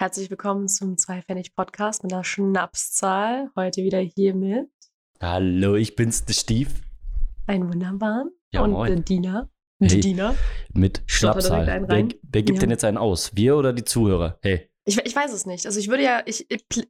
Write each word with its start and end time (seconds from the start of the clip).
Herzlich 0.00 0.30
willkommen 0.30 0.68
zum 0.68 0.96
Zwei-Pfennig-Podcast 0.96 2.04
mit 2.04 2.12
einer 2.12 2.22
Schnapszahl. 2.22 3.50
Heute 3.56 3.82
wieder 3.82 3.98
hier 3.98 4.32
mit. 4.32 4.68
Hallo, 5.20 5.74
ich 5.74 5.96
bin's, 5.96 6.24
der 6.24 6.34
Stief. 6.34 6.68
Ein 7.48 7.66
wunderbaren. 7.68 8.30
Ja, 8.52 8.62
und 8.62 8.70
moin. 8.70 8.94
der 8.94 9.00
Diener. 9.00 9.50
Hey. 9.80 9.98
Diener. 9.98 10.36
Mit 10.72 11.02
Schnapszahl. 11.06 11.66
Wer, 11.66 12.08
wer 12.22 12.42
gibt 12.44 12.58
Ja. 12.58 12.60
denn 12.60 12.70
jetzt 12.70 12.84
einen 12.84 12.96
aus? 12.96 13.34
Wir 13.34 13.56
oder 13.56 13.72
die 13.72 13.82
Zuhörer? 13.82 14.38
Hey. 14.40 14.70
Ich, 14.84 15.04
ich 15.04 15.16
weiß 15.16 15.32
es 15.32 15.46
nicht. 15.46 15.66
Also 15.66 15.80
ich 15.80 15.88
würde 15.88 16.04
ja, 16.04 16.22
ich, 16.26 16.46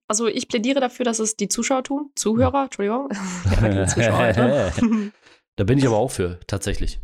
also 0.06 0.27
ich 0.27 0.46
plädiere 0.46 0.80
dafür, 0.80 1.06
dass 1.06 1.18
es 1.18 1.34
die 1.34 1.48
Zuschauer 1.48 1.84
tun. 1.84 2.11
Zuhörer, 2.14 2.64
Entschuldigung. 2.64 3.09
ja, 3.62 3.86
Zuschauer 3.86 4.18
heute. 4.18 4.72
Da 5.56 5.64
bin 5.64 5.79
ich 5.79 5.86
aber 5.86 5.96
auch 5.96 6.11
für, 6.12 6.38
tatsächlich. 6.46 7.00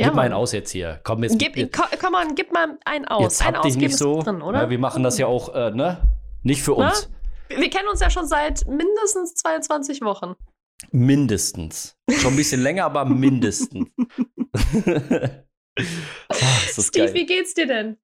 Ja, 0.00 0.06
Gib 0.06 0.14
mal 0.16 0.22
einen 0.22 0.34
aus 0.34 0.52
jetzt 0.52 0.70
hier. 0.70 1.00
Komm, 1.04 1.22
jetzt. 1.22 1.38
Gib, 1.38 1.56
jetzt, 1.56 1.76
ko- 1.76 1.84
komm 2.00 2.12
mal, 2.12 2.26
gib 2.34 2.52
mal 2.52 2.78
einen 2.84 3.04
aus. 3.06 3.22
jetzt 3.22 3.42
Einen 3.46 3.56
hab 3.56 3.62
dich 3.62 3.72
ausgeben 3.72 3.86
nicht 3.86 3.98
so. 3.98 4.22
drin, 4.22 4.42
oder? 4.42 4.62
Ja, 4.62 4.70
wir 4.70 4.78
machen 4.78 5.02
das 5.02 5.18
ja 5.18 5.26
auch, 5.26 5.54
äh, 5.54 5.70
ne? 5.70 5.98
Nicht 6.42 6.62
für 6.62 6.74
Na? 6.78 6.88
uns. 6.88 7.08
Wir 7.48 7.58
wir 7.58 7.70
kennen 7.70 7.88
uns 7.88 8.00
ja 8.00 8.10
schon 8.10 8.26
seit 8.26 8.66
mindestens 8.68 9.34
22 9.34 10.02
Wochen. 10.02 10.34
Mindestens. 10.92 11.96
Schon 12.10 12.32
ein 12.32 12.36
bisschen 12.36 12.62
länger, 12.62 12.84
aber 12.86 13.04
mindestens. 13.04 13.88
ah, 14.56 16.34
ist 16.66 16.78
das 16.78 16.86
Steve, 16.86 17.06
geil. 17.06 17.14
wie 17.14 17.26
geht's 17.26 17.54
dir 17.54 17.66
denn? 17.66 17.96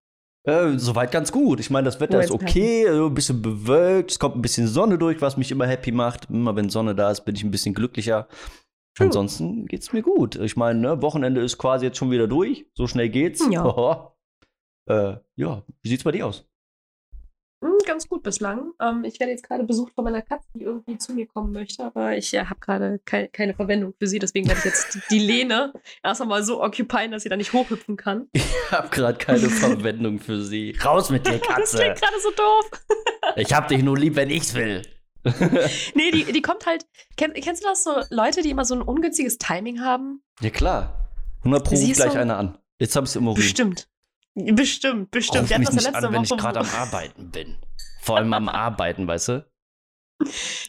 Äh, 0.45 0.78
soweit 0.78 1.10
ganz 1.10 1.32
gut. 1.32 1.59
Ich 1.60 1.70
meine, 1.70 1.87
das 1.87 1.98
Wetter 2.01 2.18
Oh, 2.18 2.20
ist 2.20 2.30
okay, 2.30 2.87
ein 2.88 3.15
bisschen 3.15 3.42
bewölkt, 3.42 4.12
es 4.12 4.18
kommt 4.18 4.37
ein 4.37 4.42
bisschen 4.42 4.68
Sonne 4.68 4.96
durch, 4.98 5.20
was 5.20 5.37
mich 5.37 5.51
immer 5.51 5.66
happy 5.66 5.90
macht. 5.90 6.28
Immer 6.30 6.54
wenn 6.54 6.68
Sonne 6.70 6.95
da 6.95 7.10
ist, 7.10 7.23
bin 7.24 7.34
ich 7.34 7.42
ein 7.42 7.51
bisschen 7.51 7.74
glücklicher. 7.74 8.28
True. 8.96 9.06
Ansonsten 9.06 9.66
geht's 9.66 9.92
mir 9.92 10.02
gut. 10.02 10.36
Ich 10.36 10.56
meine, 10.56 10.80
ne, 10.80 11.02
Wochenende 11.02 11.42
ist 11.42 11.59
quasi 11.59 11.84
jetzt 11.84 11.98
schon 11.98 12.10
wieder 12.10 12.27
durch. 12.27 12.66
So 12.74 12.87
schnell 12.87 13.10
geht's. 13.10 13.46
Ja. 13.50 14.14
äh, 14.88 15.16
ja, 15.37 15.62
wie 15.82 15.88
sieht's 15.88 16.04
bei 16.04 16.12
dir 16.12 16.27
aus? 16.27 16.46
Hm, 17.62 17.77
ganz 17.87 18.09
gut 18.09 18.23
bislang. 18.23 18.73
Ähm, 18.80 19.04
ich 19.04 19.20
werde 19.20 19.32
jetzt 19.32 19.46
gerade 19.46 19.64
besucht 19.64 19.92
von 19.95 20.04
meiner 20.04 20.23
Katze, 20.23 20.48
die 20.54 20.62
irgendwie 20.62 20.96
zu 20.96 21.12
mir 21.12 21.26
kommen 21.26 21.52
möchte, 21.52 21.84
aber 21.84 22.16
ich 22.16 22.32
äh, 22.32 22.45
habe 22.45 22.60
gerade 22.60 22.98
kei 23.04 23.29
keine 23.29 23.54
Verwendung 23.54 23.95
für 23.98 24.06
sie, 24.06 24.18
deswegen 24.18 24.46
werde 24.46 24.60
ich 24.60 24.65
jetzt 24.66 24.99
die, 25.10 25.18
Lene 25.18 25.73
erst 26.02 26.21
einmal 26.21 26.43
so 26.43 26.62
occupieren, 26.62 27.12
dass 27.12 27.23
sie 27.23 27.28
da 27.28 27.37
nicht 27.37 27.52
hochhüpfen 27.52 27.96
kann. 27.96 28.28
Ich 28.66 28.73
hab 28.73 28.90
gerade 28.90 29.16
keine 29.16 29.49
Verwendung 29.49 30.18
für 30.18 30.43
sie. 30.43 30.76
Raus 30.84 31.10
mit 31.10 31.24
dir, 31.24 31.38
Das 31.38 31.46
Katze. 31.46 31.76
klingt 31.76 32.01
gerade 32.01 32.21
so 32.21 32.30
doof. 32.30 32.71
Ich 33.37 33.54
hab 33.54 33.68
dich 33.68 33.80
nur 33.82 33.96
lieb, 33.96 34.16
wenn 34.16 34.28
ich's 34.28 34.54
will. 34.54 34.82
Nee, 35.95 36.10
die, 36.13 36.32
die 36.32 36.43
kommt 36.43 36.66
halt. 36.66 36.87
Kenn, 37.16 37.32
kennst 37.35 37.63
du 37.65 37.69
das 37.69 37.85
so, 37.85 37.93
Leute, 38.10 38.43
die 38.43 38.51
immer 38.51 38.65
so 38.65 38.74
ein 38.74 38.82
ungünstiges 38.82 39.38
Timing 39.38 39.80
haben? 39.80 40.23
ja, 40.41 40.51
klar. 40.51 41.10
100 41.41 41.65
Pro 41.65 41.74
ruft 41.77 41.95
gleich 41.95 42.13
so- 42.13 42.18
einer 42.18 42.37
an. 42.38 42.59
Jetzt 42.79 42.95
hab 42.96 43.05
ich's 43.05 43.16
im 43.16 43.27
Urin. 43.27 43.37
Bestimmt. 43.37 43.88
Bestimmt, 44.35 45.10
bestimmt. 45.10 45.51
Ruf 45.51 45.59
mich 45.59 45.71
nicht 45.71 45.95
an, 45.95 46.13
wenn 46.13 46.23
ich 46.24 46.30
gerade 46.30 46.60
am 46.60 46.68
Arbeiten 46.68 47.30
bin. 47.30 47.57
Vor 48.02 48.16
allem 48.18 48.33
am 48.35 48.49
Arbeiten, 48.49 49.07
weißt 49.07 49.29
du? 49.29 49.46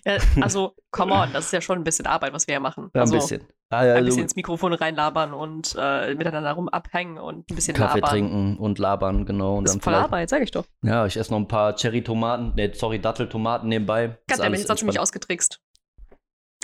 Ja, 0.06 0.18
also, 0.42 0.76
come 0.92 1.14
on, 1.14 1.32
das 1.34 1.46
ist 1.46 1.52
ja 1.54 1.62
schon 1.62 1.78
ein 1.80 1.84
bisschen 1.84 2.06
Arbeit, 2.06 2.34
was 2.34 2.48
wir 2.48 2.54
hier 2.56 2.60
machen. 2.60 2.90
Ja, 2.94 3.02
ein 3.02 3.02
also, 3.02 3.16
bisschen. 3.16 3.48
Ah, 3.70 3.84
ja, 3.84 3.92
Ein 3.92 3.98
also 3.98 4.06
bisschen 4.06 4.24
ins 4.24 4.36
Mikrofon 4.38 4.74
reinlabern 4.74 5.34
und 5.34 5.76
äh, 5.78 6.14
miteinander 6.16 6.54
rum 6.54 6.70
abhängen 6.70 7.18
und 7.18 7.50
ein 7.52 7.56
bisschen 7.56 7.76
Kaffee 7.76 8.00
labern. 8.00 8.10
trinken 8.10 8.58
und 8.58 8.80
labern, 8.80 9.26
genau. 9.26 9.58
Und 9.58 9.66
Das 9.66 9.74
dann 9.74 9.80
ist 9.80 9.84
voll 9.84 9.96
Arbeit, 9.96 10.30
sag 10.30 10.42
ich 10.42 10.52
doch. 10.52 10.66
Ja, 10.84 11.06
ich 11.06 11.18
esse 11.18 11.32
noch 11.32 11.40
ein 11.40 11.48
paar 11.50 11.76
Cherry-Tomaten, 11.76 12.54
nee, 12.56 12.72
sorry, 12.74 13.00
Datteltomaten 13.00 13.68
nebenbei. 13.68 14.18
Gott, 14.30 14.40
alles 14.40 14.62
jetzt 14.62 14.70
hast 14.70 14.82
du 14.82 14.86
mich 14.86 15.00
ausgetrickst. 15.00 15.60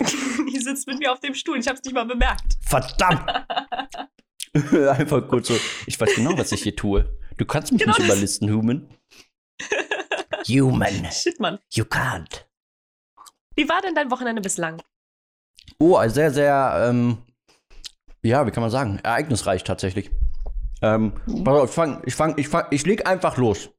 Die 0.00 0.58
sitzt 0.58 0.86
mit 0.86 0.98
mir 0.98 1.12
auf 1.12 1.20
dem 1.20 1.34
Stuhl, 1.34 1.58
ich 1.58 1.68
hab's 1.68 1.82
nicht 1.84 1.94
mal 1.94 2.06
bemerkt. 2.06 2.54
Verdammt! 2.62 3.28
Einfach 4.98 5.28
kurz 5.28 5.48
so, 5.48 5.54
ich 5.86 6.00
weiß 6.00 6.14
genau, 6.14 6.38
was 6.38 6.52
ich 6.52 6.62
hier 6.62 6.74
tue. 6.76 7.18
Du 7.36 7.44
kannst 7.44 7.70
mich 7.72 7.80
Genau 7.82 7.90
nicht 7.90 8.00
das. 8.00 8.06
überlisten, 8.06 8.50
Human. 8.50 8.88
Human, 10.48 11.06
Shit, 11.10 11.38
Mann. 11.40 11.58
you 11.72 11.84
can't. 11.84 12.46
Wie 13.56 13.68
war 13.68 13.80
denn 13.82 13.94
dein 13.94 14.10
Wochenende 14.10 14.42
bislang? 14.42 14.82
Oh, 15.78 16.00
sehr, 16.08 16.30
sehr, 16.30 16.86
ähm, 16.88 17.18
ja, 18.22 18.46
wie 18.46 18.50
kann 18.50 18.62
man 18.62 18.70
sagen, 18.70 18.98
ereignisreich 19.02 19.64
tatsächlich. 19.64 20.10
Ähm, 20.82 21.14
auf, 21.46 21.70
ich 21.70 21.74
fang, 21.74 22.02
ich 22.04 22.14
fang, 22.14 22.34
ich 22.38 22.48
fang, 22.48 22.66
ich 22.70 22.84
leg 22.86 23.06
einfach 23.06 23.36
los. 23.36 23.70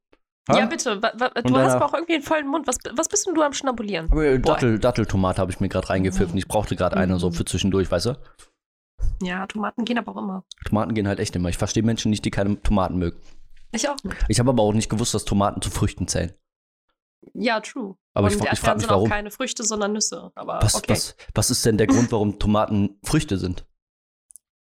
Ha? 0.49 0.59
Ja, 0.59 0.65
bitte. 0.65 1.01
Wa, 1.01 1.11
wa, 1.17 1.29
du 1.29 1.57
hast 1.57 1.73
aber 1.73 1.85
auch 1.85 1.93
irgendwie 1.93 2.13
einen 2.15 2.23
vollen 2.23 2.47
Mund. 2.47 2.67
Was, 2.67 2.77
was 2.93 3.09
bist 3.09 3.25
denn 3.25 3.33
du 3.33 3.41
am 3.41 3.53
Schnabulieren? 3.53 4.11
Äh, 4.17 4.39
Dattel, 4.39 4.77
Datteltomate 4.79 5.41
habe 5.41 5.51
ich 5.51 5.59
mir 5.59 5.69
gerade 5.69 5.89
reingepfiffen. 5.89 6.37
Ich 6.37 6.47
brauchte 6.47 6.75
gerade 6.75 6.97
eine 6.97 7.17
so 7.19 7.29
Mhm. 7.29 7.33
für 7.33 7.45
zwischendurch, 7.45 7.89
weißt 7.89 8.07
du? 8.07 8.17
Ja, 9.21 9.47
Tomaten 9.47 9.85
gehen 9.85 9.97
aber 9.97 10.11
auch 10.11 10.17
immer. 10.21 10.43
Tomaten 10.65 10.93
gehen 10.93 11.07
halt 11.07 11.19
echt 11.19 11.35
immer. 11.35 11.49
Ich 11.49 11.57
verstehe 11.57 11.83
Menschen 11.83 12.11
nicht, 12.11 12.25
die 12.25 12.31
keine 12.31 12.61
Tomaten 12.61 12.97
mögen. 12.97 13.19
Ich 13.71 13.89
auch 13.89 13.97
nicht. 14.03 14.15
Ich 14.27 14.39
habe 14.39 14.51
aber 14.51 14.61
auch 14.63 14.73
nicht 14.73 14.89
gewusst, 14.89 15.13
dass 15.13 15.25
Tomaten 15.25 15.61
zu 15.61 15.69
Früchten 15.71 16.07
zählen. 16.07 16.33
Ja, 17.33 17.59
true. 17.59 17.95
Aber 18.15 18.27
Und 18.27 18.33
ich, 18.35 18.51
ich 18.51 18.59
frage 18.59 18.79
mich, 18.79 18.89
warum. 18.89 19.09
keine 19.09 19.29
Früchte, 19.29 19.63
sondern 19.63 19.93
Nüsse. 19.93 20.31
Aber 20.35 20.59
Was, 20.63 20.73
okay. 20.75 20.93
was, 20.93 21.15
was 21.35 21.51
ist 21.51 21.65
denn 21.65 21.77
der 21.77 21.85
Grund, 21.85 22.11
warum 22.11 22.39
Tomaten 22.39 22.97
Früchte 23.03 23.37
sind? 23.37 23.65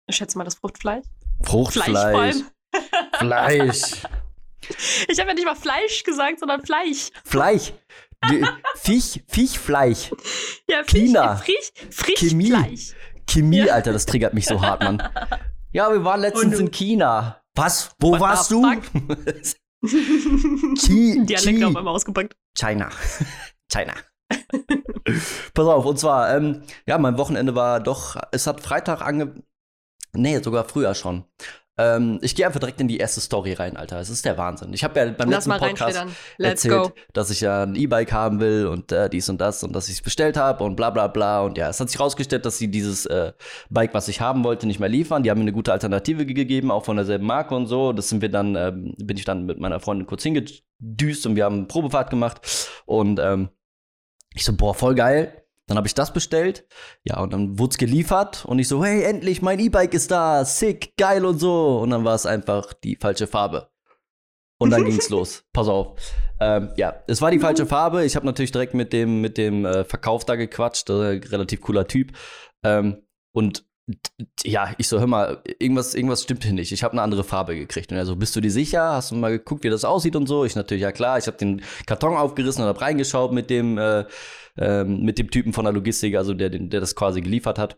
Ich 0.06 0.18
schätze 0.18 0.38
mal 0.38 0.44
das 0.44 0.56
Fruchtfleisch. 0.56 1.06
Fruchtfleisch. 1.42 1.86
Fleisch 1.86 2.12
vor 2.12 2.22
allem. 2.22 2.46
Fleisch. 3.18 3.82
Ich 5.08 5.18
habe 5.20 5.30
ja 5.30 5.34
nicht 5.36 5.46
mal 5.46 5.56
Fleisch 5.56 6.04
gesagt, 6.04 6.40
sondern 6.40 6.66
Fleisch. 6.66 7.10
Fleisch. 7.24 7.72
Viech, 8.76 9.24
Viechfleisch. 9.28 10.12
Ja, 10.68 10.84
China. 10.84 11.38
Frisch, 11.38 11.72
frisch, 11.92 12.20
Chemie. 12.20 12.48
Fleisch. 12.52 12.94
Chemie, 13.30 13.64
Ja. 13.66 13.76
Alter, 13.76 13.94
das 13.94 14.06
triggert 14.06 14.34
mich 14.34 14.46
so 14.46 14.60
hart, 14.62 14.82
Mann. 14.84 15.02
Ja, 15.72 15.90
wir 15.92 16.04
waren 16.04 16.20
letztens 16.20 16.56
du- 16.56 16.62
in 16.64 16.72
China. 16.72 17.42
Was? 17.56 17.92
Wo 18.00 18.12
What 18.14 18.20
warst 18.20 18.52
du? 18.52 18.62
Chi, 19.86 21.26
Dialekt 21.26 21.60
Chi. 21.60 21.66
auf 21.66 21.76
einmal 21.76 21.94
ausgepackt. 21.94 22.36
China. 22.58 22.90
China. 23.72 23.94
Pass 25.54 25.68
auf, 25.68 25.86
und 25.86 26.00
zwar, 26.00 26.36
ähm, 26.36 26.64
ja, 26.86 26.98
mein 26.98 27.18
Wochenende 27.18 27.56
war 27.56 27.80
doch, 27.80 28.18
es 28.32 28.48
hat 28.48 28.62
Freitag 28.62 29.02
ange. 29.02 29.44
Nee, 30.14 30.40
sogar 30.40 30.66
früher 30.66 30.96
schon. 30.96 31.26
Ähm, 31.78 32.18
ich 32.22 32.36
gehe 32.36 32.46
einfach 32.46 32.60
direkt 32.60 32.82
in 32.82 32.88
die 32.88 32.98
erste 32.98 33.22
Story 33.22 33.54
rein, 33.54 33.78
Alter. 33.78 34.00
Es 34.00 34.10
ist 34.10 34.26
der 34.26 34.38
Wahnsinn. 34.38 34.74
Ich 34.74 34.84
habe 34.84 35.00
ja 35.00 35.06
beim 35.12 35.30
Lass 35.30 35.46
letzten 35.46 35.64
Podcast 35.64 36.06
erzählt, 36.40 36.74
go. 36.74 36.92
dass 37.14 37.30
ich 37.30 37.42
ja 37.42 37.64
ein 37.64 37.76
E-Bike 37.76 38.12
haben 38.12 38.40
will 38.40 38.68
und 38.68 38.92
äh, 38.92 39.10
dies 39.10 39.30
und 39.30 39.40
das 39.40 39.64
und 39.64 39.74
dass 39.74 39.88
ich 39.88 39.96
es 39.96 40.02
bestellt 40.02 40.38
habe 40.38 40.64
und 40.64 40.76
bla 40.76 40.90
bla 40.90 41.08
bla. 41.08 41.42
Und 41.42 41.58
ja, 41.58 41.70
es 41.70 41.80
hat 41.80 41.90
sich 41.90 42.00
rausgestellt, 42.00 42.46
dass 42.46 42.58
sie 42.58 42.70
dieses 42.70 43.06
äh, 43.06 43.34
Bike, 43.70 43.94
was 43.94 44.08
ich 44.08 44.22
haben 44.22 44.44
wollte, 44.44 44.66
nicht 44.66 44.80
mehr 44.80 44.90
liefern. 44.90 45.22
Die 45.24 45.30
haben 45.30 45.38
mir 45.38 45.44
eine 45.44 45.54
gute 45.54 45.72
Alternative 45.72 46.26
ge- 46.26 46.34
gegeben, 46.34 46.72
auch 46.72 46.86
von 46.86 46.96
derselben 46.98 47.26
Marke 47.26 47.56
und 47.56 47.68
so. 47.68 47.94
Das 47.94 48.10
sind 48.10 48.22
wir 48.22 48.30
dann, 48.30 48.56
ähm, 48.56 48.96
bin 48.98 49.18
ich 49.18 49.26
dann 49.26 49.46
mit 49.46 49.60
meiner 49.60 49.80
Freundin 49.80 50.08
kurz 50.08 50.24
hingedüst 50.24 51.26
und 51.26 51.36
wir 51.36 51.46
haben 51.46 51.56
eine 51.56 51.66
Probefahrt 51.66 52.10
gemacht. 52.10 52.42
Und 52.86 53.20
ähm, 53.20 53.50
ich 54.34 54.44
so, 54.46 54.54
boah, 54.54 54.74
voll 54.74 54.96
geil. 54.96 55.44
Dann 55.68 55.78
habe 55.78 55.88
ich 55.88 55.94
das 55.94 56.14
bestellt. 56.14 56.66
Ja, 57.04 57.20
und 57.20 57.34
dann 57.34 57.60
wurde 57.60 57.72
es 57.72 57.78
geliefert. 57.78 58.46
Und 58.46 58.58
ich 58.60 58.70
so, 58.70 58.84
hey, 58.84 59.04
endlich, 59.04 59.42
mein 59.42 59.60
E-Bike 59.60 59.94
ist 59.94 60.12
da. 60.12 60.46
Sick, 60.46 60.96
geil 60.98 61.26
und 61.26 61.40
so. 61.40 61.80
Und 61.80 61.90
dann 61.90 62.06
war 62.06 62.16
es 62.16 62.26
einfach 62.26 62.74
die 62.74 62.96
falsche 62.96 63.28
Farbe. 63.28 63.70
Und 64.60 64.70
dann 64.70 64.86
ging's 64.90 65.10
los. 65.10 65.44
Pass 65.52 65.68
auf. 65.68 66.00
Ähm, 66.40 66.72
ja, 66.78 67.04
es 67.08 67.22
war 67.22 67.32
die 67.32 67.40
falsche 67.40 67.66
Farbe. 67.66 68.06
Ich 68.06 68.16
habe 68.16 68.26
natürlich 68.26 68.54
direkt 68.54 68.74
mit 68.74 68.94
dem, 68.94 69.20
mit 69.20 69.38
dem 69.38 69.66
äh, 69.66 69.84
Verkauf 69.84 70.24
da 70.24 70.36
gequatscht. 70.36 70.90
Äh, 70.90 71.20
relativ 71.28 71.62
cooler 71.62 71.86
Typ. 71.86 72.14
Ähm, 72.64 73.04
und 73.34 73.66
ja, 74.44 74.74
ich 74.78 74.88
so, 74.88 75.00
hör 75.00 75.08
mal, 75.08 75.42
irgendwas, 75.60 75.96
irgendwas 75.96 76.24
stimmt 76.24 76.44
hier 76.44 76.54
nicht. 76.54 76.72
Ich 76.72 76.84
habe 76.84 76.94
eine 76.94 77.02
andere 77.02 77.24
Farbe 77.24 77.56
gekriegt. 77.56 77.92
Und 77.92 77.98
er 77.98 78.06
so, 78.06 78.16
bist 78.16 78.36
du 78.36 78.42
dir 78.42 78.52
sicher? 78.52 78.94
Hast 78.94 79.12
du 79.12 79.16
mal 79.16 79.32
geguckt, 79.32 79.64
wie 79.64 79.70
das 79.70 79.86
aussieht 79.86 80.16
und 80.16 80.28
so? 80.28 80.46
Ich 80.46 80.56
natürlich, 80.56 80.84
ja 80.84 80.92
klar. 80.94 81.18
Ich 81.18 81.28
habe 81.28 81.38
den 81.38 81.62
Karton 81.86 82.16
aufgerissen 82.16 82.64
und 82.64 82.70
habe 82.70 82.82
reingeschaut 82.82 83.32
mit 83.34 83.50
dem, 83.50 83.78
äh, 83.78 84.06
ähm, 84.58 85.02
mit 85.02 85.20
dem 85.20 85.30
Typen 85.30 85.54
von 85.54 85.66
der 85.66 85.74
Logistik, 85.74 86.16
also 86.16 86.34
der, 86.34 86.50
der 86.50 86.80
das 86.80 86.96
quasi 86.96 87.22
geliefert 87.22 87.60
hat. 87.60 87.78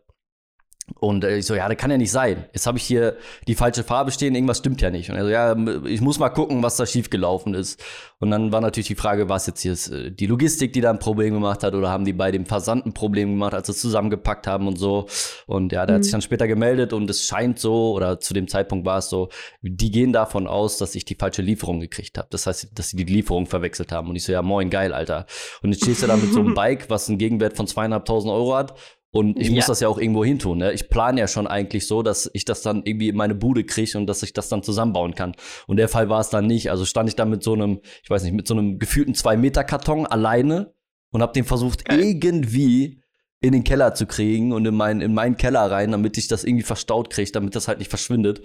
Und 0.99 1.23
äh, 1.23 1.37
ich 1.37 1.45
so, 1.45 1.55
ja, 1.55 1.67
das 1.67 1.77
kann 1.77 1.91
ja 1.91 1.97
nicht 1.97 2.11
sein. 2.11 2.45
Jetzt 2.53 2.67
habe 2.67 2.77
ich 2.77 2.83
hier 2.83 3.15
die 3.47 3.55
falsche 3.55 3.83
Farbe 3.83 4.11
stehen, 4.11 4.35
irgendwas 4.35 4.59
stimmt 4.59 4.81
ja 4.81 4.89
nicht. 4.89 5.09
Und 5.09 5.15
er 5.15 5.23
so, 5.23 5.29
ja, 5.29 5.55
ich 5.85 6.01
muss 6.01 6.19
mal 6.19 6.29
gucken, 6.29 6.63
was 6.63 6.77
da 6.77 6.85
schiefgelaufen 6.85 7.53
ist. 7.53 7.81
Und 8.19 8.31
dann 8.31 8.51
war 8.51 8.59
natürlich 8.61 8.87
die 8.87 8.95
Frage, 8.95 9.29
war 9.29 9.37
es 9.37 9.47
jetzt 9.47 9.61
hier 9.61 9.73
äh, 9.73 10.11
die 10.11 10.25
Logistik, 10.25 10.73
die 10.73 10.81
da 10.81 10.89
ein 10.89 10.99
Problem 10.99 11.33
gemacht 11.33 11.63
hat, 11.63 11.73
oder 11.73 11.89
haben 11.89 12.05
die 12.05 12.13
bei 12.13 12.31
dem 12.31 12.45
Versand 12.45 12.85
ein 12.85 12.93
Problem 12.93 13.29
gemacht, 13.29 13.53
als 13.53 13.67
sie 13.67 13.71
es 13.73 13.79
zusammengepackt 13.81 14.45
haben 14.47 14.67
und 14.67 14.77
so. 14.77 15.07
Und 15.47 15.71
ja, 15.71 15.85
der 15.85 15.95
hat 15.95 15.99
Mhm. 15.99 16.03
sich 16.03 16.11
dann 16.11 16.21
später 16.21 16.47
gemeldet 16.47 16.93
und 16.93 17.09
es 17.09 17.25
scheint 17.25 17.59
so, 17.59 17.93
oder 17.93 18.19
zu 18.19 18.33
dem 18.33 18.47
Zeitpunkt 18.47 18.85
war 18.85 18.97
es 18.97 19.09
so, 19.09 19.29
die 19.61 19.91
gehen 19.91 20.11
davon 20.13 20.47
aus, 20.47 20.77
dass 20.77 20.95
ich 20.95 21.05
die 21.05 21.15
falsche 21.15 21.41
Lieferung 21.41 21.79
gekriegt 21.79 22.17
habe. 22.17 22.27
Das 22.31 22.45
heißt, 22.47 22.77
dass 22.77 22.89
sie 22.89 22.97
die 22.97 23.13
Lieferung 23.13 23.45
verwechselt 23.45 23.91
haben. 23.91 24.09
Und 24.09 24.15
ich 24.15 24.23
so, 24.23 24.31
ja, 24.31 24.41
moin, 24.41 24.69
geil, 24.69 24.93
Alter. 24.93 25.25
Und 25.61 25.71
jetzt 25.71 25.83
stehst 25.83 26.03
du 26.03 26.07
da 26.07 26.15
mit 26.17 26.33
so 26.33 26.39
einem 26.41 26.53
Bike, 26.55 26.89
was 26.89 27.07
einen 27.09 27.17
Gegenwert 27.17 27.55
von 27.55 27.67
zweieinhalbtausend 27.67 28.31
Euro 28.33 28.55
hat. 28.55 28.73
Und 29.11 29.39
ich 29.39 29.49
muss 29.49 29.65
Ja. 29.65 29.67
das 29.67 29.79
ja 29.79 29.87
auch 29.87 29.97
irgendwo 29.97 30.23
hin 30.23 30.37
tun. 30.37 30.59
Ne? 30.59 30.71
Ich 30.71 30.89
plane 30.89 31.19
ja 31.19 31.27
schon 31.27 31.47
eigentlich 31.47 31.87
so, 31.87 32.03
dass 32.03 32.29
ich 32.33 32.45
das 32.45 32.61
dann 32.61 32.83
irgendwie 32.85 33.09
in 33.09 33.15
meine 33.15 33.33
Bude 33.33 33.63
kriege 33.63 33.97
und 33.97 34.05
dass 34.05 34.21
ich 34.21 34.33
das 34.33 34.49
dann 34.49 34.61
zusammenbauen 34.61 35.15
kann. 35.15 35.35
Und 35.65 35.77
der 35.77 35.89
Fall 35.89 36.09
war 36.09 36.19
es 36.19 36.29
dann 36.29 36.45
nicht. 36.45 36.69
Also 36.69 36.85
stand 36.85 37.09
ich 37.09 37.15
dann 37.15 37.29
mit 37.31 37.41
so 37.41 37.53
einem, 37.53 37.81
ich 38.03 38.09
weiß 38.09 38.23
nicht, 38.23 38.33
mit 38.33 38.47
so 38.47 38.53
einem 38.53 38.77
gefühlten 38.77 39.15
Zwei-Meter-Karton 39.15 40.05
alleine 40.05 40.73
und 41.11 41.23
habe 41.23 41.33
den 41.33 41.43
versucht, 41.45 41.85
Geil. 41.85 41.99
irgendwie 41.99 43.01
in 43.41 43.53
den 43.53 43.63
Keller 43.63 43.95
zu 43.95 44.05
kriegen 44.05 44.51
und 44.51 44.65
in 44.67 44.75
meinen, 44.75 45.01
in 45.01 45.13
meinen 45.13 45.37
Keller 45.37 45.71
rein, 45.71 45.91
damit 45.91 46.17
ich 46.19 46.27
das 46.27 46.43
irgendwie 46.43 46.63
verstaut 46.63 47.09
kriege, 47.09 47.31
damit 47.31 47.55
das 47.55 47.67
halt 47.67 47.79
nicht 47.79 47.89
verschwindet. 47.89 48.41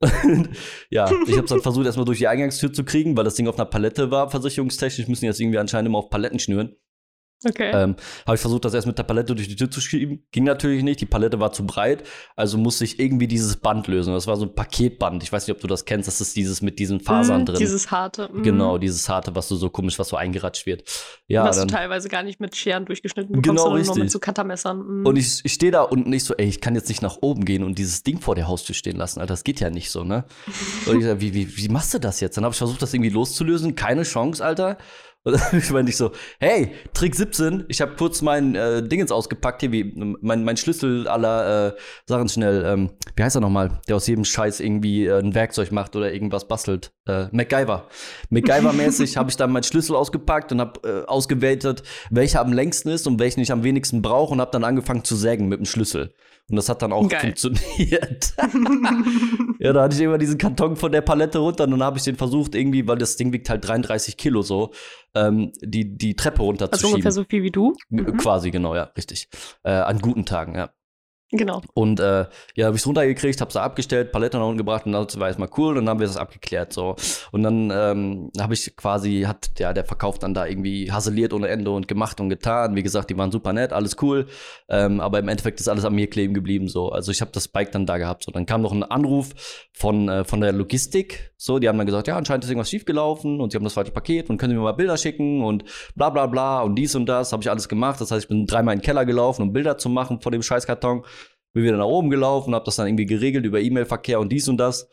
ja, 0.90 1.04
ich 1.26 1.32
habe 1.36 1.44
es 1.44 1.50
dann 1.50 1.60
versucht, 1.60 1.86
erstmal 1.86 2.04
durch 2.04 2.18
die 2.18 2.28
Eingangstür 2.28 2.72
zu 2.72 2.84
kriegen, 2.84 3.16
weil 3.16 3.24
das 3.24 3.36
Ding 3.36 3.46
auf 3.46 3.56
einer 3.56 3.64
Palette 3.66 4.10
war, 4.10 4.28
versicherungstechnisch 4.30 5.08
müssen 5.08 5.24
jetzt 5.26 5.40
irgendwie 5.40 5.58
anscheinend 5.58 5.88
immer 5.88 5.98
auf 5.98 6.10
Paletten 6.10 6.38
schnüren. 6.38 6.74
Okay. 7.46 7.70
Ähm, 7.74 7.96
habe 8.26 8.36
ich 8.36 8.40
versucht, 8.40 8.64
das 8.64 8.72
erst 8.74 8.86
mit 8.86 8.96
der 8.96 9.02
Palette 9.02 9.34
durch 9.34 9.48
die 9.48 9.56
Tür 9.56 9.70
zu 9.70 9.80
schieben. 9.80 10.26
Ging 10.32 10.44
natürlich 10.44 10.82
nicht. 10.82 11.00
Die 11.00 11.06
Palette 11.06 11.40
war 11.40 11.52
zu 11.52 11.66
breit. 11.66 12.04
Also 12.36 12.56
musste 12.58 12.84
ich 12.84 12.98
irgendwie 12.98 13.26
dieses 13.28 13.56
Band 13.56 13.86
lösen. 13.86 14.14
Das 14.14 14.26
war 14.26 14.36
so 14.36 14.44
ein 14.46 14.54
Paketband. 14.54 15.22
Ich 15.22 15.30
weiß 15.32 15.46
nicht, 15.46 15.54
ob 15.54 15.60
du 15.60 15.66
das 15.66 15.84
kennst. 15.84 16.08
Das 16.08 16.20
ist 16.20 16.36
dieses 16.36 16.62
mit 16.62 16.78
diesen 16.78 17.00
Fasern 17.00 17.42
Mm, 17.42 17.46
drin. 17.46 17.58
Dieses 17.58 17.90
harte. 17.90 18.30
mm. 18.32 18.42
Genau, 18.42 18.78
dieses 18.78 19.08
harte, 19.08 19.34
was 19.34 19.48
so, 19.48 19.56
so 19.56 19.68
komisch, 19.68 19.98
was 19.98 20.08
so 20.08 20.16
eingeratscht 20.16 20.64
wird. 20.66 20.84
Ja, 21.26 21.44
was 21.44 21.58
dann, 21.58 21.68
du 21.68 21.74
teilweise 21.74 22.08
gar 22.08 22.22
nicht 22.22 22.40
mit 22.40 22.56
Scheren 22.56 22.86
durchgeschnitten 22.86 23.32
bekommst, 23.32 23.48
Genau, 23.48 23.62
sondern 23.64 23.86
nur 23.86 23.96
mit 24.04 24.10
so 24.10 24.18
Cuttermessern. 24.20 25.02
Mm. 25.02 25.06
und 25.06 25.16
ich, 25.16 25.40
ich 25.44 25.52
stehe 25.52 25.72
da 25.72 25.82
und 25.82 26.06
nicht 26.06 26.24
so, 26.24 26.34
ey, 26.34 26.46
ich 26.48 26.60
kann 26.60 26.74
jetzt 26.74 26.88
nicht 26.88 27.02
nach 27.02 27.18
oben 27.20 27.44
gehen 27.44 27.62
und 27.62 27.78
dieses 27.78 28.02
Ding 28.04 28.20
vor 28.20 28.34
der 28.34 28.48
Haustür 28.48 28.74
stehen 28.74 28.96
lassen. 28.96 29.20
Alter, 29.20 29.34
das 29.34 29.44
geht 29.44 29.60
ja 29.60 29.68
nicht 29.70 29.90
so, 29.90 30.04
ne? 30.04 30.24
Und 30.86 30.98
ich 31.00 31.04
sag, 31.04 31.20
wie, 31.20 31.34
wie, 31.34 31.56
wie 31.56 31.68
machst 31.68 31.92
du 31.94 31.98
das 31.98 32.20
jetzt? 32.20 32.36
Dann 32.36 32.44
habe 32.44 32.52
ich 32.52 32.58
versucht, 32.58 32.80
das 32.82 32.92
irgendwie 32.94 33.10
loszulösen. 33.10 33.74
Keine 33.74 34.02
Chance, 34.04 34.44
Alter. 34.44 34.78
Und 35.24 35.32
dann 35.32 35.42
ich 35.58 35.70
meine 35.70 35.88
ich 35.88 35.96
so, 35.96 36.12
hey, 36.38 36.72
Trick 36.92 37.14
17, 37.14 37.64
ich 37.68 37.80
habe 37.80 37.96
kurz 37.96 38.22
mein 38.22 38.54
äh, 38.54 38.86
Dingens 38.86 39.10
ausgepackt, 39.10 39.62
hier, 39.62 39.72
wie 39.72 39.92
mein, 40.20 40.44
mein 40.44 40.56
Schlüssel 40.56 41.08
aller 41.08 41.68
äh, 41.68 41.76
Sachen 42.06 42.28
schnell, 42.28 42.62
ähm, 42.66 42.90
wie 43.16 43.22
heißt 43.22 43.36
er 43.36 43.40
nochmal, 43.40 43.80
der 43.88 43.96
aus 43.96 44.06
jedem 44.06 44.24
Scheiß 44.24 44.60
irgendwie 44.60 45.06
äh, 45.06 45.18
ein 45.18 45.34
Werkzeug 45.34 45.72
macht 45.72 45.96
oder 45.96 46.12
irgendwas 46.12 46.46
bastelt. 46.46 46.92
Äh, 47.06 47.26
MacGyver. 47.32 47.88
MacGyver-mäßig 48.30 49.16
habe 49.16 49.30
ich 49.30 49.36
dann 49.36 49.50
meinen 49.50 49.62
Schlüssel 49.62 49.96
ausgepackt 49.96 50.52
und 50.52 50.60
habe 50.60 50.80
äh, 50.88 51.06
ausgewertet, 51.06 51.82
welcher 52.10 52.40
am 52.40 52.52
längsten 52.52 52.90
ist 52.90 53.06
und 53.06 53.18
welchen 53.18 53.40
ich 53.40 53.50
am 53.50 53.64
wenigsten 53.64 54.02
brauche 54.02 54.32
und 54.34 54.40
habe 54.40 54.50
dann 54.50 54.64
angefangen 54.64 55.04
zu 55.04 55.16
sägen 55.16 55.48
mit 55.48 55.58
dem 55.58 55.66
Schlüssel. 55.66 56.12
Und 56.50 56.56
das 56.56 56.68
hat 56.68 56.82
dann 56.82 56.92
auch 56.92 57.08
Geil. 57.08 57.20
funktioniert. 57.20 58.34
Ja, 59.64 59.72
da 59.72 59.82
hatte 59.82 59.96
ich 59.96 60.02
immer 60.02 60.18
diesen 60.18 60.36
Karton 60.36 60.76
von 60.76 60.92
der 60.92 61.00
Palette 61.00 61.38
runter 61.38 61.64
und 61.64 61.70
dann 61.70 61.82
habe 61.82 61.96
ich 61.96 62.04
den 62.04 62.16
versucht, 62.16 62.54
irgendwie, 62.54 62.86
weil 62.86 62.98
das 62.98 63.16
Ding 63.16 63.32
wiegt 63.32 63.48
halt 63.48 63.66
33 63.66 64.18
Kilo 64.18 64.42
so, 64.42 64.72
ähm, 65.14 65.52
die, 65.62 65.96
die 65.96 66.14
Treppe 66.16 66.40
also 66.40 66.46
runterzuschieben. 66.48 66.94
ungefähr 66.96 67.12
so 67.12 67.24
viel 67.24 67.42
wie 67.42 67.50
du. 67.50 67.74
Mhm. 67.88 68.18
Quasi, 68.18 68.50
genau, 68.50 68.74
ja, 68.74 68.84
richtig. 68.94 69.28
Äh, 69.62 69.70
an 69.70 70.00
guten 70.00 70.26
Tagen, 70.26 70.54
ja. 70.54 70.70
Genau. 71.30 71.62
Und 71.72 71.98
äh, 72.00 72.26
ja, 72.54 72.66
habe 72.66 72.76
ich 72.76 72.86
runtergekriegt, 72.86 73.40
habe 73.40 73.50
sie 73.50 73.60
abgestellt, 73.60 74.12
Palette 74.12 74.38
nach 74.38 74.44
unten 74.46 74.58
gebracht 74.58 74.86
und 74.86 74.92
das 74.92 75.18
war 75.18 75.28
erstmal 75.28 75.48
cool 75.56 75.76
und 75.76 75.84
dann 75.84 75.88
haben 75.88 76.00
wir 76.00 76.06
das 76.06 76.16
abgeklärt 76.16 76.72
so. 76.72 76.94
Und 77.32 77.42
dann 77.42 77.72
ähm, 77.74 78.30
habe 78.38 78.54
ich 78.54 78.76
quasi, 78.76 79.22
hat 79.26 79.50
ja 79.58 79.72
der 79.72 79.84
Verkauf 79.84 80.18
dann 80.18 80.34
da 80.34 80.46
irgendwie 80.46 80.92
haseliert 80.92 81.32
ohne 81.32 81.48
Ende 81.48 81.72
und 81.72 81.88
gemacht 81.88 82.20
und 82.20 82.28
getan. 82.28 82.76
Wie 82.76 82.82
gesagt, 82.82 83.10
die 83.10 83.16
waren 83.16 83.32
super 83.32 83.52
nett, 83.52 83.72
alles 83.72 83.96
cool. 84.02 84.26
Ähm, 84.68 85.00
aber 85.00 85.18
im 85.18 85.28
Endeffekt 85.28 85.58
ist 85.58 85.68
alles 85.68 85.84
an 85.84 85.94
mir 85.94 86.08
kleben 86.08 86.34
geblieben 86.34 86.68
so. 86.68 86.90
Also 86.90 87.10
ich 87.10 87.20
habe 87.20 87.32
das 87.32 87.48
Bike 87.48 87.72
dann 87.72 87.86
da 87.86 87.98
gehabt. 87.98 88.24
So, 88.24 88.30
dann 88.30 88.46
kam 88.46 88.62
noch 88.62 88.72
ein 88.72 88.84
Anruf 88.84 89.30
von, 89.72 90.08
äh, 90.08 90.24
von 90.24 90.40
der 90.40 90.52
Logistik. 90.52 91.32
So, 91.36 91.58
die 91.58 91.68
haben 91.68 91.78
dann 91.78 91.86
gesagt, 91.86 92.06
ja, 92.06 92.16
anscheinend 92.16 92.44
ist 92.44 92.50
irgendwas 92.50 92.70
schiefgelaufen 92.70 93.40
und 93.40 93.50
sie 93.50 93.56
haben 93.56 93.64
das 93.64 93.74
falsche 93.74 93.92
Paket 93.92 94.30
und 94.30 94.38
können 94.38 94.52
Sie 94.52 94.56
mir 94.56 94.62
mal 94.62 94.72
Bilder 94.72 94.96
schicken 94.96 95.42
und 95.42 95.64
bla 95.96 96.10
bla 96.10 96.26
bla 96.26 96.60
und 96.60 96.76
dies 96.76 96.94
und 96.94 97.06
das. 97.06 97.32
Habe 97.32 97.42
ich 97.42 97.50
alles 97.50 97.68
gemacht. 97.68 98.00
Das 98.00 98.10
heißt, 98.10 98.24
ich 98.24 98.28
bin 98.28 98.46
dreimal 98.46 98.74
in 98.74 98.80
den 98.80 98.84
Keller 98.84 99.04
gelaufen, 99.04 99.42
um 99.42 99.52
Bilder 99.52 99.76
zu 99.78 99.88
machen 99.88 100.20
von 100.20 100.30
dem 100.30 100.42
Scheißkarton 100.42 101.04
bin 101.54 101.64
wieder 101.64 101.78
nach 101.78 101.86
oben 101.86 102.10
gelaufen, 102.10 102.54
habe 102.54 102.64
das 102.64 102.76
dann 102.76 102.86
irgendwie 102.86 103.06
geregelt 103.06 103.46
über 103.46 103.60
E-Mail-Verkehr 103.60 104.20
und 104.20 104.30
dies 104.30 104.48
und 104.48 104.58
das. 104.58 104.88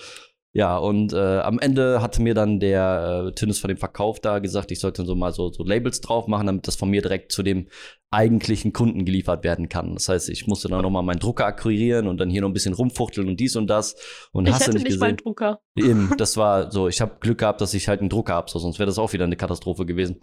Ja, 0.54 0.78
und 0.78 1.14
äh, 1.14 1.40
am 1.40 1.60
Ende 1.60 2.02
hatte 2.02 2.22
mir 2.22 2.34
dann 2.34 2.60
der 2.60 3.28
äh, 3.28 3.32
Tünnes 3.32 3.60
von 3.60 3.70
dem 3.70 3.78
Verkauf 3.78 4.20
da 4.20 4.40
gesagt, 4.40 4.72
ich 4.72 4.82
sollte 4.82 5.06
so 5.06 5.16
mal 5.16 5.32
so, 5.32 5.50
so 5.52 5.64
Labels 5.64 6.02
drauf 6.02 6.28
machen, 6.28 6.48
damit 6.48 6.68
das 6.68 6.76
von 6.76 6.90
mir 6.90 7.02
direkt 7.02 7.32
zu 7.32 7.42
dem 7.42 7.68
eigentlichen 8.14 8.74
Kunden 8.74 9.06
geliefert 9.06 9.46
werden 9.46 9.70
kann. 9.70 9.94
Das 9.94 10.10
heißt, 10.10 10.30
ich 10.30 10.46
musste 10.46 10.68
dann 10.68 10.82
nochmal 10.82 11.04
meinen 11.04 11.20
Drucker 11.20 11.46
akquirieren 11.46 12.08
und 12.08 12.18
dann 12.18 12.30
hier 12.30 12.42
noch 12.42 12.50
ein 12.50 12.54
bisschen 12.54 12.74
rumfuchteln 12.74 13.30
und 13.30 13.40
dies 13.40 13.56
und 13.56 13.68
das. 13.68 13.96
Und 14.34 14.50
Ich 14.50 14.54
hast 14.54 14.68
du 14.68 14.72
hätte 14.72 14.80
nicht 14.80 14.90
nicht 14.90 15.00
meinen. 15.00 15.16
Drucker. 15.16 15.62
Eben, 15.78 16.12
das 16.18 16.36
war 16.36 16.70
so, 16.70 16.90
ich 16.90 17.00
habe 17.00 17.16
Glück 17.22 17.38
gehabt, 17.38 17.62
dass 17.62 17.74
ich 17.74 17.88
halt 17.88 18.02
einen 18.02 18.10
Drucker 18.10 18.34
habe, 18.34 18.52
so, 18.52 18.60
sonst 18.60 18.78
wäre 18.78 18.88
das 18.88 19.00
auch 19.00 19.14
wieder 19.14 19.24
eine 19.24 19.38
Katastrophe 19.38 19.86
gewesen. 19.86 20.20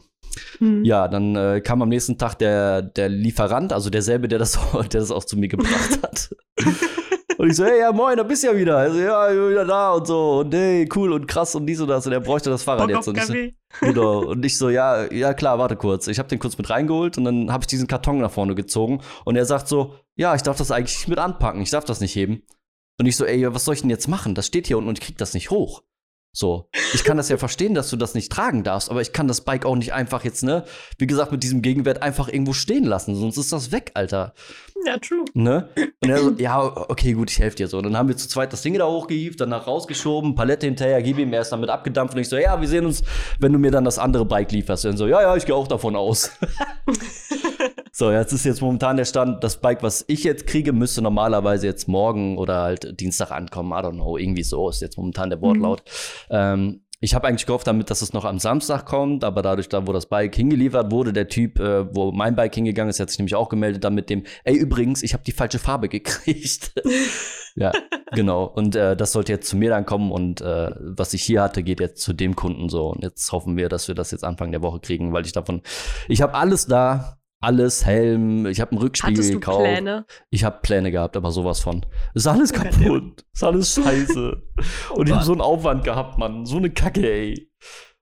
Hm. 0.59 0.85
Ja, 0.85 1.09
dann 1.09 1.37
äh, 1.37 1.63
kam 1.63 1.81
am 1.81 1.89
nächsten 1.89 2.19
Tag 2.19 2.35
der, 2.35 2.83
der 2.83 3.09
Lieferant, 3.09 3.73
also 3.73 3.89
derselbe, 3.89 4.29
der 4.29 4.39
das, 4.39 4.59
der 4.93 5.01
das 5.01 5.11
auch 5.11 5.25
zu 5.25 5.39
mir 5.39 5.49
gebracht 5.49 6.03
hat. 6.03 6.37
und 7.38 7.50
ich 7.50 7.56
so, 7.56 7.64
hey, 7.64 7.79
ja, 7.79 7.93
moin, 7.93 8.17
da 8.17 8.25
bist 8.25 8.43
du 8.43 8.49
ja 8.49 8.56
wieder. 8.56 8.76
Also, 8.76 8.99
ja, 8.99 9.29
ich 9.31 9.37
bin 9.37 9.50
wieder 9.50 9.64
da 9.64 9.93
und 9.93 10.06
so. 10.08 10.40
Und 10.40 10.52
hey, 10.52 10.88
cool 10.96 11.12
und 11.12 11.29
krass 11.29 11.55
und 11.55 11.67
dies 11.67 11.81
und 11.81 11.87
das. 11.87 12.05
Und 12.05 12.12
er 12.12 12.20
bräuchte 12.20 12.50
das 12.50 12.64
Fahrrad 12.64 12.88
Bock 12.88 12.96
jetzt. 12.96 13.08
Und 13.08 13.17
ich 13.17 13.25
so, 13.25 13.87
genau. 13.87 14.19
Und 14.25 14.44
ich 14.44 14.58
so, 14.58 14.70
ja, 14.70 15.11
ja, 15.12 15.32
klar, 15.35 15.58
warte 15.61 15.76
kurz. 15.76 16.08
Ich 16.08 16.19
habe 16.19 16.29
den 16.29 16.40
kurz 16.40 16.58
mit 16.58 16.69
reingeholt 16.69 17.17
und 17.17 17.25
dann 17.25 17.52
habe 17.52 17.62
ich 17.62 17.69
diesen 17.69 17.87
Karton 17.87 18.19
nach 18.19 18.32
vorne 18.32 18.56
gezogen. 18.56 19.00
Und 19.25 19.37
er 19.37 19.44
sagt 19.44 19.69
so, 19.69 19.94
ja, 20.17 20.35
ich 20.35 20.43
darf 20.43 20.58
das 20.58 20.73
eigentlich 20.73 20.99
nicht 20.99 21.08
mit 21.08 21.19
anpacken. 21.20 21.62
Ich 21.62 21.70
darf 21.70 21.85
das 21.85 22.00
nicht 22.00 22.17
heben. 22.17 22.43
Und 22.99 23.06
ich 23.06 23.17
so, 23.17 23.25
ey, 23.25 23.55
was 23.55 23.64
soll 23.64 23.75
ich 23.75 23.82
denn 23.82 23.91
jetzt 23.91 24.08
machen? 24.08 24.34
Das 24.34 24.49
steht 24.49 24.67
hier 24.67 24.76
unten 24.76 24.88
und 24.88 24.99
ich 24.99 25.05
krieg 25.05 25.17
das 25.17 25.32
nicht 25.32 25.50
hoch. 25.50 25.84
So, 26.33 26.69
ich 26.95 27.05
kann 27.05 27.17
das 27.17 27.29
ja 27.29 27.37
verstehen, 27.37 27.75
dass 27.75 27.91
du 27.91 27.97
das 27.97 28.15
nicht 28.15 28.31
tragen 28.31 28.63
darfst, 28.63 28.91
aber 28.91 29.01
ich 29.01 29.13
kann 29.13 29.29
das 29.29 29.41
Bike 29.41 29.65
auch 29.65 29.77
nicht 29.77 29.93
einfach 29.93 30.25
jetzt, 30.25 30.45
ne, 30.45 30.65
wie 30.99 31.07
gesagt, 31.07 31.33
mit 31.33 31.43
diesem 31.43 31.63
Gegenwert 31.63 32.03
einfach 32.03 32.29
irgendwo 32.29 32.53
stehen 32.53 32.85
lassen, 32.85 33.15
sonst 33.17 33.39
ist 33.39 33.53
das 33.53 33.73
weg, 33.73 33.93
Alter. 33.95 34.35
Ja, 34.87 34.99
true. 34.99 35.25
Ne? 35.35 35.69
Und 36.03 36.09
er 36.09 36.19
so, 36.19 36.31
ja, 36.39 36.63
okay, 36.89 37.13
gut, 37.13 37.31
ich 37.31 37.41
helfe 37.41 37.57
dir 37.57 37.69
so. 37.69 37.79
Und 37.79 37.85
dann 37.85 37.97
haben 37.97 38.09
wir 38.09 38.17
zu 38.17 38.29
zweit 38.29 38.53
das 38.53 38.63
Ding 38.63 38.75
da 38.75 38.87
hochgehievt, 38.87 39.41
danach 39.41 39.67
rausgeschoben, 39.67 40.35
Palette 40.35 40.67
hinterher, 40.67 41.03
gib 41.03 41.19
ihm, 41.19 41.33
er 41.33 41.41
ist 41.41 41.51
damit 41.51 41.71
abgedampft 41.71 42.15
und 42.15 42.21
ich 42.21 42.29
so, 42.29 42.37
ja, 42.37 42.61
wir 42.61 42.69
sehen 42.69 42.87
uns, 42.87 43.03
wenn 43.41 43.53
du 43.53 43.59
mir 43.59 43.71
dann 43.71 43.85
das 43.85 43.99
andere 43.99 44.25
Bike 44.25 44.53
lieferst. 44.53 44.87
Und 44.87 44.97
so, 44.97 45.07
ja, 45.07 45.21
ja, 45.23 45.37
ich 45.37 45.47
gehe 45.47 45.55
auch 45.55 45.69
davon 45.69 45.97
aus. 45.97 46.31
so, 47.99 48.12
jetzt 48.12 48.33
ist 48.33 48.45
jetzt 48.45 48.62
momentan 48.62 48.97
der 48.97 49.06
Stand, 49.06 49.43
das 49.43 49.61
Bike, 49.61 49.83
was 49.83 50.05
ich 50.06 50.23
jetzt 50.23 50.47
kriege, 50.47 50.73
müsste 50.73 51.03
normalerweise 51.03 51.67
jetzt 51.67 51.89
morgen 51.89 52.39
oder 52.39 52.62
halt 52.62 53.00
Dienstag 53.00 53.33
ankommen. 53.33 53.73
I 53.73 53.85
don't 53.85 53.95
know, 53.95 54.17
irgendwie 54.17 54.45
so 54.45 54.69
ist 54.69 54.81
jetzt 54.81 54.97
momentan 54.97 55.31
der 55.31 55.43
Wortlaut. 55.43 55.83
Ähm, 56.31 56.85
ich 57.00 57.17
habe 57.17 57.27
eigentlich 57.27 57.47
gehofft 57.47 57.67
damit, 57.67 57.91
dass 57.91 58.00
es 58.00 58.12
noch 58.12 58.25
am 58.25 58.39
Samstag 58.39 58.87
kommt, 58.87 59.25
aber 59.25 59.43
dadurch, 59.43 59.69
da 59.69 59.89
wo 59.89 59.93
das 59.93 60.06
Bike 60.06 60.37
hingeliefert 60.37 60.93
wurde, 60.93 61.12
der 61.12 61.27
Typ, 61.27 61.59
äh, 61.59 61.93
wo 61.93 62.12
mein 62.12 62.37
Bike 62.37 62.55
hingegangen 62.55 62.91
ist, 62.91 63.00
hat 63.00 63.11
sich 63.11 63.19
nämlich 63.19 63.35
auch 63.35 63.49
gemeldet 63.49 63.83
dann 63.83 63.97
mit 63.97 64.11
dem, 64.11 64.23
ey 64.44 64.55
übrigens, 64.55 65.03
ich 65.03 65.12
habe 65.12 65.25
die 65.25 65.33
falsche 65.33 65.59
Farbe 65.59 65.89
gekriegt. 65.89 66.81
ja, 67.56 67.73
genau. 68.12 68.44
Und 68.44 68.77
äh, 68.77 68.97
das 68.97 69.11
sollte 69.11 69.33
jetzt 69.33 69.49
zu 69.49 69.56
mir 69.56 69.71
dann 69.71 69.87
kommen 69.87 70.12
und 70.12 70.41
äh, 70.41 70.71
was 70.79 71.15
ich 71.15 71.25
hier 71.25 71.43
hatte, 71.43 71.65
geht 71.65 71.81
jetzt 71.81 72.01
zu 72.01 72.12
dem 72.12 72.37
Kunden 72.37 72.69
so. 72.69 72.93
Und 72.93 73.03
jetzt 73.03 73.33
hoffen 73.33 73.56
wir, 73.56 73.69
dass 73.69 73.89
wir 73.89 73.97
das 73.97 74.12
jetzt 74.12 74.23
Anfang 74.23 74.53
der 74.53 74.62
Woche 74.62 74.79
kriegen, 74.79 75.12
weil 75.12 75.27
ich 75.27 75.33
davon, 75.33 75.62
ich 76.06 76.23
habe 76.23 76.35
alles 76.35 76.67
da. 76.67 77.18
Alles, 77.40 77.87
Helm, 77.87 78.46
ich 78.46 78.61
habe 78.61 78.73
einen 78.73 78.81
Rückspiegel 78.81 79.14
Hattest 79.17 79.31
du 79.32 79.38
gekauft. 79.38 79.64
Pläne? 79.64 80.06
Ich 80.31 80.43
habe 80.43 80.58
Pläne 80.61 80.90
gehabt, 80.90 81.17
aber 81.17 81.31
sowas 81.31 81.61
von. 81.61 81.87
Ist 82.14 82.26
alles 82.26 82.52
kaputt. 82.52 83.25
Ist 83.32 83.44
alles 83.44 83.75
scheiße. 83.82 84.43
Und 84.94 85.08
ich 85.08 85.14
habe 85.14 85.25
so 85.25 85.32
einen 85.32 85.40
Aufwand 85.40 85.85
gehabt, 85.85 86.19
Mann. 86.19 86.46
So 86.46 86.56
eine 86.56 86.70
Kacke, 86.70 87.08
ey. 87.08 87.49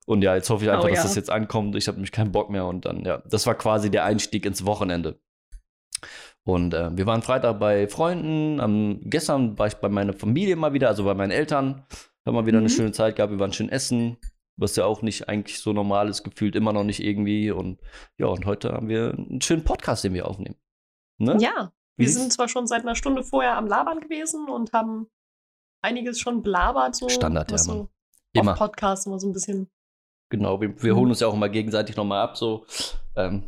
Und 0.07 0.23
ja, 0.23 0.35
jetzt 0.37 0.49
hoffe 0.49 0.65
ich 0.65 0.71
einfach, 0.71 0.85
Oh, 0.85 0.89
dass 0.89 0.99
ja. 0.99 1.03
das 1.03 1.17
jetzt 1.17 1.31
ankommt. 1.31 1.77
Ich 1.77 1.87
habe 1.87 1.97
nämlich 1.97 2.13
keinen 2.13 2.33
Bock 2.33 2.49
mehr. 2.49 2.65
Und 2.65 2.87
dann, 2.87 3.05
ja, 3.05 3.23
das 3.29 3.47
war 3.47 3.55
quasi 3.55 3.91
der 3.91 4.05
Einstieg 4.05 4.47
ins 4.47 4.65
Wochenende. 4.65 5.21
Und 6.45 6.73
äh, 6.73 6.97
wir 6.97 7.05
waren 7.07 7.23
Freitag 7.23 7.59
bei 7.59 7.89
Freunden. 7.89 8.61
Am, 8.61 9.01
gestern 9.03 9.59
war 9.59 9.67
ich 9.67 9.75
bei 9.75 9.89
meiner 9.91 10.13
Familie 10.15 10.57
mal 10.57 10.73
wieder, 10.73 10.89
also 10.89 11.05
bei 11.05 11.15
meinen 11.15 11.33
Eltern. 11.33 11.85
Haben 12.25 12.35
mal 12.37 12.47
wieder 12.47 12.59
eine 12.59 12.69
Mhm. 12.69 12.73
schöne 12.73 12.93
Zeit 12.93 13.17
gehabt. 13.17 13.33
Wir 13.33 13.39
waren 13.41 13.53
schön 13.53 13.69
essen. 13.69 14.17
Was 14.59 14.77
ja 14.77 14.85
auch 14.87 15.03
nicht 15.03 15.29
eigentlich 15.29 15.61
so 15.61 15.73
normal 15.73 16.09
ist, 16.09 16.23
gefühlt 16.23 16.57
immer 16.57 16.73
noch 16.73 16.85
nicht 16.85 17.01
irgendwie. 17.01 17.51
Und 17.51 17.79
ja, 18.19 18.27
und 18.27 18.47
heute 18.47 18.73
haben 18.73 18.89
wir 18.89 19.13
einen 19.13 19.41
schönen 19.43 19.65
Podcast, 19.65 20.03
den 20.05 20.15
wir 20.15 20.27
aufnehmen. 20.27 20.57
Ne? 21.19 21.37
Ja. 21.41 21.73
Wie 21.99 22.05
Wir 22.05 22.09
sieht's- 22.09 22.21
sind 22.21 22.33
zwar 22.33 22.49
schon 22.49 22.67
seit 22.67 22.83
einer 22.83 22.95
Stunde 22.95 23.23
vorher 23.25 23.57
am 23.57 23.67
Labern 23.67 24.01
gewesen 24.01 24.49
und 24.49 24.73
haben 24.73 25.09
einiges 25.83 26.19
schon 26.21 26.43
belabert, 26.43 26.95
so 26.97 27.09
Standard, 27.09 27.51
ja, 27.51 27.59
so 27.59 27.89
Immer. 28.33 28.53
auf 28.53 28.59
Podcast 28.59 29.07
immer 29.07 29.19
so 29.19 29.29
ein 29.29 29.33
bisschen. 29.33 29.71
Genau, 30.31 30.61
wir, 30.61 30.83
wir 30.83 30.93
Mhm. 30.95 30.99
holen 30.99 31.11
uns 31.11 31.21
ja 31.21 31.27
auch 31.29 31.35
immer 31.35 31.49
gegenseitig 31.49 31.97
nochmal 31.97 32.21
ab. 32.23 32.37
So. 32.37 32.67
Ähm, 33.15 33.45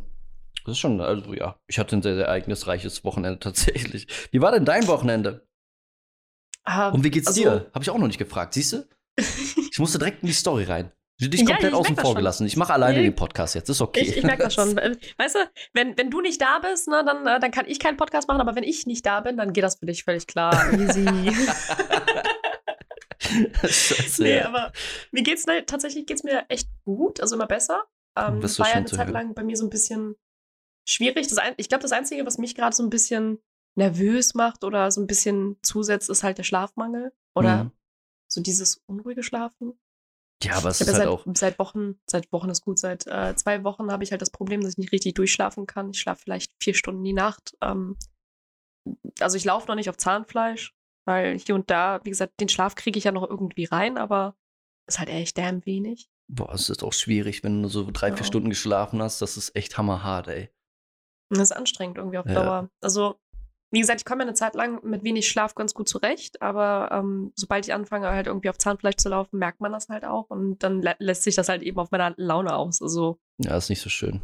das 0.65 0.73
ist 0.73 0.79
schon, 0.79 1.01
also 1.01 1.33
ja, 1.33 1.59
ich 1.67 1.77
hatte 1.79 1.95
ein 1.95 2.01
sehr, 2.01 2.15
sehr 2.15 2.25
ereignisreiches 2.27 3.03
Wochenende 3.03 3.39
tatsächlich. 3.39 4.07
Wie 4.31 4.41
war 4.41 4.51
denn 4.51 4.65
dein 4.65 4.87
Wochenende? 4.87 5.47
Ah, 6.63 6.89
Und 6.89 7.03
wie 7.03 7.09
geht's 7.09 7.27
also- 7.27 7.41
dir? 7.41 7.71
Habe 7.73 7.83
ich 7.83 7.89
auch 7.89 7.97
noch 7.97 8.07
nicht 8.07 8.19
gefragt, 8.19 8.53
siehst 8.53 8.73
du? 8.73 8.87
Ich 9.71 9.79
musste 9.79 9.97
direkt 9.99 10.21
in 10.23 10.27
die 10.27 10.33
Story 10.33 10.63
rein. 10.63 10.91
Dich 11.21 11.41
Ja, 11.41 11.47
komplett 11.47 11.73
außen 11.73 11.95
vor 11.97 12.15
gelassen. 12.15 12.45
Ich 12.47 12.55
mache 12.55 12.71
alleine 12.73 12.97
Nee. 12.99 13.03
den 13.03 13.15
Podcast 13.15 13.53
jetzt, 13.55 13.67
ist 13.69 13.81
okay. 13.81 14.01
Ich, 14.01 14.17
ich 14.17 14.23
merke 14.23 14.43
das 14.43 14.53
schon. 14.53 14.75
Weißt 15.17 15.35
du, 15.35 15.39
wenn, 15.73 15.97
wenn 15.97 16.09
du 16.09 16.21
nicht 16.21 16.39
da 16.41 16.59
bist, 16.59 16.87
ne, 16.87 17.03
dann, 17.05 17.27
äh, 17.27 17.39
dann 17.41 17.51
kann 17.51 17.65
ich 17.67 17.79
keinen 17.79 17.97
Podcast 17.97 18.27
machen, 18.29 18.39
aber 18.39 18.55
wenn 18.55 18.63
ich 18.63 18.85
nicht 18.85 19.05
da 19.05 19.19
bin, 19.19 19.35
dann 19.35 19.51
geht 19.51 19.63
das 19.65 19.75
für 19.79 19.85
dich 19.85 20.03
völlig 20.05 20.27
klar. 20.27 20.71
Easy. 20.79 21.05
Scheiße, 23.21 24.23
nee, 24.23 24.37
ja. 24.37 24.47
aber 24.47 24.71
mir 25.11 25.23
geht's 25.23 25.45
ne, 25.45 25.65
tatsächlich 25.65 26.05
geht's 26.05 26.23
mir 26.23 26.45
echt 26.49 26.69
gut, 26.85 27.19
also 27.21 27.35
immer 27.35 27.47
besser. 27.47 27.83
Ähm, 28.17 28.39
Das 28.41 28.57
war 28.59 28.67
ja 28.69 28.75
eine 28.75 28.85
Zeit 28.85 29.09
lang 29.09 29.33
bei 29.33 29.43
mir 29.43 29.57
so 29.57 29.65
ein 29.65 29.69
bisschen 29.69 30.15
schwierig. 30.87 31.27
Das 31.27 31.37
ein, 31.37 31.53
ich 31.57 31.69
glaube, 31.69 31.81
das 31.81 31.91
Einzige, 31.91 32.25
was 32.25 32.37
mich 32.37 32.55
gerade 32.55 32.75
so 32.75 32.81
ein 32.81 32.89
bisschen 32.89 33.39
nervös 33.75 34.33
macht 34.33 34.63
oder 34.63 34.89
so 34.89 35.01
ein 35.01 35.07
bisschen 35.07 35.57
zusetzt, 35.61 36.09
ist 36.09 36.23
halt 36.23 36.37
der 36.37 36.43
Schlafmangel. 36.43 37.11
Oder 37.35 37.65
Mhm. 37.65 37.71
so 38.27 38.41
dieses 38.41 38.81
unruhige 38.87 39.21
Schlafen. 39.21 39.79
Ja, 40.43 40.53
aber 40.55 40.69
es 40.69 40.79
ist 40.81 40.93
halt 40.93 41.03
ja 41.03 41.09
auch. 41.09 41.25
seit, 41.25 41.37
seit 41.37 41.59
Wochen, 41.59 41.99
seit 42.09 42.31
Wochen 42.31 42.49
ist 42.49 42.61
gut, 42.63 42.79
seit 42.79 43.05
äh, 43.07 43.35
zwei 43.35 43.63
Wochen 43.65 43.91
habe 43.91 44.03
ich 44.03 44.11
halt 44.11 44.21
das 44.21 44.29
Problem, 44.29 44.61
dass 44.61 44.71
ich 44.71 44.77
nicht 44.77 44.91
richtig 44.93 45.15
durchschlafen 45.15 45.65
kann. 45.67 45.89
Ich 45.91 45.99
schlafe 45.99 46.21
vielleicht 46.23 46.51
vier 46.61 46.73
Stunden 46.73 47.03
die 47.03 47.13
Nacht. 47.13 47.57
Ähm, 47.61 47.97
also 49.19 49.35
ich 49.37 49.45
laufe 49.45 49.67
noch 49.67 49.75
nicht 49.75 49.89
auf 49.89 49.97
Zahnfleisch. 49.97 50.73
weil 51.05 51.37
hier 51.39 51.55
und 51.55 51.69
da, 51.71 51.99
wie 52.03 52.09
gesagt, 52.11 52.39
den 52.39 52.49
Schlaf 52.49 52.75
kriege 52.75 52.97
ich 52.99 53.03
ja 53.05 53.11
noch 53.11 53.27
irgendwie 53.27 53.65
rein, 53.65 53.97
aber 53.97 54.35
ist 54.87 54.99
halt 54.99 55.09
echt 55.09 55.37
damn 55.37 55.65
wenig. 55.65 56.07
Boah, 56.31 56.53
es 56.53 56.69
ist 56.69 56.83
auch 56.83 56.93
schwierig, 56.93 57.43
wenn 57.43 57.63
du 57.63 57.67
so 57.69 57.89
drei, 57.91 58.09
Ja. 58.09 58.15
vier 58.15 58.25
Stunden 58.25 58.49
geschlafen 58.49 59.01
hast. 59.01 59.19
Das 59.21 59.35
ist 59.35 59.55
echt 59.55 59.77
hammerhart, 59.77 60.27
ey. 60.27 60.49
Das 61.31 61.39
ist 61.39 61.51
anstrengend 61.51 61.97
irgendwie 61.97 62.19
auf 62.19 62.27
Ja. 62.27 62.33
Dauer. 62.33 62.69
Also, 62.81 63.19
wie 63.71 63.79
gesagt, 63.79 64.01
ich 64.01 64.05
komme 64.05 64.23
eine 64.23 64.33
Zeit 64.33 64.55
lang 64.55 64.83
mit 64.83 65.03
wenig 65.03 65.27
Schlaf 65.27 65.53
ganz 65.53 65.73
gut 65.73 65.87
zurecht, 65.87 66.41
aber 66.41 66.89
ähm, 66.91 67.31
sobald 67.35 67.67
ich 67.67 67.73
anfange, 67.73 68.09
halt 68.09 68.27
irgendwie 68.27 68.49
auf 68.49 68.57
Zahnfleisch 68.57 68.95
zu 68.97 69.09
laufen, 69.09 69.37
merkt 69.37 69.61
man 69.61 69.71
das 69.71 69.89
halt 69.89 70.05
auch 70.05 70.29
und 70.29 70.63
dann 70.63 70.81
lä 70.81 70.93
lässt 70.99 71.23
sich 71.23 71.35
das 71.35 71.49
halt 71.49 71.61
eben 71.61 71.77
auf 71.79 71.91
meiner 71.91 72.13
Laune 72.17 72.55
aus. 72.55 72.81
Also, 72.81 73.19
Ja, 73.37 73.55
ist 73.57 73.69
nicht 73.69 73.81
so 73.81 73.89
schön. 73.89 74.21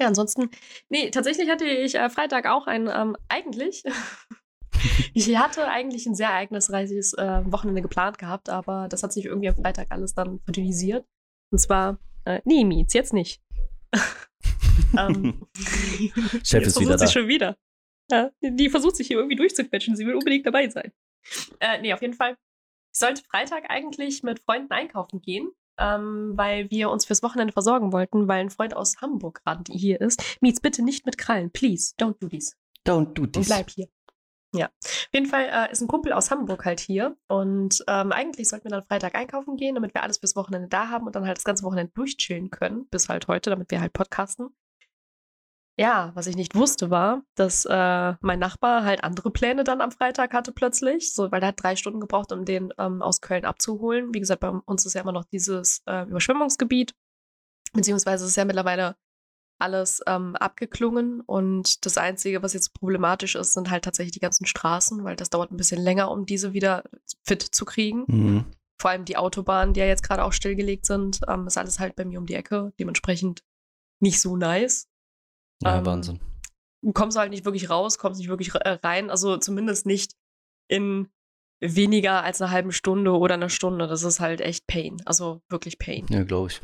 ja, 0.00 0.06
ansonsten, 0.06 0.50
nee, 0.88 1.10
tatsächlich 1.10 1.50
hatte 1.50 1.66
ich 1.66 1.94
äh, 1.94 2.08
Freitag 2.08 2.46
auch 2.46 2.66
ein, 2.66 2.88
ähm, 2.92 3.16
eigentlich, 3.28 3.84
ich 5.14 5.36
hatte 5.36 5.68
eigentlich 5.68 6.06
ein 6.06 6.14
sehr 6.14 6.28
ereignisreiches 6.28 7.12
äh, 7.14 7.42
Wochenende 7.44 7.82
geplant 7.82 8.18
gehabt, 8.18 8.48
aber 8.48 8.88
das 8.88 9.02
hat 9.02 9.12
sich 9.12 9.26
irgendwie 9.26 9.50
am 9.50 9.56
Freitag 9.56 9.88
alles 9.90 10.14
dann 10.14 10.40
verdünnisiert. 10.40 11.06
Und 11.50 11.58
zwar, 11.58 11.98
äh, 12.24 12.40
nee, 12.44 12.64
Mietz, 12.64 12.94
jetzt 12.94 13.12
nicht. 13.12 13.42
ähm, 14.98 15.46
Chef 16.42 16.62
jetzt 16.64 16.68
ist 16.68 16.80
wieder 16.80 16.96
da. 16.96 17.06
schon 17.06 17.28
wieder. 17.28 17.56
Ja, 18.10 18.30
die 18.40 18.68
versucht 18.70 18.96
sich 18.96 19.06
hier 19.06 19.16
irgendwie 19.16 19.36
durchzuquetschen. 19.36 19.96
Sie 19.96 20.06
will 20.06 20.14
unbedingt 20.14 20.46
dabei 20.46 20.68
sein. 20.68 20.92
Äh, 21.60 21.80
nee, 21.80 21.92
auf 21.92 22.02
jeden 22.02 22.14
Fall. 22.14 22.36
Ich 22.92 22.98
sollte 22.98 23.22
Freitag 23.24 23.64
eigentlich 23.70 24.22
mit 24.22 24.40
Freunden 24.40 24.72
einkaufen 24.72 25.22
gehen, 25.22 25.50
ähm, 25.78 26.32
weil 26.34 26.70
wir 26.70 26.90
uns 26.90 27.06
fürs 27.06 27.22
Wochenende 27.22 27.52
versorgen 27.52 27.92
wollten, 27.92 28.28
weil 28.28 28.40
ein 28.40 28.50
Freund 28.50 28.76
aus 28.76 29.00
Hamburg 29.00 29.42
gerade 29.44 29.72
hier 29.72 30.00
ist. 30.00 30.38
Mietz, 30.40 30.60
bitte 30.60 30.82
nicht 30.82 31.06
mit 31.06 31.16
Krallen. 31.16 31.50
Please, 31.50 31.94
don't 31.98 32.16
do 32.20 32.28
this. 32.28 32.56
Don't 32.86 33.14
do 33.14 33.22
Und 33.22 33.32
this. 33.34 33.46
bleib 33.46 33.70
hier. 33.70 33.88
Ja. 34.54 34.66
Auf 34.84 35.08
jeden 35.14 35.26
Fall 35.26 35.48
äh, 35.50 35.72
ist 35.72 35.80
ein 35.80 35.88
Kumpel 35.88 36.12
aus 36.12 36.30
Hamburg 36.30 36.66
halt 36.66 36.80
hier. 36.80 37.16
Und 37.28 37.82
ähm, 37.88 38.12
eigentlich 38.12 38.48
sollten 38.48 38.64
wir 38.66 38.70
dann 38.72 38.82
Freitag 38.82 39.14
einkaufen 39.14 39.56
gehen, 39.56 39.74
damit 39.74 39.94
wir 39.94 40.02
alles 40.02 40.18
fürs 40.18 40.36
Wochenende 40.36 40.68
da 40.68 40.88
haben 40.90 41.06
und 41.06 41.16
dann 41.16 41.26
halt 41.26 41.38
das 41.38 41.44
ganze 41.44 41.64
Wochenende 41.64 41.92
durchchillen 41.94 42.50
können, 42.50 42.86
bis 42.88 43.08
halt 43.08 43.28
heute, 43.28 43.48
damit 43.48 43.70
wir 43.70 43.80
halt 43.80 43.94
podcasten. 43.94 44.54
Ja, 45.78 46.12
was 46.14 46.26
ich 46.26 46.36
nicht 46.36 46.54
wusste, 46.54 46.90
war, 46.90 47.22
dass 47.34 47.64
äh, 47.64 48.14
mein 48.20 48.38
Nachbar 48.38 48.84
halt 48.84 49.04
andere 49.04 49.30
Pläne 49.30 49.64
dann 49.64 49.80
am 49.80 49.90
Freitag 49.90 50.34
hatte 50.34 50.52
plötzlich, 50.52 51.14
so, 51.14 51.32
weil 51.32 51.40
er 51.40 51.48
hat 51.48 51.62
drei 51.62 51.76
Stunden 51.76 52.00
gebraucht, 52.00 52.30
um 52.30 52.44
den 52.44 52.74
ähm, 52.78 53.00
aus 53.00 53.22
Köln 53.22 53.46
abzuholen. 53.46 54.12
Wie 54.12 54.20
gesagt, 54.20 54.40
bei 54.40 54.50
uns 54.50 54.84
ist 54.84 54.94
ja 54.94 55.00
immer 55.00 55.12
noch 55.12 55.24
dieses 55.24 55.82
äh, 55.86 56.02
Überschwemmungsgebiet, 56.06 56.94
beziehungsweise 57.72 58.26
ist 58.26 58.36
ja 58.36 58.44
mittlerweile 58.44 58.96
alles 59.62 60.02
ähm, 60.06 60.34
abgeklungen 60.36 61.20
und 61.20 61.86
das 61.86 61.96
Einzige, 61.96 62.42
was 62.42 62.52
jetzt 62.52 62.74
problematisch 62.74 63.36
ist, 63.36 63.54
sind 63.54 63.70
halt 63.70 63.84
tatsächlich 63.84 64.12
die 64.12 64.20
ganzen 64.20 64.44
Straßen, 64.44 65.04
weil 65.04 65.16
das 65.16 65.30
dauert 65.30 65.52
ein 65.52 65.56
bisschen 65.56 65.80
länger, 65.80 66.10
um 66.10 66.26
diese 66.26 66.52
wieder 66.52 66.84
fit 67.22 67.42
zu 67.42 67.64
kriegen. 67.64 68.04
Mhm. 68.08 68.44
Vor 68.80 68.90
allem 68.90 69.04
die 69.04 69.16
Autobahnen, 69.16 69.72
die 69.72 69.80
ja 69.80 69.86
jetzt 69.86 70.02
gerade 70.02 70.24
auch 70.24 70.32
stillgelegt 70.32 70.84
sind, 70.84 71.20
ähm, 71.28 71.46
ist 71.46 71.56
alles 71.56 71.78
halt 71.78 71.94
bei 71.94 72.04
mir 72.04 72.18
um 72.18 72.26
die 72.26 72.34
Ecke, 72.34 72.72
dementsprechend 72.80 73.44
nicht 74.00 74.20
so 74.20 74.36
nice. 74.36 74.88
Ja, 75.62 75.78
Ähm, 75.78 75.86
Wahnsinn. 75.86 76.20
Du 76.82 76.92
kommst 76.92 77.16
halt 77.16 77.30
nicht 77.30 77.44
wirklich 77.44 77.70
raus, 77.70 77.98
kommst 77.98 78.18
nicht 78.18 78.28
wirklich 78.28 78.54
äh, 78.54 78.78
rein, 78.82 79.10
also 79.10 79.36
zumindest 79.36 79.86
nicht 79.86 80.14
in 80.68 81.08
weniger 81.60 82.24
als 82.24 82.42
einer 82.42 82.50
halben 82.50 82.72
Stunde 82.72 83.12
oder 83.16 83.34
einer 83.34 83.48
Stunde. 83.48 83.86
Das 83.86 84.02
ist 84.02 84.18
halt 84.18 84.40
echt 84.40 84.66
Pain, 84.66 85.00
also 85.04 85.42
wirklich 85.48 85.78
Pain. 85.78 86.06
Ja, 86.10 86.24
glaube 86.24 86.48
ich. 86.48 86.60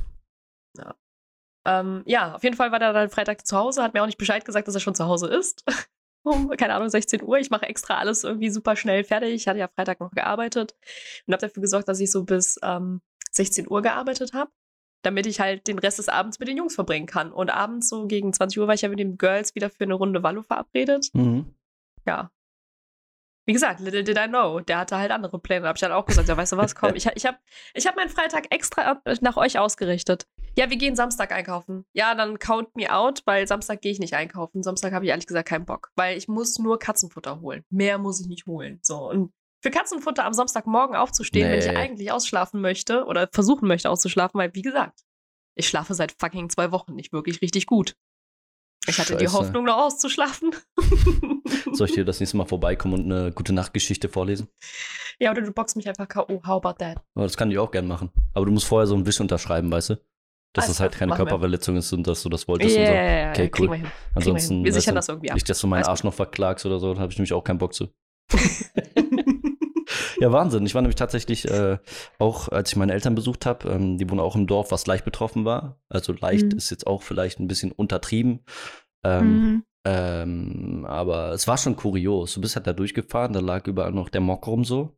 Ähm, 1.68 2.02
ja, 2.06 2.34
auf 2.34 2.42
jeden 2.44 2.56
Fall 2.56 2.72
war 2.72 2.78
der 2.78 2.94
dann 2.94 3.10
Freitag 3.10 3.46
zu 3.46 3.56
Hause, 3.56 3.82
hat 3.82 3.92
mir 3.92 4.02
auch 4.02 4.06
nicht 4.06 4.16
Bescheid 4.16 4.44
gesagt, 4.44 4.66
dass 4.66 4.74
er 4.74 4.80
schon 4.80 4.94
zu 4.94 5.04
Hause 5.04 5.26
ist. 5.28 5.64
um, 6.22 6.48
keine 6.50 6.74
Ahnung, 6.74 6.88
16 6.88 7.22
Uhr. 7.22 7.38
Ich 7.38 7.50
mache 7.50 7.66
extra 7.66 7.98
alles 7.98 8.24
irgendwie 8.24 8.48
super 8.48 8.74
schnell 8.74 9.04
fertig. 9.04 9.34
Ich 9.34 9.48
hatte 9.48 9.58
ja 9.58 9.68
Freitag 9.68 10.00
noch 10.00 10.10
gearbeitet 10.12 10.74
und 11.26 11.34
habe 11.34 11.46
dafür 11.46 11.60
gesorgt, 11.60 11.88
dass 11.88 12.00
ich 12.00 12.10
so 12.10 12.24
bis 12.24 12.58
ähm, 12.62 13.02
16 13.32 13.70
Uhr 13.70 13.82
gearbeitet 13.82 14.32
habe, 14.32 14.50
damit 15.02 15.26
ich 15.26 15.40
halt 15.40 15.66
den 15.66 15.78
Rest 15.78 15.98
des 15.98 16.08
Abends 16.08 16.38
mit 16.38 16.48
den 16.48 16.56
Jungs 16.56 16.74
verbringen 16.74 17.06
kann. 17.06 17.32
Und 17.32 17.50
abends 17.50 17.88
so 17.88 18.06
gegen 18.06 18.32
20 18.32 18.58
Uhr 18.58 18.66
war 18.66 18.74
ich 18.74 18.82
ja 18.82 18.88
mit 18.88 18.98
den 18.98 19.18
Girls 19.18 19.54
wieder 19.54 19.70
für 19.70 19.84
eine 19.84 19.94
Runde 19.94 20.22
Wallo 20.22 20.42
verabredet. 20.42 21.08
Mhm. 21.12 21.54
Ja. 22.06 22.30
Wie 23.46 23.54
gesagt, 23.54 23.80
little 23.80 24.04
did 24.04 24.18
I 24.18 24.28
know, 24.28 24.60
der 24.60 24.78
hatte 24.78 24.98
halt 24.98 25.10
andere 25.10 25.38
Pläne. 25.38 25.62
Da 25.62 25.68
habe 25.68 25.76
ich 25.76 25.80
dann 25.80 25.92
auch 25.92 26.04
gesagt, 26.04 26.28
ja, 26.28 26.36
weißt 26.36 26.52
du 26.52 26.58
was, 26.58 26.74
komm, 26.74 26.94
ich, 26.94 27.06
ich 27.14 27.24
habe 27.24 27.38
ich 27.72 27.86
hab 27.86 27.96
meinen 27.96 28.10
Freitag 28.10 28.52
extra 28.54 29.00
nach 29.22 29.38
euch 29.38 29.58
ausgerichtet. 29.58 30.26
Ja, 30.58 30.68
wir 30.68 30.76
gehen 30.76 30.96
Samstag 30.96 31.32
einkaufen. 31.32 31.86
Ja, 31.94 32.14
dann 32.14 32.38
count 32.38 32.76
me 32.76 32.92
out, 32.92 33.22
weil 33.24 33.46
Samstag 33.46 33.80
gehe 33.80 33.92
ich 33.92 34.00
nicht 34.00 34.14
einkaufen. 34.14 34.62
Samstag 34.62 34.92
habe 34.92 35.06
ich 35.06 35.10
ehrlich 35.10 35.26
gesagt 35.26 35.48
keinen 35.48 35.64
Bock, 35.64 35.92
weil 35.96 36.18
ich 36.18 36.28
muss 36.28 36.58
nur 36.58 36.78
Katzenfutter 36.78 37.40
holen. 37.40 37.64
Mehr 37.70 37.96
muss 37.96 38.20
ich 38.20 38.26
nicht 38.26 38.46
holen. 38.46 38.80
So, 38.82 39.08
und 39.08 39.32
für 39.60 39.70
Katzenfutter 39.70 40.24
am 40.24 40.32
Samstagmorgen 40.32 40.96
aufzustehen, 40.96 41.50
wenn 41.50 41.58
ich 41.58 41.66
Nee. 41.66 41.76
eigentlich 41.76 42.12
ausschlafen 42.12 42.60
möchte 42.60 43.04
oder 43.04 43.28
versuchen 43.32 43.66
möchte 43.68 43.90
auszuschlafen, 43.90 44.38
weil, 44.38 44.54
wie 44.54 44.62
gesagt, 44.62 45.00
ich 45.56 45.68
schlafe 45.68 45.94
seit 45.94 46.12
fucking 46.18 46.48
zwei 46.50 46.70
Wochen 46.72 46.94
nicht 46.94 47.12
wirklich 47.12 47.42
richtig 47.42 47.66
gut. 47.66 47.96
Ich 48.86 48.98
hatte 48.98 49.16
die 49.16 49.24
Scheiße. 49.26 49.36
Hoffnung, 49.36 49.64
noch 49.64 49.76
auszuschlafen. 49.76 50.52
Soll 51.72 51.88
ich 51.88 51.94
dir 51.94 52.04
das 52.04 52.20
nächste 52.20 52.36
Mal 52.36 52.46
vorbeikommen 52.46 52.94
und 52.94 53.12
eine 53.12 53.32
gute 53.32 53.52
Nachtgeschichte 53.52 54.08
vorlesen? 54.08 54.48
Ja, 55.18 55.30
oder 55.32 55.42
du 55.42 55.50
boxst 55.52 55.76
mich 55.76 55.88
einfach 55.88 56.08
K.O. 56.08 56.40
How 56.46 56.64
about 56.64 56.78
that? 56.78 56.98
Aber 57.14 57.24
das 57.24 57.36
kann 57.36 57.50
ich 57.50 57.58
auch 57.58 57.70
gern 57.70 57.86
machen. 57.86 58.10
Aber 58.34 58.46
du 58.46 58.52
musst 58.52 58.66
vorher 58.66 58.86
so 58.86 58.94
einen 58.94 59.04
Wisch 59.04 59.20
unterschreiben, 59.20 59.70
weißt 59.70 59.90
du? 59.90 59.94
Dass 60.54 60.64
Alles 60.64 60.76
das 60.76 60.80
halt 60.80 60.92
keine 60.94 61.10
machen 61.10 61.18
wir. 61.18 61.26
Körperverletzung 61.26 61.76
ist 61.76 61.92
und 61.92 62.06
dass 62.06 62.22
du 62.22 62.28
das 62.30 62.42
Ja, 62.42 62.48
wolltest 62.48 62.76
ja, 62.76 62.80
und 62.80 62.86
so. 62.86 62.92
ja, 62.94 63.02
ja, 63.02 63.30
Okay, 63.30 63.50
kriegen 63.50 63.68
cool. 63.72 63.82
wir, 63.82 63.90
Ansonsten, 64.14 64.64
wir 64.64 64.72
sichern 64.72 64.94
weißt 64.94 65.08
das 65.08 65.08
irgendwie 65.14 65.30
ab. 65.30 65.34
Nicht, 65.34 65.48
dass 65.50 65.60
du 65.60 65.66
meinen 65.66 65.84
Arsch 65.84 66.04
noch 66.04 66.14
verklagst 66.14 66.64
oder 66.64 66.78
so, 66.78 66.94
da 66.94 67.00
habe 67.00 67.12
ich 67.12 67.18
nämlich 67.18 67.32
auch 67.34 67.44
keinen 67.44 67.58
Bock 67.58 67.74
zu. 67.74 67.88
Ja, 70.20 70.32
Wahnsinn. 70.32 70.66
Ich 70.66 70.75
war 70.75 70.82
nämlich 70.82 70.96
tatsächlich 70.96 71.48
äh, 71.48 71.78
auch, 72.18 72.48
als 72.48 72.70
ich 72.70 72.76
meine 72.76 72.92
Eltern 72.92 73.14
besucht 73.14 73.46
habe, 73.46 73.68
ähm, 73.68 73.98
die 73.98 74.08
wohnen 74.10 74.20
auch 74.20 74.34
im 74.37 74.46
Dorf, 74.46 74.72
was 74.72 74.87
leicht 74.87 75.04
betroffen 75.04 75.44
war. 75.44 75.80
Also 75.88 76.12
leicht 76.12 76.52
Mhm. 76.52 76.58
ist 76.58 76.70
jetzt 76.70 76.87
auch 76.87 77.02
vielleicht 77.02 77.38
ein 77.38 77.48
bisschen 77.48 77.70
untertrieben. 77.72 78.44
Ähm, 79.04 79.28
Mhm. 79.28 79.64
ähm, 79.84 80.87
aber 80.88 81.30
es 81.32 81.46
war 81.46 81.56
schon 81.56 81.76
kurios. 81.76 82.34
Du 82.34 82.40
bist 82.40 82.56
halt 82.56 82.66
da 82.66 82.72
durchgefahren, 82.72 83.32
da 83.32 83.40
lag 83.40 83.66
überall 83.66 83.92
noch 83.92 84.08
der 84.08 84.20
Mock 84.20 84.46
rum 84.46 84.64
so. 84.64 84.96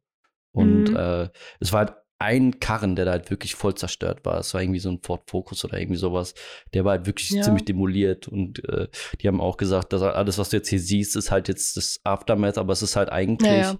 Und 0.52 0.90
Mhm. 0.90 0.96
äh, 0.96 1.28
es 1.60 1.72
war 1.72 1.80
halt 1.86 1.94
ein 2.18 2.58
Karren, 2.60 2.96
der 2.96 3.06
da 3.06 3.12
halt 3.12 3.30
wirklich 3.30 3.54
voll 3.54 3.74
zerstört 3.74 4.24
war. 4.26 4.38
Es 4.40 4.52
war 4.52 4.60
irgendwie 4.62 4.80
so 4.80 4.90
ein 4.90 5.00
Ford 5.02 5.22
Focus 5.30 5.64
oder 5.64 5.78
irgendwie 5.78 5.96
sowas. 5.98 6.34
Der 6.74 6.84
war 6.84 6.92
halt 6.92 7.06
wirklich 7.06 7.30
Ja. 7.30 7.42
ziemlich 7.42 7.64
demoliert. 7.64 8.28
Und 8.28 8.62
äh, 8.68 8.88
die 9.20 9.28
haben 9.28 9.40
auch 9.40 9.56
gesagt, 9.56 9.92
dass 9.92 10.02
alles, 10.02 10.36
was 10.38 10.50
du 10.50 10.56
jetzt 10.56 10.68
hier 10.68 10.80
siehst, 10.80 11.16
ist 11.16 11.30
halt 11.30 11.48
jetzt 11.48 11.76
das 11.78 12.00
Aftermath, 12.04 12.58
aber 12.58 12.72
es 12.74 12.82
ist 12.82 12.96
halt 12.96 13.10
eigentlich 13.10 13.48
Ja, 13.48 13.56
ja. 13.72 13.78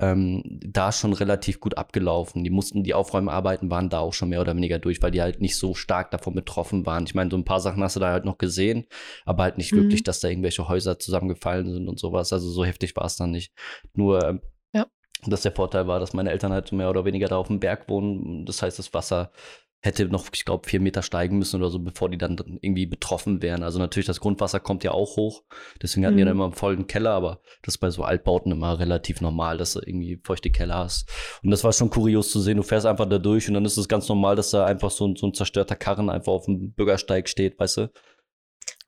Ähm, 0.00 0.42
da 0.46 0.92
schon 0.92 1.12
relativ 1.12 1.60
gut 1.60 1.76
abgelaufen. 1.76 2.42
Die 2.42 2.50
mussten, 2.50 2.82
die 2.84 2.94
Aufräumarbeiten 2.94 3.70
waren 3.70 3.90
da 3.90 3.98
auch 3.98 4.14
schon 4.14 4.30
mehr 4.30 4.40
oder 4.40 4.56
weniger 4.56 4.78
durch, 4.78 5.02
weil 5.02 5.10
die 5.10 5.20
halt 5.20 5.40
nicht 5.40 5.56
so 5.56 5.74
stark 5.74 6.10
davon 6.10 6.34
betroffen 6.34 6.86
waren. 6.86 7.04
Ich 7.04 7.14
meine, 7.14 7.30
so 7.30 7.36
ein 7.36 7.44
paar 7.44 7.60
Sachen 7.60 7.82
hast 7.82 7.96
du 7.96 8.00
da 8.00 8.10
halt 8.10 8.24
noch 8.24 8.38
gesehen, 8.38 8.86
aber 9.26 9.42
halt 9.42 9.58
nicht 9.58 9.72
Mhm. 9.72 9.76
wirklich, 9.76 10.02
dass 10.02 10.20
da 10.20 10.28
irgendwelche 10.28 10.68
Häuser 10.68 10.98
zusammengefallen 10.98 11.70
sind 11.72 11.86
und 11.88 11.98
sowas. 11.98 12.32
Also 12.32 12.48
so 12.50 12.64
heftig 12.64 12.96
war 12.96 13.04
es 13.04 13.16
dann 13.16 13.30
nicht. 13.30 13.52
Nur, 13.92 14.24
ähm, 14.26 14.40
Ja. 14.72 14.86
dass 15.26 15.42
der 15.42 15.52
Vorteil 15.52 15.86
war, 15.86 16.00
dass 16.00 16.14
meine 16.14 16.30
Eltern 16.30 16.52
halt 16.52 16.72
mehr 16.72 16.88
oder 16.88 17.04
weniger 17.04 17.28
da 17.28 17.36
auf 17.36 17.48
dem 17.48 17.60
Berg 17.60 17.88
wohnen. 17.90 18.46
Das 18.46 18.62
heißt, 18.62 18.78
das 18.78 18.94
Wasser 18.94 19.32
hätte 19.82 20.06
noch, 20.06 20.26
ich 20.34 20.44
glaube, 20.44 20.68
vier 20.68 20.80
Meter 20.80 21.02
steigen 21.02 21.38
müssen 21.38 21.56
oder 21.56 21.70
so, 21.70 21.78
bevor 21.78 22.10
die 22.10 22.18
dann 22.18 22.36
irgendwie 22.60 22.84
betroffen 22.86 23.40
wären. 23.40 23.62
Also 23.62 23.78
natürlich, 23.78 24.06
das 24.06 24.20
Grundwasser 24.20 24.60
kommt 24.60 24.84
ja 24.84 24.90
auch 24.90 25.16
hoch. 25.16 25.42
Deswegen 25.82 26.04
hatten 26.04 26.16
die 26.16 26.22
Mhm. 26.22 26.26
dann 26.26 26.36
immer 26.36 26.44
einen 26.44 26.52
vollen 26.52 26.86
Keller, 26.86 27.12
aber 27.12 27.40
das 27.62 27.74
ist 27.74 27.78
bei 27.78 27.90
so 27.90 28.02
Altbauten 28.04 28.52
immer 28.52 28.78
relativ 28.78 29.20
normal, 29.22 29.56
dass 29.56 29.72
du 29.72 29.80
irgendwie 29.80 30.20
feuchte 30.22 30.50
Keller 30.50 30.76
hast. 30.78 31.10
Und 31.42 31.50
das 31.50 31.64
war 31.64 31.72
schon 31.72 31.88
kurios 31.88 32.30
zu 32.30 32.40
sehen. 32.40 32.58
Du 32.58 32.62
fährst 32.62 32.84
einfach 32.84 33.06
da 33.08 33.18
durch 33.18 33.48
und 33.48 33.54
dann 33.54 33.64
ist 33.64 33.78
es 33.78 33.88
ganz 33.88 34.06
normal, 34.08 34.36
dass 34.36 34.50
da 34.50 34.66
einfach 34.66 34.90
so 34.90 35.08
ein, 35.08 35.16
so 35.16 35.26
ein 35.26 35.34
zerstörter 35.34 35.76
Karren 35.76 36.10
einfach 36.10 36.32
auf 36.32 36.44
dem 36.44 36.72
Bürgersteig 36.72 37.28
steht, 37.28 37.58
weißt 37.58 37.78
du? 37.78 37.92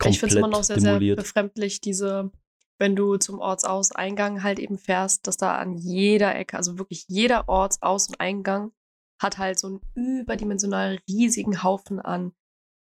ich 0.04 0.18
finde 0.18 0.34
es 0.34 0.38
immer 0.38 0.49
noch 0.49 0.64
sehr, 0.64 0.78
sehr 0.78 0.90
demoliert. 0.90 1.18
befremdlich, 1.18 1.80
diese, 1.80 2.30
wenn 2.78 2.96
du 2.96 3.16
zum 3.16 3.38
Ortsauseingang 3.38 4.42
halt 4.42 4.58
eben 4.58 4.76
fährst, 4.76 5.26
dass 5.26 5.37
da 5.37 5.56
an 5.56 5.75
jeder 5.75 6.34
Ecke, 6.34 6.56
also 6.56 6.78
wirklich 6.78 7.04
jeder 7.08 7.49
Ortsaus- 7.49 8.08
und 8.08 8.20
Eingang 8.20 8.72
hat 9.22 9.38
halt 9.38 9.58
so 9.58 9.68
einen 9.68 9.80
überdimensional 9.94 10.98
riesigen 11.08 11.62
Haufen 11.62 12.00
an 12.00 12.32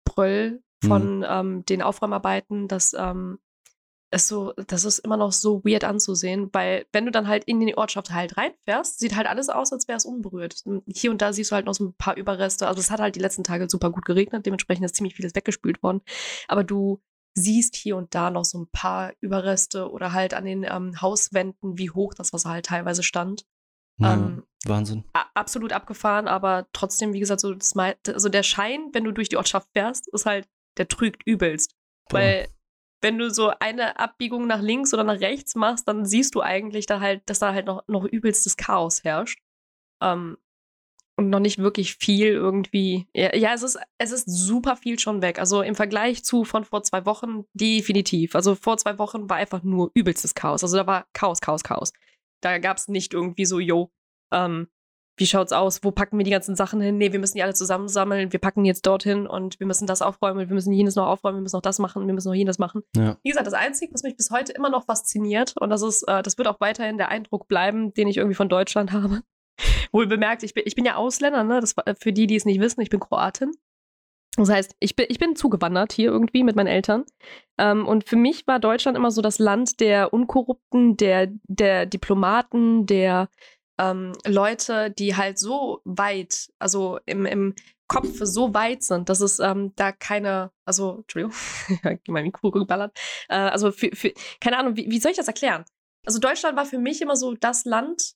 Bröll 0.06 0.64
von 0.84 1.26
ähm, 1.28 1.66
den 1.66 1.82
Aufräumarbeiten, 1.82 2.68
dass 2.68 2.94
ähm, 2.94 3.40
es 4.12 4.28
so, 4.28 4.54
das 4.68 4.86
ist 4.86 5.00
immer 5.00 5.18
noch 5.18 5.32
so 5.32 5.64
weird 5.64 5.84
anzusehen, 5.84 6.50
weil 6.52 6.86
wenn 6.92 7.06
du 7.06 7.12
dann 7.12 7.28
halt 7.28 7.44
in 7.44 7.60
die 7.60 7.78
Ortschaft 7.78 8.12
halt 8.12 8.38
reinfährst, 8.38 9.00
sieht 9.00 9.16
halt 9.16 9.28
alles 9.28 9.50
aus, 9.50 9.72
als 9.72 9.88
wäre 9.88 9.98
es 9.98 10.06
unberührt. 10.06 10.64
Hier 10.88 11.12
und 11.12 11.22
da 11.22 11.32
siehst 11.32 11.52
du 11.52 11.56
halt 11.56 11.66
noch 11.66 11.74
so 11.74 11.86
ein 11.86 11.94
paar 11.94 12.18
Überreste. 12.18 12.68
Also 12.68 12.80
es 12.80 12.90
hat 12.90 13.00
halt 13.00 13.16
die 13.16 13.20
letzten 13.20 13.44
Tage 13.44 13.70
super 13.70 13.92
gut 13.92 14.06
geregnet, 14.06 14.46
dementsprechend 14.46 14.86
ist 14.86 14.96
ziemlich 14.96 15.16
vieles 15.16 15.36
weggespült 15.36 15.84
worden. 15.84 16.02
Aber 16.48 16.64
du 16.64 17.02
siehst 17.36 17.76
hier 17.76 17.96
und 17.98 18.16
da 18.16 18.32
noch 18.32 18.46
so 18.46 18.60
ein 18.60 18.68
paar 18.72 19.14
Überreste 19.20 19.92
oder 19.92 20.14
halt 20.14 20.34
an 20.34 20.46
den 20.46 20.64
ähm, 20.64 21.00
Hauswänden, 21.00 21.78
wie 21.78 21.92
hoch 21.92 22.14
das 22.16 22.34
Wasser 22.34 22.50
halt 22.50 22.66
teilweise 22.66 23.04
stand. 23.04 23.46
Ja, 23.98 24.14
ähm, 24.14 24.44
Wahnsinn. 24.66 25.06
Absolut 25.34 25.72
abgefahren, 25.72 26.28
aber 26.28 26.68
trotzdem, 26.74 27.14
wie 27.14 27.20
gesagt, 27.20 27.42
so 27.42 27.54
das, 27.54 27.74
also 27.78 28.30
der 28.30 28.44
Schein, 28.44 28.90
wenn 28.92 29.06
du 29.06 29.12
durch 29.12 29.30
die 29.30 29.38
Ortschaft 29.38 29.70
fährst, 29.74 30.08
ist 30.10 30.26
halt, 30.26 30.48
der 30.78 30.88
trügt 30.88 31.24
übelst. 31.26 31.76
Boah. 32.10 32.20
Weil 32.20 32.50
wenn 33.02 33.18
du 33.18 33.30
so 33.32 33.52
eine 33.60 33.98
Abbiegung 33.98 34.48
nach 34.48 34.62
links 34.62 34.94
oder 34.94 35.04
nach 35.04 35.22
rechts 35.22 35.56
machst, 35.56 35.88
dann 35.88 36.06
siehst 36.06 36.36
du 36.36 36.42
eigentlich 36.42 36.86
da 36.86 37.00
halt, 37.00 37.22
dass 37.28 37.40
da 37.40 37.54
halt 37.54 37.66
noch, 37.66 37.88
noch 37.88 38.06
übelstes 38.06 38.58
Chaos 38.58 39.04
herrscht. 39.04 39.40
Ähm, 40.02 40.38
und 41.16 41.30
noch 41.30 41.40
nicht 41.40 41.60
wirklich 41.60 41.96
viel 41.96 42.28
irgendwie. 42.28 43.08
Ja, 43.14 43.36
ja, 43.36 43.54
es, 43.54 43.62
ist, 43.62 43.78
es 43.98 44.12
ist 44.12 44.26
super 44.26 44.78
viel 44.78 45.00
schon 45.00 45.22
weg. 45.22 45.38
Also 45.38 45.62
im 45.62 45.76
Vergleich 45.76 46.24
zu 46.24 46.46
von 46.46 46.64
vor 46.64 46.82
zwei 46.84 47.06
Wochen 47.06 47.44
definitiv. 47.54 48.36
Also 48.36 48.56
vor 48.56 48.78
zwei 48.78 48.98
Wochen 49.00 49.30
war 49.30 49.36
einfach 49.36 49.62
nur 49.64 49.92
übelstes 49.94 50.34
Chaos. 50.34 50.64
Also 50.64 50.78
da 50.78 50.88
war 50.88 51.08
Chaos, 51.12 51.42
Chaos, 51.42 51.64
Chaos. 51.64 51.92
Da 52.42 52.58
gab 52.58 52.78
es 52.78 52.88
nicht 52.88 53.14
irgendwie 53.14 53.44
so, 53.44 53.60
yo, 53.60 53.92
ähm, 54.32 54.68
wie 55.18 55.26
schaut's 55.26 55.52
aus? 55.52 55.84
Wo 55.84 55.92
packen 55.92 56.18
wir 56.18 56.24
die 56.24 56.32
ganzen 56.32 56.56
Sachen 56.56 56.80
hin? 56.80 56.98
Nee, 56.98 57.12
wir 57.12 57.20
müssen 57.20 57.36
die 57.36 57.44
alle 57.44 57.54
zusammensammeln. 57.54 58.32
Wir 58.32 58.40
packen 58.40 58.64
jetzt 58.64 58.88
dorthin 58.88 59.28
und 59.28 59.60
wir 59.60 59.68
müssen 59.68 59.86
das 59.86 60.02
aufräumen. 60.02 60.48
Wir 60.48 60.56
müssen 60.56 60.72
jenes 60.72 60.96
noch 60.96 61.08
aufräumen. 61.08 61.40
Wir 61.40 61.42
müssen 61.42 61.58
noch 61.58 61.62
das 61.62 61.78
machen. 61.78 62.08
Wir 62.08 62.14
müssen 62.14 62.30
noch 62.30 62.36
jenes 62.36 62.58
machen. 62.58 62.84
Ja. 62.96 63.18
Wie 63.22 63.30
gesagt, 63.30 63.46
das 63.46 63.54
Einzige, 63.54 63.94
was 63.94 64.04
mich 64.04 64.16
bis 64.16 64.32
heute 64.32 64.54
immer 64.54 64.70
noch 64.70 64.86
fasziniert, 64.86 65.56
und 65.60 65.70
das 65.72 65.82
ist, 65.82 66.04
äh, 66.04 66.24
das 66.24 66.38
wird 66.38 66.48
auch 66.48 66.62
weiterhin 66.62 66.98
der 66.98 67.10
Eindruck 67.10 67.50
bleiben, 67.50 67.94
den 67.94 68.08
ich 68.08 68.16
irgendwie 68.16 68.36
von 68.36 68.48
Deutschland 68.48 68.92
habe, 68.94 69.22
Wohl 69.92 70.08
bemerkt, 70.08 70.44
ich 70.44 70.54
bin, 70.54 70.64
ich 70.66 70.76
bin 70.76 70.86
ja 70.86 70.96
Ausländer, 70.96 71.44
ne? 71.44 71.62
Das 71.62 71.76
war 71.78 71.88
äh, 71.88 71.96
für 71.96 72.14
die, 72.14 72.28
die 72.28 72.36
es 72.36 72.46
nicht 72.46 72.62
wissen, 72.62 72.82
ich 72.82 72.90
bin 72.90 73.00
Kroatin. 73.00 73.52
Das 74.36 74.50
heißt, 74.50 74.76
ich 74.80 74.96
bin, 74.96 75.08
ich 75.10 75.20
bin 75.20 75.36
zugewandert 75.36 75.92
hier 75.92 76.12
irgendwie 76.12 76.44
mit 76.44 76.56
meinen 76.56 76.68
Eltern. 76.68 77.04
Ähm, 77.58 77.88
und 77.88 78.08
für 78.08 78.16
mich 78.16 78.48
war 78.48 78.60
Deutschland 78.60 78.98
immer 78.98 79.12
so 79.12 79.22
das 79.22 79.40
Land 79.40 79.80
der 79.80 80.14
Unkorrupten, 80.14 80.96
der, 80.98 81.30
der 81.48 81.86
Diplomaten, 81.86 82.86
der 82.86 83.30
ähm, 83.80 84.14
Leute, 84.28 84.92
die 84.92 85.16
halt 85.16 85.40
so 85.40 85.82
weit, 85.86 86.52
also 86.60 87.00
im, 87.06 87.26
im 87.26 87.56
Kopf 87.88 88.20
so 88.22 88.54
weit 88.54 88.84
sind, 88.84 89.10
dass 89.10 89.22
es 89.22 89.40
ähm, 89.40 89.74
da 89.76 89.92
keine, 89.92 90.52
also, 90.66 90.98
Entschuldigung, 90.98 91.36
mein 92.08 92.26
Mikro 92.26 92.52
geballert. 92.52 92.96
Äh, 93.30 93.36
also, 93.36 93.72
für, 93.72 93.90
für, 93.96 94.14
keine 94.40 94.58
Ahnung, 94.58 94.76
wie, 94.76 94.92
wie 94.92 95.00
soll 95.00 95.12
ich 95.12 95.18
das 95.18 95.28
erklären? 95.28 95.66
Also, 96.06 96.20
Deutschland 96.20 96.56
war 96.56 96.66
für 96.66 96.78
mich 96.78 97.02
immer 97.02 97.16
so 97.16 97.34
das 97.34 97.66
Land, 97.66 98.14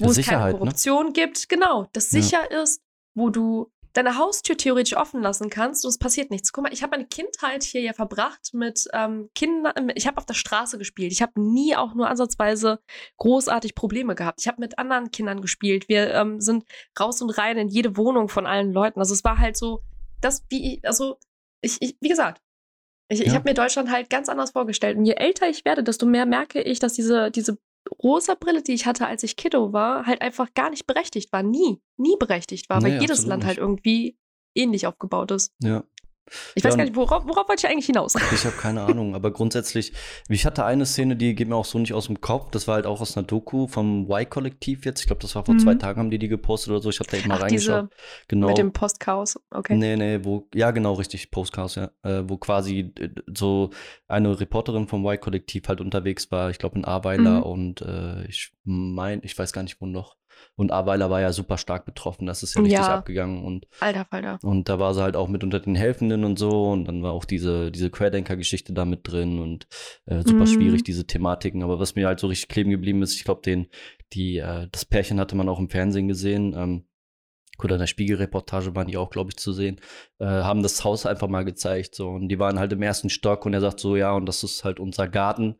wo 0.00 0.10
es 0.10 0.20
keine 0.26 0.46
ne? 0.46 0.58
Korruption 0.58 1.12
gibt, 1.12 1.48
genau, 1.48 1.86
das 1.92 2.12
Ja. 2.12 2.20
sicher 2.20 2.50
ist, 2.62 2.82
wo 3.14 3.30
du 3.30 3.72
deine 3.94 4.18
Haustür 4.18 4.56
theoretisch 4.56 4.96
offen 4.96 5.22
lassen 5.22 5.48
kannst 5.48 5.84
und 5.84 5.88
es 5.88 5.98
passiert 5.98 6.30
nichts. 6.30 6.52
Guck 6.52 6.64
mal, 6.64 6.72
ich 6.72 6.82
habe 6.82 6.90
meine 6.96 7.06
Kindheit 7.06 7.62
hier 7.62 7.80
ja 7.80 7.92
verbracht 7.94 8.50
mit 8.52 8.86
ähm, 8.92 9.30
Kindern. 9.34 9.90
Ich 9.94 10.06
habe 10.06 10.18
auf 10.18 10.26
der 10.26 10.34
Straße 10.34 10.76
gespielt. 10.78 11.12
Ich 11.12 11.22
habe 11.22 11.40
nie 11.40 11.74
auch 11.76 11.94
nur 11.94 12.08
ansatzweise 12.08 12.80
großartig 13.18 13.74
Probleme 13.74 14.14
gehabt. 14.14 14.40
Ich 14.40 14.48
habe 14.48 14.60
mit 14.60 14.78
anderen 14.78 15.10
Kindern 15.10 15.40
gespielt. 15.40 15.88
Wir 15.88 16.12
ähm, 16.12 16.40
sind 16.40 16.64
raus 17.00 17.22
und 17.22 17.30
rein 17.30 17.56
in 17.56 17.68
jede 17.68 17.96
Wohnung 17.96 18.28
von 18.28 18.46
allen 18.46 18.72
Leuten. 18.72 18.98
Also 19.00 19.14
es 19.14 19.24
war 19.24 19.38
halt 19.38 19.56
so, 19.56 19.80
das 20.20 20.44
wie, 20.50 20.74
ich- 20.74 20.84
also 20.86 21.16
ich, 21.62 21.80
ich 21.80 21.96
wie 22.00 22.08
gesagt, 22.08 22.40
ich, 23.08 23.20
ich 23.20 23.28
Ja. 23.28 23.34
habe 23.34 23.48
mir 23.48 23.54
Deutschland 23.54 23.90
halt 23.90 24.10
ganz 24.10 24.28
anders 24.28 24.50
vorgestellt. 24.50 24.96
Und 24.98 25.04
je 25.04 25.14
älter 25.14 25.48
ich 25.48 25.64
werde, 25.64 25.84
desto 25.84 26.04
mehr 26.04 26.26
merke 26.26 26.60
ich, 26.60 26.78
dass 26.80 26.94
diese, 26.94 27.30
diese 27.30 27.58
rosa 28.02 28.34
Brille, 28.34 28.62
die 28.62 28.72
ich 28.72 28.86
hatte, 28.86 29.06
als 29.06 29.22
ich 29.22 29.36
Kiddo 29.36 29.72
war, 29.72 30.06
halt 30.06 30.22
einfach 30.22 30.52
gar 30.54 30.70
nicht 30.70 30.86
berechtigt 30.86 31.32
war. 31.32 31.42
Nie. 31.42 31.80
Nie 31.96 32.16
berechtigt 32.18 32.68
war, 32.68 32.82
weil 32.82 32.94
Nee, 32.94 33.00
jedes 33.00 33.26
Land 33.26 33.44
halt 33.44 33.58
irgendwie 33.58 34.18
ähnlich 34.54 34.86
aufgebaut 34.86 35.30
ist. 35.30 35.52
Ja. 35.62 35.84
Ich 36.54 36.62
Ja, 36.64 36.70
weiß 36.70 36.76
gar 36.76 36.84
nicht, 36.84 36.96
worauf, 36.96 37.26
worauf 37.26 37.48
wollte 37.48 37.66
ich 37.66 37.70
eigentlich 37.72 37.86
hinaus? 37.86 38.14
Ich 38.32 38.44
habe 38.44 38.56
keine 38.56 38.82
Ahnung, 38.82 39.14
aber 39.14 39.30
grundsätzlich, 39.30 39.92
ich 40.28 40.46
hatte 40.46 40.64
eine 40.64 40.86
Szene, 40.86 41.16
die 41.16 41.34
geht 41.34 41.48
mir 41.48 41.56
auch 41.56 41.64
so 41.64 41.78
nicht 41.78 41.92
aus 41.92 42.06
dem 42.06 42.20
Kopf. 42.20 42.50
Das 42.50 42.66
war 42.66 42.76
halt 42.76 42.86
auch 42.86 43.00
aus 43.00 43.16
einer 43.16 43.26
Doku 43.26 43.66
vom 43.68 44.10
Y-Kollektiv 44.10 44.84
jetzt. 44.84 45.00
Ich 45.00 45.06
glaube, 45.06 45.20
das 45.22 45.34
war 45.34 45.44
vor 45.44 45.54
Mhm. 45.54 45.58
zwei 45.60 45.74
Tagen, 45.74 46.00
haben 46.00 46.10
die 46.10 46.18
die 46.18 46.28
gepostet 46.28 46.70
oder 46.70 46.80
so. 46.82 46.88
Ich 46.90 46.98
habe 46.98 47.10
da 47.10 47.16
eben 47.18 47.28
mal 47.28 47.38
reingeschaut. 47.38 47.88
Genau. 48.28 48.48
mit 48.48 48.58
dem 48.58 48.72
Postchaos. 48.72 49.38
Okay. 49.50 49.76
Nee, 49.76 49.96
nee, 49.96 50.20
wo, 50.24 50.48
ja, 50.54 50.70
genau, 50.70 50.94
richtig, 50.94 51.30
Postcast, 51.30 51.76
ja. 51.76 51.90
Äh, 52.02 52.22
wo 52.26 52.36
quasi 52.38 52.92
äh, 52.98 53.10
so 53.34 53.70
eine 54.08 54.38
Reporterin 54.40 54.88
vom 54.88 55.04
Y-Kollektiv 55.06 55.68
halt 55.68 55.80
unterwegs 55.80 56.30
war, 56.30 56.50
ich 56.50 56.58
glaube 56.58 56.76
in 56.78 56.84
Ahrweiler 56.84 57.38
Mhm. 57.38 57.42
und 57.42 57.80
äh, 57.82 58.24
ich 58.26 58.52
mein, 58.64 59.20
ich 59.22 59.38
weiß 59.38 59.52
gar 59.52 59.62
nicht 59.62 59.80
wo 59.80 59.86
noch. 59.86 60.16
Und 60.56 60.72
Ahrweiler 60.72 61.10
war 61.10 61.20
ja 61.20 61.32
super 61.32 61.58
stark 61.58 61.84
betroffen, 61.84 62.26
das 62.26 62.42
ist 62.42 62.54
ja 62.54 62.62
richtig 62.62 62.78
Ja. 62.80 62.94
abgegangen 62.94 63.44
und, 63.44 63.66
Alter 63.80 64.04
Falter. 64.04 64.38
und 64.42 64.68
da 64.68 64.78
war 64.78 64.94
sie 64.94 65.02
halt 65.02 65.16
auch 65.16 65.28
mit 65.28 65.42
unter 65.44 65.60
den 65.60 65.74
Helfenden 65.74 66.24
und 66.24 66.38
so 66.38 66.70
und 66.70 66.84
dann 66.86 67.02
war 67.02 67.12
auch 67.12 67.24
diese, 67.24 67.70
diese 67.70 67.90
Querdenker-Geschichte 67.90 68.72
da 68.72 68.84
mit 68.84 69.00
drin 69.10 69.38
und 69.40 69.66
äh, 70.06 70.22
super 70.22 70.44
Mhm. 70.44 70.48
schwierig, 70.48 70.84
diese 70.84 71.06
Thematiken. 71.06 71.62
Aber 71.62 71.78
was 71.80 71.94
mir 71.94 72.06
halt 72.06 72.20
so 72.20 72.26
richtig 72.28 72.48
kleben 72.48 72.70
geblieben 72.70 73.02
ist, 73.02 73.14
ich 73.14 73.24
glaube, 73.24 73.42
den, 73.42 73.68
die, 74.12 74.38
äh, 74.38 74.68
das 74.70 74.84
Pärchen 74.84 75.18
hatte 75.20 75.36
man 75.36 75.48
auch 75.48 75.58
im 75.58 75.68
Fernsehen 75.70 76.08
gesehen, 76.08 76.54
ähm, 76.56 76.84
oder 77.62 77.76
in 77.76 77.80
der 77.80 77.86
Spiegelreportage 77.86 78.74
waren 78.74 78.88
die 78.88 78.96
auch, 78.96 79.10
glaube 79.10 79.30
ich, 79.30 79.36
zu 79.36 79.52
sehen, 79.52 79.80
äh, 80.18 80.24
haben 80.26 80.64
das 80.64 80.82
Haus 80.82 81.06
einfach 81.06 81.28
mal 81.28 81.44
gezeigt. 81.44 81.94
So. 81.94 82.08
Und 82.08 82.28
die 82.28 82.40
waren 82.40 82.58
halt 82.58 82.72
im 82.72 82.82
ersten 82.82 83.10
Stock 83.10 83.46
und 83.46 83.54
er 83.54 83.60
sagt 83.60 83.78
so, 83.78 83.94
ja, 83.94 84.12
und 84.12 84.26
das 84.26 84.42
ist 84.42 84.64
halt 84.64 84.80
unser 84.80 85.06
Garten. 85.06 85.54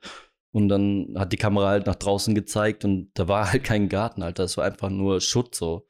Und 0.54 0.68
dann 0.68 1.14
hat 1.18 1.32
die 1.32 1.36
Kamera 1.36 1.68
halt 1.68 1.86
nach 1.86 1.96
draußen 1.96 2.34
gezeigt 2.34 2.84
und 2.84 3.10
da 3.14 3.26
war 3.28 3.42
halt 3.52 3.64
kein 3.64 3.88
Garten, 3.88 4.22
Alter. 4.22 4.44
Es 4.44 4.56
war 4.56 4.64
einfach 4.64 4.88
nur 4.88 5.20
Schutt 5.20 5.54
so. 5.54 5.86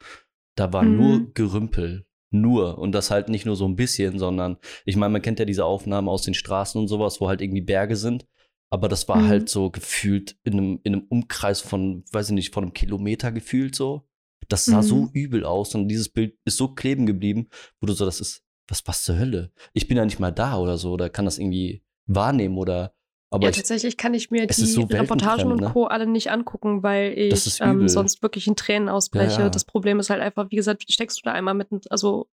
Da 0.57 0.73
war 0.73 0.85
Mhm. 0.85 0.97
nur 0.97 1.35
Gerümpel. 1.35 2.07
Nur. 2.31 2.79
Und 2.79 2.93
das 2.93 3.11
halt 3.11 3.29
nicht 3.29 3.45
nur 3.47 3.57
so 3.57 3.67
ein 3.69 3.77
bisschen, 3.77 4.19
sondern 4.19 4.57
ich 4.87 4.97
meine, 4.97 5.13
man 5.13 5.23
kennt 5.23 5.39
ja 5.39 5.45
diese 5.45 5.65
Aufnahmen 5.65 6.09
aus 6.09 6.23
den 6.23 6.35
Straßen 6.35 6.81
und 6.81 6.89
sowas, 6.89 7.21
wo 7.21 7.29
halt 7.29 7.41
irgendwie 7.43 7.61
Berge 7.61 7.95
sind. 7.97 8.27
Aber 8.71 8.89
das 8.89 9.07
war 9.09 9.19
Mhm. 9.23 9.27
halt 9.29 9.49
so 9.49 9.71
gefühlt 9.71 10.37
in 10.43 10.55
einem, 10.55 10.81
in 10.83 10.95
einem 10.95 11.07
Umkreis 11.09 11.61
von, 11.61 12.03
weiß 12.11 12.31
ich 12.31 12.35
nicht, 12.35 12.55
von 12.55 12.65
einem 12.65 12.73
Kilometer 12.73 13.31
gefühlt 13.33 13.75
so. 13.77 14.09
Das 14.49 14.65
sah 14.65 14.79
Mhm. 14.79 14.83
so 14.83 15.09
übel 15.13 15.45
aus 15.45 15.75
und 15.75 15.89
dieses 15.89 16.09
Bild 16.09 16.37
ist 16.45 16.57
so 16.57 16.69
kleben 16.69 17.07
geblieben, 17.07 17.49
wo 17.81 17.87
du 17.87 17.93
so, 17.93 18.05
das 18.05 18.21
ist, 18.21 18.43
was, 18.69 18.87
was 18.87 19.05
zur 19.05 19.19
Hölle? 19.19 19.53
Ich 19.75 19.87
bin 19.89 19.97
ja 19.99 20.05
nicht 20.05 20.19
mal 20.21 20.33
da 20.33 20.59
oder 20.59 20.77
so, 20.79 20.93
oder 20.93 21.11
kann 21.11 21.27
das 21.27 21.39
irgendwie 21.39 21.85
wahrnehmen 22.07 22.57
oder, 22.59 22.95
aber 23.35 23.45
ja, 23.45 23.51
ich, 23.51 23.57
tatsächlich 23.57 23.97
kann 23.97 24.15
ich 24.15 24.31
mir 24.31 24.47
die 24.47 24.53
so 24.53 24.83
Reportagen 24.83 25.51
und 25.51 25.61
ne? 25.61 25.71
Co. 25.73 25.85
alle 25.87 26.07
nicht 26.07 26.31
angucken, 26.31 26.83
weil 26.83 27.13
ich 27.17 27.61
ähm, 27.61 27.89
sonst 27.89 28.23
wirklich 28.23 28.47
in 28.47 28.57
Tränen 28.57 28.89
ausbreche. 28.89 29.39
Ja, 29.39 29.45
ja. 29.45 29.51
Das 29.51 29.65
Problem 29.65 29.99
ist 30.01 30.11
halt 30.11 30.21
einfach, 30.21 30.51
wie 30.51 30.57
gesagt, 30.57 30.85
steckst 30.91 31.19
du 31.19 31.23
da 31.25 31.33
einmal 31.33 31.55
mitten, 31.55 31.81
also 31.91 32.29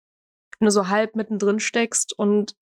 nur 0.60 0.70
so 0.70 0.88
halb 0.88 1.16
mittendrin 1.16 1.60
steckst 1.60 2.18
und 2.18 2.56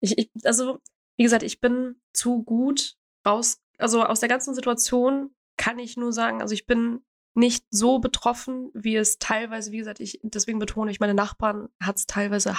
ich, 0.00 0.18
ich, 0.18 0.30
also, 0.44 0.78
wie 1.16 1.22
gesagt, 1.22 1.42
ich 1.42 1.60
bin 1.60 1.96
zu 2.12 2.42
gut 2.42 2.96
raus, 3.26 3.62
also 3.78 4.04
aus 4.04 4.20
der 4.20 4.28
ganzen 4.28 4.54
Situation 4.54 5.34
kann 5.56 5.78
ich 5.78 5.96
nur 5.96 6.12
sagen, 6.12 6.42
also 6.42 6.52
ich 6.52 6.66
bin 6.66 7.00
nicht 7.34 7.66
so 7.70 7.98
betroffen, 7.98 8.70
wie 8.72 8.96
es 8.96 9.18
teilweise, 9.18 9.70
wie 9.70 9.76
gesagt, 9.76 10.00
ich, 10.00 10.20
deswegen 10.22 10.58
betone 10.58 10.90
ich, 10.90 11.00
meine 11.00 11.14
Nachbarn 11.14 11.68
hat 11.80 11.96
es 11.96 12.06
teilweise 12.06 12.54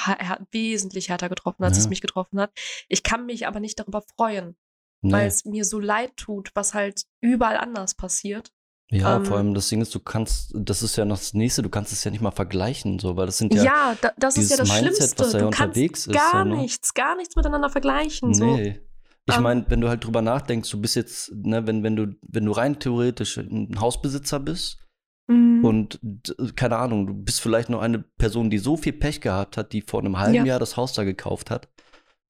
wesentlich 0.52 1.10
härter 1.10 1.30
getroffen, 1.30 1.64
als 1.64 1.78
Ja. 1.78 1.84
es 1.84 1.90
mich 1.90 2.02
getroffen 2.02 2.40
hat. 2.40 2.52
Ich 2.88 3.02
kann 3.02 3.26
mich 3.26 3.48
aber 3.48 3.60
nicht 3.60 3.80
darüber 3.80 4.04
freuen, 4.16 4.56
nee. 5.02 5.12
weil 5.14 5.28
es 5.28 5.46
mir 5.46 5.66
so 5.66 5.80
leid 5.80 6.16
tut, 6.18 6.52
was 6.56 6.74
halt 6.74 7.04
überall 7.22 7.58
anders 7.58 7.96
passiert. 7.96 8.52
Ja, 8.90 9.18
Ähm, 9.18 9.26
vor 9.26 9.38
allem 9.38 9.54
das 9.54 9.68
Ding 9.68 9.82
ist, 9.82 9.94
du 9.94 10.00
kannst, 10.00 10.52
das 10.56 10.82
ist 10.82 10.96
ja 10.96 11.04
noch 11.04 11.18
das 11.18 11.34
nächste, 11.34 11.62
du 11.62 11.70
kannst 11.70 11.92
es 11.92 12.04
ja 12.06 12.12
nicht 12.12 12.22
mal 12.22 12.32
vergleichen, 12.32 13.00
so, 13.00 13.18
weil 13.18 13.26
das 13.26 13.38
sind 13.38 13.54
Ja, 13.54 13.64
ja, 13.64 13.98
da, 14.02 14.12
das 14.18 14.38
ist 14.38 14.50
ja 14.50 14.56
das 14.58 14.70
Mindset, 14.70 14.96
Schlimmste. 14.96 15.20
was 15.24 15.32
da 15.32 15.38
ja 15.40 15.44
du 15.44 15.50
kannst 15.50 15.62
unterwegs 15.78 16.08
ist, 16.08 16.14
gar 16.14 16.44
so, 16.44 16.50
ne? 16.50 16.56
nichts, 16.62 16.94
gar 16.94 17.16
nichts 17.18 17.36
miteinander 17.36 17.70
vergleichen. 17.70 18.34
So. 18.34 18.46
nee. 18.46 18.80
Ich 19.30 19.36
Ähm, 19.36 19.44
meine, 19.44 19.66
wenn 19.68 19.82
du 19.82 19.90
halt 19.90 20.06
drüber 20.06 20.22
nachdenkst, 20.22 20.70
du 20.72 20.80
bist 20.80 20.96
jetzt, 20.96 21.34
ne, 21.36 21.68
wenn, 21.68 21.84
wenn 21.84 21.98
du, 21.98 22.16
wenn 22.22 22.46
du 22.46 22.54
rein 22.54 22.80
theoretisch 22.80 23.36
ein 23.38 23.78
Hausbesitzer 23.80 24.40
bist 24.40 24.78
Mhm. 25.30 25.66
und 25.66 26.00
keine 26.56 26.78
Ahnung, 26.78 27.06
du 27.08 27.14
bist 27.14 27.42
vielleicht 27.42 27.68
noch 27.68 27.82
eine 27.82 28.00
Person, 28.00 28.50
die 28.50 28.60
so 28.60 28.78
viel 28.78 28.94
Pech 28.94 29.20
gehabt 29.20 29.58
hat, 29.58 29.74
die 29.74 29.82
vor 29.82 30.00
einem 30.00 30.18
halben 30.18 30.36
Ja. 30.36 30.46
Jahr 30.46 30.60
das 30.60 30.78
Haus 30.78 30.94
da 30.94 31.04
gekauft 31.04 31.52
hat. 31.52 31.68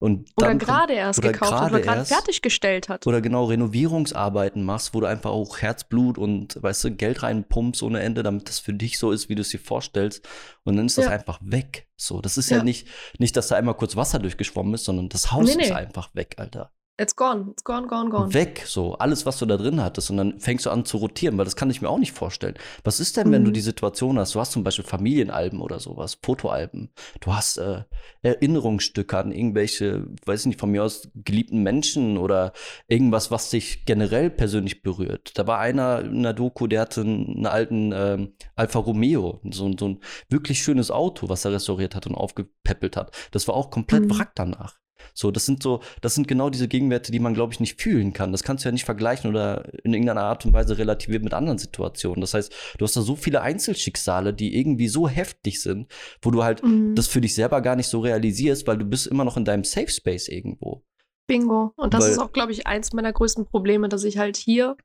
Und 0.00 0.28
oder 0.36 0.54
gerade 0.54 0.92
erst 0.92 1.18
oder 1.18 1.32
gekauft 1.32 1.52
hat 1.54 1.72
oder 1.72 1.80
gerade 1.80 2.04
fertiggestellt 2.04 2.88
hat. 2.88 3.04
Oder 3.06 3.20
genau 3.20 3.46
Renovierungsarbeiten 3.46 4.62
machst, 4.62 4.94
wo 4.94 5.00
du 5.00 5.06
einfach 5.06 5.30
auch 5.30 5.58
Herzblut 5.58 6.18
und, 6.18 6.62
weißt 6.62 6.84
du, 6.84 6.90
Geld 6.92 7.24
reinpumpst 7.24 7.82
ohne 7.82 8.00
Ende, 8.00 8.22
damit 8.22 8.48
das 8.48 8.60
für 8.60 8.72
dich 8.72 8.98
so 8.98 9.10
ist, 9.10 9.28
wie 9.28 9.34
du 9.34 9.42
es 9.42 9.48
dir 9.48 9.58
vorstellst. 9.58 10.26
Und 10.64 10.76
dann 10.76 10.86
ist 10.86 10.98
das 10.98 11.06
Ja. 11.06 11.10
einfach 11.10 11.40
weg. 11.42 11.88
So, 11.96 12.20
das 12.20 12.38
ist 12.38 12.48
ja, 12.48 12.58
Ja. 12.58 12.62
nicht, 12.62 12.86
nicht, 13.18 13.36
dass 13.36 13.48
da 13.48 13.56
einmal 13.56 13.74
kurz 13.74 13.96
Wasser 13.96 14.20
durchgeschwommen 14.20 14.74
ist, 14.74 14.84
sondern 14.84 15.08
das 15.08 15.32
Haus 15.32 15.48
Nee, 15.48 15.56
nee. 15.56 15.64
ist 15.64 15.72
einfach 15.72 16.14
weg, 16.14 16.36
Alter. 16.38 16.70
It's 17.00 17.14
gone, 17.14 17.50
it's 17.52 17.62
gone, 17.62 17.86
gone, 17.86 18.10
gone. 18.10 18.34
Weg, 18.34 18.64
so, 18.66 18.94
alles, 18.94 19.24
was 19.24 19.38
du 19.38 19.46
da 19.46 19.56
drin 19.56 19.80
hattest. 19.80 20.10
Und 20.10 20.16
dann 20.16 20.40
fängst 20.40 20.66
du 20.66 20.70
an 20.70 20.84
zu 20.84 20.96
rotieren, 20.96 21.38
weil 21.38 21.44
das 21.44 21.54
kann 21.54 21.70
ich 21.70 21.80
mir 21.80 21.88
auch 21.88 21.98
nicht 21.98 22.10
vorstellen. 22.12 22.54
Was 22.82 22.98
ist 22.98 23.16
denn, 23.16 23.30
wenn 23.30 23.44
du 23.44 23.50
Mhm. 23.50 23.54
die 23.54 23.60
Situation 23.60 24.18
hast, 24.18 24.34
du 24.34 24.40
hast 24.40 24.50
zum 24.50 24.64
Beispiel 24.64 24.84
Familienalben 24.84 25.60
oder 25.60 25.78
sowas, 25.78 26.18
Fotoalben, 26.20 26.90
du 27.20 27.32
hast 27.34 27.58
äh, 27.58 27.84
Erinnerungsstücke 28.22 29.16
an 29.16 29.32
irgendwelche, 29.32 30.06
weiß 30.26 30.40
ich 30.40 30.46
nicht, 30.46 30.60
von 30.60 30.70
mir 30.70 30.82
aus 30.82 31.08
geliebten 31.14 31.62
Menschen 31.62 32.18
oder 32.18 32.52
irgendwas, 32.88 33.30
was 33.30 33.50
dich 33.50 33.84
generell 33.84 34.28
persönlich 34.30 34.82
berührt. 34.82 35.38
Da 35.38 35.46
war 35.46 35.58
einer 35.60 36.00
in 36.00 36.22
der 36.24 36.32
Doku, 36.34 36.66
der 36.66 36.80
hatte 36.80 37.02
einen, 37.02 37.46
alten 37.46 37.92
ähm, 37.94 38.32
Alfa 38.56 38.80
Romeo, 38.80 39.40
so, 39.50 39.70
so 39.78 39.88
ein 39.88 40.00
wirklich 40.28 40.62
schönes 40.62 40.90
Auto, 40.90 41.28
was 41.28 41.44
er 41.44 41.52
restauriert 41.52 41.94
hat 41.94 42.06
und 42.06 42.14
aufgepäppelt 42.14 42.96
hat. 42.96 43.16
Das 43.30 43.46
war 43.48 43.54
auch 43.54 43.70
komplett 43.70 44.04
Mhm. 44.06 44.18
Wrack 44.18 44.32
danach. 44.34 44.78
So, 45.14 45.30
das 45.30 45.46
sind 45.46 45.62
so, 45.62 45.80
das 46.00 46.14
sind 46.14 46.28
genau 46.28 46.50
diese 46.50 46.68
Gegenwerte, 46.68 47.12
die 47.12 47.18
man, 47.18 47.34
glaube 47.34 47.52
ich, 47.52 47.60
nicht 47.60 47.80
fühlen 47.80 48.12
kann. 48.12 48.32
Das 48.32 48.42
kannst 48.42 48.64
du 48.64 48.68
ja 48.68 48.72
nicht 48.72 48.84
vergleichen 48.84 49.30
oder 49.30 49.72
in 49.84 49.92
irgendeiner 49.92 50.22
Art 50.22 50.44
und 50.46 50.52
Weise 50.52 50.78
relativieren 50.78 51.24
mit 51.24 51.34
anderen 51.34 51.58
Situationen. 51.58 52.20
Das 52.20 52.34
heißt, 52.34 52.52
du 52.78 52.84
hast 52.84 52.96
da 52.96 53.00
so 53.02 53.16
viele 53.16 53.40
Einzelschicksale, 53.42 54.32
die 54.34 54.56
irgendwie 54.58 54.88
so 54.88 55.08
heftig 55.08 55.60
sind, 55.62 55.86
wo 56.22 56.30
du 56.30 56.42
halt 56.44 56.62
Mhm. 56.62 56.94
das 56.94 57.06
für 57.08 57.20
dich 57.20 57.34
selber 57.34 57.60
gar 57.60 57.76
nicht 57.76 57.88
so 57.88 58.00
realisierst, 58.00 58.66
weil 58.66 58.78
du 58.78 58.84
bist 58.84 59.06
immer 59.06 59.24
noch 59.24 59.36
in 59.36 59.44
deinem 59.44 59.64
Safe 59.64 59.88
Space 59.90 60.28
irgendwo. 60.28 60.82
Bingo. 61.26 61.72
Und 61.76 61.94
das 61.94 62.04
Weil- 62.04 62.12
ist 62.12 62.18
auch, 62.18 62.32
glaube 62.32 62.52
ich, 62.52 62.66
eins 62.66 62.92
meiner 62.92 63.12
größten 63.12 63.44
Probleme, 63.46 63.88
dass 63.88 64.04
ich 64.04 64.18
halt 64.18 64.36
hier, 64.36 64.76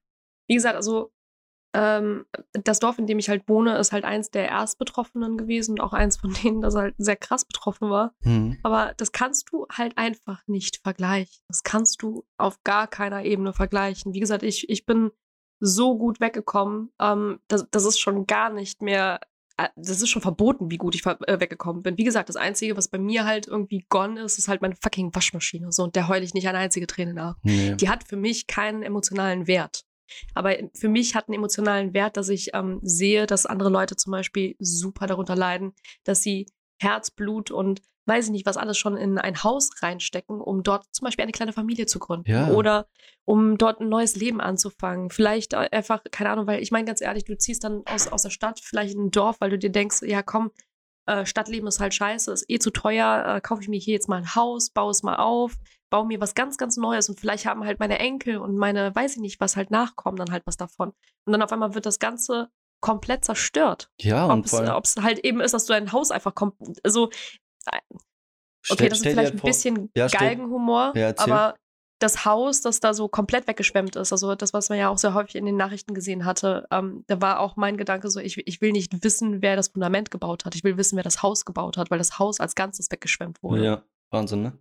wie 0.48 0.56
gesagt, 0.56 0.76
also 0.76 1.12
ähm, 1.74 2.26
das 2.52 2.80
Dorf, 2.80 3.00
in 3.00 3.08
dem 3.08 3.20
ich 3.20 3.30
halt 3.30 3.48
wohne, 3.48 3.78
ist 3.78 3.92
halt 3.92 4.06
eins 4.06 4.30
der 4.30 4.48
Erstbetroffenen 4.48 5.38
gewesen 5.38 5.72
und 5.74 5.82
auch 5.82 5.94
eins 5.94 6.18
von 6.18 6.34
denen, 6.44 6.62
das 6.62 6.76
halt 6.76 6.96
sehr 6.98 7.16
krass 7.16 7.46
betroffen 7.46 7.90
war. 7.90 8.14
Hm. 8.22 8.58
Aber 8.64 8.94
das 8.98 9.12
kannst 9.12 9.50
du 9.52 9.66
halt 9.72 9.98
einfach 9.98 10.42
nicht 10.48 10.82
vergleichen. 10.84 11.42
Das 11.48 11.64
kannst 11.64 12.02
du 12.02 12.26
auf 12.38 12.64
gar 12.64 12.88
keiner 12.88 13.24
Ebene 13.24 13.54
vergleichen. 13.54 14.14
Wie 14.14 14.20
gesagt, 14.20 14.44
ich, 14.44 14.70
ich 14.70 14.86
bin 14.86 15.12
so 15.60 15.98
gut 15.98 16.20
weggekommen. 16.20 16.92
Ähm, 17.00 17.40
das, 17.48 17.68
das 17.72 17.86
ist 17.86 18.00
schon 18.00 18.28
gar 18.28 18.52
nicht 18.52 18.82
mehr, 18.84 19.20
äh, 19.58 19.70
das 19.76 20.02
ist 20.02 20.10
schon 20.10 20.22
verboten, 20.22 20.70
wie 20.70 20.78
gut 20.78 20.94
ich 20.94 21.06
äh, 21.06 21.40
weggekommen 21.40 21.82
bin. 21.82 21.98
Wie 21.98 22.04
gesagt, 22.04 22.30
das 22.30 22.36
Einzige, 22.36 22.78
was 22.78 22.88
bei 22.88 23.00
mir 23.00 23.26
halt 23.26 23.48
irgendwie 23.48 23.86
gone 23.90 24.22
ist, 24.22 24.38
ist 24.38 24.48
halt 24.48 24.62
meine 24.62 24.76
fucking 24.76 25.16
Waschmaschine. 25.16 25.72
So, 25.72 25.84
und 25.84 25.96
der 25.96 26.08
heule 26.08 26.24
ich 26.24 26.36
nicht 26.36 26.48
eine 26.48 26.60
einzige 26.60 26.86
Träne 26.86 27.16
nach. 27.16 27.38
Nee. 27.42 27.76
Die 27.76 27.90
hat 27.90 28.04
für 28.04 28.18
mich 28.18 28.46
keinen 28.46 28.84
emotionalen 28.84 29.48
Wert. 29.48 29.86
Aber 30.34 30.56
für 30.74 30.90
mich 30.90 31.16
hat 31.16 31.28
einen 31.28 31.36
emotionalen 31.36 31.94
Wert, 31.94 32.18
dass 32.18 32.30
ich 32.30 32.52
ähm, 32.54 32.80
sehe, 32.82 33.26
dass 33.26 33.46
andere 33.46 33.70
Leute 33.70 33.96
zum 33.96 34.12
Beispiel 34.12 34.56
super 34.60 35.08
darunter 35.08 35.36
leiden, 35.36 35.74
dass 36.04 36.22
sie 36.22 36.48
Herzblut 36.80 37.52
und 37.52 37.82
weiß 38.06 38.26
ich 38.26 38.32
nicht, 38.32 38.46
was 38.46 38.58
alles 38.58 38.78
schon 38.78 38.98
in 38.98 39.18
ein 39.18 39.44
Haus 39.44 39.70
reinstecken, 39.82 40.42
um 40.42 40.64
dort 40.64 40.86
zum 40.92 41.06
Beispiel 41.06 41.24
eine 41.24 41.32
kleine 41.32 41.54
Familie 41.54 41.86
zu 41.86 42.00
gründen. 42.00 42.30
Ja. 42.30 42.50
Oder 42.50 42.88
um 43.26 43.58
dort 43.58 43.80
ein 43.80 43.90
neues 43.90 44.16
Leben 44.16 44.42
anzufangen. 44.42 45.10
Vielleicht 45.10 45.54
äh, 45.54 45.70
einfach, 45.72 46.04
keine 46.12 46.30
Ahnung, 46.30 46.48
weil 46.48 46.62
ich 46.62 46.72
meine 46.72 46.86
ganz 46.86 47.02
ehrlich, 47.02 47.24
du 47.24 47.38
ziehst 47.38 47.64
dann 47.64 47.84
aus, 47.86 48.08
aus 48.08 48.24
der 48.24 48.30
Stadt 48.30 48.60
vielleicht 48.60 48.96
in 48.96 49.06
ein 49.06 49.12
Dorf, 49.12 49.40
weil 49.40 49.52
du 49.52 49.58
dir 49.58 49.72
denkst, 49.72 50.02
ja 50.02 50.22
komm, 50.22 50.52
äh, 51.06 51.26
Stadtleben 51.26 51.68
ist 51.68 51.80
halt 51.80 51.94
scheiße, 51.94 52.32
ist 52.32 52.50
eh 52.50 52.60
zu 52.60 52.72
teuer, 52.72 53.36
äh, 53.36 53.42
kaufe 53.42 53.62
ich 53.62 53.70
mir 53.70 53.80
hier 53.80 53.94
jetzt 53.94 54.10
mal 54.10 54.18
ein 54.18 54.36
Haus, 54.36 54.70
baue 54.70 54.92
es 54.92 55.04
mal 55.04 55.16
auf, 55.16 55.56
baue 55.94 56.08
mir 56.08 56.20
was 56.20 56.34
ganz, 56.34 56.58
ganz 56.58 56.76
Neues 56.76 57.08
und 57.08 57.20
vielleicht 57.20 57.46
haben 57.46 57.64
halt 57.66 57.80
meine 57.80 58.00
Enkel 58.00 58.38
und 58.38 58.58
meine, 58.58 58.96
weiß 58.96 59.16
ich 59.16 59.22
nicht, 59.22 59.40
was 59.40 59.56
halt 59.56 59.70
nachkommen, 59.70 60.18
dann 60.18 60.32
halt 60.32 60.42
was 60.48 60.58
davon. 60.58 60.90
Und 61.26 61.32
dann 61.34 61.42
auf 61.44 61.52
einmal 61.52 61.76
wird 61.76 61.86
das 61.86 62.00
Ganze 62.00 62.50
komplett 62.82 63.24
zerstört. 63.24 63.92
Ja, 64.02 64.26
Ob 64.26 64.32
und 64.32 64.68
ob 64.78 64.86
es 64.86 64.96
halt 64.98 65.20
eben 65.20 65.40
ist, 65.40 65.54
dass 65.54 65.66
du 65.68 65.74
dein 65.74 65.92
Haus 65.92 66.10
einfach 66.10 66.34
kommt. 66.34 66.56
Also, 66.84 67.10
okay, 67.66 67.80
stell- 68.64 68.90
das 68.90 69.00
ist 69.02 69.08
vielleicht 69.08 69.18
halt 69.34 69.34
ein 69.36 69.46
bisschen 69.46 69.92
Ja, 69.96 70.08
Galgenhumor, 70.08 70.94
Ja, 70.96 71.14
aber 71.18 71.56
das 72.00 72.26
Haus, 72.26 72.62
das 72.62 72.80
da 72.82 72.94
so 72.94 73.08
komplett 73.08 73.48
weggeschwemmt 73.48 73.96
ist, 73.96 74.12
also 74.12 74.36
das, 74.36 74.52
was 74.52 74.70
man 74.70 74.78
ja 74.78 74.90
auch 74.90 74.98
sehr 74.98 75.14
häufig 75.14 75.36
in 75.36 75.46
den 75.46 75.56
Nachrichten 75.56 75.94
gesehen 75.94 76.26
hatte, 76.26 76.68
ähm, 76.72 77.04
da 77.08 77.22
war 77.22 77.40
auch 77.40 77.56
mein 77.56 77.78
Gedanke 77.78 78.10
so, 78.10 78.20
ich, 78.20 78.38
ich 78.46 78.60
will 78.62 78.72
nicht 78.74 79.04
wissen, 79.04 79.42
wer 79.42 79.56
das 79.56 79.70
Fundament 79.70 80.12
gebaut 80.12 80.44
hat. 80.44 80.56
Ich 80.56 80.64
will 80.66 80.76
wissen, 80.76 80.96
wer 80.98 81.04
das 81.04 81.22
Haus 81.24 81.46
gebaut 81.46 81.78
hat, 81.78 81.92
weil 81.92 82.00
das 82.00 82.18
Haus 82.20 82.40
als 82.42 82.56
Ganzes 82.56 82.92
weggeschwemmt 82.92 83.42
wurde. 83.42 83.64
Ja, 83.64 83.84
Wahnsinn, 84.10 84.42
ne? 84.42 84.58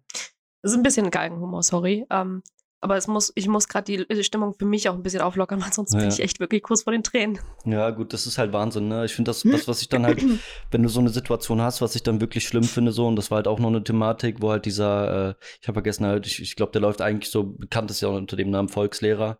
Das 0.62 0.72
ist 0.72 0.76
ein 0.76 0.82
bisschen 0.82 1.10
Galgenhumor, 1.10 1.62
sorry. 1.62 2.06
Ähm, 2.10 2.42
aber 2.80 2.96
es 2.96 3.06
muss, 3.06 3.30
ich 3.36 3.46
muss 3.46 3.68
gerade 3.68 3.84
die 3.84 4.06
die 4.08 4.24
Stimmung 4.24 4.54
für 4.58 4.64
mich 4.64 4.88
auch 4.88 4.94
ein 4.94 5.02
bisschen 5.04 5.20
auflockern, 5.20 5.60
weil 5.62 5.72
sonst 5.72 5.92
bin 5.92 6.00
Ja. 6.02 6.08
ich 6.08 6.20
echt 6.20 6.40
wirklich 6.40 6.62
kurz 6.62 6.82
vor 6.82 6.92
den 6.92 7.02
Tränen. 7.04 7.38
Ja, 7.64 7.90
gut, 7.90 8.12
das 8.12 8.26
ist 8.26 8.38
halt 8.38 8.52
Wahnsinn, 8.52 8.88
ne? 8.88 9.04
Ich 9.04 9.14
finde 9.14 9.28
das, 9.28 9.42
das, 9.42 9.68
was 9.68 9.82
ich 9.82 9.88
dann 9.88 10.04
halt, 10.04 10.22
wenn 10.72 10.82
du 10.82 10.88
so 10.88 10.98
eine 11.00 11.10
Situation 11.10 11.60
hast, 11.60 11.80
was 11.80 11.94
ich 11.94 12.02
dann 12.02 12.20
wirklich 12.20 12.46
schlimm 12.46 12.64
finde, 12.64 12.90
so, 12.92 13.06
und 13.06 13.14
das 13.16 13.30
war 13.30 13.36
halt 13.36 13.46
auch 13.48 13.60
noch 13.60 13.68
eine 13.68 13.84
Thematik, 13.84 14.42
wo 14.42 14.50
halt 14.50 14.64
dieser, 14.66 15.30
äh, 15.30 15.34
ich 15.60 15.68
habe 15.68 15.74
vergessen 15.76 16.06
halt, 16.06 16.26
ich, 16.26 16.40
ich 16.42 16.56
glaube, 16.56 16.72
der 16.72 16.80
läuft 16.80 17.02
eigentlich 17.02 17.30
so, 17.30 17.44
bekannt 17.44 17.90
ist 17.92 18.00
ja 18.00 18.08
auch 18.08 18.14
unter 18.16 18.36
dem 18.36 18.50
Namen 18.50 18.68
Volkslehrer, 18.68 19.38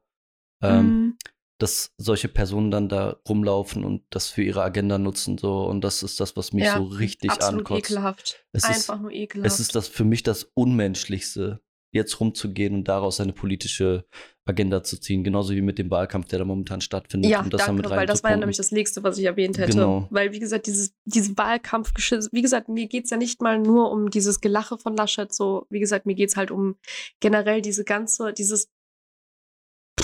ähm, 0.63 0.87
Mhm. 0.87 1.17
Dass 1.63 1.93
solche 1.97 2.29
Personen 2.29 2.71
dann 2.71 2.89
da 2.89 3.17
rumlaufen 3.29 3.85
und 3.85 4.03
das 4.11 4.27
für 4.29 4.43
ihre 4.43 4.63
Agenda 4.63 4.99
nutzen, 4.99 5.39
so, 5.39 5.65
und 5.65 5.83
das 5.83 6.03
ist 6.03 6.19
das, 6.21 6.37
was 6.37 6.53
mich 6.53 6.65
Ja, 6.65 6.77
so 6.79 6.85
richtig 6.85 7.31
Absolut 7.31 7.61
ankotzt. 7.61 7.91
ekelhaft. 7.91 8.45
Es 8.53 8.65
ist- 8.65 8.71
Einfach 8.91 9.01
nur 9.01 9.13
ekelhaft. 9.13 9.47
Es 9.53 9.61
ist 9.61 9.75
das 9.75 9.89
für 9.89 10.05
mich 10.05 10.23
das 10.23 10.51
Unmenschlichste, 10.55 11.61
jetzt 11.95 12.19
rumzugehen 12.21 12.75
und 12.75 12.89
daraus 12.89 13.21
eine 13.21 13.35
politische 13.35 14.07
Agenda 14.47 14.83
zu 14.83 14.99
ziehen, 14.99 15.23
genauso 15.23 15.53
wie 15.55 15.61
mit 15.61 15.79
dem 15.79 15.91
Wahlkampf, 15.91 16.27
der 16.29 16.41
da 16.41 16.45
momentan 16.45 16.81
stattfindet. 16.81 17.31
Ja, 17.31 17.43
um 17.43 17.51
das 17.51 17.67
danke, 17.67 17.89
weil 17.91 18.07
das 18.07 18.25
war 18.25 18.31
ja 18.31 18.37
nämlich 18.39 18.57
das 18.57 18.73
nächste, 18.73 19.03
was 19.05 19.19
ich 19.19 19.25
erwähnt 19.27 19.59
hätte. 19.59 19.73
Genau. 19.73 20.09
Weil, 20.11 20.33
wie 20.33 20.41
gesagt, 20.41 20.67
dieses, 20.67 20.95
dieses 21.05 21.37
Wahlkampfgeschiss, 21.37 22.31
wie 22.33 22.43
gesagt, 22.43 22.69
mir 22.69 22.89
geht 22.89 23.05
es 23.05 23.11
ja 23.11 23.19
nicht 23.19 23.41
mal 23.43 23.59
nur 23.59 23.93
um 23.93 24.11
dieses 24.11 24.41
Gelache 24.41 24.79
von 24.79 24.97
Laschet, 24.97 25.33
so, 25.33 25.67
wie 25.71 25.79
gesagt, 25.81 26.07
mir 26.07 26.15
geht 26.15 26.31
es 26.31 26.37
halt 26.37 26.51
um 26.51 26.77
generell 27.21 27.61
diese 27.61 27.85
ganze, 27.85 28.33
dieses 28.33 28.72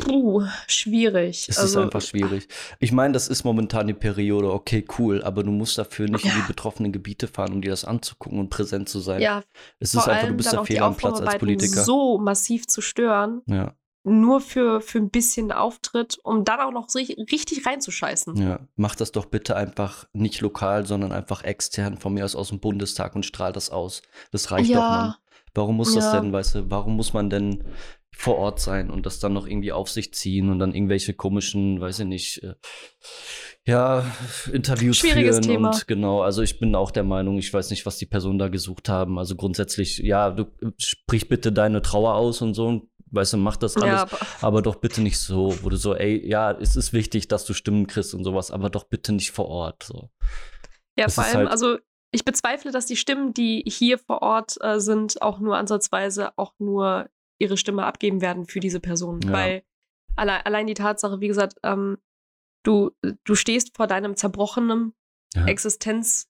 Puh, 0.05 0.43
schwierig. 0.67 1.47
Es 1.49 1.59
also, 1.59 1.81
ist 1.81 1.85
einfach 1.85 2.01
schwierig. 2.03 2.49
Ich 2.79 2.93
meine, 2.93 3.13
das 3.13 3.29
ist 3.29 3.45
momentan 3.45 3.87
die 3.87 3.95
Periode, 3.95 4.53
okay, 4.53 4.85
cool, 4.99 5.23
aber 5.23 5.43
du 5.43 5.51
musst 5.51 5.79
dafür 5.79 6.09
nicht 6.09 6.25
in 6.25 6.31
Ja. 6.31 6.37
die 6.37 6.47
betroffenen 6.47 6.93
Gebiete 6.93 7.27
fahren, 7.29 7.53
um 7.53 7.63
dir 7.63 7.71
das 7.71 7.85
anzugucken 7.85 8.39
und 8.39 8.51
präsent 8.51 8.89
zu 8.89 9.01
sein. 9.01 9.21
Ja, 9.21 9.43
es 9.79 9.95
ist 9.95 10.09
einfach, 10.09 10.29
du 10.29 10.35
bist 10.35 10.49
dann 10.49 10.57
da 10.57 10.61
auch 10.63 10.67
die 10.67 10.73
fehl 10.75 10.83
am 10.83 10.97
Platz 10.97 11.21
als 11.21 11.39
Politiker. 11.39 11.83
so 11.85 12.19
massiv 12.19 12.67
zu 12.67 12.81
stören, 12.81 13.43
Ja, 13.47 13.75
nur 14.05 14.41
für, 14.41 14.81
für 14.81 14.99
ein 14.99 15.11
bisschen 15.11 15.53
Auftritt, 15.53 16.19
um 16.23 16.45
dann 16.45 16.61
auch 16.61 16.71
noch 16.73 16.87
ri- 16.89 17.31
richtig 17.31 17.67
reinzuscheißen. 17.67 18.37
ja. 18.37 18.61
Mach 18.77 18.95
das 18.95 19.13
doch 19.13 19.27
bitte 19.27 19.55
einfach 19.57 20.07
nicht 20.15 20.41
lokal, 20.41 20.87
sondern 20.87 21.13
einfach 21.13 21.43
extern 21.45 21.99
von 21.99 22.15
mir 22.15 22.25
aus 22.25 22.35
aus 22.35 22.49
dem 22.49 22.61
Bundestag 22.61 23.15
und 23.15 23.27
strahl 23.27 23.53
das 23.53 23.69
aus. 23.71 24.03
Das 24.33 24.51
reicht 24.51 24.71
doch, 24.75 24.81
Mann. 24.81 25.15
Warum 25.55 25.77
muss 25.77 25.95
das 25.95 26.05
Ja. 26.05 26.21
denn, 26.21 26.33
weißt 26.33 26.55
du, 26.55 26.71
warum 26.71 26.95
muss 26.97 27.13
man 27.13 27.29
denn 27.31 27.65
vor 28.19 28.37
Ort 28.37 28.59
sein 28.59 28.91
und 28.91 29.07
das 29.07 29.21
dann 29.21 29.33
noch 29.33 29.47
irgendwie 29.47 29.71
auf 29.71 29.89
sich 29.89 30.13
ziehen 30.13 30.51
und 30.51 30.59
dann 30.59 30.75
irgendwelche 30.75 31.15
komischen, 31.15 31.81
weiß 31.81 32.01
ich 32.01 32.07
nicht, 32.07 32.43
äh, 32.43 32.55
ja, 33.65 34.05
Interviews 34.53 34.97
Schwieriges 34.97 35.37
führen 35.37 35.43
Thema. 35.43 35.69
und 35.71 35.87
genau, 35.87 36.23
also 36.23 36.43
ich 36.43 36.59
bin 36.59 36.75
auch 36.75 36.91
der 36.91 37.05
Meinung, 37.05 37.39
ich 37.39 37.55
weiß 37.55 37.71
nicht, 37.71 37.87
was 37.87 37.97
die 37.97 38.07
Personen 38.07 38.41
da 38.41 38.49
gesucht 38.49 38.89
haben. 38.89 39.21
Also 39.21 39.37
grundsätzlich, 39.37 39.99
ja, 39.99 40.33
du 40.33 40.43
äh, 40.61 40.73
sprich 40.79 41.29
bitte 41.29 41.53
deine 41.53 41.81
Trauer 41.81 42.15
aus 42.15 42.43
und 42.43 42.55
so 42.55 42.67
und 42.67 42.89
weißt 43.13 43.35
du, 43.35 43.37
mach 43.37 43.57
das 43.57 43.77
alles, 43.77 43.87
Ja, 43.87 44.03
aber, 44.03 44.19
aber 44.41 44.63
doch 44.63 44.75
bitte 44.75 45.01
nicht 45.01 45.19
so, 45.21 45.57
wo 45.63 45.69
du 45.69 45.77
so, 45.77 45.95
ey, 45.95 46.29
ja, 46.29 46.51
es 46.51 46.75
ist 46.75 46.93
wichtig, 46.93 47.29
dass 47.29 47.45
du 47.45 47.55
Stimmen 47.55 47.87
kriegst 47.87 48.15
und 48.15 48.25
sowas, 48.25 48.51
aber 48.51 48.69
doch 48.69 48.83
bitte 48.83 49.13
nicht 49.13 49.31
vor 49.31 49.47
Ort. 49.47 49.85
So. 49.85 50.11
ja 50.97 51.07
es 51.07 51.15
vor 51.15 51.23
allem, 51.23 51.37
halt- 51.37 51.51
also 51.51 51.79
ich 52.11 52.25
bezweifle, 52.25 52.73
dass 52.73 52.87
die 52.87 52.97
Stimmen, 52.97 53.33
die 53.33 53.63
hier 53.65 53.97
vor 53.99 54.23
Ort 54.23 54.57
äh, 54.61 54.81
sind, 54.81 55.23
auch 55.23 55.39
nur 55.39 55.57
ansatzweise 55.57 56.37
auch 56.37 56.55
nur 56.59 57.09
ihre 57.39 57.57
Stimme 57.57 57.85
abgeben 57.85 58.21
werden 58.21 58.47
für 58.47 58.61
diese 58.61 58.81
Person. 58.81 59.21
Ja. 59.23 59.33
Weil 59.33 59.63
alle, 60.17 60.45
allein 60.47 60.67
die 60.67 60.75
Tatsache, 60.75 61.21
wie 61.21 61.29
gesagt, 61.29 61.55
ähm, 61.63 61.99
du, 62.65 62.91
du 63.25 63.35
stehst 63.35 63.77
vor 63.77 63.87
deinem 63.87 64.17
zerbrochenen 64.17 64.95
Ja. 65.35 65.47
Existenz. 65.47 66.29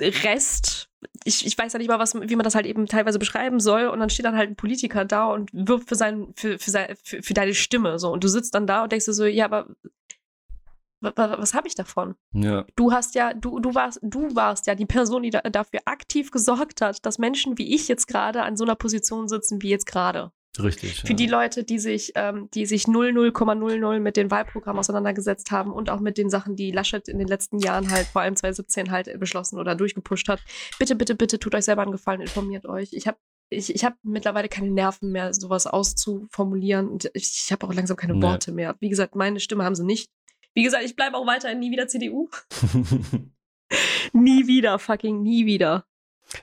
Rest, 0.00 0.88
ich, 1.24 1.46
ich 1.46 1.58
weiß 1.58 1.74
ja 1.74 1.78
nicht 1.78 1.88
mal, 1.88 1.98
was, 1.98 2.14
wie 2.14 2.36
man 2.36 2.44
das 2.44 2.54
halt 2.54 2.64
eben 2.64 2.86
teilweise 2.86 3.18
beschreiben 3.18 3.60
soll. 3.60 3.86
Und 3.86 4.00
dann 4.00 4.08
steht 4.08 4.24
dann 4.24 4.36
halt 4.36 4.50
ein 4.50 4.56
Politiker 4.56 5.04
da 5.04 5.26
und 5.26 5.50
wirbt 5.52 5.88
für, 5.88 5.94
sein, 5.94 6.32
für, 6.36 6.58
für, 6.58 6.70
sein, 6.70 6.96
für, 7.02 7.22
für 7.22 7.34
deine 7.34 7.54
Stimme. 7.54 7.98
So. 7.98 8.10
Und 8.10 8.24
du 8.24 8.28
sitzt 8.28 8.54
dann 8.54 8.66
da 8.66 8.82
und 8.82 8.92
denkst 8.92 9.04
dir 9.04 9.12
so, 9.12 9.26
ja, 9.26 9.44
aber 9.44 9.68
was 11.00 11.54
habe 11.54 11.68
ich 11.68 11.74
davon? 11.74 12.14
Ja, 12.32 12.64
Du 12.76 12.92
hast 12.92 13.14
ja, 13.14 13.34
du, 13.34 13.60
du 13.60 13.74
warst, 13.74 14.00
du 14.02 14.34
warst 14.34 14.66
ja 14.66 14.74
die 14.74 14.86
Person, 14.86 15.22
die 15.22 15.30
da, 15.30 15.40
dafür 15.40 15.80
aktiv 15.84 16.30
gesorgt 16.30 16.80
hat, 16.80 17.04
dass 17.06 17.18
Menschen 17.18 17.58
wie 17.58 17.74
ich 17.74 17.88
jetzt 17.88 18.06
gerade 18.06 18.42
an 18.42 18.56
so 18.56 18.64
einer 18.64 18.74
Position 18.74 19.28
sitzen 19.28 19.62
wie 19.62 19.70
jetzt 19.70 19.86
gerade. 19.86 20.32
richtig. 20.58 21.00
Für 21.00 21.08
ja. 21.08 21.14
die 21.14 21.26
Leute, 21.26 21.64
die 21.64 21.78
sich, 21.78 22.12
ähm, 22.16 22.48
die 22.52 22.66
sich 22.66 22.84
00,00 22.84 23.98
mit 24.00 24.16
den 24.16 24.30
Wahlprogrammen 24.30 24.80
auseinandergesetzt 24.80 25.50
haben 25.50 25.72
und 25.72 25.90
auch 25.90 26.00
mit 26.00 26.18
den 26.18 26.28
Sachen, 26.30 26.56
die 26.56 26.70
Laschet 26.70 27.08
in 27.08 27.18
den 27.18 27.28
letzten 27.28 27.58
Jahren 27.58 27.90
halt, 27.90 28.06
vor 28.06 28.22
allem 28.22 28.36
2017 28.36 28.90
halt 28.90 29.18
beschlossen 29.18 29.58
oder 29.58 29.74
durchgepusht 29.74 30.28
hat. 30.28 30.40
Bitte, 30.78 30.94
bitte, 30.96 31.14
bitte 31.14 31.38
tut 31.38 31.54
euch 31.54 31.64
selber 31.64 31.82
einen 31.82 31.92
Gefallen, 31.92 32.20
informiert 32.20 32.66
euch. 32.66 32.92
Ich 32.92 33.06
habe 33.06 33.18
ich, 33.50 33.74
ich 33.74 33.84
hab 33.84 33.94
mittlerweile 34.02 34.48
keine 34.48 34.70
Nerven 34.70 35.10
mehr, 35.10 35.34
sowas 35.34 35.66
auszuformulieren 35.66 36.88
und 36.88 37.10
ich, 37.14 37.42
ich 37.44 37.52
habe 37.52 37.66
auch 37.66 37.74
langsam 37.74 37.96
keine 37.96 38.14
Nee. 38.14 38.22
Worte 38.22 38.52
mehr. 38.52 38.76
Wie 38.78 38.88
gesagt, 38.88 39.16
meine 39.16 39.40
Stimme 39.40 39.64
haben 39.64 39.74
sie 39.74 39.84
nicht. 39.84 40.08
Wie 40.54 40.62
gesagt, 40.62 40.84
ich 40.84 40.96
bleibe 40.96 41.16
auch 41.16 41.26
weiterhin 41.26 41.58
nie 41.60 41.70
wieder 41.70 41.86
CDU. 41.88 42.28
Nie 44.12 44.46
wieder, 44.48 44.78
fucking 44.78 45.22
nie 45.22 45.46
wieder. 45.46 45.84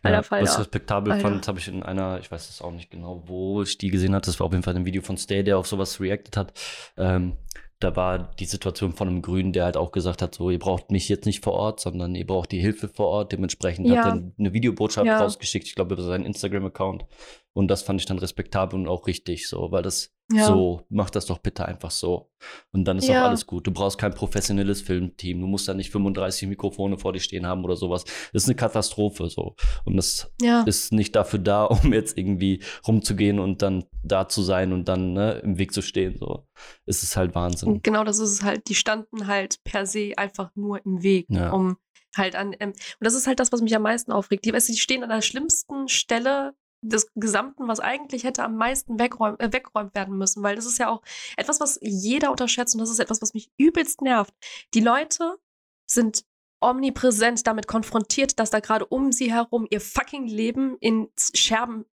Ja, 0.03 0.21
Falter. 0.21 0.43
was 0.45 0.53
ich 0.53 0.59
respektabel 0.59 1.13
Alter. 1.13 1.21
fand, 1.29 1.47
habe 1.47 1.59
ich 1.59 1.67
in 1.67 1.83
einer, 1.83 2.19
ich 2.19 2.29
weiß 2.31 2.49
es 2.49 2.61
auch 2.61 2.71
nicht 2.71 2.89
genau, 2.89 3.23
wo 3.25 3.61
ich 3.61 3.77
die 3.77 3.89
gesehen 3.89 4.13
hatte, 4.15 4.27
das 4.27 4.39
war 4.39 4.47
auf 4.47 4.53
jeden 4.53 4.63
Fall 4.63 4.75
ein 4.75 4.85
Video 4.85 5.01
von 5.01 5.17
Stay, 5.17 5.43
der 5.43 5.57
auf 5.57 5.67
sowas 5.67 5.99
reacted 6.01 6.35
hat. 6.37 6.53
Ähm, 6.97 7.37
da 7.79 7.95
war 7.95 8.31
die 8.39 8.45
Situation 8.45 8.91
von 8.93 9.07
einem 9.07 9.21
Grünen, 9.21 9.53
der 9.53 9.65
halt 9.65 9.77
auch 9.77 9.91
gesagt 9.91 10.21
hat, 10.21 10.35
so, 10.35 10.49
ihr 10.49 10.59
braucht 10.59 10.89
mich 10.91 11.07
jetzt 11.09 11.25
nicht 11.25 11.43
vor 11.43 11.53
Ort, 11.53 11.79
sondern 11.79 12.15
ihr 12.15 12.25
braucht 12.25 12.51
die 12.51 12.59
Hilfe 12.59 12.87
vor 12.89 13.07
Ort. 13.07 13.31
Dementsprechend 13.33 13.87
Ja. 13.87 14.03
hat 14.03 14.05
er 14.15 14.31
eine 14.39 14.53
Videobotschaft 14.53 15.05
Ja. 15.05 15.19
rausgeschickt, 15.19 15.67
ich 15.67 15.75
glaube 15.75 15.93
über 15.93 16.03
seinen 16.03 16.25
Instagram-Account. 16.25 17.05
Und 17.53 17.67
das 17.69 17.81
fand 17.83 17.99
ich 18.01 18.07
dann 18.07 18.19
respektabel 18.19 18.79
und 18.79 18.87
auch 18.87 19.05
richtig 19.07 19.47
so, 19.47 19.71
weil 19.71 19.83
das 19.83 20.13
Ja. 20.31 20.45
so, 20.45 20.81
mach 20.89 21.09
das 21.09 21.25
doch 21.25 21.37
bitte 21.37 21.65
einfach 21.65 21.89
so. 21.89 22.29
Und 22.73 22.83
dann 22.85 22.97
ist 22.97 23.07
Ja. 23.07 23.21
auch 23.21 23.27
alles 23.29 23.45
gut. 23.47 23.65
Du 23.65 23.71
brauchst 23.71 23.97
kein 23.97 24.13
professionelles 24.13 24.81
Filmteam. 24.81 25.39
Du 25.39 25.47
musst 25.47 25.67
da 25.69 25.73
nicht 25.73 25.89
35 25.89 26.49
Mikrofone 26.49 26.97
vor 26.97 27.13
dir 27.13 27.21
stehen 27.21 27.45
haben 27.47 27.63
oder 27.63 27.77
sowas. 27.77 28.03
Das 28.33 28.43
ist 28.43 28.49
eine 28.49 28.55
Katastrophe 28.55 29.29
so. 29.29 29.55
Und 29.85 29.95
das 29.95 30.29
Ja. 30.41 30.63
ist 30.63 30.91
nicht 30.91 31.15
dafür 31.15 31.39
da, 31.39 31.63
um 31.91 31.93
jetzt 31.93 32.17
irgendwie 32.17 32.61
rumzugehen 32.85 33.39
und 33.39 33.61
dann 33.61 33.85
da 34.03 34.27
zu 34.27 34.41
sein 34.41 34.73
und 34.73 34.89
dann 34.89 35.13
ne, 35.13 35.39
im 35.45 35.57
Weg 35.57 35.71
zu 35.73 35.81
stehen. 35.81 36.17
So. 36.17 36.45
Es 36.85 37.03
ist 37.03 37.15
halt 37.15 37.33
Wahnsinn. 37.33 37.69
Und 37.69 37.83
genau 37.83 38.03
das 38.03 38.19
ist 38.19 38.31
es 38.31 38.43
halt. 38.43 38.67
Die 38.67 38.75
standen 38.75 39.27
halt 39.27 39.63
per 39.63 39.85
se 39.85 40.11
einfach 40.17 40.51
nur 40.55 40.85
im 40.85 41.03
Weg, 41.03 41.27
um 41.29 41.77
halt 42.17 42.35
an. 42.35 42.53
Ähm, 42.59 42.69
und 42.71 42.75
das 42.99 43.13
ist 43.13 43.27
halt 43.27 43.39
das, 43.39 43.51
was 43.51 43.61
mich 43.61 43.75
am 43.75 43.83
meisten 43.83 44.11
aufregt. 44.11 44.43
Die, 44.43 44.51
weißt 44.51 44.67
du, 44.67 44.73
die 44.73 44.79
stehen 44.79 45.03
an 45.03 45.09
der 45.09 45.21
schlimmsten 45.21 45.87
Stelle 45.87 46.53
des 46.81 47.11
Gesamten, 47.15 47.67
was 47.67 47.79
eigentlich 47.79 48.23
hätte 48.23 48.43
am 48.43 48.55
meisten 48.55 48.99
wegräum, 48.99 49.35
äh, 49.39 49.51
weggeräumt 49.51 49.95
werden 49.95 50.17
müssen, 50.17 50.43
weil 50.43 50.55
das 50.55 50.65
ist 50.65 50.77
ja 50.77 50.89
auch 50.89 51.01
etwas, 51.35 51.59
was 51.59 51.79
jeder 51.81 52.31
unterschätzt 52.31 52.75
und 52.75 52.81
das 52.81 52.89
ist 52.89 52.99
etwas, 52.99 53.21
was 53.21 53.33
mich 53.33 53.51
übelst 53.57 54.01
nervt. 54.01 54.33
Die 54.73 54.81
Leute 54.81 55.37
sind 55.85 56.25
omnipräsent 56.59 57.45
damit 57.45 57.67
konfrontiert, 57.67 58.39
dass 58.39 58.49
da 58.49 58.59
gerade 58.59 58.85
um 58.85 59.11
sie 59.11 59.31
herum 59.31 59.67
ihr 59.69 59.81
fucking 59.81 60.27
Leben 60.27 60.77
in 60.79 61.09
Scherben 61.33 61.85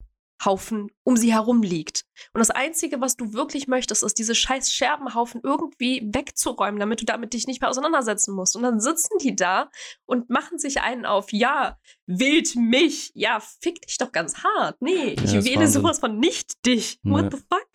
Haufen 0.45 0.91
um 1.03 1.17
sie 1.17 1.33
herum 1.33 1.61
liegt. 1.61 2.05
Und 2.33 2.39
das 2.39 2.49
Einzige, 2.49 3.01
was 3.01 3.17
du 3.17 3.33
wirklich 3.33 3.67
möchtest, 3.67 4.03
ist 4.03 4.17
diese 4.17 4.35
scheiß 4.35 4.71
Scherbenhaufen 4.71 5.41
irgendwie 5.43 6.07
wegzuräumen, 6.13 6.79
damit 6.79 7.01
du 7.01 7.05
damit 7.05 7.33
dich 7.33 7.47
nicht 7.47 7.61
mehr 7.61 7.69
auseinandersetzen 7.69 8.33
musst. 8.33 8.55
Und 8.55 8.63
dann 8.63 8.79
sitzen 8.79 9.17
die 9.21 9.35
da 9.35 9.69
und 10.05 10.29
machen 10.29 10.59
sich 10.59 10.81
einen 10.81 11.05
auf, 11.05 11.31
ja, 11.31 11.77
wählt 12.05 12.55
mich. 12.55 13.11
Ja, 13.15 13.39
fick 13.39 13.81
dich 13.81 13.97
doch 13.97 14.11
ganz 14.11 14.43
hart. 14.43 14.81
Nee, 14.81 15.15
ich 15.23 15.33
ja, 15.33 15.43
wähle 15.43 15.61
Wahnsinn. 15.61 15.81
sowas 15.81 15.99
von 15.99 16.19
nicht 16.19 16.65
dich. 16.65 16.99
What 17.03 17.23
nee. 17.23 17.29
the 17.31 17.37
fuck? 17.37 17.67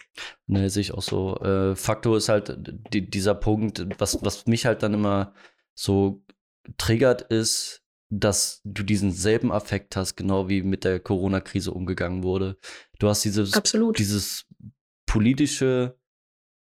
Nee, 0.46 0.68
sehe 0.68 0.83
ich 0.83 0.94
auch 0.94 1.02
so. 1.02 1.37
Äh, 1.37 1.76
Faktor 1.76 2.16
ist 2.16 2.28
halt 2.28 2.57
die, 2.92 3.09
dieser 3.09 3.35
Punkt, 3.35 3.87
was, 3.98 4.22
was 4.22 4.46
mich 4.46 4.66
halt 4.66 4.83
dann 4.83 4.94
immer 4.94 5.35
so 5.74 6.24
triggert, 6.76 7.22
ist, 7.22 7.83
dass 8.11 8.61
du 8.64 8.83
diesen 8.83 9.12
selben 9.12 9.53
Affekt 9.53 9.97
hast, 9.97 10.16
genau 10.16 10.49
wie 10.49 10.62
mit 10.62 10.85
der 10.85 11.01
Corona-Krise 11.01 11.73
umgegangen 11.73 12.23
wurde. 12.23 12.57
Du 12.99 13.09
hast 13.09 13.25
dieses, 13.25 13.55
Absolut. 13.55 13.99
dieses 13.99 14.47
politische 15.07 15.97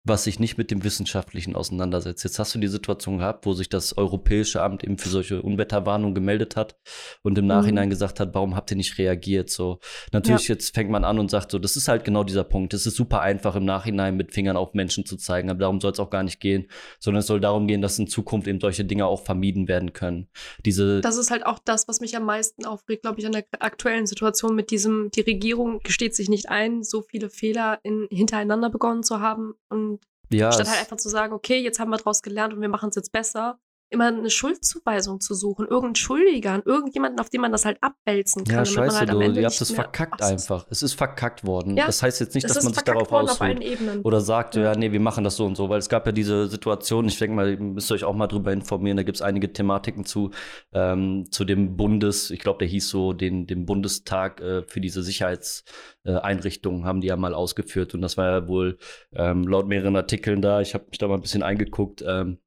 was 0.05 0.25
sich 0.25 0.37
nicht 0.37 0.57
mit 0.57 0.69
dem 0.69 0.83
Wissenschaftlichen 0.83 1.55
auseinandersetzt. 1.55 2.25
Jetzt 2.25 2.37
hast 2.37 2.53
du 2.53 2.59
die 2.59 2.67
Situation 2.67 3.19
gehabt, 3.19 3.45
wo 3.45 3.53
sich 3.53 3.69
das 3.69 3.95
Europäische 3.97 4.61
Amt 4.61 4.83
eben 4.83 4.97
für 4.97 5.07
solche 5.07 5.41
Unwetterwarnungen 5.41 6.13
gemeldet 6.13 6.57
hat 6.57 6.75
und 7.21 7.37
im 7.37 7.47
Nachhinein 7.47 7.85
mhm. 7.85 7.91
gesagt 7.91 8.19
hat, 8.19 8.33
warum 8.33 8.55
habt 8.55 8.69
ihr 8.71 8.77
nicht 8.77 8.97
reagiert? 8.97 9.49
So, 9.49 9.79
natürlich 10.11 10.49
ja. 10.49 10.55
jetzt 10.55 10.75
fängt 10.75 10.89
man 10.89 11.05
an 11.05 11.19
und 11.19 11.31
sagt 11.31 11.51
so, 11.51 11.59
das 11.59 11.77
ist 11.77 11.87
halt 11.87 12.03
genau 12.03 12.25
dieser 12.25 12.43
Punkt. 12.43 12.73
Es 12.73 12.85
ist 12.85 12.97
super 12.97 13.21
einfach 13.21 13.55
im 13.55 13.63
Nachhinein 13.63 14.17
mit 14.17 14.33
Fingern 14.33 14.57
auf 14.57 14.73
Menschen 14.73 15.05
zu 15.05 15.15
zeigen, 15.15 15.49
aber 15.49 15.59
darum 15.59 15.79
soll 15.79 15.93
es 15.93 15.99
auch 15.99 16.09
gar 16.09 16.23
nicht 16.23 16.41
gehen, 16.41 16.67
sondern 16.99 17.21
es 17.21 17.27
soll 17.27 17.39
darum 17.39 17.65
gehen, 17.67 17.81
dass 17.81 17.97
in 17.97 18.07
Zukunft 18.07 18.49
eben 18.49 18.59
solche 18.59 18.83
Dinge 18.83 19.05
auch 19.05 19.23
vermieden 19.23 19.69
werden 19.69 19.93
können. 19.93 20.27
Diese 20.65 20.99
das 20.99 21.15
ist 21.15 21.31
halt 21.31 21.45
auch 21.45 21.59
das, 21.59 21.87
was 21.87 22.01
mich 22.01 22.17
am 22.17 22.25
meisten 22.25 22.65
aufregt, 22.65 23.03
glaube 23.03 23.21
ich, 23.21 23.25
an 23.25 23.31
der 23.31 23.45
aktuellen 23.59 24.05
Situation 24.05 24.53
mit 24.53 24.69
diesem, 24.69 25.11
die 25.11 25.21
Regierung 25.21 25.79
gesteht 25.79 26.13
sich 26.13 26.27
nicht 26.27 26.49
ein, 26.49 26.83
so 26.83 27.01
viele 27.03 27.29
Fehler 27.29 27.79
in, 27.83 28.07
hintereinander 28.11 28.69
begonnen 28.69 29.03
zu 29.03 29.21
haben 29.21 29.53
und 29.69 29.92
ja, 30.33 30.51
Statt 30.51 30.69
halt 30.69 30.79
einfach 30.79 30.97
zu 30.97 31.09
sagen, 31.09 31.33
okay, 31.33 31.59
jetzt 31.59 31.79
haben 31.79 31.89
wir 31.89 31.97
daraus 31.97 32.21
gelernt 32.21 32.53
und 32.53 32.61
wir 32.61 32.69
machen 32.69 32.89
es 32.89 32.95
jetzt 32.95 33.11
besser, 33.11 33.59
immer 33.93 34.07
eine 34.07 34.29
Schuldzuweisung 34.29 35.21
zu 35.21 35.33
suchen, 35.33 35.65
irgendeinen 35.65 35.95
Schuldiger, 35.95 36.61
irgendjemanden, 36.65 37.19
auf 37.19 37.29
den 37.29 37.41
man 37.41 37.51
das 37.51 37.65
halt 37.65 37.77
abwälzen 37.81 38.43
kann. 38.43 38.57
Ja, 38.57 38.65
scheiße, 38.65 38.99
halt 38.99 39.09
du, 39.11 39.21
ihr 39.21 39.45
habt 39.45 39.61
es 39.61 39.71
verkackt 39.71 40.21
einfach. 40.21 40.65
Es 40.69 40.83
ist 40.83 40.93
verkackt 40.93 41.45
worden. 41.45 41.77
Ja, 41.77 41.85
das 41.85 42.01
heißt 42.03 42.19
jetzt 42.19 42.35
nicht, 42.35 42.49
dass 42.49 42.63
man 42.63 42.73
sich 42.73 42.83
darauf 42.83 43.11
ausruht 43.11 43.59
oder 44.03 44.21
sagt, 44.21 44.55
ja. 44.55 44.63
ja, 44.63 44.75
nee, 44.75 44.91
wir 44.91 44.99
machen 44.99 45.23
das 45.23 45.35
so 45.35 45.45
und 45.45 45.55
so, 45.55 45.69
weil 45.69 45.79
es 45.79 45.89
gab 45.89 46.05
ja 46.05 46.11
diese 46.11 46.47
Situation, 46.47 47.05
ich 47.05 47.17
denke 47.19 47.35
mal, 47.35 47.51
ihr 47.51 47.59
müsst 47.59 47.91
euch 47.91 48.03
auch 48.03 48.15
mal 48.15 48.27
drüber 48.27 48.51
informieren, 48.51 48.97
da 48.97 49.03
gibt 49.03 49.17
es 49.17 49.21
einige 49.21 49.53
Thematiken 49.53 50.05
zu, 50.05 50.31
ähm, 50.73 51.25
zu 51.31 51.45
dem 51.45 51.77
Bundes, 51.77 52.31
ich 52.31 52.39
glaube, 52.39 52.59
der 52.59 52.67
hieß 52.67 52.89
so, 52.89 53.13
den, 53.13 53.47
den 53.47 53.65
Bundestag 53.65 54.41
äh, 54.41 54.63
für 54.63 54.81
diese 54.81 55.03
Sicherheitseinrichtungen 55.03 56.85
haben 56.85 57.01
die 57.01 57.07
ja 57.07 57.15
mal 57.15 57.33
ausgeführt 57.33 57.93
und 57.93 58.01
das 58.01 58.17
war 58.17 58.31
ja 58.31 58.47
wohl 58.47 58.77
ähm, 59.13 59.43
laut 59.43 59.67
mehreren 59.67 59.95
Artikeln 59.95 60.41
da, 60.41 60.61
ich 60.61 60.73
habe 60.73 60.85
mich 60.89 60.97
da 60.97 61.07
mal 61.07 61.15
ein 61.15 61.21
bisschen 61.21 61.43
eingeguckt, 61.43 62.03
ähm, 62.07 62.39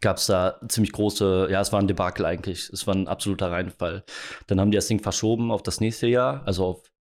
gab 0.00 0.16
es 0.16 0.26
da 0.26 0.60
ziemlich 0.68 0.92
große, 0.92 1.48
ja, 1.50 1.60
es 1.60 1.72
war 1.72 1.80
ein 1.80 1.88
Debakel 1.88 2.26
eigentlich. 2.26 2.68
Es 2.70 2.86
war 2.86 2.94
ein 2.94 3.08
absoluter 3.08 3.50
Reinfall. 3.50 4.04
Dann 4.46 4.60
haben 4.60 4.70
die 4.70 4.76
das 4.76 4.88
Ding 4.88 5.00
verschoben 5.00 5.50
auf 5.50 5.62
das 5.62 5.80
nächste 5.80 6.06
Jahr, 6.06 6.42
also 6.46 6.66
auf 6.66 6.92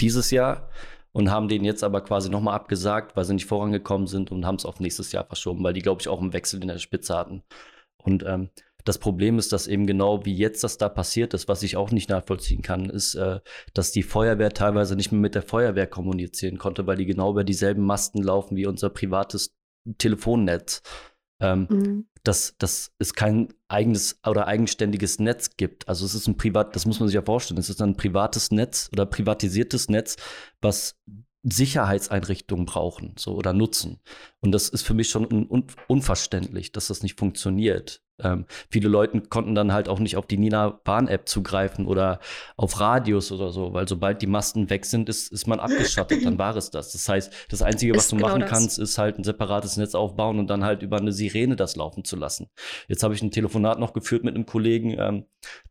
dieses 0.00 0.30
Jahr 0.30 0.68
und 1.12 1.30
haben 1.30 1.48
den 1.48 1.64
jetzt 1.64 1.84
aber 1.84 2.00
quasi 2.00 2.30
nochmal 2.30 2.54
abgesagt, 2.54 3.16
weil 3.16 3.24
sie 3.24 3.34
nicht 3.34 3.46
vorangekommen 3.46 4.06
sind 4.06 4.30
und 4.32 4.46
haben 4.46 4.56
es 4.56 4.64
auf 4.64 4.80
nächstes 4.80 5.12
Jahr 5.12 5.24
verschoben, 5.24 5.62
weil 5.62 5.74
die, 5.74 5.82
glaube 5.82 6.00
ich, 6.00 6.08
auch 6.08 6.20
einen 6.20 6.32
Wechsel 6.32 6.60
in 6.60 6.68
der 6.68 6.78
Spitze 6.78 7.16
hatten. 7.16 7.42
Und 8.02 8.24
ähm, 8.26 8.50
das 8.84 8.98
Problem 8.98 9.38
ist, 9.38 9.52
dass 9.52 9.68
eben 9.68 9.86
genau 9.86 10.24
wie 10.24 10.34
jetzt 10.34 10.64
das 10.64 10.78
da 10.78 10.88
passiert 10.88 11.34
ist, 11.34 11.46
was 11.48 11.62
ich 11.62 11.76
auch 11.76 11.92
nicht 11.92 12.10
nachvollziehen 12.10 12.62
kann, 12.62 12.90
ist, 12.90 13.14
äh, 13.14 13.40
dass 13.74 13.92
die 13.92 14.02
Feuerwehr 14.02 14.52
teilweise 14.52 14.96
nicht 14.96 15.12
mehr 15.12 15.20
mit 15.20 15.34
der 15.34 15.42
Feuerwehr 15.42 15.86
kommunizieren 15.86 16.58
konnte, 16.58 16.86
weil 16.86 16.96
die 16.96 17.06
genau 17.06 17.30
über 17.30 17.44
dieselben 17.44 17.84
Masten 17.84 18.22
laufen 18.22 18.56
wie 18.56 18.66
unser 18.66 18.90
privates 18.90 19.54
Telefonnetz. 19.98 20.82
Ähm, 21.42 21.66
mhm 21.68 22.06
dass, 22.24 22.54
dass 22.58 22.92
es 22.98 23.14
kein 23.14 23.52
eigenes 23.68 24.20
oder 24.26 24.46
eigenständiges 24.46 25.18
Netz 25.18 25.56
gibt. 25.56 25.88
Also 25.88 26.04
es 26.04 26.14
ist 26.14 26.28
ein 26.28 26.36
Privat, 26.36 26.76
das 26.76 26.86
muss 26.86 27.00
man 27.00 27.08
sich 27.08 27.14
ja 27.14 27.22
vorstellen, 27.22 27.58
es 27.58 27.70
ist 27.70 27.82
ein 27.82 27.96
privates 27.96 28.50
Netz 28.50 28.88
oder 28.92 29.06
privatisiertes 29.06 29.88
Netz, 29.88 30.16
was 30.60 30.96
Sicherheitseinrichtungen 31.42 32.66
brauchen 32.66 33.14
so 33.18 33.34
oder 33.34 33.52
nutzen. 33.52 33.98
Und 34.40 34.52
das 34.52 34.68
ist 34.68 34.82
für 34.82 34.94
mich 34.94 35.10
schon 35.10 35.26
un 35.26 35.66
unverständlich, 35.88 36.70
dass 36.70 36.86
das 36.86 37.02
nicht 37.02 37.18
funktioniert. 37.18 38.01
Ähm, 38.20 38.44
viele 38.70 38.88
Leute 38.88 39.20
konnten 39.22 39.54
dann 39.54 39.72
halt 39.72 39.88
auch 39.88 39.98
nicht 39.98 40.16
auf 40.16 40.26
die 40.26 40.36
Nina 40.36 40.68
Bahn-App 40.84 41.28
zugreifen 41.28 41.86
oder 41.86 42.20
auf 42.56 42.78
Radios 42.78 43.32
oder 43.32 43.50
so, 43.50 43.72
weil 43.72 43.88
sobald 43.88 44.22
die 44.22 44.26
Masten 44.26 44.70
weg 44.70 44.84
sind, 44.84 45.08
ist, 45.08 45.32
ist 45.32 45.46
man 45.46 45.60
abgeschottet, 45.60 46.24
dann 46.24 46.38
war 46.38 46.56
es 46.56 46.70
das. 46.70 46.92
Das 46.92 47.08
heißt, 47.08 47.32
das 47.48 47.62
Einzige, 47.62 47.94
was 47.94 48.04
ist 48.04 48.12
du 48.12 48.16
genau 48.16 48.28
machen 48.28 48.40
das. 48.40 48.50
kannst, 48.50 48.78
ist 48.78 48.98
halt 48.98 49.18
ein 49.18 49.24
separates 49.24 49.76
Netz 49.76 49.94
aufbauen 49.94 50.38
und 50.38 50.48
dann 50.48 50.64
halt 50.64 50.82
über 50.82 50.98
eine 50.98 51.12
Sirene 51.12 51.56
das 51.56 51.76
laufen 51.76 52.04
zu 52.04 52.16
lassen. 52.16 52.48
Jetzt 52.88 53.02
habe 53.02 53.14
ich 53.14 53.22
ein 53.22 53.30
Telefonat 53.30 53.78
noch 53.78 53.92
geführt 53.92 54.24
mit 54.24 54.34
einem 54.34 54.46
Kollegen, 54.46 54.96
ähm, 54.98 55.24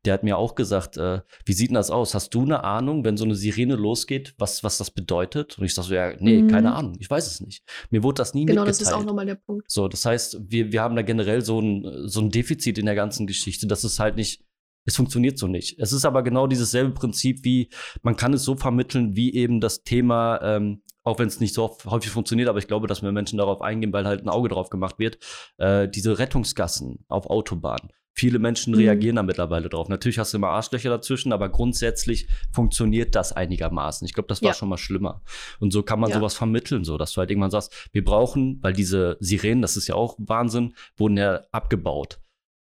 der 0.05 0.13
hat 0.13 0.23
mir 0.23 0.37
auch 0.37 0.55
gesagt, 0.55 0.97
äh, 0.97 1.21
wie 1.45 1.53
sieht 1.53 1.69
denn 1.69 1.75
das 1.75 1.91
aus? 1.91 2.13
Hast 2.13 2.33
du 2.33 2.41
eine 2.41 2.63
Ahnung, 2.63 3.05
wenn 3.05 3.17
so 3.17 3.23
eine 3.23 3.35
Sirene 3.35 3.75
losgeht, 3.75 4.33
was, 4.37 4.63
was 4.63 4.77
das 4.77 4.91
bedeutet? 4.91 5.57
Und 5.57 5.65
ich 5.65 5.73
sage 5.73 5.87
so, 5.87 5.93
ja, 5.93 6.13
nee, 6.19 6.41
mhm. 6.41 6.47
keine 6.49 6.73
Ahnung, 6.73 6.95
ich 6.99 7.09
weiß 7.09 7.27
es 7.27 7.41
nicht. 7.41 7.63
Mir 7.89 8.03
wurde 8.03 8.15
das 8.15 8.33
nie 8.33 8.45
genau, 8.45 8.61
mitgeteilt. 8.63 8.79
Genau, 8.79 8.89
das 8.89 8.93
ist 8.93 8.93
auch 8.93 9.05
nochmal 9.05 9.25
der 9.25 9.35
Punkt. 9.35 9.69
So, 9.71 9.87
das 9.87 10.05
heißt, 10.05 10.39
wir, 10.47 10.71
wir 10.71 10.81
haben 10.81 10.95
da 10.95 11.03
generell 11.03 11.41
so 11.41 11.61
ein, 11.61 12.07
so 12.07 12.19
ein 12.21 12.30
Defizit 12.31 12.77
in 12.77 12.85
der 12.85 12.95
ganzen 12.95 13.27
Geschichte, 13.27 13.67
dass 13.67 13.83
es 13.83 13.99
halt 13.99 14.15
nicht, 14.15 14.43
es 14.85 14.95
funktioniert 14.95 15.37
so 15.37 15.47
nicht. 15.47 15.77
Es 15.79 15.93
ist 15.93 16.05
aber 16.05 16.23
genau 16.23 16.47
dieses 16.47 16.71
selbe 16.71 16.91
Prinzip 16.91 17.43
wie, 17.43 17.69
man 18.01 18.15
kann 18.15 18.33
es 18.33 18.43
so 18.43 18.55
vermitteln, 18.55 19.15
wie 19.15 19.33
eben 19.33 19.61
das 19.61 19.83
Thema, 19.83 20.41
ähm, 20.41 20.81
auch 21.03 21.19
wenn 21.19 21.27
es 21.27 21.39
nicht 21.39 21.53
so 21.53 21.77
häufig 21.85 22.11
funktioniert, 22.11 22.49
aber 22.49 22.59
ich 22.59 22.67
glaube, 22.67 22.87
dass 22.87 23.01
mehr 23.01 23.11
Menschen 23.11 23.37
darauf 23.37 23.61
eingehen, 23.61 23.93
weil 23.93 24.05
halt 24.05 24.23
ein 24.23 24.29
Auge 24.29 24.49
drauf 24.49 24.69
gemacht 24.69 24.99
wird, 24.99 25.19
äh, 25.57 25.87
diese 25.87 26.17
Rettungsgassen 26.19 27.05
auf 27.07 27.27
Autobahnen. 27.27 27.91
Viele 28.13 28.39
Menschen 28.39 28.73
mhm. 28.73 28.79
reagieren 28.79 29.15
da 29.15 29.23
mittlerweile 29.23 29.69
drauf. 29.69 29.87
Natürlich 29.87 30.19
hast 30.19 30.33
du 30.33 30.37
immer 30.37 30.49
Arschlöcher 30.49 30.89
dazwischen, 30.89 31.31
aber 31.31 31.49
grundsätzlich 31.49 32.27
funktioniert 32.51 33.15
das 33.15 33.31
einigermaßen. 33.31 34.05
Ich 34.05 34.13
glaube, 34.13 34.27
das 34.27 34.41
war 34.41 34.49
ja. 34.49 34.53
schon 34.53 34.69
mal 34.69 34.77
schlimmer. 34.77 35.23
Und 35.59 35.71
so 35.71 35.81
kann 35.81 35.99
man 35.99 36.09
ja. 36.09 36.17
sowas 36.17 36.33
vermitteln, 36.33 36.83
so 36.83 36.97
dass 36.97 37.13
du 37.13 37.19
halt 37.19 37.31
irgendwann 37.31 37.51
sagst, 37.51 37.89
wir 37.93 38.03
brauchen, 38.03 38.59
weil 38.61 38.73
diese 38.73 39.17
Sirenen, 39.21 39.61
das 39.61 39.77
ist 39.77 39.87
ja 39.87 39.95
auch 39.95 40.17
Wahnsinn, 40.19 40.75
wurden 40.97 41.17
ja 41.17 41.41
abgebaut. 41.51 42.20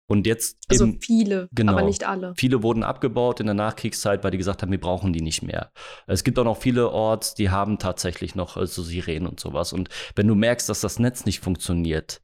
Und 0.10 0.26
jetzt. 0.26 0.58
Also 0.70 0.86
eben, 0.86 1.02
viele, 1.02 1.50
genau, 1.52 1.74
aber 1.74 1.84
nicht 1.84 2.08
alle. 2.08 2.34
Viele 2.38 2.64
wurden 2.64 2.84
abgebaut 2.84 3.40
in 3.40 3.46
der 3.46 3.56
Nachkriegszeit, 3.56 4.24
weil 4.24 4.32
die 4.32 4.38
gesagt 4.38 4.62
haben, 4.62 4.72
wir 4.72 4.80
brauchen 4.80 5.12
die 5.12 5.22
nicht 5.22 5.44
mehr. 5.44 5.72
Es 6.08 6.24
gibt 6.24 6.40
auch 6.40 6.46
noch 6.46 6.58
viele 6.58 6.90
Orts, 6.92 7.34
die 7.36 7.50
haben 7.50 7.78
tatsächlich 7.78 8.34
noch 8.34 8.54
so 8.54 8.62
also 8.62 8.84
Sirenen 8.84 9.28
und 9.28 9.40
sowas. 9.40 9.74
Und 9.74 9.90
wenn 10.16 10.28
du 10.28 10.36
merkst, 10.36 10.70
dass 10.70 10.82
das 10.82 11.00
Netz 11.00 11.26
nicht 11.26 11.42
funktioniert, 11.42 12.22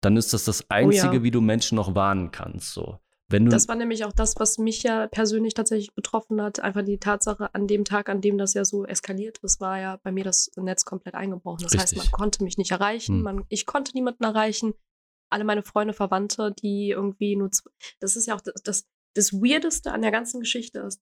dann 0.00 0.16
ist 0.16 0.32
das 0.32 0.44
das 0.44 0.70
Einzige, 0.70 1.10
oh 1.10 1.14
ja. 1.14 1.22
wie 1.22 1.30
du 1.30 1.40
Menschen 1.40 1.76
noch 1.76 1.94
warnen 1.94 2.30
kannst. 2.30 2.72
So. 2.72 2.98
Wenn 3.30 3.44
du 3.44 3.50
das 3.50 3.68
war 3.68 3.74
nämlich 3.74 4.04
auch 4.06 4.12
das, 4.12 4.36
was 4.38 4.56
mich 4.56 4.82
ja 4.82 5.06
persönlich 5.06 5.52
tatsächlich 5.52 5.94
betroffen 5.94 6.40
hat. 6.40 6.60
Einfach 6.60 6.82
die 6.82 6.98
Tatsache, 6.98 7.54
an 7.54 7.66
dem 7.66 7.84
Tag, 7.84 8.08
an 8.08 8.22
dem 8.22 8.38
das 8.38 8.54
ja 8.54 8.64
so 8.64 8.86
eskaliert 8.86 9.38
ist, 9.42 9.60
war 9.60 9.78
ja 9.78 9.98
bei 10.02 10.12
mir 10.12 10.24
das 10.24 10.50
Netz 10.56 10.86
komplett 10.86 11.14
eingebrochen. 11.14 11.62
Das 11.62 11.74
Richtig. 11.74 11.98
heißt, 11.98 12.10
man 12.10 12.10
konnte 12.10 12.42
mich 12.42 12.56
nicht 12.56 12.70
erreichen, 12.70 13.16
hm. 13.16 13.22
man, 13.22 13.44
ich 13.48 13.66
konnte 13.66 13.92
niemanden 13.94 14.24
erreichen. 14.24 14.72
Alle 15.30 15.44
meine 15.44 15.62
Freunde, 15.62 15.94
Verwandte, 15.94 16.52
die 16.52 16.90
irgendwie 16.90 17.36
nur. 17.36 17.50
Das 18.00 18.16
ist 18.16 18.26
ja 18.26 18.34
auch 18.34 18.40
das, 18.40 18.62
das, 18.62 18.88
das 19.14 19.32
Weirdeste 19.32 19.92
an 19.92 20.02
der 20.02 20.10
ganzen 20.10 20.40
Geschichte 20.40 20.80
ist. 20.80 21.00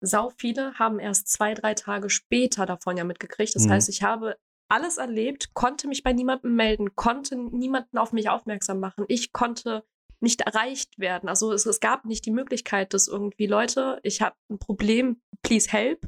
Sau 0.00 0.30
viele 0.30 0.74
haben 0.74 0.98
erst 0.98 1.28
zwei, 1.28 1.54
drei 1.54 1.74
Tage 1.74 2.10
später 2.10 2.66
davon 2.66 2.96
ja 2.96 3.04
mitgekriegt. 3.04 3.54
Das 3.54 3.64
hm. 3.64 3.72
heißt, 3.72 3.88
ich 3.88 4.02
habe 4.02 4.36
alles 4.68 4.98
erlebt, 4.98 5.54
konnte 5.54 5.88
mich 5.88 6.02
bei 6.02 6.12
niemandem 6.12 6.54
melden, 6.54 6.94
konnte 6.96 7.36
niemanden 7.36 7.98
auf 7.98 8.12
mich 8.12 8.28
aufmerksam 8.28 8.80
machen. 8.80 9.04
Ich 9.08 9.32
konnte 9.32 9.84
nicht 10.20 10.40
erreicht 10.42 10.98
werden. 10.98 11.28
Also 11.28 11.52
es, 11.52 11.66
es 11.66 11.80
gab 11.80 12.04
nicht 12.04 12.24
die 12.26 12.30
Möglichkeit, 12.30 12.94
dass 12.94 13.08
irgendwie 13.08 13.46
Leute, 13.46 14.00
ich 14.02 14.22
habe 14.22 14.36
ein 14.50 14.58
Problem, 14.58 15.20
please 15.42 15.70
help, 15.70 16.06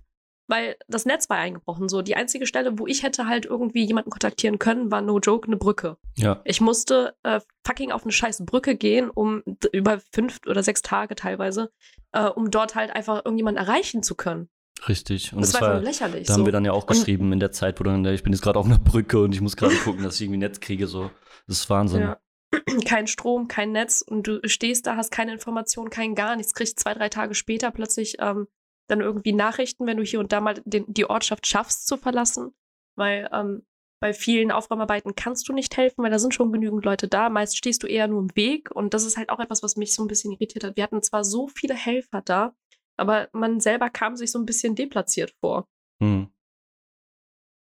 weil 0.49 0.77
das 0.89 1.05
Netz 1.05 1.31
war 1.31 1.37
eingebrochen. 1.37 1.89
So 1.89 2.03
die 2.03 2.17
einzige 2.17 2.47
Stelle, 2.47 2.79
wo 2.79 2.87
ich 2.87 3.03
hätte 3.03 3.29
halt 3.29 3.47
irgendwie 3.47 3.85
jemanden 3.85 4.11
kontaktieren 4.11 4.59
können, 4.59 4.91
war 4.91 5.03
no 5.03 5.19
joke 5.19 5.47
eine 5.47 5.57
Brücke. 5.57 5.97
Ja. 6.17 6.41
Ich 6.45 6.61
musste 6.61 7.15
äh, 7.23 7.41
fucking 7.67 7.93
auf 7.93 8.03
eine 8.03 8.13
scheiß 8.13 8.45
Brücke 8.45 8.75
gehen, 8.75 9.11
um 9.11 9.43
über 9.73 10.01
fünf 10.13 10.41
oder 10.47 10.63
sechs 10.63 10.83
Tage 10.83 11.15
teilweise, 11.15 11.71
äh, 12.13 12.25
um 12.25 12.51
dort 12.51 12.75
halt 12.75 12.91
einfach 12.91 13.25
irgendjemanden 13.25 13.63
erreichen 13.63 14.03
zu 14.03 14.15
können. 14.15 14.49
Richtig. 14.89 15.33
Und 15.33 15.41
das, 15.41 15.53
das 15.53 15.61
war, 15.61 15.75
war 15.75 15.81
lächerlich. 15.81 16.27
Da 16.27 16.35
so. 16.35 16.41
haben 16.41 16.47
wir 16.47 16.53
dann 16.53 16.65
ja 16.65 16.73
auch 16.73 16.87
geschrieben 16.87 17.27
und 17.27 17.33
in 17.33 17.41
der 17.41 17.53
Zeit, 17.53 17.81
wo 17.81 17.85
dann, 17.85 18.05
ich 18.07 18.23
bin 18.23 18.33
jetzt 18.33 18.43
gerade 18.43 18.59
auf 18.59 18.67
einer 18.67 18.79
Brücke 18.79 19.21
und 19.21 19.35
ich 19.35 19.41
muss 19.41 19.57
gerade 19.57 19.75
gucken, 19.77 20.03
dass 20.05 20.17
ich 20.17 20.23
irgendwie 20.23 20.39
Netz 20.39 20.61
kriege. 20.61 20.87
So. 20.87 21.11
Das 21.47 21.59
ist 21.59 21.71
Wahnsinn. 21.71 22.01
Ja. 22.03 22.19
Kein 22.87 23.07
Strom, 23.07 23.47
kein 23.47 23.73
Netz 23.73 24.01
und 24.01 24.27
du 24.27 24.41
stehst 24.49 24.87
da, 24.87 24.97
hast 24.97 25.11
keine 25.11 25.33
Information, 25.33 25.91
kein 25.91 26.15
gar 26.15 26.35
nichts, 26.35 26.55
kriegst 26.55 26.81
zwei, 26.81 26.95
drei 26.95 27.11
Tage 27.11 27.35
später 27.35 27.71
plötzlich 27.71 28.17
ähm, 28.21 28.47
dann 28.89 29.01
irgendwie 29.01 29.33
Nachrichten, 29.33 29.87
wenn 29.87 29.97
du 29.97 30.03
hier 30.03 30.21
und 30.21 30.33
da 30.33 30.41
mal 30.41 30.61
den, 30.65 30.85
die 30.93 31.09
Ortschaft 31.09 31.47
schaffst 31.47 31.87
zu 31.87 31.97
verlassen, 31.97 32.53
weil 32.97 33.29
ähm, 33.33 33.63
bei 34.01 34.13
vielen 34.13 34.51
Aufräumarbeiten 34.51 35.15
kannst 35.17 35.49
du 35.49 35.53
nicht 35.53 35.77
helfen, 35.77 36.03
weil 36.05 36.11
da 36.11 36.19
sind 36.19 36.35
schon 36.35 36.53
genügend 36.53 36.85
Leute 36.85 37.09
da. 37.09 37.29
Meist 37.29 37.57
stehst 37.57 37.83
du 37.83 37.87
eher 37.87 38.07
nur 38.07 38.21
im 38.21 38.37
Weg 38.37 38.71
und 38.71 38.95
das 38.95 39.05
ist 39.05 39.17
halt 39.17 39.31
auch 39.31 39.41
etwas, 39.41 39.63
was 39.63 39.77
mich 39.77 39.95
so 39.95 40.03
ein 40.03 40.09
bisschen 40.09 40.33
irritiert 40.33 40.65
hat. 40.65 40.77
Wir 40.77 40.85
hatten 40.85 41.03
zwar 41.03 41.25
so 41.25 41.49
viele 41.49 41.75
Helfer 41.75 42.23
da, 42.25 42.55
aber 42.97 43.29
man 43.33 43.61
selber 43.61 43.91
kam 43.91 44.17
sich 44.17 44.31
so 44.31 44.39
ein 44.39 44.47
bisschen 44.47 44.75
deplatziert 44.75 45.35
vor. 45.41 45.67
Hm. 46.03 46.29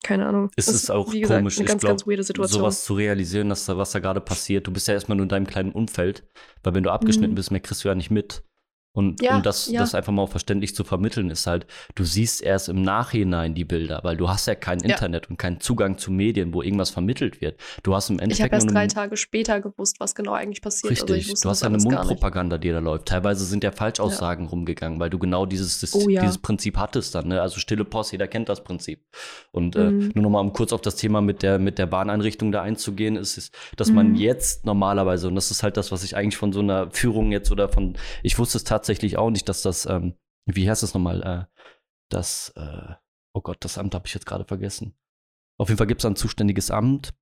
Keine 0.03 0.27
Ahnung. 0.27 0.49
Es 0.55 0.67
ist, 0.69 0.89
auch 0.89 1.11
gesagt, 1.11 1.39
komisch, 1.41 1.57
eine 1.57 1.67
ganz, 1.67 1.75
ich 1.75 1.81
glaub, 1.81 1.91
ganz 1.91 2.07
weirde 2.07 2.23
Situation. 2.23 2.61
sowas 2.61 2.85
zu 2.85 2.93
realisieren, 2.93 3.49
dass 3.49 3.65
da 3.65 3.77
was 3.77 3.91
da 3.91 3.99
gerade 3.99 4.21
passiert. 4.21 4.65
Du 4.65 4.71
bist 4.71 4.87
ja 4.87 4.93
erstmal 4.93 5.17
nur 5.17 5.23
in 5.23 5.29
deinem 5.29 5.45
kleinen 5.45 5.73
Umfeld, 5.73 6.25
weil 6.63 6.73
wenn 6.73 6.83
du 6.83 6.91
abgeschnitten 6.91 7.31
mhm. 7.31 7.35
bist, 7.35 7.51
mehr 7.51 7.59
kriegst 7.59 7.83
du 7.83 7.89
ja 7.89 7.95
nicht 7.95 8.09
mit. 8.09 8.43
Und 8.91 9.21
ja, 9.21 9.37
um 9.37 9.43
das, 9.43 9.69
ja. 9.69 9.79
das 9.79 9.93
einfach 9.93 10.11
mal 10.11 10.25
verständlich 10.25 10.73
zu 10.73 10.83
vermitteln, 10.83 11.29
ist 11.29 11.45
halt, 11.45 11.67
du 11.93 12.03
siehst 12.03 12.41
erst 12.41 12.69
im 12.69 12.81
Nachhinein 12.81 13.53
die 13.53 13.63
Bilder, 13.63 13.99
weil 14.03 14.17
du 14.17 14.29
hast 14.29 14.47
ja 14.47 14.55
kein 14.55 14.79
Internet 14.79 15.25
ja. 15.25 15.29
und 15.29 15.37
keinen 15.37 15.59
Zugang 15.59 15.99
zu 15.99 16.11
Medien, 16.11 16.53
wo 16.55 16.63
irgendwas 16.63 16.89
vermittelt 16.89 17.39
wird. 17.39 17.59
Du 17.83 17.93
hast 17.93 18.09
im 18.09 18.17
Endeffekt. 18.17 18.39
Ich 18.39 18.43
habe 18.43 18.55
erst 18.55 18.71
drei 18.71 18.87
Tage 18.87 19.15
später 19.15 19.61
gewusst, 19.61 19.99
was 19.99 20.15
genau 20.15 20.33
eigentlich 20.33 20.63
passiert. 20.63 20.91
Also 20.91 21.05
richtig, 21.05 21.29
also 21.29 21.43
du 21.43 21.49
hast 21.49 21.61
ja 21.61 21.67
eine 21.67 21.77
Mundpropaganda, 21.77 22.57
die 22.57 22.71
da 22.71 22.79
läuft. 22.79 23.05
Teilweise 23.05 23.45
sind 23.45 23.63
ja 23.63 23.71
Falschaussagen 23.71 24.47
rumgegangen, 24.47 24.99
weil 24.99 25.11
du 25.11 25.19
genau 25.19 25.45
dieses, 25.45 25.79
das, 25.81 25.93
oh, 25.93 26.07
dieses 26.07 26.39
Prinzip 26.39 26.77
hattest 26.77 27.13
dann. 27.13 27.27
Ne? 27.27 27.41
Also 27.41 27.59
stille 27.59 27.85
Post, 27.85 28.11
jeder 28.11 28.27
kennt 28.27 28.49
das 28.49 28.63
Prinzip. 28.63 29.05
Und 29.51 29.75
äh, 29.75 29.91
mhm. 29.91 30.01
äh, 30.01 30.11
nur 30.15 30.23
nochmal, 30.23 30.41
um 30.41 30.51
kurz 30.51 30.73
auf 30.73 30.81
das 30.81 30.95
Thema 30.95 31.21
mit 31.21 31.43
der, 31.43 31.59
mit 31.59 31.77
der 31.77 31.85
Bahneinrichtung 31.85 32.51
da 32.51 32.63
einzugehen, 32.63 33.17
ist, 33.17 33.37
ist 33.37 33.55
dass 33.77 33.89
mhm. 33.89 33.95
man 33.95 34.15
jetzt 34.15 34.65
normalerweise, 34.65 35.27
und 35.27 35.35
das 35.35 35.51
ist 35.51 35.61
halt 35.61 35.77
das, 35.77 35.91
was 35.91 36.03
ich 36.03 36.15
eigentlich 36.15 36.37
von 36.37 36.51
so 36.51 36.59
einer 36.59 36.89
Führung 36.89 37.31
jetzt 37.31 37.51
oder 37.51 37.69
von, 37.69 37.95
ich 38.23 38.39
wusste 38.39 38.57
es 38.57 38.63
tatsächlich 38.63 38.78
auch 39.17 39.29
nicht, 39.29 39.49
dass 39.49 39.61
dass 39.61 39.61
das, 39.61 39.85
ähm, 39.85 40.15
wie 40.45 40.69
heißt 40.69 40.83
das 40.83 40.93
nochmal, 40.93 41.23
äh, 41.23 41.59
das, 42.09 42.49
äh, 42.55 42.93
oh 43.33 43.41
Gott, 43.41 43.57
das 43.61 43.77
Amt 43.77 43.95
habe 43.95 44.07
ich 44.07 44.13
jetzt 44.13 44.25
gerade 44.25 44.45
vergessen. 44.45 44.97
Auf 45.57 45.69
jeden 45.69 45.77
Fall 45.77 45.87
gibt 45.87 46.01
es 46.01 46.05
ein 46.05 46.15
zuständiges 46.15 46.71
Amt, 46.71 47.13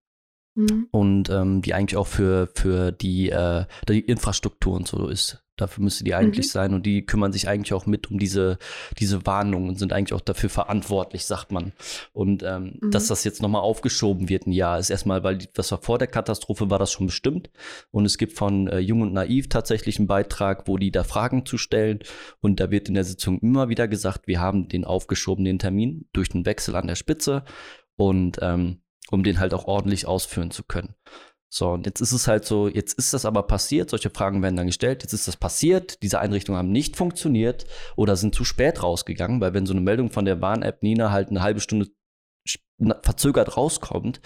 mhm. 0.58 0.88
und 0.92 1.30
ähm, 1.30 1.62
die 1.62 1.74
eigentlich 1.74 1.98
auch 1.98 2.08
für, 2.08 2.50
für 2.54 2.92
die, 2.92 3.30
äh, 3.30 3.66
die 3.88 4.00
Infrastruktur 4.02 4.74
und 4.76 4.88
so 4.88 5.08
ist. 5.08 5.44
Dafür 5.56 5.84
müsste 5.84 6.04
die 6.04 6.14
eigentlich 6.14 6.46
mhm. 6.48 6.52
sein 6.52 6.74
und 6.76 6.86
die 6.86 7.04
kümmern 7.04 7.32
sich 7.32 7.48
eigentlich 7.48 7.74
auch 7.74 7.88
mit 7.88 8.12
um 8.12 8.20
diese, 8.20 8.60
diese 9.00 9.26
Warnungen 9.26 9.70
und 9.70 9.80
sind 9.80 9.92
eigentlich 9.92 10.14
auch 10.14 10.22
dafür 10.22 10.52
verantwortlich, 10.52 11.26
sagt 11.26 11.52
man. 11.52 11.74
Und 12.14 12.44
ähm, 12.44 12.78
mhm. 12.80 12.92
dass 12.92 13.08
das 13.08 13.24
jetzt 13.24 13.42
nochmal 13.42 13.64
aufgeschoben 13.64 14.30
wird, 14.30 14.46
ein 14.46 14.52
Jahr, 14.52 14.78
ist 14.78 14.92
erstmal, 14.92 15.24
weil 15.24 15.40
das 15.56 15.72
war 15.72 15.82
vor 15.82 15.98
der 15.98 16.08
Katastrophe, 16.08 16.70
war 16.70 16.78
das 16.78 16.92
schon 16.92 17.08
bestimmt. 17.08 17.50
Und 17.90 18.06
es 18.06 18.20
gibt 18.20 18.34
von 18.34 18.68
äh, 18.68 18.78
Jung 18.78 19.02
und 19.02 19.14
Naiv 19.14 19.50
tatsächlich 19.50 19.98
einen 19.98 20.08
Beitrag, 20.08 20.68
wo 20.68 20.78
die 20.78 20.92
da 20.92 21.04
Fragen 21.04 21.44
zu 21.46 21.58
stellen. 21.58 22.00
Und 22.40 22.60
da 22.60 22.70
wird 22.70 22.88
in 22.88 22.94
der 22.94 23.04
Sitzung 23.04 23.40
immer 23.40 23.68
wieder 23.68 23.88
gesagt, 23.88 24.28
wir 24.28 24.40
haben 24.40 24.70
den 24.70 24.86
aufgeschobenen 24.86 25.58
Termin 25.58 26.08
durch 26.14 26.30
den 26.30 26.46
Wechsel 26.46 26.76
an 26.76 26.86
der 26.86 26.96
Spitze. 26.96 27.44
Und 27.96 28.38
ähm, 28.44 28.82
um 29.12 29.24
den 29.24 29.40
halt 29.40 29.54
auch 29.54 29.66
ordentlich 29.66 30.06
ausführen 30.06 30.52
zu 30.52 30.64
können. 30.64 30.96
So, 31.50 31.70
und 31.70 31.86
jetzt 31.86 32.02
ist 32.02 32.12
es 32.12 32.28
halt 32.28 32.44
so, 32.44 32.68
jetzt 32.68 32.94
ist 32.94 33.14
das 33.14 33.24
aber 33.24 33.44
passiert, 33.44 33.90
solche 33.90 34.10
Fragen 34.10 34.42
werden 34.42 34.58
dann 34.58 34.68
gestellt, 34.68 35.04
jetzt 35.04 35.14
ist 35.14 35.30
das 35.30 35.38
passiert, 35.38 36.04
diese 36.04 36.20
Einrichtungen 36.20 36.58
haben 36.58 36.72
nicht 36.72 36.98
funktioniert 36.98 37.66
oder 37.96 38.18
sind 38.18 38.36
zu 38.36 38.44
spät 38.44 38.84
rausgegangen, 38.84 39.40
weil 39.40 39.54
wenn 39.54 39.66
so 39.66 39.74
eine 39.74 39.82
Meldung 39.82 40.12
von 40.12 40.26
der 40.26 40.42
Warn-App 40.42 40.84
Nina 40.84 41.12
halt 41.12 41.30
eine 41.30 41.42
halbe 41.42 41.62
Stunde 41.62 41.88
verzögert 43.02 43.56
rauskommt, 43.56 44.20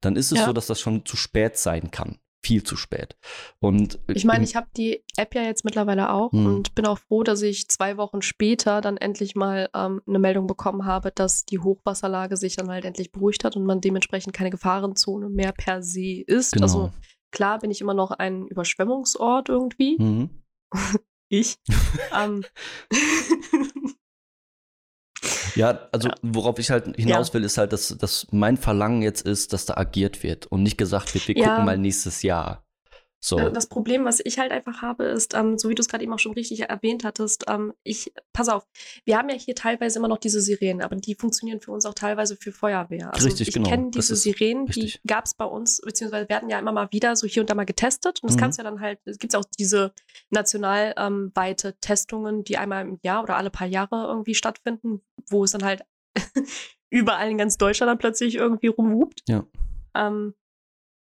dann 0.00 0.14
ist 0.14 0.30
es 0.30 0.38
ja. 0.38 0.46
so, 0.46 0.52
dass 0.52 0.68
das 0.68 0.80
schon 0.80 1.04
zu 1.04 1.16
spät 1.16 1.58
sein 1.58 1.90
kann 1.90 2.20
viel 2.42 2.62
zu 2.62 2.76
spät. 2.76 3.16
Und 3.60 3.98
ich 4.06 4.24
meine, 4.24 4.44
ich 4.44 4.56
habe 4.56 4.68
die 4.76 5.04
App 5.16 5.34
ja 5.34 5.42
jetzt 5.42 5.64
mittlerweile 5.64 6.12
auch 6.12 6.32
hm. 6.32 6.46
und 6.46 6.74
bin 6.74 6.86
auch 6.86 6.98
froh, 6.98 7.22
dass 7.22 7.42
ich 7.42 7.68
zwei 7.68 7.96
Wochen 7.96 8.22
später 8.22 8.80
dann 8.80 8.96
endlich 8.96 9.34
mal 9.34 9.68
ähm, 9.74 10.00
eine 10.06 10.18
Meldung 10.18 10.46
bekommen 10.46 10.84
habe, 10.84 11.10
dass 11.10 11.44
die 11.44 11.58
Hochwasserlage 11.58 12.36
sich 12.36 12.56
dann 12.56 12.70
halt 12.70 12.84
endlich 12.84 13.12
beruhigt 13.12 13.44
hat 13.44 13.56
und 13.56 13.64
man 13.64 13.80
dementsprechend 13.80 14.32
keine 14.32 14.50
Gefahrenzone 14.50 15.28
mehr 15.28 15.52
per 15.52 15.82
se 15.82 16.22
ist. 16.26 16.52
Genau. 16.52 16.64
Also 16.64 16.92
klar 17.30 17.58
bin 17.58 17.70
ich 17.70 17.80
immer 17.80 17.94
noch 17.94 18.12
ein 18.12 18.46
Überschwemmungsort 18.46 19.48
irgendwie. 19.48 19.96
Mhm. 19.98 20.30
ich. 21.28 21.58
ähm, 22.16 22.44
Ja, 25.54 25.88
also 25.92 26.08
worauf 26.22 26.58
ich 26.58 26.70
halt 26.70 26.96
hinaus 26.96 27.32
will, 27.34 27.44
ist 27.44 27.58
halt, 27.58 27.72
dass, 27.72 27.96
dass 27.98 28.26
mein 28.30 28.56
Verlangen 28.56 29.02
jetzt 29.02 29.22
ist, 29.22 29.52
dass 29.52 29.66
da 29.66 29.74
agiert 29.76 30.22
wird 30.22 30.46
und 30.46 30.62
nicht 30.62 30.78
gesagt 30.78 31.14
wird, 31.14 31.28
wir 31.28 31.36
ja. 31.36 31.48
gucken 31.48 31.64
mal 31.64 31.78
nächstes 31.78 32.22
Jahr. 32.22 32.64
So. 33.20 33.36
Das 33.48 33.66
Problem, 33.66 34.04
was 34.04 34.20
ich 34.24 34.38
halt 34.38 34.52
einfach 34.52 34.80
habe, 34.80 35.04
ist, 35.04 35.34
ähm, 35.34 35.58
so 35.58 35.68
wie 35.68 35.74
du 35.74 35.80
es 35.80 35.88
gerade 35.88 36.04
eben 36.04 36.12
auch 36.12 36.20
schon 36.20 36.34
richtig 36.34 36.60
erwähnt 36.60 37.02
hattest, 37.02 37.46
ähm, 37.48 37.72
ich, 37.82 38.12
pass 38.32 38.48
auf, 38.48 38.64
wir 39.04 39.18
haben 39.18 39.28
ja 39.28 39.34
hier 39.34 39.56
teilweise 39.56 39.98
immer 39.98 40.06
noch 40.06 40.18
diese 40.18 40.40
Sirenen, 40.40 40.82
aber 40.82 40.94
die 40.94 41.16
funktionieren 41.16 41.60
für 41.60 41.72
uns 41.72 41.84
auch 41.84 41.94
teilweise 41.94 42.36
für 42.36 42.52
Feuerwehr. 42.52 43.12
Also 43.12 43.26
richtig, 43.26 43.48
ich 43.48 43.54
genau. 43.54 43.68
kenne 43.68 43.90
diese 43.90 44.14
Sirenen, 44.14 44.66
richtig. 44.66 45.00
die 45.02 45.08
gab 45.08 45.24
es 45.24 45.34
bei 45.34 45.44
uns, 45.44 45.80
beziehungsweise 45.84 46.28
werden 46.28 46.48
ja 46.48 46.60
immer 46.60 46.70
mal 46.70 46.88
wieder 46.92 47.16
so 47.16 47.26
hier 47.26 47.42
und 47.42 47.50
da 47.50 47.54
mal 47.54 47.64
getestet. 47.64 48.20
Und 48.22 48.30
das 48.30 48.36
mhm. 48.36 48.40
kannst 48.40 48.58
du 48.58 48.62
ja 48.62 48.70
dann 48.70 48.80
halt, 48.80 49.00
es 49.04 49.18
gibt 49.18 49.34
auch 49.34 49.44
diese 49.58 49.92
nationalweite 50.30 51.68
ähm, 51.68 51.74
Testungen, 51.80 52.44
die 52.44 52.56
einmal 52.56 52.86
im 52.86 52.98
Jahr 53.02 53.24
oder 53.24 53.36
alle 53.36 53.50
paar 53.50 53.66
Jahre 53.66 54.06
irgendwie 54.06 54.36
stattfinden, 54.36 55.00
wo 55.28 55.42
es 55.42 55.50
dann 55.50 55.64
halt 55.64 55.82
überall 56.90 57.30
in 57.30 57.38
ganz 57.38 57.58
Deutschland 57.58 57.90
dann 57.90 57.98
plötzlich 57.98 58.36
irgendwie 58.36 58.68
rumhupt. 58.68 59.22
Ja. 59.26 59.44
Ähm, 59.94 60.34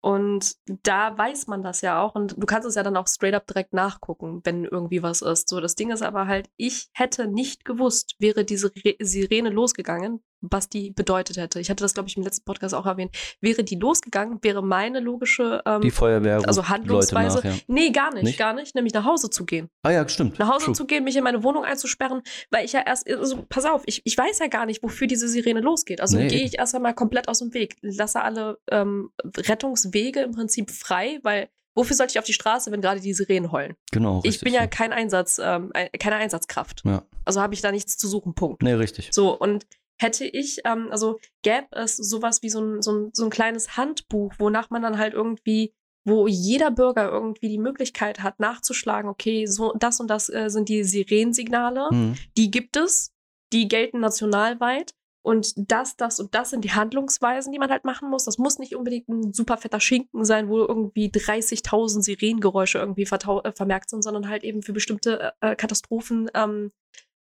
und 0.01 0.55
da 0.83 1.15
weiß 1.15 1.45
man 1.47 1.61
das 1.61 1.81
ja 1.81 2.01
auch. 2.01 2.15
Und 2.15 2.35
du 2.37 2.45
kannst 2.47 2.67
es 2.67 2.75
ja 2.75 2.83
dann 2.83 2.97
auch 2.97 3.07
straight 3.07 3.35
up 3.35 3.45
direkt 3.45 3.73
nachgucken, 3.73 4.41
wenn 4.43 4.65
irgendwie 4.65 5.03
was 5.03 5.21
ist. 5.21 5.47
So, 5.47 5.61
das 5.61 5.75
Ding 5.75 5.91
ist 5.91 6.01
aber 6.01 6.27
halt, 6.27 6.49
ich 6.57 6.89
hätte 6.93 7.27
nicht 7.27 7.65
gewusst, 7.65 8.15
wäre 8.19 8.43
diese 8.43 8.71
Re 8.75 8.95
Sirene 8.99 9.49
losgegangen, 9.49 10.23
was 10.41 10.69
die 10.69 10.91
bedeutet 10.91 11.37
hätte. 11.37 11.59
Ich 11.59 11.69
hatte 11.69 11.83
das, 11.83 11.93
glaube 11.93 12.09
ich, 12.09 12.17
im 12.17 12.23
letzten 12.23 12.43
Podcast 12.45 12.73
auch 12.75 12.85
erwähnt. 12.85 13.15
Wäre 13.39 13.63
die 13.63 13.75
losgegangen, 13.75 14.39
wäre 14.41 14.63
meine 14.63 14.99
logische 14.99 15.61
ähm, 15.65 15.81
die 15.81 15.91
Feuerwehr 15.91 16.41
also 16.45 16.67
Handlungsweise. 16.67 17.37
Nach, 17.37 17.43
ja. 17.45 17.53
Nee, 17.67 17.91
gar 17.91 18.13
nicht, 18.13 18.23
nicht, 18.23 18.39
gar 18.39 18.53
nicht, 18.53 18.75
nämlich 18.75 18.93
nach 18.93 19.05
Hause 19.05 19.29
zu 19.29 19.45
gehen. 19.45 19.69
Ah 19.83 19.91
ja, 19.91 20.07
stimmt. 20.07 20.39
Nach 20.39 20.49
Hause 20.49 20.65
True. 20.65 20.75
zu 20.75 20.85
gehen, 20.85 21.03
mich 21.03 21.15
in 21.15 21.23
meine 21.23 21.43
Wohnung 21.43 21.63
einzusperren, 21.63 22.21
weil 22.49 22.65
ich 22.65 22.73
ja 22.73 22.81
erst, 22.85 23.09
also 23.09 23.45
pass 23.47 23.65
auf, 23.65 23.83
ich, 23.85 24.01
ich 24.03 24.17
weiß 24.17 24.39
ja 24.39 24.47
gar 24.47 24.65
nicht, 24.65 24.83
wofür 24.83 25.07
diese 25.07 25.27
Sirene 25.27 25.61
losgeht. 25.61 26.01
Also 26.01 26.17
nee. 26.17 26.27
gehe 26.27 26.43
ich 26.43 26.57
erst 26.57 26.75
einmal 26.75 26.93
komplett 26.93 27.27
aus 27.27 27.39
dem 27.39 27.53
Weg, 27.53 27.77
lasse 27.81 28.21
alle 28.21 28.57
ähm, 28.69 29.11
Rettungswege 29.37 30.21
im 30.21 30.31
Prinzip 30.31 30.71
frei, 30.71 31.19
weil 31.23 31.49
Wofür 31.73 31.95
sollte 31.95 32.11
ich 32.11 32.19
auf 32.19 32.25
die 32.25 32.33
Straße, 32.33 32.71
wenn 32.71 32.81
gerade 32.81 32.99
die 32.99 33.13
Sirenen 33.13 33.51
heulen? 33.51 33.75
Genau. 33.91 34.17
Richtig, 34.17 34.35
ich 34.35 34.41
bin 34.41 34.53
ja, 34.53 34.67
kein 34.67 34.91
Einsatz, 34.91 35.39
ähm, 35.41 35.71
keine 35.99 36.17
Einsatzkraft. 36.17 36.81
Ja. 36.83 37.03
Also 37.23 37.41
habe 37.41 37.53
ich 37.53 37.61
da 37.61 37.71
nichts 37.71 37.97
zu 37.97 38.07
suchen. 38.07 38.33
Punkt. 38.35 38.61
Nee, 38.61 38.73
richtig. 38.73 39.09
So, 39.11 39.37
und 39.37 39.65
hätte 40.01 40.25
ich, 40.25 40.61
ähm, 40.65 40.87
also 40.91 41.19
gäbe 41.43 41.67
es 41.71 41.97
sowas 41.97 42.41
wie 42.41 42.49
so 42.49 42.61
ein, 42.61 42.81
so, 42.81 42.91
ein, 42.91 43.09
so 43.13 43.23
ein 43.23 43.29
kleines 43.29 43.77
Handbuch, 43.77 44.33
wonach 44.39 44.69
man 44.69 44.81
dann 44.81 44.97
halt 44.97 45.13
irgendwie, 45.13 45.73
wo 46.03 46.27
jeder 46.27 46.71
Bürger 46.71 47.09
irgendwie 47.09 47.49
die 47.49 47.59
Möglichkeit 47.59 48.23
hat, 48.23 48.39
nachzuschlagen, 48.39 49.09
okay, 49.09 49.45
so 49.45 49.73
das 49.77 49.99
und 49.99 50.07
das 50.09 50.29
äh, 50.29 50.49
sind 50.49 50.69
die 50.69 50.83
Sirensignale, 50.83 51.89
mhm. 51.91 52.15
die 52.37 52.49
gibt 52.49 52.77
es, 52.77 53.11
die 53.53 53.67
gelten 53.67 53.99
nationalweit. 53.99 54.93
Und 55.23 55.53
das, 55.55 55.95
das 55.97 56.19
und 56.19 56.33
das 56.33 56.49
sind 56.49 56.65
die 56.65 56.71
Handlungsweisen, 56.71 57.51
die 57.53 57.59
man 57.59 57.69
halt 57.69 57.85
machen 57.85 58.09
muss. 58.09 58.25
Das 58.25 58.39
muss 58.39 58.57
nicht 58.57 58.75
unbedingt 58.75 59.07
ein 59.07 59.33
super 59.33 59.57
fetter 59.57 59.79
Schinken 59.79 60.25
sein, 60.25 60.49
wo 60.49 60.57
irgendwie 60.57 61.09
30.000 61.09 62.01
Sirenengeräusche 62.01 62.79
irgendwie 62.79 63.03
äh, 63.03 63.51
vermerkt 63.51 63.91
sind, 63.91 64.01
sondern 64.01 64.29
halt 64.29 64.43
eben 64.43 64.63
für 64.63 64.73
bestimmte 64.73 65.33
äh, 65.41 65.55
Katastrophen 65.55 66.31
ähm, 66.33 66.71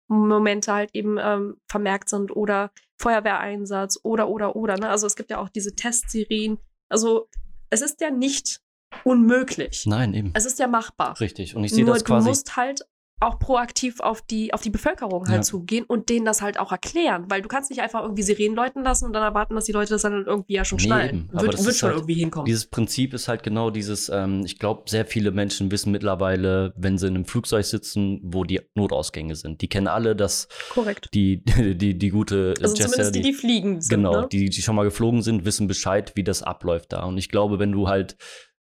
Momente 0.08 0.74
halt 0.74 0.92
eben 0.94 1.18
ähm, 1.20 1.58
vermerkt 1.68 2.10
sind 2.10 2.36
oder 2.36 2.72
Feuerwehreinsatz 3.00 4.00
oder 4.04 4.30
oder 4.30 4.56
oder. 4.56 4.78
Ne? 4.78 4.89
Also 4.89 5.08
es 5.08 5.16
gibt 5.16 5.32
ja 5.32 5.39
auch 5.39 5.50
diese 5.50 5.76
Testsirenen. 5.76 6.60
Also 6.89 7.30
es 7.70 7.82
ist 7.82 8.02
ja 8.02 8.12
nicht 8.12 8.62
unmöglich. 9.04 9.86
Nein, 9.86 10.13
eben. 10.13 10.32
Es 10.34 10.46
ist 10.46 10.60
ja 10.60 10.68
machbar. 10.68 11.20
Richtig. 11.20 11.56
Und 11.56 11.63
ich 11.63 11.72
sehe 11.72 11.86
das 11.86 12.06
quasi. 12.06 12.26
Du 12.26 12.30
musst 12.30 12.56
halt 12.56 12.86
auch 13.24 13.40
proaktiv 13.40 14.00
auf 14.00 14.22
die, 14.22 14.54
auf 14.54 14.62
die 14.62 14.70
Bevölkerung 14.70 15.28
halt 15.28 15.38
ja. 15.38 15.42
zugehen 15.42 15.86
und 15.86 16.10
denen 16.10 16.26
das 16.26 16.42
halt 16.42 16.60
auch 16.60 16.72
erklären. 16.72 17.26
Weil 17.30 17.42
du 17.42 17.48
kannst 17.48 17.70
nicht 17.70 17.82
einfach 17.82 18.02
irgendwie 18.02 18.24
Sirenen 18.24 18.56
läuten 18.56 18.84
lassen 18.84 19.06
und 19.06 19.14
dann 19.14 19.24
erwarten, 19.24 19.56
dass 19.56 19.66
die 19.66 19.72
Leute 19.72 19.92
das 19.92 20.04
dann 20.04 20.26
irgendwie 20.26 20.54
ja 20.54 20.66
schon 20.66 20.78
nee, 20.78 20.84
schnallen. 20.84 21.30
Wird, 21.32 21.54
das 21.54 21.66
wird 21.66 21.76
schon 21.76 21.90
halt, 21.90 22.00
irgendwie 22.00 22.16
hinkommen. 22.16 22.46
Dieses 22.46 22.66
Prinzip 22.66 23.14
ist 23.14 23.28
halt 23.28 23.44
genau 23.44 23.70
dieses, 23.70 24.10
ähm, 24.10 24.43
ich 24.45 24.60
glaube, 24.60 24.84
sehr 24.89 25.06
viele 25.06 25.32
Menschen 25.32 25.72
wissen 25.72 25.91
mittlerweile, 25.91 26.74
wenn 26.76 26.97
sie 26.97 27.08
in 27.08 27.16
einem 27.16 27.26
Flugzeug 27.26 27.66
sitzen, 27.66 28.20
wo 28.24 28.43
die 28.43 28.62
Notausgänge 28.76 29.36
sind. 29.36 29.62
Die 29.62 29.68
kennen 29.68 29.88
alle 29.88 30.16
das. 30.16 30.47
Korrekt. 30.70 31.10
Die, 31.14 31.43
die, 31.43 31.78
die, 31.78 31.97
die 31.97 32.10
gute 32.10 32.54
Also 32.62 32.76
Jesser, 32.76 32.89
zumindest 32.89 33.16
die, 33.16 33.22
die 33.22 33.34
fliegen 33.34 33.82
sind. 33.82 33.89
Genau, 33.89 34.22
ne? 34.22 34.28
die, 34.32 34.50
die 34.50 34.62
schon 34.62 34.76
mal 34.76 34.84
geflogen 34.84 35.22
sind, 35.22 35.45
wissen 35.45 35.68
Bescheid, 35.68 36.14
wie 36.16 36.24
das 36.24 36.43
abläuft 36.43 36.93
da. 36.93 37.04
Und 37.04 37.18
ich 37.18 37.30
glaube, 37.30 37.60
wenn 37.60 37.72
du 37.72 37.88
halt 37.88 38.18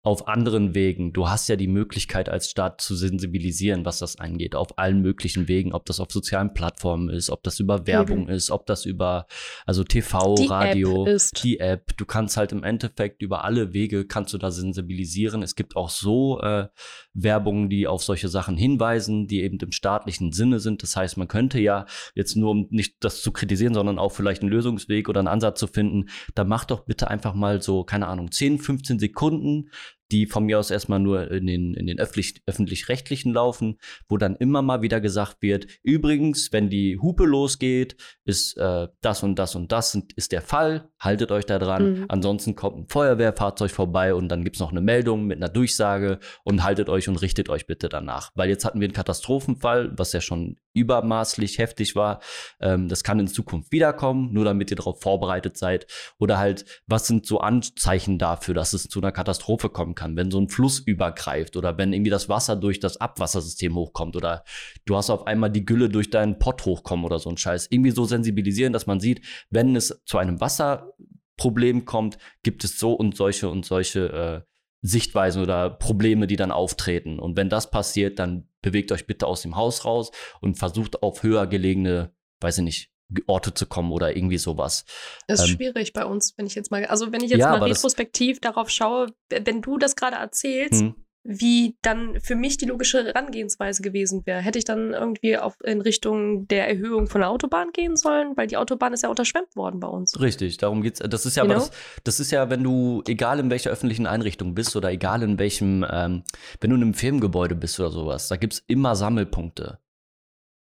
auf 0.05 0.27
anderen 0.27 0.75
Wegen. 0.75 1.13
Du 1.13 1.29
hast 1.29 1.49
ja 1.49 1.55
die 1.55 1.67
Möglichkeit 1.67 2.29
als 2.29 2.51
Staat 2.51 2.79
zu 2.79 2.95
sensibilisieren, 2.95 3.85
was 3.85 3.97
das 3.97 4.19
angeht, 4.19 4.55
auf 4.55 4.77
allen 4.77 5.01
möglichen 5.01 5.47
Wegen, 5.47 5.73
ob 5.73 5.85
das 5.85 5.99
auf 5.99 6.11
sozialen 6.11 6.53
Plattformen 6.53 7.09
ist, 7.09 7.31
ob 7.31 7.41
das 7.41 7.59
über 7.59 7.87
Werbung 7.87 8.23
Eben. 8.23 8.29
ist, 8.29 8.51
ob 8.51 8.67
das 8.67 8.85
über 8.85 9.25
also 9.65 9.83
TV, 9.83 10.35
die 10.35 10.45
Radio, 10.45 11.07
App 11.07 11.21
die 11.41 11.59
App. 11.59 11.97
Du 11.97 12.05
kannst 12.05 12.37
halt 12.37 12.51
im 12.51 12.63
Endeffekt 12.63 13.23
über 13.23 13.43
alle 13.43 13.73
Wege 13.73 14.05
kannst 14.05 14.31
du 14.33 14.37
da 14.37 14.51
sensibilisieren. 14.51 15.41
Es 15.41 15.55
gibt 15.55 15.75
auch 15.75 15.89
so 15.89 16.39
äh, 16.39 16.67
Werbungen, 17.15 17.69
die 17.69 17.87
auf 17.87 18.03
solche 18.03 18.29
Sachen 18.29 18.57
hinweisen, 18.57 19.25
die 19.25 19.41
eben 19.41 19.57
im 19.57 19.71
staatlichen 19.71 20.31
Sinne 20.31 20.59
sind. 20.59 20.83
Das 20.83 20.95
heißt, 20.95 21.17
man 21.17 21.27
könnte 21.27 21.59
ja 21.59 21.87
jetzt 22.13 22.35
nur, 22.35 22.51
um 22.51 22.67
nicht 22.69 22.97
das 22.99 23.23
zu 23.23 23.31
kritisieren, 23.31 23.73
sondern 23.73 23.97
auch 23.97 24.11
vielleicht 24.11 24.43
einen 24.43 24.51
Lösungsweg 24.51 25.09
oder 25.09 25.19
einen 25.19 25.29
Ansatz 25.29 25.59
zu 25.59 25.65
finden, 25.65 26.09
da 26.35 26.43
mach 26.43 26.65
doch 26.65 26.85
bitte 26.85 27.09
einfach 27.09 27.33
mal 27.33 27.59
so, 27.59 27.83
keine 27.83 28.05
Ahnung, 28.05 28.31
10, 28.31 28.59
15 28.59 28.99
Sekunden 28.99 29.71
die 30.11 30.25
von 30.25 30.45
mir 30.45 30.59
aus 30.59 30.71
erstmal 30.71 30.99
nur 30.99 31.31
in 31.31 31.47
den, 31.47 31.73
in 31.73 31.87
den 31.87 31.99
öffentlich, 31.99 32.41
öffentlich-rechtlichen 32.45 33.33
laufen, 33.33 33.77
wo 34.07 34.17
dann 34.17 34.35
immer 34.35 34.61
mal 34.61 34.81
wieder 34.81 35.01
gesagt 35.01 35.41
wird, 35.41 35.67
übrigens, 35.83 36.51
wenn 36.51 36.69
die 36.69 36.99
Hupe 36.99 37.25
losgeht, 37.25 37.95
ist 38.23 38.57
äh, 38.57 38.87
das 39.01 39.23
und 39.23 39.39
das 39.39 39.55
und 39.55 39.71
das 39.71 39.97
ist 40.15 40.31
der 40.31 40.41
Fall, 40.41 40.89
haltet 40.99 41.31
euch 41.31 41.45
da 41.45 41.59
dran. 41.59 41.99
Mhm. 41.99 42.05
Ansonsten 42.09 42.55
kommt 42.55 42.77
ein 42.77 42.87
Feuerwehrfahrzeug 42.87 43.71
vorbei 43.71 44.13
und 44.13 44.29
dann 44.29 44.43
gibt 44.43 44.57
es 44.57 44.59
noch 44.59 44.71
eine 44.71 44.81
Meldung 44.81 45.25
mit 45.25 45.37
einer 45.37 45.49
Durchsage 45.49 46.19
und 46.43 46.63
haltet 46.63 46.89
euch 46.89 47.09
und 47.09 47.21
richtet 47.21 47.49
euch 47.49 47.67
bitte 47.67 47.89
danach. 47.89 48.31
Weil 48.35 48.49
jetzt 48.49 48.65
hatten 48.65 48.79
wir 48.79 48.85
einen 48.85 48.93
Katastrophenfall, 48.93 49.91
was 49.97 50.13
ja 50.13 50.21
schon 50.21 50.57
übermaßlich 50.75 51.57
heftig 51.57 51.95
war. 51.95 52.19
Ähm, 52.59 52.87
das 52.87 53.03
kann 53.03 53.19
in 53.19 53.27
Zukunft 53.27 53.71
wiederkommen, 53.71 54.31
nur 54.33 54.45
damit 54.45 54.69
ihr 54.69 54.77
darauf 54.77 55.01
vorbereitet 55.01 55.57
seid. 55.57 55.87
Oder 56.19 56.37
halt, 56.37 56.65
was 56.85 57.07
sind 57.07 57.25
so 57.25 57.39
Anzeichen 57.39 58.19
dafür, 58.19 58.53
dass 58.53 58.73
es 58.73 58.87
zu 58.87 58.99
einer 58.99 59.11
Katastrophe 59.11 59.69
kommen 59.69 59.95
kann, 59.95 60.15
wenn 60.15 60.31
so 60.31 60.39
ein 60.39 60.49
Fluss 60.49 60.79
übergreift 60.79 61.57
oder 61.57 61.77
wenn 61.77 61.93
irgendwie 61.93 62.11
das 62.11 62.29
Wasser 62.29 62.55
durch 62.55 62.79
das 62.79 62.97
Abwassersystem 62.97 63.73
hochkommt 63.75 64.15
oder 64.15 64.43
du 64.85 64.95
hast 64.95 65.09
auf 65.09 65.25
einmal 65.27 65.49
die 65.49 65.65
Gülle 65.65 65.89
durch 65.89 66.09
deinen 66.09 66.39
Pott 66.39 66.65
hochkommen 66.65 67.05
oder 67.05 67.19
so 67.19 67.29
ein 67.29 67.37
Scheiß. 67.37 67.67
Irgendwie 67.69 67.91
so 67.91 68.05
sensibilisieren, 68.05 68.73
dass 68.73 68.87
man 68.87 68.99
sieht, 68.99 69.25
wenn 69.49 69.75
es 69.75 70.01
zu 70.05 70.17
einem 70.17 70.41
Wasserproblem 70.41 71.85
kommt, 71.85 72.17
gibt 72.43 72.63
es 72.63 72.77
so 72.77 72.93
und 72.93 73.15
solche 73.15 73.49
und 73.49 73.65
solche 73.65 74.43
äh, 74.45 74.55
Sichtweisen 74.85 75.41
oder 75.41 75.69
Probleme, 75.69 76.27
die 76.27 76.35
dann 76.35 76.51
auftreten. 76.51 77.19
Und 77.19 77.37
wenn 77.37 77.49
das 77.49 77.71
passiert, 77.71 78.19
dann 78.19 78.47
bewegt 78.65 78.91
euch 78.91 79.07
bitte 79.07 79.27
aus 79.27 79.43
dem 79.43 79.55
Haus 79.55 79.85
raus 79.85 80.11
und 80.41 80.57
versucht 80.57 81.03
auf 81.03 81.23
höher 81.23 81.47
gelegene, 81.47 82.13
weiß 82.41 82.57
ich 82.57 82.63
nicht, 82.63 82.91
Orte 83.27 83.53
zu 83.53 83.67
kommen 83.67 83.91
oder 83.91 84.17
irgendwie 84.17 84.39
sowas. 84.39 84.83
Das 85.27 85.39
ist 85.39 85.49
ähm, 85.49 85.55
schwierig 85.55 85.93
bei 85.93 86.05
uns, 86.05 86.33
wenn 86.37 86.47
ich 86.47 86.55
jetzt 86.55 86.71
mal, 86.71 86.83
also 86.87 87.11
wenn 87.11 87.23
ich 87.23 87.29
jetzt 87.29 87.41
ja, 87.41 87.51
mal 87.51 87.61
retrospektiv 87.63 88.41
darauf 88.41 88.71
schaue, 88.71 89.13
wenn 89.29 89.61
du 89.61 89.77
das 89.77 89.95
gerade 89.95 90.17
erzählst, 90.17 90.81
hm 90.81 91.04
wie 91.27 91.75
dann 91.81 92.19
für 92.21 92.35
mich 92.35 92.57
die 92.57 92.65
logische 92.65 93.03
Herangehensweise 93.03 93.81
gewesen 93.81 94.25
wäre. 94.25 94.41
Hätte 94.41 94.59
ich 94.59 94.65
dann 94.65 94.93
irgendwie 94.93 95.37
auf, 95.37 95.55
in 95.63 95.81
Richtung 95.81 96.47
der 96.47 96.69
Erhöhung 96.69 97.07
von 97.07 97.21
der 97.21 97.31
Autobahn 97.31 97.71
gehen 97.71 97.97
sollen, 97.97 98.37
weil 98.37 98.45
die 98.45 98.57
Autobahn 98.57 98.93
ist 98.93 99.01
ja 99.01 99.09
unterschwemmt 99.09 99.55
worden 99.55 99.79
bei 99.79 99.87
uns. 99.87 100.19
Richtig, 100.21 100.57
darum 100.57 100.83
geht's. 100.83 100.99
Das 100.99 101.25
ist 101.25 101.35
ja, 101.35 101.45
das, 101.45 101.71
das, 102.03 102.19
ist 102.19 102.31
ja, 102.31 102.51
wenn 102.51 102.63
du, 102.63 103.01
egal 103.07 103.39
in 103.39 103.49
welcher 103.49 103.71
öffentlichen 103.71 104.05
Einrichtung 104.05 104.53
bist 104.53 104.75
oder 104.75 104.91
egal 104.91 105.23
in 105.23 105.39
welchem, 105.39 105.83
ähm, 105.89 106.23
wenn 106.61 106.69
du 106.69 106.75
in 106.75 106.83
einem 106.83 106.93
Firmengebäude 106.93 107.55
bist 107.55 107.79
oder 107.79 107.89
sowas, 107.89 108.27
da 108.27 108.35
gibt's 108.35 108.63
immer 108.67 108.95
Sammelpunkte. 108.95 109.79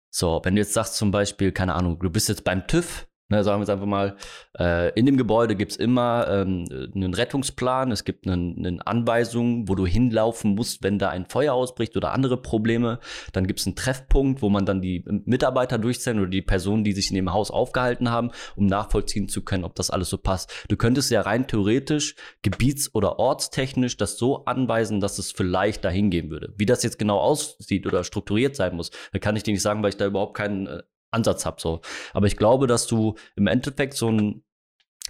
So, 0.10 0.40
wenn 0.44 0.56
du 0.56 0.62
jetzt 0.62 0.74
sagst 0.74 0.96
zum 0.96 1.12
Beispiel, 1.12 1.52
keine 1.52 1.76
Ahnung, 1.76 2.00
du 2.00 2.10
bist 2.10 2.30
jetzt 2.30 2.46
beim 2.46 2.68
TÜV 2.68 3.07
Ne, 3.30 3.44
sagen 3.44 3.60
wir 3.60 3.64
jetzt 3.64 3.70
einfach 3.70 3.86
mal, 3.86 4.16
äh, 4.58 4.98
in 4.98 5.06
dem 5.06 5.18
Gebäude 5.18 5.58
gibt 5.58 5.74
es 5.74 5.78
immer 5.78 6.28
ähm, 6.30 6.66
einen 6.96 7.14
Rettungsplan, 7.14 7.92
es 7.92 8.06
gibt 8.06 8.26
eine, 8.26 8.56
eine 8.58 8.88
Anweisung, 8.88 9.68
wo 9.68 9.76
du 9.76 9.86
hinlaufen 9.86 10.56
musst, 10.56 10.82
wenn 10.82 10.98
da 10.98 11.10
ein 11.10 11.26
Feuer 11.26 11.54
ausbricht 11.54 11.98
oder 11.98 12.14
andere 12.14 12.42
Probleme. 12.42 13.00
Dann 13.34 13.46
gibt 13.46 13.60
es 13.60 13.66
einen 13.66 13.76
Treffpunkt, 13.76 14.42
wo 14.42 14.48
man 14.48 14.66
dann 14.66 14.82
die 14.82 15.04
Mitarbeiter 15.26 15.78
durchzählen 15.78 16.20
oder 16.20 16.30
die 16.30 16.42
Personen, 16.42 16.86
die 16.86 16.94
sich 16.94 17.10
in 17.10 17.16
dem 17.16 17.34
Haus 17.34 17.52
aufgehalten 17.52 18.12
haben, 18.12 18.32
um 18.56 18.66
nachvollziehen 18.66 19.28
zu 19.28 19.44
können, 19.44 19.66
ob 19.66 19.76
das 19.76 19.90
alles 19.90 20.10
so 20.10 20.18
passt. 20.18 20.50
Du 20.70 20.78
könntest 20.78 21.12
ja 21.12 21.20
rein 21.20 21.48
theoretisch, 21.48 22.16
gebiets- 22.44 22.96
oder 22.96 23.20
ortstechnisch 23.20 23.98
das 23.98 24.18
so 24.18 24.46
anweisen, 24.46 25.02
dass 25.02 25.20
es 25.20 25.34
vielleicht 25.34 25.84
dahin 25.84 26.12
gehen 26.12 26.30
würde. 26.30 26.54
Wie 26.58 26.66
das 26.66 26.82
jetzt 26.82 26.98
genau 26.98 27.20
aussieht 27.20 27.88
oder 27.88 28.06
strukturiert 28.06 28.56
sein 28.56 28.74
muss, 28.74 28.92
da 29.12 29.20
kann 29.20 29.36
ich 29.36 29.44
dir 29.44 29.52
nicht 29.52 29.62
sagen, 29.62 29.84
weil 29.84 29.90
ich 29.90 29.98
da 29.98 30.06
überhaupt 30.06 30.38
keinen 30.38 30.68
äh, 30.68 30.84
Ansatz 31.12 31.46
habe. 31.46 31.62
So. 31.62 31.82
Aber 32.14 32.28
ich 32.28 32.38
glaube, 32.38 32.68
dass 32.68 32.88
du 32.88 33.16
im 33.36 33.48
Endeffekt 33.48 33.94
so, 33.96 34.10
ein, 34.10 34.44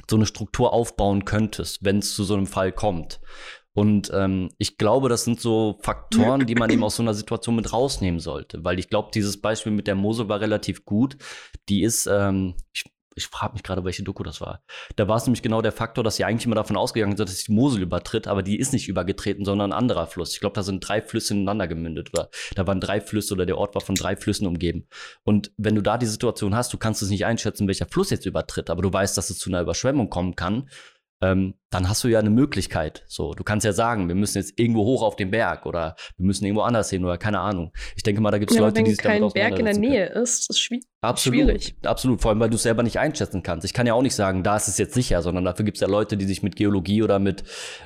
so 0.10 0.16
eine 0.16 0.26
Struktur 0.26 0.74
aufbauen 0.74 1.26
könntest, 1.26 1.84
wenn 1.84 2.00
es 2.00 2.16
zu 2.16 2.24
so 2.24 2.34
einem 2.34 2.48
Fall 2.48 2.72
kommt. 2.72 3.20
Und 3.74 4.10
ähm, 4.12 4.50
ich 4.58 4.80
glaube, 4.80 5.08
das 5.08 5.24
sind 5.24 5.40
so 5.40 5.78
Faktoren, 5.84 6.48
die 6.48 6.56
man 6.56 6.72
eben 6.72 6.84
aus 6.84 6.96
so 6.96 7.04
einer 7.04 7.14
Situation 7.14 7.56
mit 7.56 7.72
rausnehmen 7.72 8.20
sollte. 8.20 8.64
Weil 8.64 8.80
ich 8.80 8.90
glaube, 8.90 9.12
dieses 9.14 9.40
Beispiel 9.40 9.72
mit 9.72 9.86
der 9.86 9.94
Mose 9.94 10.28
war 10.28 10.42
relativ 10.42 10.84
gut. 10.84 11.18
Die 11.70 11.84
ist, 11.84 12.08
ähm, 12.08 12.56
ich 12.74 12.86
ich 13.18 13.28
frage 13.28 13.54
mich 13.54 13.64
gerade, 13.64 13.84
welche 13.84 14.04
Doku 14.04 14.24
das 14.24 14.40
war. 14.40 14.62
Da 14.96 15.08
war 15.08 15.18
es 15.18 15.26
nämlich 15.26 15.42
genau 15.42 15.62
der 15.62 15.72
Faktor, 15.72 16.04
dass 16.04 16.16
sie 16.16 16.24
eigentlich 16.24 16.46
immer 16.46 16.56
davon 16.56 16.78
ausgegangen 16.78 17.18
sind, 17.18 17.28
dass 17.28 17.44
die 17.44 17.52
Mosel 17.52 17.82
übertritt, 17.82 18.28
aber 18.28 18.44
die 18.44 18.58
ist 18.58 18.74
nicht 18.74 18.88
übergetreten, 18.88 19.44
sondern 19.44 19.72
ein 19.72 19.78
anderer 19.78 20.08
Fluss. 20.08 20.34
Ich 20.34 20.40
glaube, 20.40 20.54
da 20.54 20.64
sind 20.64 20.88
drei 20.88 21.02
Flüsse 21.02 21.34
ineinander 21.34 21.68
gemündet 21.68 22.12
oder 22.14 22.30
da 22.56 22.68
waren 22.68 22.80
drei 22.80 23.02
Flüsse 23.02 23.34
oder 23.34 23.46
der 23.46 23.58
Ort 23.58 23.76
war 23.76 23.82
von 23.82 23.96
drei 23.96 24.16
Flüssen 24.16 24.48
umgeben. 24.48 24.88
Und 25.24 25.52
wenn 25.58 25.76
du 25.76 25.82
da 25.82 25.98
die 25.98 26.06
Situation 26.06 26.56
hast, 26.56 26.72
du 26.74 26.78
kannst 26.78 27.02
es 27.02 27.10
nicht 27.10 27.26
einschätzen, 27.26 27.68
welcher 27.68 27.88
Fluss 27.88 28.10
jetzt 28.12 28.26
übertritt, 28.26 28.70
aber 28.70 28.82
du 28.82 28.94
weißt, 28.94 29.18
dass 29.18 29.30
es 29.30 29.40
zu 29.40 29.50
einer 29.50 29.62
Überschwemmung 29.62 30.10
kommen 30.10 30.36
kann 30.36 30.70
ähm, 31.22 31.56
dann 31.70 31.90
hast 31.90 32.04
du 32.04 32.08
ja 32.08 32.20
eine 32.20 32.30
Möglichkeit. 32.30 33.04
So, 33.08 33.34
du 33.34 33.44
kannst 33.44 33.66
ja 33.66 33.74
sagen, 33.74 34.08
wir 34.08 34.16
müssen 34.16 34.38
jetzt 34.38 34.60
irgendwo 34.60 34.86
hoch 34.86 35.02
auf 35.02 35.16
den 35.16 35.32
Berg 35.32 35.66
oder 35.66 35.96
wir 36.16 36.26
müssen 36.26 36.46
irgendwo 36.46 36.62
anders 36.62 36.90
hin 36.90 37.04
oder 37.04 37.18
keine 37.18 37.40
Ahnung. 37.40 37.74
Ich 37.96 38.04
denke 38.04 38.22
mal, 38.22 38.32
da 38.32 38.38
gibt 38.38 38.52
es 38.52 38.58
ja, 38.58 38.64
Leute, 38.64 38.84
die 38.84 38.92
sich 38.92 39.00
damit 39.00 39.22
Wenn 39.22 39.30
kein 39.30 39.50
Berg 39.50 39.60
in 39.60 39.66
der 39.66 39.78
Nähe 39.78 40.08
können. 40.08 40.24
ist, 40.24 40.50
ist 40.50 40.60
schwierig. 40.60 40.86
Absolut, 41.02 41.40
schwierig. 41.40 41.76
absolut. 41.84 42.22
Vor 42.22 42.32
allem, 42.32 42.40
weil 42.40 42.50
du 42.50 42.56
es 42.56 42.64
selber 42.64 42.82
nicht 42.82 42.98
einschätzen 42.98 43.44
kannst. 43.44 43.64
Ich 43.66 43.74
kann 43.74 43.86
ja 43.86 43.94
auch 43.94 44.02
nicht 44.02 44.16
sagen, 44.16 44.42
da 44.42 44.56
ist 44.56 44.68
es 44.68 44.80
jetzt 44.80 44.96
sicher, 44.96 45.22
sondern 45.22 45.46
dafür 45.46 45.64
gibt 45.64 45.78
es 45.78 45.82
ja 45.82 45.88
Leute, 45.88 46.18
die 46.18 46.26
sich 46.26 46.42
mit 46.42 46.56
Geologie 46.56 47.04
oder 47.04 47.20
mit, 47.20 47.44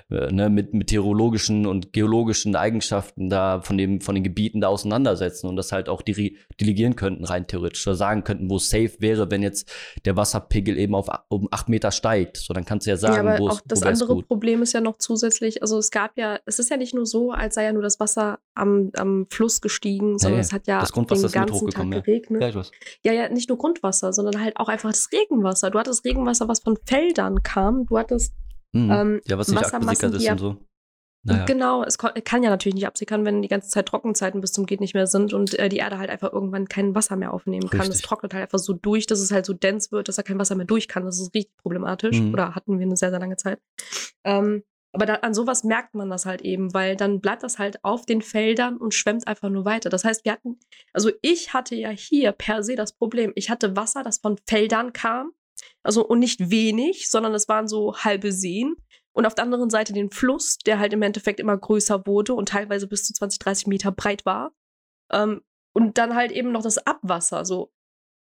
äh, 0.09 0.31
ne, 0.31 0.49
mit 0.49 0.73
meteorologischen 0.73 1.67
und 1.67 1.91
geologischen 1.91 2.55
Eigenschaften 2.55 3.29
da 3.29 3.59
von, 3.61 3.77
dem, 3.77 3.99
von 3.99 4.15
den 4.15 4.23
Gebieten 4.23 4.61
da 4.61 4.69
auseinandersetzen 4.69 5.47
und 5.47 5.57
das 5.57 5.73
halt 5.73 5.89
auch 5.89 6.01
delegieren 6.03 6.95
könnten, 6.95 7.25
rein 7.25 7.47
theoretisch. 7.47 7.85
Oder 7.85 7.97
sagen 7.97 8.23
könnten, 8.23 8.49
wo 8.49 8.55
es 8.55 8.69
safe 8.69 8.93
wäre, 8.99 9.29
wenn 9.29 9.43
jetzt 9.43 9.69
der 10.05 10.15
Wasserpegel 10.15 10.77
eben 10.77 10.95
auf 10.95 11.09
um 11.27 11.49
acht 11.51 11.67
Meter 11.67 11.91
steigt. 11.91 12.37
So, 12.37 12.53
dann 12.53 12.63
kannst 12.63 12.87
du 12.87 12.91
ja 12.91 12.97
sagen, 12.97 13.27
ja, 13.27 13.39
wo 13.39 13.49
es 13.49 13.61
Das 13.65 13.83
andere 13.83 14.15
gut. 14.15 14.27
Problem 14.29 14.61
ist 14.61 14.71
ja 14.71 14.79
noch 14.79 14.97
zusätzlich, 14.99 15.61
also 15.61 15.77
es 15.77 15.91
gab 15.91 16.17
ja, 16.17 16.39
es 16.45 16.59
ist 16.59 16.69
ja 16.69 16.77
nicht 16.77 16.93
nur 16.93 17.05
so, 17.05 17.31
als 17.31 17.55
sei 17.55 17.65
ja 17.65 17.73
nur 17.73 17.83
das 17.83 17.99
Wasser 17.99 18.39
am, 18.53 18.91
am 18.95 19.27
Fluss 19.29 19.61
gestiegen, 19.61 20.17
sondern 20.17 20.39
nee, 20.39 20.45
es 20.45 20.51
hat 20.51 20.67
ja 20.67 20.79
das 20.79 20.91
Grundwasser 20.91 21.29
den 21.29 21.45
ganzen 21.45 21.69
Tag 21.69 21.91
geregnet. 21.91 22.41
Ja. 22.41 22.61
Ja, 23.03 23.13
ja, 23.13 23.13
ja, 23.13 23.29
nicht 23.29 23.49
nur 23.49 23.57
Grundwasser, 23.57 24.13
sondern 24.13 24.41
halt 24.41 24.57
auch 24.57 24.67
einfach 24.67 24.91
das 24.91 25.09
Regenwasser. 25.11 25.71
Du 25.71 25.79
hattest 25.79 26.05
Regenwasser, 26.05 26.47
was 26.47 26.59
von 26.59 26.77
Feldern 26.85 27.43
kam. 27.43 27.85
Du 27.85 27.97
hattest 27.97 28.33
mhm. 28.73 28.91
ähm, 28.91 29.21
ja, 29.25 29.37
was 29.37 29.47
nicht 29.47 29.61
Wassermassen, 29.61 30.13
ist 30.13 30.29
und 30.29 30.37
so. 30.39 30.57
Naja. 31.23 31.45
Genau, 31.45 31.83
es 31.83 31.99
kann 31.99 32.41
ja 32.41 32.49
natürlich 32.49 32.73
nicht 32.73 32.87
absickern, 32.87 33.23
wenn 33.25 33.43
die 33.43 33.47
ganze 33.47 33.69
Zeit 33.69 33.85
Trockenzeiten 33.85 34.41
bis 34.41 34.53
zum 34.53 34.65
geht 34.65 34.81
nicht 34.81 34.95
mehr 34.95 35.05
sind 35.05 35.33
und 35.33 35.57
äh, 35.59 35.69
die 35.69 35.77
Erde 35.77 35.99
halt 35.99 36.09
einfach 36.09 36.33
irgendwann 36.33 36.67
kein 36.67 36.95
Wasser 36.95 37.15
mehr 37.15 37.31
aufnehmen 37.31 37.69
kann. 37.69 37.87
Es 37.87 38.01
trocknet 38.01 38.33
halt 38.33 38.41
einfach 38.41 38.57
so 38.57 38.73
durch, 38.73 39.05
dass 39.05 39.19
es 39.19 39.31
halt 39.31 39.45
so 39.45 39.53
dens 39.53 39.91
wird, 39.91 40.07
dass 40.07 40.15
da 40.15 40.23
kein 40.23 40.39
Wasser 40.39 40.55
mehr 40.55 40.65
durch 40.65 40.87
kann. 40.87 41.05
Das 41.05 41.19
ist 41.19 41.35
richtig 41.35 41.55
problematisch. 41.57 42.19
Mhm. 42.19 42.33
Oder 42.33 42.55
hatten 42.55 42.79
wir 42.79 42.87
eine 42.87 42.97
sehr, 42.97 43.11
sehr 43.11 43.19
lange 43.19 43.37
Zeit. 43.37 43.59
Ähm, 44.23 44.63
aber 44.93 45.05
da, 45.05 45.15
an 45.15 45.33
sowas 45.33 45.63
merkt 45.63 45.95
man 45.95 46.09
das 46.09 46.25
halt 46.25 46.41
eben, 46.41 46.73
weil 46.73 46.95
dann 46.95 47.21
bleibt 47.21 47.43
das 47.43 47.59
halt 47.59 47.83
auf 47.83 48.05
den 48.05 48.21
Feldern 48.21 48.77
und 48.77 48.93
schwemmt 48.93 49.27
einfach 49.27 49.49
nur 49.49 49.63
weiter. 49.63 49.89
Das 49.89 50.03
heißt, 50.03 50.25
wir 50.25 50.33
hatten, 50.33 50.59
also 50.91 51.11
ich 51.21 51.53
hatte 51.53 51.75
ja 51.75 51.89
hier 51.89 52.33
per 52.33 52.63
se 52.63 52.75
das 52.75 52.93
Problem. 52.93 53.31
Ich 53.35 53.49
hatte 53.49 53.75
Wasser, 53.75 54.03
das 54.03 54.19
von 54.19 54.37
Feldern 54.47 54.91
kam. 54.93 55.31
Also 55.83 56.05
und 56.05 56.19
nicht 56.19 56.51
wenig, 56.51 57.09
sondern 57.09 57.33
es 57.33 57.47
waren 57.47 57.67
so 57.67 57.95
halbe 57.95 58.31
Seen. 58.31 58.75
Und 59.13 59.25
auf 59.25 59.35
der 59.35 59.43
anderen 59.43 59.69
Seite 59.69 59.93
den 59.93 60.09
Fluss, 60.09 60.57
der 60.57 60.79
halt 60.79 60.93
im 60.93 61.01
Endeffekt 61.01 61.39
immer 61.39 61.57
größer 61.57 62.05
wurde 62.05 62.33
und 62.33 62.49
teilweise 62.49 62.87
bis 62.87 63.05
zu 63.05 63.13
20, 63.13 63.39
30 63.39 63.67
Meter 63.67 63.91
breit 63.91 64.25
war. 64.25 64.53
Ähm, 65.11 65.41
und 65.73 65.97
dann 65.97 66.15
halt 66.15 66.31
eben 66.31 66.51
noch 66.51 66.63
das 66.63 66.77
Abwasser. 66.85 67.45
So, 67.45 67.71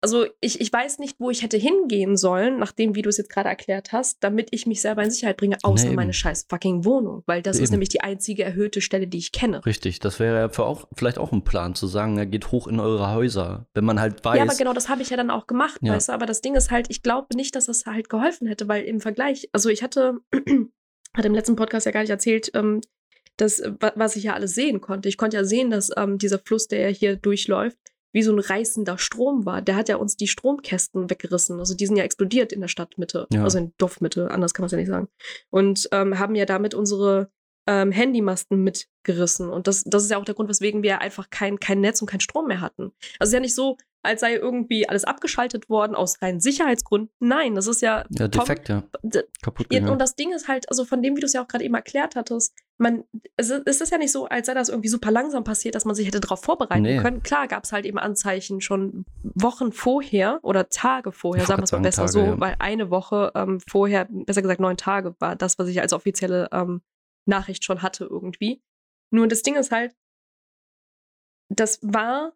also 0.02 0.26
ich, 0.42 0.62
ich 0.62 0.72
weiß 0.72 1.00
nicht, 1.00 1.20
wo 1.20 1.32
ich 1.32 1.42
hätte 1.42 1.58
hingehen 1.58 2.18
sollen, 2.18 2.60
nachdem, 2.60 2.96
wie 2.96 3.02
du 3.02 3.10
es 3.10 3.18
jetzt 3.18 3.30
gerade 3.30 3.50
erklärt 3.50 3.92
hast, 3.92 4.24
damit 4.24 4.50
ich 4.52 4.68
mich 4.68 4.82
selber 4.82 5.04
in 5.04 5.10
Sicherheit 5.10 5.38
bringe, 5.38 5.58
außer 5.64 5.90
nee, 5.90 5.96
meine 5.96 6.14
scheiß 6.14 6.46
fucking 6.50 6.86
Wohnung. 6.86 7.24
Weil 7.26 7.42
das 7.42 7.58
eben. 7.58 7.64
ist 7.64 7.72
nämlich 7.72 7.90
die 7.90 8.02
einzige 8.02 8.44
erhöhte 8.44 8.82
Stelle, 8.82 9.08
die 9.08 9.18
ich 9.18 9.32
kenne. 9.32 9.66
Richtig, 9.66 10.00
das 10.00 10.20
wäre 10.20 10.38
ja 10.38 10.50
für 10.50 10.66
auch, 10.66 10.88
vielleicht 10.96 11.18
auch 11.18 11.32
ein 11.32 11.44
Plan 11.44 11.74
zu 11.74 11.88
sagen, 11.88 12.18
er 12.18 12.28
geht 12.28 12.52
hoch 12.52 12.68
in 12.68 12.80
eure 12.80 13.12
Häuser, 13.14 13.68
wenn 13.74 13.86
man 13.86 14.00
halt 14.00 14.24
weiß. 14.24 14.38
Ja, 14.38 14.44
aber 14.44 14.56
genau, 14.56 14.74
das 14.74 14.88
habe 14.90 15.02
ich 15.02 15.10
ja 15.10 15.18
dann 15.18 15.32
auch 15.32 15.48
gemacht, 15.48 15.80
ja. 15.82 15.94
weißt 15.94 16.10
du. 16.10 16.14
Aber 16.14 16.26
das 16.26 16.42
Ding 16.42 16.56
ist 16.56 16.70
halt, 16.70 16.88
ich 16.90 17.02
glaube 17.02 17.36
nicht, 17.36 17.56
dass 17.56 17.66
das 17.66 17.86
halt 17.86 18.10
geholfen 18.10 18.48
hätte, 18.48 18.68
weil 18.68 18.84
im 18.84 19.00
Vergleich, 19.00 19.50
also 19.52 19.70
ich 19.70 19.82
hatte, 19.82 20.20
hatte 21.16 21.28
im 21.28 21.34
letzten 21.34 21.56
Podcast 21.56 21.86
ja 21.88 21.92
gar 21.92 22.02
nicht 22.02 22.12
erzählt, 22.12 22.52
ähm, 22.54 22.82
das, 23.36 23.62
was 23.96 24.16
ich 24.16 24.24
ja 24.24 24.34
alles 24.34 24.56
sehen 24.56 24.82
konnte. 24.82 25.10
Ich 25.10 25.18
konnte 25.18 25.38
ja 25.38 25.44
sehen, 25.44 25.70
dass 25.70 25.92
ähm, 25.96 26.18
dieser 26.18 26.40
Fluss, 26.40 26.68
der 26.68 26.82
ja 26.82 26.88
hier 26.88 27.16
durchläuft, 27.16 27.78
wie 28.14 28.24
so 28.24 28.32
ein 28.32 28.40
reißender 28.40 28.98
Strom 28.98 29.46
war. 29.46 29.62
Der 29.62 29.76
hat 29.76 29.90
ja 29.90 29.98
uns 29.98 30.16
die 30.16 30.28
Stromkästen 30.28 31.10
weggerissen. 31.10 31.60
Also 31.60 31.76
die 31.76 31.86
sind 31.86 31.98
ja 31.98 32.04
explodiert 32.04 32.52
in 32.52 32.62
der 32.62 32.68
Stadtmitte, 32.68 33.28
ja. 33.32 33.44
also 33.44 33.58
in 33.58 33.74
Dorfmitte, 33.78 34.32
anders 34.32 34.54
kann 34.54 34.64
man 34.64 34.68
es 34.68 34.72
ja 34.72 34.78
nicht 34.78 34.88
sagen. 34.88 35.08
Und 35.50 35.88
ähm, 35.92 36.18
haben 36.20 36.36
ja 36.36 36.46
damit 36.46 36.74
unsere 36.74 37.30
ähm, 37.68 37.92
Handymasten 37.92 38.64
mitgerissen. 38.64 39.50
Und 39.50 39.68
das, 39.68 39.84
das 39.84 40.04
ist 40.04 40.12
ja 40.12 40.18
auch 40.18 40.26
der 40.26 40.36
Grund, 40.36 40.50
weswegen 40.50 40.84
wir 40.84 41.02
einfach 41.02 41.30
kein, 41.30 41.60
kein 41.60 41.82
Netz 41.82 42.02
und 42.02 42.08
keinen 42.08 42.22
Strom 42.22 42.48
mehr 42.48 42.62
hatten. 42.62 42.94
Also 43.20 43.24
es 43.24 43.28
ist 43.30 43.34
ja 43.34 43.40
nicht 43.42 43.56
so, 43.56 43.78
als 44.04 44.22
sei 44.22 44.36
irgendwie 44.36 44.88
alles 44.88 45.04
abgeschaltet 45.04 45.70
worden 45.70 45.96
aus 45.96 46.22
reinen 46.22 46.40
Sicherheitsgründen. 46.40 47.10
Nein, 47.20 47.56
das 47.56 47.68
ist 47.68 47.82
ja. 47.82 48.06
Ja, 48.10 48.28
defekt, 48.28 48.70
ja. 48.70 48.84
Kaputt 49.42 49.68
ja, 49.72 49.88
und 49.90 50.00
das 50.00 50.16
Ding 50.16 50.34
ist 50.34 50.48
halt, 50.48 50.70
also 50.70 50.86
von 50.86 51.02
dem, 51.02 51.16
wie 51.16 51.20
du 51.20 51.26
es 51.26 51.34
ja 51.34 51.44
auch 51.44 51.48
gerade 51.48 51.64
eben 51.64 51.76
erklärt 51.76 52.16
hattest, 52.16 52.54
man, 52.78 53.04
es, 53.38 53.50
ist 53.50 53.92
ja 53.92 53.98
nicht 53.98 54.12
so, 54.12 54.28
als 54.28 54.48
sei 54.48 54.54
das 54.54 54.70
irgendwie 54.70 54.90
super 54.90 55.12
langsam 55.12 55.44
passiert, 55.44 55.76
dass 55.76 55.86
man 55.86 55.96
sich 55.96 56.08
hätte 56.08 56.20
darauf 56.20 56.42
vorbereiten 56.42 56.84
nee. 56.84 57.00
können. 57.00 57.24
Klar 57.24 57.48
gab 57.48 57.64
es 57.64 57.72
halt 57.72 57.86
eben 57.86 57.98
Anzeichen 57.98 58.62
schon 58.62 59.06
Wochen 59.24 59.72
vorher 59.72 60.40
oder 60.44 60.70
Tage 60.70 61.12
vorher, 61.12 61.46
sagen 61.46 61.62
wir 61.62 61.66
es 61.66 61.72
mal 61.72 61.80
besser 61.80 62.04
Tage, 62.04 62.12
so, 62.12 62.20
ja. 62.20 62.40
weil 62.40 62.56
eine 62.60 62.90
Woche 62.90 63.32
ähm, 63.36 63.60
vorher, 63.68 64.08
besser 64.10 64.42
gesagt 64.42 64.62
neun 64.62 64.78
Tage, 64.78 65.16
war 65.20 65.36
das, 65.36 65.58
was 65.58 65.68
ich 65.70 65.82
als 65.82 65.94
offizielle 65.94 66.50
ähm, 66.52 66.82
Nachricht 67.26 67.64
schon 67.64 67.82
hatte 67.82 68.06
irgendwie. 68.06 68.62
Nur 69.12 69.28
das 69.28 69.42
Ding 69.42 69.56
ist 69.56 69.72
halt, 69.72 69.96
das 71.50 71.80
war 71.82 72.34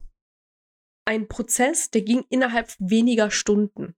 ein 1.11 1.27
Prozess, 1.27 1.91
der 1.91 2.03
ging 2.03 2.23
innerhalb 2.29 2.73
weniger 2.79 3.31
Stunden. 3.31 3.95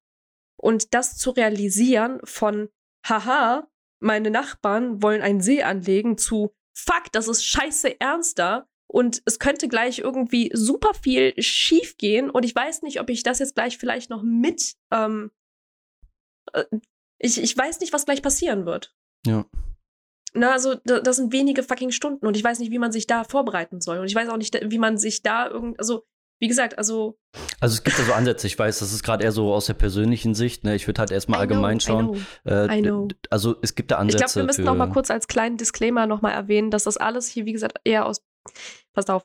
Und 0.59 0.95
das 0.95 1.15
zu 1.15 1.29
realisieren 1.29 2.19
von, 2.23 2.69
haha, 3.07 3.69
meine 3.99 4.31
Nachbarn 4.31 5.03
wollen 5.03 5.21
einen 5.21 5.39
See 5.39 5.61
anlegen, 5.61 6.17
zu, 6.17 6.55
fuck, 6.75 7.11
das 7.11 7.27
ist 7.27 7.45
scheiße 7.45 7.99
ernster 7.99 8.67
und 8.87 9.21
es 9.25 9.37
könnte 9.37 9.67
gleich 9.67 9.99
irgendwie 9.99 10.49
super 10.53 10.93
viel 10.95 11.39
schief 11.39 11.97
gehen 11.97 12.31
und 12.31 12.45
ich 12.45 12.55
weiß 12.55 12.81
nicht, 12.81 12.99
ob 12.99 13.11
ich 13.11 13.21
das 13.21 13.37
jetzt 13.37 13.53
gleich 13.53 13.77
vielleicht 13.77 14.09
noch 14.09 14.23
mit, 14.23 14.73
ähm, 14.91 15.31
äh, 16.53 16.65
ich, 17.19 17.39
ich 17.39 17.55
weiß 17.55 17.79
nicht, 17.79 17.93
was 17.93 18.05
gleich 18.05 18.23
passieren 18.23 18.65
wird. 18.65 18.95
Ja. 19.27 19.45
Na, 20.33 20.51
also 20.51 20.73
das 20.73 21.17
sind 21.17 21.31
wenige 21.31 21.61
fucking 21.61 21.91
Stunden 21.91 22.25
und 22.25 22.35
ich 22.35 22.43
weiß 22.43 22.57
nicht, 22.57 22.71
wie 22.71 22.79
man 22.79 22.91
sich 22.91 23.05
da 23.05 23.23
vorbereiten 23.23 23.81
soll. 23.81 23.99
Und 23.99 24.07
ich 24.07 24.15
weiß 24.15 24.29
auch 24.29 24.37
nicht, 24.37 24.57
wie 24.71 24.79
man 24.79 24.97
sich 24.97 25.21
da 25.21 25.47
irgendwie, 25.47 25.77
also 25.77 26.07
wie 26.43 26.49
gesagt, 26.49 26.77
also. 26.77 27.17
Also 27.61 27.75
es 27.75 27.83
gibt 27.85 27.97
ja 27.97 28.03
so 28.03 28.11
Ansätze, 28.11 28.47
ich 28.47 28.59
weiß, 28.59 28.79
das 28.79 28.91
ist 28.91 29.01
gerade 29.01 29.23
eher 29.23 29.31
so 29.31 29.53
aus 29.53 29.67
der 29.67 29.75
persönlichen 29.75 30.35
Sicht. 30.35 30.65
Ne? 30.65 30.75
Ich 30.75 30.87
würde 30.87 30.99
halt 30.99 31.09
erstmal 31.09 31.39
allgemein 31.39 31.79
schauen. 31.79 32.15
I 32.15 32.19
know, 32.43 32.51
äh, 32.51 32.79
I 32.79 32.81
know. 32.81 33.07
Also 33.29 33.55
es 33.61 33.75
gibt 33.75 33.91
da 33.91 33.95
Ansätze. 33.95 34.25
Ich 34.25 34.33
glaube, 34.33 34.43
wir 34.43 34.47
müssen 34.47 34.65
noch 34.65 34.75
mal 34.75 34.89
kurz 34.89 35.09
als 35.09 35.29
kleinen 35.29 35.55
Disclaimer 35.55 36.05
noch 36.05 36.21
mal 36.21 36.31
erwähnen, 36.31 36.69
dass 36.69 36.83
das 36.83 36.97
alles 36.97 37.29
hier, 37.29 37.45
wie 37.45 37.53
gesagt, 37.53 37.79
eher 37.85 38.05
aus. 38.05 38.25
Passt 38.93 39.09
auf, 39.09 39.23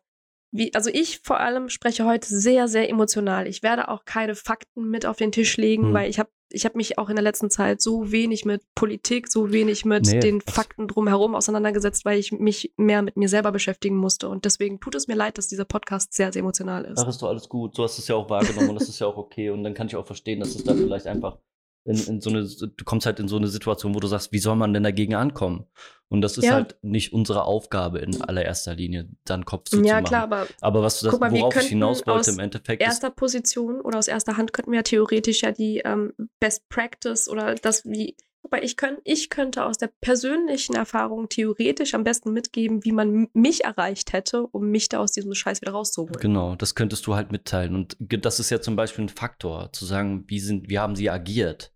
wie, 0.53 0.73
also 0.77 0.91
ich 0.93 1.19
vor 1.25 1.41
allem 1.41 1.71
spreche 1.71 2.05
heute 2.05 2.29
sehr, 2.29 2.69
sehr 2.69 2.89
emotional. 2.89 3.49
Ich 3.49 3.65
werde 3.65 3.89
auch 3.89 4.05
keine 4.05 4.37
Fakten 4.37 4.89
mit 4.89 5.05
auf 5.05 5.17
den 5.17 5.33
Tisch 5.33 5.57
legen, 5.57 5.87
hm. 5.87 5.95
weil 5.95 6.09
ich 6.09 6.21
habe 6.21 6.31
ich 6.51 6.65
hab 6.65 6.75
mich 6.75 6.99
auch 6.99 7.09
in 7.09 7.17
der 7.17 7.23
letzten 7.23 7.51
Zeit 7.51 7.81
so 7.81 8.11
wenig 8.11 8.45
mit 8.45 8.63
Politik, 8.75 9.31
so 9.31 9.53
wenig 9.53 9.85
mit 9.85 10.07
nee, 10.07 10.21
den 10.21 10.41
Fakten 10.41 10.89
drumherum 10.89 11.35
auseinandergesetzt, 11.35 12.05
weil 12.05 12.19
ich 12.19 12.33
mich 12.33 12.73
mehr 12.77 13.03
mit 13.03 13.17
mir 13.17 13.29
selber 13.29 13.53
beschäftigen 13.53 13.97
musste. 13.97 14.29
Und 14.29 14.45
deswegen 14.45 14.81
tut 14.81 14.95
es 14.95 15.09
mir 15.09 15.15
leid, 15.15 15.39
dass 15.39 15.49
dieser 15.49 15.65
Podcast 15.65 16.15
sehr, 16.15 16.33
sehr 16.33 16.41
emotional 16.41 16.85
ist. 16.85 16.99
Ach, 16.99 17.09
ist 17.09 17.21
doch 17.21 17.29
alles 17.29 17.49
gut. 17.49 17.75
So 17.75 17.85
hast 17.85 17.99
du 17.99 18.03
es 18.03 18.09
ja 18.09 18.15
auch 18.15 18.31
wahrgenommen 18.31 18.71
und 18.71 18.81
das 18.81 18.89
ist 18.89 18.99
ja 18.99 19.07
auch 19.07 19.17
okay. 19.17 19.51
Und 19.51 19.63
dann 19.63 19.75
kann 19.75 19.89
ich 19.89 19.97
auch 19.97 20.07
verstehen, 20.07 20.41
dass 20.41 20.55
es 20.55 20.65
da 20.65 20.75
vielleicht 20.75 21.07
einfach 21.07 21.39
in, 21.85 21.97
in, 21.97 22.21
so 22.21 22.31
eine, 22.31 22.47
du 22.47 22.85
kommst 22.85 23.07
halt 23.07 23.19
in 23.19 23.29
so 23.29 23.37
eine 23.37 23.49
Situation, 23.49 23.95
wo 23.95 24.01
du 24.01 24.07
sagst, 24.07 24.33
wie 24.33 24.39
soll 24.39 24.57
man 24.57 24.75
denn 24.75 24.83
dagegen 24.83 25.15
ankommen? 25.15 25.67
Und 26.09 26.23
das 26.23 26.39
ist 26.39 26.45
ja. 26.45 26.55
halt 26.55 26.77
nicht 26.83 27.13
unsere 27.13 27.45
Aufgabe 27.45 27.99
in 27.99 28.23
allererster 28.23 28.75
Linie, 28.75 29.09
dann 29.25 29.45
Kopf 29.45 29.69
zu, 29.69 29.83
ja. 29.83 30.01
Klar, 30.01 30.23
aber, 30.23 30.47
aber 30.61 30.83
was 30.83 31.01
du 31.01 31.11
das, 31.11 31.21
mal, 31.21 31.31
worauf 31.31 31.57
ich 31.57 31.69
hinaus 31.69 32.07
wollte 32.07 32.31
im 32.31 32.39
Endeffekt. 32.39 32.83
Aus 32.83 32.89
erster 32.89 33.11
Position 33.11 33.81
oder 33.81 33.99
aus 33.99 34.09
erster 34.09 34.37
Hand 34.37 34.53
könnten 34.53 34.71
wir 34.73 34.79
ja 34.79 34.83
theoretisch 34.83 35.43
ja 35.43 35.53
die 35.53 35.83
ähm, 35.85 36.15
Best 36.41 36.69
Practice 36.71 37.29
oder 37.29 37.55
das, 37.57 37.85
wie 37.85 38.17
Wobei 38.43 38.63
ich, 38.63 38.77
könnt, 38.77 39.01
ich 39.05 39.29
könnte 39.29 39.67
aus 39.67 39.77
der 39.77 39.91
persönlichen 40.01 40.75
Erfahrung 40.75 41.29
theoretisch 41.29 41.93
am 41.93 42.05
besten 42.05 42.33
mitgeben, 42.33 42.83
wie 42.83 42.93
man 42.93 43.29
mich 43.35 43.65
erreicht 43.65 44.13
hätte, 44.15 44.47
um 44.47 44.71
mich 44.71 44.89
da 44.89 45.01
aus 45.01 45.13
diesem 45.13 45.35
Scheiß 45.35 45.61
wieder 45.61 45.73
rauszuholen. 45.73 46.17
Genau, 46.19 46.55
das 46.55 46.75
könntest 46.75 47.07
du 47.07 47.15
halt 47.15 47.31
mitteilen. 47.31 47.75
Und 47.75 47.97
das 47.99 48.41
ist 48.41 48.49
ja 48.49 48.61
zum 48.61 48.75
Beispiel 48.75 49.05
ein 49.05 49.11
Faktor, 49.11 49.71
zu 49.73 49.85
sagen, 49.85 50.25
wie, 50.29 50.41
sind, 50.41 50.71
wie 50.71 50.79
haben 50.79 50.97
sie 50.97 51.11
agiert? 51.11 51.73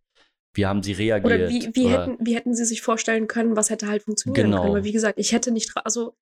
Wie 0.54 0.66
haben 0.66 0.82
sie 0.82 0.92
reagiert? 0.92 1.34
Oder 1.40 1.48
wie, 1.48 1.70
wie, 1.74 1.86
Oder 1.86 2.02
hätten, 2.02 2.26
wie 2.26 2.34
hätten 2.34 2.54
sie 2.54 2.64
sich 2.64 2.82
vorstellen 2.82 3.26
können, 3.26 3.56
was 3.56 3.70
hätte 3.70 3.88
halt 3.88 4.02
funktionieren 4.02 4.50
genau. 4.50 4.62
können? 4.62 4.74
Weil 4.74 4.84
wie 4.84 4.92
gesagt, 4.92 5.18
ich 5.18 5.32
hätte 5.32 5.50
nicht, 5.50 5.72
also 5.84 6.14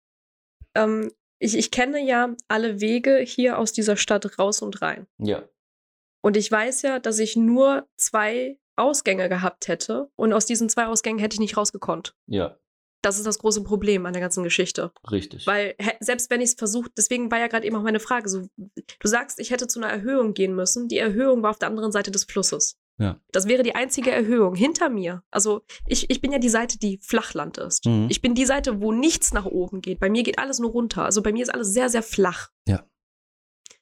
ähm, 0.76 1.12
ich, 1.40 1.58
ich 1.58 1.72
kenne 1.72 2.06
ja 2.06 2.36
alle 2.48 2.82
Wege 2.82 3.18
hier 3.18 3.58
aus 3.58 3.72
dieser 3.72 3.98
Stadt 3.98 4.38
raus 4.38 4.62
und 4.62 4.82
rein. 4.82 5.08
Ja. 5.18 5.44
Und 6.22 6.38
ich 6.38 6.52
weiß 6.52 6.82
ja, 6.82 7.00
dass 7.00 7.18
ich 7.20 7.36
nur 7.36 7.88
zwei 7.96 8.60
Ausgänge 8.76 9.30
gehabt 9.30 9.68
hätte 9.68 10.10
und 10.16 10.34
aus 10.34 10.46
diesen 10.46 10.70
zwei 10.70 10.86
Ausgängen 10.88 11.20
hätte 11.20 11.36
ich 11.36 11.40
nicht 11.40 11.58
rausgekonnt. 11.58 12.16
Ja. 12.28 12.58
Das 13.02 13.18
ist 13.18 13.26
das 13.26 13.40
große 13.40 13.64
Problem 13.64 14.06
an 14.06 14.12
der 14.12 14.22
ganzen 14.22 14.44
Geschichte. 14.44 14.92
Richtig. 15.10 15.48
Weil 15.48 15.76
selbst 16.02 16.30
wenn 16.30 16.42
ich 16.42 16.50
es 16.50 16.56
versucht, 16.56 16.92
deswegen 16.98 17.32
war 17.32 17.40
ja 17.40 17.48
gerade 17.48 17.66
eben 17.66 17.78
auch 17.78 17.84
meine 17.84 18.02
Frage, 18.02 18.28
so, 18.28 18.48
du 18.58 19.08
sagst, 19.08 19.40
ich 19.40 19.52
hätte 19.52 19.68
zu 19.68 19.80
einer 19.80 19.92
Erhöhung 19.92 20.34
gehen 20.34 20.54
müssen. 20.54 20.90
Die 20.90 20.98
Erhöhung 20.98 21.42
war 21.42 21.52
auf 21.52 21.60
der 21.60 21.70
anderen 21.70 21.94
Seite 21.94 22.12
des 22.12 22.26
Flusses. 22.26 22.78
Ja. 23.00 23.20
Das 23.32 23.48
wäre 23.48 23.64
die 23.64 23.76
einzige 23.76 24.12
Erhöhung 24.12 24.56
hinter 24.56 24.90
mir. 24.90 25.24
Also 25.32 25.62
ich, 25.88 26.10
ich 26.10 26.22
bin 26.22 26.32
ja 26.32 26.40
die 26.40 26.50
Seite, 26.50 26.78
die 26.78 27.00
Flachland 27.02 27.58
ist. 27.58 27.86
Mhm. 27.86 28.08
Ich 28.10 28.22
bin 28.22 28.36
die 28.36 28.46
Seite, 28.46 28.82
wo 28.82 28.92
nichts 28.92 29.34
nach 29.34 29.46
oben 29.46 29.82
geht. 29.82 30.00
Bei 30.00 30.10
mir 30.10 30.24
geht 30.24 30.38
alles 30.38 30.60
nur 30.60 30.72
runter. 30.72 31.06
Also 31.06 31.24
bei 31.24 31.32
mir 31.32 31.44
ist 31.44 31.50
alles 31.50 31.74
sehr, 31.74 31.90
sehr 31.90 32.04
flach. 32.04 32.50
Ja. 32.68 32.86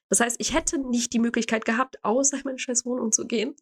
Das 0.08 0.20
heißt, 0.20 0.36
ich 0.38 0.54
hätte 0.54 0.78
nicht 0.78 1.12
die 1.12 1.18
Möglichkeit 1.18 1.64
gehabt, 1.64 2.02
außer 2.04 2.38
meine 2.44 2.58
scheiß 2.58 2.86
Wohnung 2.86 3.12
zu 3.12 3.26
gehen 3.26 3.56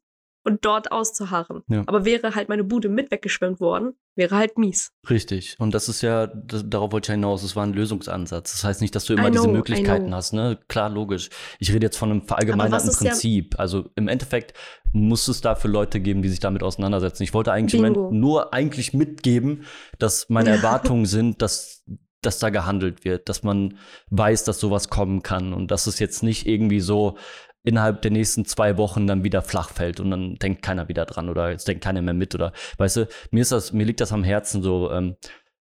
und 0.46 0.64
dort 0.64 0.92
auszuharren. 0.92 1.62
Ja. 1.68 1.82
Aber 1.86 2.04
wäre 2.04 2.34
halt 2.34 2.48
meine 2.48 2.64
Bude 2.64 2.88
mit 2.88 3.10
weggeschwemmt 3.10 3.60
worden, 3.60 3.94
wäre 4.14 4.36
halt 4.36 4.56
mies. 4.56 4.92
Richtig. 5.10 5.56
Und 5.58 5.74
das 5.74 5.88
ist 5.88 6.02
ja, 6.02 6.28
das, 6.28 6.64
darauf 6.66 6.92
wollte 6.92 7.10
ich 7.10 7.14
hinaus, 7.14 7.42
es 7.42 7.56
war 7.56 7.64
ein 7.64 7.72
Lösungsansatz. 7.72 8.52
Das 8.52 8.64
heißt 8.64 8.80
nicht, 8.80 8.94
dass 8.94 9.04
du 9.04 9.14
immer 9.14 9.24
know, 9.24 9.32
diese 9.32 9.48
Möglichkeiten 9.48 10.14
hast, 10.14 10.32
ne? 10.32 10.58
Klar, 10.68 10.88
logisch. 10.88 11.30
Ich 11.58 11.72
rede 11.72 11.84
jetzt 11.84 11.96
von 11.98 12.10
einem 12.10 12.22
verallgemeinerten 12.22 12.92
Prinzip. 12.92 13.54
Ja 13.54 13.58
also 13.58 13.90
im 13.96 14.06
Endeffekt 14.06 14.54
muss 14.92 15.26
es 15.26 15.40
dafür 15.40 15.70
Leute 15.70 15.98
geben, 15.98 16.22
die 16.22 16.28
sich 16.28 16.38
damit 16.38 16.62
auseinandersetzen. 16.62 17.24
Ich 17.24 17.34
wollte 17.34 17.50
eigentlich 17.50 17.82
nur 17.82 18.54
eigentlich 18.54 18.94
mitgeben, 18.94 19.64
dass 19.98 20.28
meine 20.28 20.50
Erwartungen 20.50 21.06
sind, 21.06 21.42
dass 21.42 21.82
dass 22.22 22.38
da 22.40 22.50
gehandelt 22.50 23.04
wird, 23.04 23.28
dass 23.28 23.42
man 23.44 23.78
weiß, 24.10 24.44
dass 24.44 24.58
sowas 24.58 24.88
kommen 24.88 25.22
kann 25.22 25.52
und 25.52 25.70
dass 25.70 25.86
es 25.86 26.00
jetzt 26.00 26.22
nicht 26.22 26.46
irgendwie 26.46 26.80
so, 26.80 27.16
innerhalb 27.66 28.00
der 28.00 28.12
nächsten 28.12 28.46
zwei 28.46 28.78
Wochen 28.78 29.06
dann 29.06 29.24
wieder 29.24 29.42
flach 29.42 29.70
fällt 29.70 30.00
und 30.00 30.10
dann 30.10 30.36
denkt 30.36 30.62
keiner 30.62 30.88
wieder 30.88 31.04
dran 31.04 31.28
oder 31.28 31.50
jetzt 31.50 31.68
denkt 31.68 31.84
keiner 31.84 32.00
mehr 32.00 32.14
mit 32.14 32.34
oder 32.34 32.52
weißt 32.78 32.96
du, 32.96 33.08
mir 33.30 33.42
ist 33.42 33.52
das, 33.52 33.72
mir 33.72 33.84
liegt 33.84 34.00
das 34.00 34.12
am 34.12 34.24
Herzen 34.24 34.62
so, 34.62 34.90
ähm, 34.90 35.16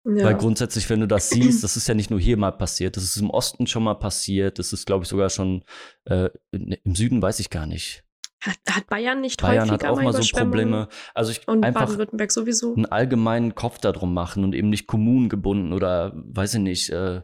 ja. 0.06 0.26
Weil 0.26 0.36
grundsätzlich, 0.36 0.90
wenn 0.90 1.00
du 1.00 1.08
das 1.08 1.30
siehst, 1.30 1.64
das 1.64 1.78
ist 1.78 1.88
ja 1.88 1.94
nicht 1.94 2.10
nur 2.10 2.20
hier 2.20 2.36
mal 2.36 2.50
passiert, 2.50 2.98
das 2.98 3.04
ist 3.04 3.16
im 3.16 3.30
Osten 3.30 3.66
schon 3.66 3.84
mal 3.84 3.94
passiert, 3.94 4.58
das 4.58 4.74
ist, 4.74 4.84
glaube 4.84 5.04
ich, 5.04 5.08
sogar 5.08 5.30
schon 5.30 5.64
äh, 6.04 6.28
im 6.52 6.94
Süden, 6.94 7.22
weiß 7.22 7.40
ich 7.40 7.48
gar 7.48 7.66
nicht. 7.66 8.04
Hat, 8.42 8.58
hat 8.68 8.86
Bayern 8.88 9.22
nicht 9.22 9.40
Bayern 9.40 9.70
häufiger 9.70 9.88
hat 9.88 9.98
auch 9.98 10.02
mal 10.02 10.12
so 10.12 10.36
Probleme. 10.36 10.88
Also 11.14 11.30
ich 11.30 11.48
und 11.48 11.64
einfach 11.64 11.86
Baden-Württemberg 11.86 12.30
sowieso. 12.30 12.74
einen 12.74 12.84
allgemeinen 12.84 13.54
Kopf 13.54 13.78
darum 13.78 14.12
machen 14.12 14.44
und 14.44 14.54
eben 14.54 14.68
nicht 14.68 14.86
kommunengebunden 14.86 15.72
oder 15.72 16.12
weiß 16.14 16.52
ich 16.54 16.60
nicht, 16.60 16.90
äh, 16.90 17.22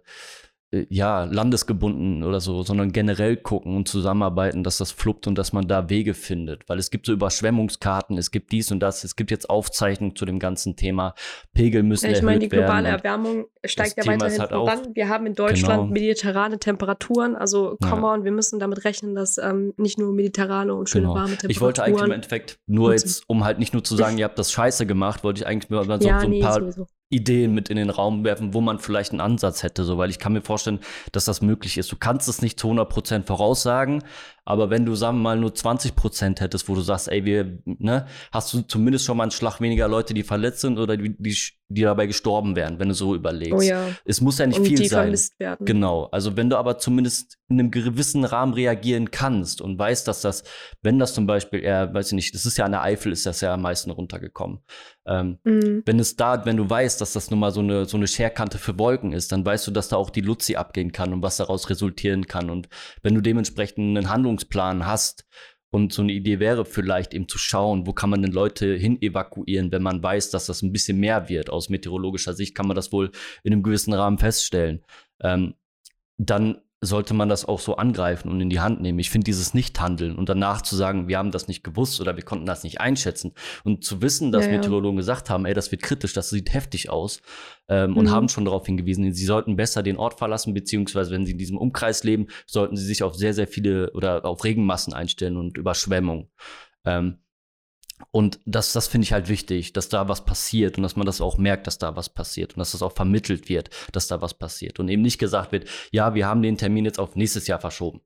ja, 0.72 1.24
landesgebunden 1.24 2.22
oder 2.22 2.40
so, 2.40 2.62
sondern 2.62 2.92
generell 2.92 3.36
gucken 3.36 3.76
und 3.76 3.88
zusammenarbeiten, 3.88 4.62
dass 4.62 4.78
das 4.78 4.92
fluppt 4.92 5.26
und 5.26 5.36
dass 5.36 5.52
man 5.52 5.66
da 5.66 5.90
Wege 5.90 6.14
findet. 6.14 6.68
Weil 6.68 6.78
es 6.78 6.90
gibt 6.90 7.06
so 7.06 7.12
Überschwemmungskarten, 7.12 8.16
es 8.16 8.30
gibt 8.30 8.52
dies 8.52 8.70
und 8.70 8.78
das, 8.78 9.02
es 9.02 9.16
gibt 9.16 9.32
jetzt 9.32 9.50
Aufzeichnungen 9.50 10.14
zu 10.14 10.24
dem 10.26 10.38
ganzen 10.38 10.76
Thema. 10.76 11.14
Pegel 11.54 11.82
müssen 11.82 12.06
ja, 12.06 12.12
ich 12.16 12.22
meine, 12.22 12.38
die 12.38 12.48
globale 12.48 12.88
Erwärmung 12.88 13.46
steigt 13.64 13.96
ja 13.96 14.06
weiterhin 14.06 14.38
halt 14.38 14.50
voran. 14.50 14.78
Wir 14.94 15.08
haben 15.08 15.26
in 15.26 15.34
Deutschland 15.34 15.82
genau. 15.82 15.92
mediterrane 15.92 16.60
Temperaturen, 16.60 17.34
also 17.34 17.76
come 17.82 18.02
ja. 18.02 18.12
on, 18.14 18.24
wir 18.24 18.32
müssen 18.32 18.60
damit 18.60 18.84
rechnen, 18.84 19.16
dass 19.16 19.38
ähm, 19.38 19.74
nicht 19.76 19.98
nur 19.98 20.12
mediterrane 20.12 20.72
und 20.72 20.88
schöne 20.88 21.06
genau. 21.06 21.14
warme 21.14 21.30
Temperaturen. 21.30 21.50
Ich 21.50 21.60
wollte 21.60 21.82
eigentlich 21.82 22.04
im 22.04 22.12
Endeffekt 22.12 22.60
nur 22.66 22.92
jetzt, 22.92 23.24
um 23.26 23.42
halt 23.42 23.58
nicht 23.58 23.72
nur 23.72 23.82
zu 23.82 23.96
sagen, 23.96 24.18
ihr 24.18 24.24
habt 24.24 24.38
das 24.38 24.52
scheiße 24.52 24.86
gemacht, 24.86 25.24
wollte 25.24 25.40
ich 25.40 25.46
eigentlich 25.48 25.68
nur 25.68 25.84
so, 25.84 25.90
ja, 25.90 26.20
so 26.20 26.26
ein 26.26 26.30
nee, 26.30 26.40
paar 26.40 26.54
sowieso. 26.54 26.86
Ideen 27.10 27.52
mit 27.52 27.68
in 27.68 27.76
den 27.76 27.90
Raum 27.90 28.24
werfen, 28.24 28.54
wo 28.54 28.60
man 28.60 28.78
vielleicht 28.78 29.10
einen 29.10 29.20
Ansatz 29.20 29.62
hätte, 29.64 29.84
so, 29.84 29.98
weil 29.98 30.10
ich 30.10 30.20
kann 30.20 30.32
mir 30.32 30.42
vorstellen, 30.42 30.78
dass 31.10 31.24
das 31.24 31.42
möglich 31.42 31.76
ist. 31.76 31.90
Du 31.90 31.96
kannst 31.96 32.28
es 32.28 32.40
nicht 32.40 32.58
zu 32.58 32.68
100% 32.68 33.26
voraussagen, 33.26 34.04
aber 34.44 34.70
wenn 34.70 34.84
du, 34.84 34.94
sagen 34.94 35.18
wir 35.18 35.22
mal, 35.22 35.38
nur 35.38 35.50
20% 35.50 36.40
hättest, 36.40 36.68
wo 36.68 36.74
du 36.74 36.80
sagst, 36.80 37.08
ey, 37.08 37.24
wir, 37.24 37.58
ne, 37.64 38.06
hast 38.32 38.52
du 38.52 38.62
zumindest 38.62 39.04
schon 39.04 39.16
mal 39.16 39.24
einen 39.24 39.30
Schlag 39.30 39.60
weniger 39.60 39.88
Leute, 39.88 40.14
die 40.14 40.22
verletzt 40.22 40.60
sind 40.60 40.78
oder 40.78 40.96
die, 40.96 41.14
die, 41.18 41.36
die 41.68 41.82
dabei 41.82 42.06
gestorben 42.06 42.56
wären, 42.56 42.78
wenn 42.78 42.88
du 42.88 42.94
so 42.94 43.14
überlegst. 43.14 43.54
Oh 43.54 43.62
ja. 43.62 43.88
Es 44.04 44.20
muss 44.20 44.38
ja 44.38 44.46
nicht 44.46 44.58
Und 44.58 44.66
viel 44.66 44.78
die 44.78 44.88
sein. 44.88 45.04
Vermisst 45.04 45.38
werden. 45.38 45.64
Genau. 45.64 46.08
Also 46.10 46.36
wenn 46.36 46.50
du 46.50 46.56
aber 46.56 46.78
zumindest 46.78 47.38
in 47.48 47.60
einem 47.60 47.70
gewissen 47.70 48.24
Rahmen 48.24 48.54
reagieren 48.54 49.10
kannst 49.10 49.60
und 49.60 49.78
weißt, 49.78 50.06
dass 50.08 50.20
das, 50.20 50.44
wenn 50.82 50.98
das 50.98 51.14
zum 51.14 51.26
Beispiel 51.26 51.60
eher, 51.60 51.92
weiß 51.94 52.08
ich 52.08 52.12
nicht, 52.12 52.34
das 52.34 52.46
ist 52.46 52.58
ja 52.58 52.64
an 52.64 52.72
der 52.72 52.82
Eifel, 52.82 53.12
ist 53.12 53.26
das 53.26 53.40
ja 53.40 53.54
am 53.54 53.62
meisten 53.62 53.90
runtergekommen. 53.90 54.60
Ähm, 55.06 55.38
mhm. 55.44 55.82
Wenn 55.86 55.98
es 55.98 56.16
da, 56.16 56.44
wenn 56.44 56.56
du 56.56 56.68
weißt, 56.68 57.00
dass 57.00 57.12
das 57.12 57.30
nun 57.30 57.40
mal 57.40 57.50
so 57.50 57.60
eine, 57.60 57.84
so 57.84 57.96
eine 57.96 58.06
Scherkante 58.06 58.58
für 58.58 58.78
Wolken 58.78 59.12
ist, 59.12 59.32
dann 59.32 59.44
weißt 59.44 59.66
du, 59.66 59.70
dass 59.70 59.88
da 59.88 59.96
auch 59.96 60.10
die 60.10 60.20
Luzi 60.20 60.56
abgehen 60.56 60.92
kann 60.92 61.12
und 61.12 61.22
was 61.22 61.38
daraus 61.38 61.70
resultieren 61.70 62.26
kann. 62.26 62.50
Und 62.50 62.68
wenn 63.02 63.14
du 63.14 63.20
dementsprechend 63.20 63.96
einen 63.96 64.08
Handlungsplan 64.30 64.86
hast 64.86 65.26
Und 65.72 65.92
so 65.92 66.02
eine 66.02 66.12
Idee 66.12 66.40
wäre 66.40 66.64
vielleicht 66.64 67.14
eben 67.14 67.28
zu 67.28 67.38
schauen, 67.38 67.86
wo 67.86 67.92
kann 67.92 68.10
man 68.10 68.22
denn 68.22 68.32
Leute 68.32 68.74
hin 68.74 69.00
evakuieren, 69.00 69.70
wenn 69.70 69.82
man 69.82 70.02
weiß, 70.02 70.30
dass 70.30 70.46
das 70.46 70.62
ein 70.62 70.72
bisschen 70.72 70.98
mehr 70.98 71.28
wird. 71.28 71.48
Aus 71.48 71.68
meteorologischer 71.68 72.34
Sicht 72.34 72.56
kann 72.56 72.66
man 72.66 72.74
das 72.74 72.90
wohl 72.90 73.12
in 73.44 73.52
einem 73.52 73.62
gewissen 73.62 73.92
Rahmen 73.94 74.18
feststellen. 74.18 74.82
Ähm, 75.22 75.54
dann 76.18 76.60
sollte 76.82 77.12
man 77.12 77.28
das 77.28 77.44
auch 77.44 77.60
so 77.60 77.76
angreifen 77.76 78.30
und 78.30 78.40
in 78.40 78.48
die 78.48 78.60
Hand 78.60 78.80
nehmen. 78.80 78.98
Ich 78.98 79.10
finde 79.10 79.26
dieses 79.26 79.52
Nichthandeln 79.52 80.16
und 80.16 80.30
danach 80.30 80.62
zu 80.62 80.76
sagen, 80.76 81.08
wir 81.08 81.18
haben 81.18 81.30
das 81.30 81.46
nicht 81.46 81.62
gewusst 81.62 82.00
oder 82.00 82.16
wir 82.16 82.24
konnten 82.24 82.46
das 82.46 82.64
nicht 82.64 82.80
einschätzen 82.80 83.32
und 83.64 83.84
zu 83.84 84.00
wissen, 84.00 84.32
dass 84.32 84.46
ja, 84.46 84.52
ja. 84.52 84.56
Meteorologen 84.58 84.96
gesagt 84.96 85.28
haben, 85.28 85.44
ey, 85.44 85.52
das 85.52 85.70
wird 85.70 85.82
kritisch, 85.82 86.14
das 86.14 86.30
sieht 86.30 86.54
heftig 86.54 86.88
aus 86.88 87.20
ähm, 87.68 87.90
mhm. 87.90 87.96
und 87.98 88.10
haben 88.10 88.28
schon 88.30 88.46
darauf 88.46 88.64
hingewiesen, 88.64 89.12
sie 89.12 89.26
sollten 89.26 89.56
besser 89.56 89.82
den 89.82 89.98
Ort 89.98 90.18
verlassen, 90.18 90.54
beziehungsweise 90.54 91.10
wenn 91.10 91.26
sie 91.26 91.32
in 91.32 91.38
diesem 91.38 91.58
Umkreis 91.58 92.02
leben, 92.02 92.28
sollten 92.46 92.76
sie 92.76 92.86
sich 92.86 93.02
auf 93.02 93.14
sehr, 93.14 93.34
sehr 93.34 93.46
viele 93.46 93.92
oder 93.92 94.24
auf 94.24 94.42
Regenmassen 94.44 94.94
einstellen 94.94 95.36
und 95.36 95.58
Überschwemmung. 95.58 96.30
Ähm, 96.86 97.18
und 98.10 98.40
das, 98.44 98.72
das 98.72 98.88
finde 98.88 99.04
ich 99.04 99.12
halt 99.12 99.28
wichtig, 99.28 99.72
dass 99.72 99.88
da 99.88 100.08
was 100.08 100.24
passiert 100.24 100.76
und 100.76 100.82
dass 100.82 100.96
man 100.96 101.06
das 101.06 101.20
auch 101.20 101.38
merkt, 101.38 101.66
dass 101.66 101.78
da 101.78 101.96
was 101.96 102.08
passiert 102.08 102.54
und 102.54 102.58
dass 102.58 102.72
das 102.72 102.82
auch 102.82 102.92
vermittelt 102.92 103.48
wird, 103.48 103.70
dass 103.92 104.08
da 104.08 104.20
was 104.20 104.34
passiert 104.34 104.80
und 104.80 104.88
eben 104.88 105.02
nicht 105.02 105.18
gesagt 105.18 105.52
wird, 105.52 105.68
ja, 105.92 106.14
wir 106.14 106.26
haben 106.26 106.42
den 106.42 106.56
Termin 106.56 106.84
jetzt 106.84 106.98
auf 106.98 107.16
nächstes 107.16 107.46
Jahr 107.46 107.60
verschoben. 107.60 108.00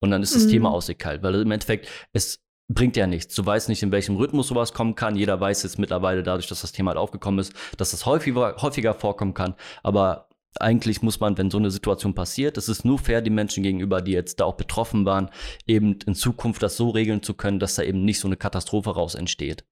Und 0.00 0.10
dann 0.10 0.22
ist 0.22 0.34
das 0.34 0.44
mhm. 0.44 0.50
Thema 0.50 0.70
ausgekalt, 0.70 1.22
weil 1.22 1.34
im 1.36 1.50
Endeffekt, 1.50 1.88
es 2.12 2.44
bringt 2.68 2.96
ja 2.96 3.06
nichts. 3.06 3.34
Du 3.34 3.46
weißt 3.46 3.68
nicht, 3.68 3.82
in 3.82 3.92
welchem 3.92 4.16
Rhythmus 4.16 4.48
sowas 4.48 4.72
kommen 4.72 4.94
kann. 4.94 5.16
Jeder 5.16 5.40
weiß 5.40 5.62
jetzt 5.62 5.78
mittlerweile 5.78 6.22
dadurch, 6.22 6.48
dass 6.48 6.60
das 6.60 6.72
Thema 6.72 6.90
halt 6.90 6.98
aufgekommen 6.98 7.38
ist, 7.40 7.52
dass 7.76 7.92
das 7.92 8.06
häufiger, 8.06 8.56
häufiger 8.60 8.92
vorkommen 8.92 9.34
kann. 9.34 9.54
Aber 9.82 10.28
eigentlich 10.60 11.02
muss 11.02 11.20
man, 11.20 11.38
wenn 11.38 11.50
so 11.50 11.58
eine 11.58 11.70
Situation 11.70 12.14
passiert, 12.14 12.56
es 12.56 12.68
ist 12.68 12.84
nur 12.84 12.98
fair 12.98 13.22
den 13.22 13.34
Menschen 13.34 13.62
gegenüber, 13.62 14.02
die 14.02 14.12
jetzt 14.12 14.40
da 14.40 14.44
auch 14.44 14.56
betroffen 14.56 15.04
waren, 15.04 15.30
eben 15.66 15.98
in 16.06 16.14
Zukunft 16.14 16.62
das 16.62 16.76
so 16.76 16.90
regeln 16.90 17.22
zu 17.22 17.34
können, 17.34 17.58
dass 17.58 17.74
da 17.74 17.82
eben 17.82 18.04
nicht 18.04 18.20
so 18.20 18.28
eine 18.28 18.36
Katastrophe 18.36 18.90
raus 18.90 19.14
entsteht. 19.14 19.64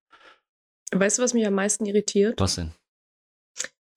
Weißt 0.93 1.19
du, 1.19 1.23
was 1.23 1.35
mich 1.35 1.47
am 1.47 1.55
meisten 1.55 1.87
irritiert? 1.87 2.41
Was 2.41 2.57
denn? 2.57 2.73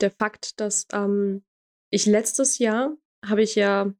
Der 0.01 0.11
Fakt, 0.11 0.59
dass 0.59 0.87
ähm, 0.93 1.43
ich 1.89 2.05
letztes 2.05 2.59
Jahr 2.59 2.95
habe 3.25 3.41
ich 3.41 3.55
ja, 3.55 3.91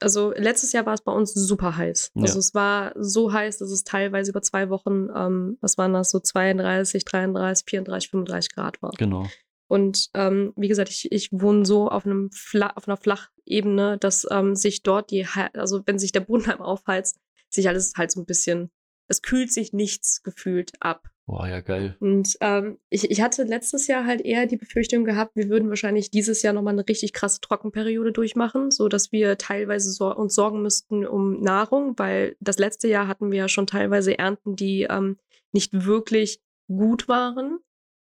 also 0.00 0.32
letztes 0.36 0.72
Jahr 0.72 0.86
war 0.86 0.94
es 0.94 1.02
bei 1.02 1.12
uns 1.12 1.32
super 1.32 1.76
heiß. 1.76 2.12
Ja. 2.14 2.22
Also 2.22 2.38
es 2.38 2.54
war 2.54 2.92
so 2.96 3.32
heiß, 3.32 3.58
dass 3.58 3.70
es 3.70 3.84
teilweise 3.84 4.30
über 4.30 4.42
zwei 4.42 4.68
Wochen, 4.68 5.08
ähm, 5.14 5.58
was 5.60 5.78
waren 5.78 5.92
das, 5.92 6.10
so 6.10 6.20
32, 6.20 7.04
33, 7.04 7.64
34, 7.68 8.10
35 8.10 8.54
Grad 8.54 8.82
war. 8.82 8.92
Genau. 8.98 9.26
Und 9.68 10.10
ähm, 10.14 10.52
wie 10.56 10.68
gesagt, 10.68 10.90
ich, 10.90 11.10
ich 11.10 11.30
wohne 11.32 11.64
so 11.64 11.88
auf, 11.88 12.04
einem 12.04 12.30
Fla 12.32 12.70
auf 12.76 12.86
einer 12.86 12.96
Flachebene, 12.96 13.98
dass 13.98 14.26
ähm, 14.30 14.54
sich 14.54 14.82
dort 14.82 15.10
die, 15.10 15.26
also 15.54 15.82
wenn 15.86 15.98
sich 15.98 16.12
der 16.12 16.20
Boden 16.20 16.44
einmal 16.50 16.68
aufheizt, 16.68 17.18
sich 17.48 17.68
alles 17.68 17.94
halt 17.96 18.10
so 18.10 18.20
ein 18.20 18.26
bisschen, 18.26 18.70
es 19.08 19.22
kühlt 19.22 19.52
sich 19.52 19.72
nichts 19.72 20.22
gefühlt 20.22 20.72
ab. 20.80 21.08
Boah, 21.26 21.48
ja, 21.48 21.60
geil. 21.60 21.96
Und 22.00 22.36
ähm, 22.40 22.78
ich, 22.90 23.10
ich 23.10 23.22
hatte 23.22 23.44
letztes 23.44 23.86
Jahr 23.86 24.04
halt 24.04 24.20
eher 24.20 24.46
die 24.46 24.58
Befürchtung 24.58 25.04
gehabt, 25.04 25.36
wir 25.36 25.48
würden 25.48 25.70
wahrscheinlich 25.70 26.10
dieses 26.10 26.42
Jahr 26.42 26.52
nochmal 26.52 26.74
eine 26.74 26.86
richtig 26.86 27.14
krasse 27.14 27.40
Trockenperiode 27.40 28.12
durchmachen, 28.12 28.70
so 28.70 28.88
dass 28.88 29.10
wir 29.10 29.38
teilweise 29.38 29.90
so 29.90 30.14
uns 30.14 30.34
sorgen 30.34 30.60
müssten 30.60 31.06
um 31.06 31.40
Nahrung, 31.40 31.94
weil 31.96 32.36
das 32.40 32.58
letzte 32.58 32.88
Jahr 32.88 33.08
hatten 33.08 33.30
wir 33.30 33.38
ja 33.38 33.48
schon 33.48 33.66
teilweise 33.66 34.18
Ernten, 34.18 34.54
die 34.54 34.82
ähm, 34.82 35.16
nicht 35.52 35.86
wirklich 35.86 36.40
gut 36.68 37.08
waren 37.08 37.60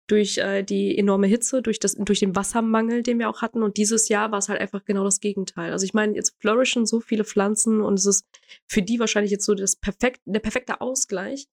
durch 0.09 0.39
äh, 0.39 0.63
die 0.63 0.99
enorme 0.99 1.27
Hitze, 1.27 1.63
durch, 1.63 1.79
das, 1.79 1.95
durch 1.95 2.21
den 2.21 2.35
Wassermangel, 2.35 3.03
den 3.03 3.19
wir 3.19 3.29
auch 3.29 3.43
hatten. 3.43 3.63
Und 3.63 3.77
dieses 3.77 4.09
Jahr 4.09 4.33
war 4.33 4.39
es 4.39 4.49
halt 4.49 4.61
einfach 4.61 4.85
genau 4.85 5.05
das 5.05 5.21
Gegenteil. 5.21 5.71
Also 5.71 5.85
ich 5.85 5.95
meine, 5.95 6.15
jetzt 6.15 6.35
flourishen 6.41 6.87
so 6.87 7.01
viele 7.01 7.25
Pflanzen 7.25 7.81
und 7.83 7.99
es 7.99 8.07
ist 8.07 8.27
für 8.67 8.83
die 8.83 8.99
wahrscheinlich 8.99 9.31
jetzt 9.31 9.45
so 9.45 9.55
das 9.55 9.77
perfekt, 9.77 10.21
der 10.25 10.41
perfekte 10.41 10.81
Ausgleich. 10.81 11.47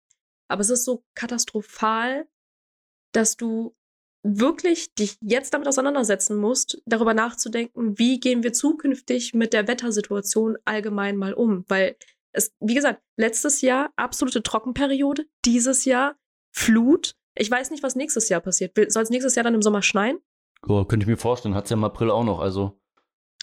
Aber 0.47 0.61
es 0.61 0.69
ist 0.69 0.85
so 0.85 1.03
katastrophal, 1.15 2.27
dass 3.11 3.35
du 3.35 3.75
wirklich 4.23 4.93
dich 4.95 5.17
jetzt 5.21 5.53
damit 5.53 5.67
auseinandersetzen 5.67 6.37
musst, 6.37 6.81
darüber 6.85 7.13
nachzudenken, 7.13 7.99
wie 7.99 8.19
gehen 8.19 8.41
wir 8.41 8.53
zukünftig 8.53 9.33
mit 9.33 9.53
der 9.53 9.67
Wettersituation 9.67 10.57
allgemein 10.65 11.17
mal 11.17 11.33
um. 11.33 11.65
Weil 11.67 11.95
es, 12.31 12.53
wie 12.59 12.73
gesagt, 12.73 13.01
letztes 13.17 13.61
Jahr 13.61 13.91
absolute 13.95 14.41
Trockenperiode, 14.41 15.25
dieses 15.45 15.85
Jahr 15.85 16.17
Flut 16.51 17.15
ich 17.35 17.51
weiß 17.51 17.71
nicht, 17.71 17.83
was 17.83 17.95
nächstes 17.95 18.29
Jahr 18.29 18.41
passiert. 18.41 18.75
Soll 18.91 19.03
es 19.03 19.09
nächstes 19.09 19.35
Jahr 19.35 19.43
dann 19.43 19.55
im 19.55 19.61
Sommer 19.61 19.81
schneien? 19.81 20.19
Oh, 20.67 20.83
könnte 20.85 21.03
ich 21.03 21.07
mir 21.07 21.17
vorstellen. 21.17 21.55
Hat 21.55 21.65
es 21.65 21.69
ja 21.69 21.77
im 21.77 21.83
April 21.83 22.09
auch 22.09 22.23
noch, 22.23 22.39
also. 22.39 22.79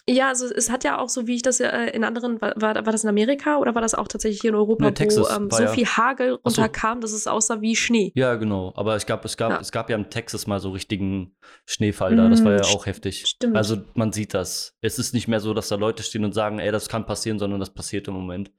Ja, 0.09 0.29
also 0.29 0.47
es 0.47 0.69
hat 0.69 0.83
ja 0.83 0.99
auch 0.99 1.09
so, 1.09 1.29
wie 1.29 1.37
ich 1.37 1.43
das 1.43 1.61
ja 1.61 1.69
äh, 1.69 1.95
in 1.95 2.03
anderen, 2.03 2.41
war, 2.41 2.55
war, 2.57 2.75
war 2.75 2.93
das 2.93 3.05
in 3.05 3.09
Amerika 3.09 3.59
oder 3.59 3.77
war 3.77 3.83
das 3.83 3.95
auch 3.95 4.09
tatsächlich 4.09 4.41
hier 4.41 4.51
in 4.51 4.57
Europa, 4.57 4.91
nee, 4.91 4.97
wo 4.99 5.29
ähm, 5.29 5.49
so 5.49 5.67
viel 5.69 5.87
Hagel 5.87 6.33
runterkam, 6.45 7.01
dass 7.01 7.13
es 7.13 7.29
aussah 7.29 7.61
wie 7.61 7.77
Schnee? 7.77 8.11
Ja, 8.17 8.35
genau. 8.35 8.73
Aber 8.75 8.97
es 8.97 9.07
gab, 9.07 9.25
es 9.25 9.37
gab, 9.37 9.53
ja. 9.53 9.61
es 9.61 9.71
gab 9.71 9.91
ja 9.91 9.97
in 9.97 10.11
Texas 10.11 10.49
mal 10.49 10.59
so 10.59 10.71
richtigen 10.71 11.37
Schneefall 11.67 12.17
da. 12.17 12.29
Das 12.29 12.45
war 12.45 12.53
ja 12.53 12.63
auch 12.63 12.87
heftig. 12.87 13.27
Stimmt. 13.27 13.57
Also 13.57 13.77
man 13.95 14.11
sieht 14.11 14.35
das. 14.35 14.75
Es 14.81 14.99
ist 14.99 15.15
nicht 15.15 15.29
mehr 15.29 15.39
so, 15.39 15.55
dass 15.55 15.69
da 15.69 15.77
Leute 15.77 16.03
stehen 16.03 16.25
und 16.25 16.33
sagen, 16.33 16.59
ey, 16.59 16.73
das 16.73 16.89
kann 16.89 17.07
passieren, 17.07 17.39
sondern 17.39 17.61
das 17.61 17.73
passiert 17.73 18.09
im 18.09 18.15
Moment. 18.15 18.51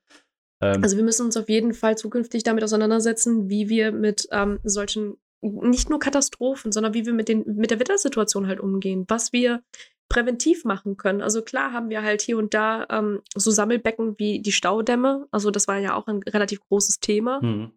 Ähm, 0.61 0.81
also 0.81 0.95
wir 0.95 1.03
müssen 1.03 1.25
uns 1.25 1.36
auf 1.36 1.49
jeden 1.49 1.73
Fall 1.73 1.97
zukünftig 1.97 2.43
damit 2.43 2.63
auseinandersetzen, 2.63 3.49
wie 3.49 3.67
wir 3.67 3.91
mit 3.91 4.27
ähm, 4.31 4.59
solchen 4.63 5.17
nicht 5.43 5.89
nur 5.89 5.99
Katastrophen, 5.99 6.71
sondern 6.71 6.93
wie 6.93 7.05
wir 7.05 7.13
mit, 7.13 7.27
den, 7.27 7.43
mit 7.55 7.71
der 7.71 7.79
Wettersituation 7.79 8.47
halt 8.47 8.59
umgehen, 8.59 9.05
was 9.07 9.33
wir 9.33 9.61
präventiv 10.09 10.63
machen 10.63 10.97
können. 10.97 11.21
Also 11.21 11.41
klar 11.41 11.73
haben 11.73 11.89
wir 11.89 12.03
halt 12.03 12.21
hier 12.21 12.37
und 12.37 12.53
da 12.53 12.85
ähm, 12.89 13.21
so 13.35 13.51
Sammelbecken 13.51 14.17
wie 14.19 14.41
die 14.41 14.51
Staudämme. 14.51 15.27
Also 15.31 15.51
das 15.51 15.67
war 15.67 15.79
ja 15.79 15.95
auch 15.95 16.07
ein 16.07 16.21
relativ 16.23 16.59
großes 16.61 16.99
Thema. 16.99 17.41
Mhm. 17.41 17.71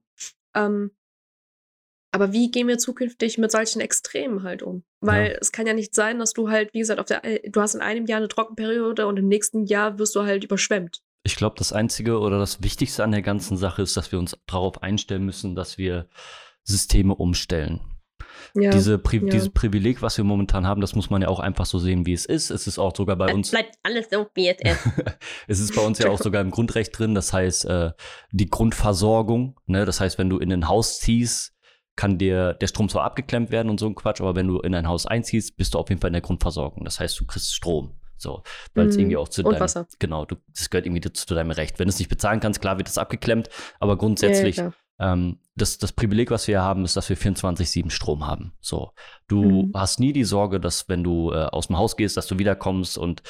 Ähm, 0.54 0.90
aber 2.12 2.32
wie 2.32 2.50
gehen 2.50 2.68
wir 2.68 2.78
zukünftig 2.78 3.36
mit 3.36 3.50
solchen 3.50 3.80
Extremen 3.80 4.42
halt 4.42 4.62
um? 4.62 4.84
Weil 5.00 5.32
ja. 5.32 5.38
es 5.40 5.52
kann 5.52 5.66
ja 5.66 5.74
nicht 5.74 5.94
sein, 5.94 6.18
dass 6.18 6.32
du 6.32 6.48
halt, 6.48 6.72
wie 6.72 6.78
gesagt, 6.78 7.00
auf 7.00 7.06
der, 7.06 7.20
du 7.44 7.60
hast 7.60 7.74
in 7.74 7.82
einem 7.82 8.06
Jahr 8.06 8.18
eine 8.18 8.28
Trockenperiode 8.28 9.06
und 9.06 9.18
im 9.18 9.28
nächsten 9.28 9.66
Jahr 9.66 9.98
wirst 9.98 10.14
du 10.14 10.22
halt 10.22 10.44
überschwemmt. 10.44 11.02
Ich 11.24 11.36
glaube, 11.36 11.56
das 11.58 11.72
Einzige 11.72 12.20
oder 12.20 12.38
das 12.38 12.62
Wichtigste 12.62 13.02
an 13.02 13.10
der 13.10 13.22
ganzen 13.22 13.56
Sache 13.56 13.82
ist, 13.82 13.96
dass 13.96 14.12
wir 14.12 14.18
uns 14.18 14.36
darauf 14.46 14.82
einstellen 14.82 15.24
müssen, 15.24 15.54
dass 15.54 15.76
wir 15.76 16.08
Systeme 16.66 17.14
umstellen. 17.14 17.80
Ja, 18.54 18.70
Diese 18.70 18.98
Pri 18.98 19.18
ja. 19.18 19.30
Dieses 19.30 19.50
Privileg, 19.50 20.02
was 20.02 20.16
wir 20.16 20.24
momentan 20.24 20.66
haben, 20.66 20.80
das 20.80 20.94
muss 20.94 21.10
man 21.10 21.22
ja 21.22 21.28
auch 21.28 21.40
einfach 21.40 21.66
so 21.66 21.78
sehen, 21.78 22.06
wie 22.06 22.12
es 22.12 22.24
ist. 22.24 22.50
Es 22.50 22.66
ist 22.66 22.78
auch 22.78 22.94
sogar 22.94 23.16
bei 23.16 23.32
uns. 23.32 23.48
Es 23.48 23.50
bleibt 23.52 23.76
alles 23.82 24.08
so, 24.10 24.26
wie 24.34 24.48
es 24.48 24.56
ist. 24.60 24.86
es 25.46 25.60
ist 25.60 25.74
bei 25.74 25.82
uns 25.82 25.98
ja 25.98 26.10
auch 26.10 26.18
sogar 26.18 26.40
im 26.40 26.50
Grundrecht 26.50 26.98
drin. 26.98 27.14
Das 27.14 27.32
heißt, 27.32 27.66
äh, 27.66 27.90
die 28.30 28.48
Grundversorgung, 28.48 29.58
ne? 29.66 29.84
das 29.84 30.00
heißt, 30.00 30.18
wenn 30.18 30.30
du 30.30 30.38
in 30.38 30.52
ein 30.52 30.68
Haus 30.68 31.00
ziehst, 31.00 31.54
kann 31.96 32.18
dir 32.18 32.54
der 32.54 32.66
Strom 32.66 32.88
zwar 32.88 33.04
abgeklemmt 33.04 33.50
werden 33.50 33.70
und 33.70 33.80
so 33.80 33.86
ein 33.86 33.94
Quatsch, 33.94 34.20
aber 34.20 34.36
wenn 34.36 34.46
du 34.46 34.60
in 34.60 34.74
ein 34.74 34.86
Haus 34.86 35.06
einziehst, 35.06 35.56
bist 35.56 35.74
du 35.74 35.78
auf 35.78 35.88
jeden 35.88 36.00
Fall 36.00 36.08
in 36.08 36.14
der 36.14 36.22
Grundversorgung. 36.22 36.84
Das 36.84 37.00
heißt, 37.00 37.18
du 37.18 37.26
kriegst 37.26 37.54
Strom. 37.54 37.94
So, 38.18 38.42
weil 38.74 38.86
es 38.88 38.96
mm, 38.96 39.00
irgendwie 39.00 39.16
auch 39.18 39.28
zu 39.28 39.42
und 39.42 39.52
deinem, 39.52 39.60
Wasser. 39.60 39.86
Genau, 39.98 40.24
du, 40.24 40.36
das 40.54 40.70
gehört 40.70 40.86
irgendwie 40.86 41.02
zu 41.02 41.34
deinem 41.34 41.50
Recht. 41.50 41.78
Wenn 41.78 41.86
du 41.86 41.90
es 41.90 41.98
nicht 41.98 42.08
bezahlen 42.08 42.40
kannst, 42.40 42.62
klar 42.62 42.78
wird 42.78 42.88
das 42.88 42.96
abgeklemmt, 42.96 43.50
aber 43.78 43.98
grundsätzlich 43.98 44.56
ja, 44.56 44.72
ähm, 44.99 45.38
das, 45.55 45.78
das 45.78 45.92
Privileg, 45.92 46.30
was 46.30 46.49
wir 46.49 46.62
haben, 46.62 46.84
ist, 46.84 46.97
dass 46.97 47.09
wir 47.09 47.16
24-7 47.16 47.90
Strom 47.90 48.26
haben. 48.26 48.53
So. 48.61 48.92
Du 49.26 49.42
mhm. 49.42 49.72
hast 49.74 50.01
nie 50.01 50.12
die 50.12 50.24
Sorge, 50.24 50.61
dass 50.61 50.88
wenn 50.88 51.03
du 51.03 51.32
äh, 51.32 51.47
aus 51.47 51.68
dem 51.68 51.78
Haus 51.78 51.97
gehst, 51.97 52.16
dass 52.16 52.26
du 52.26 52.38
wiederkommst 52.38 52.99
und 52.99 53.22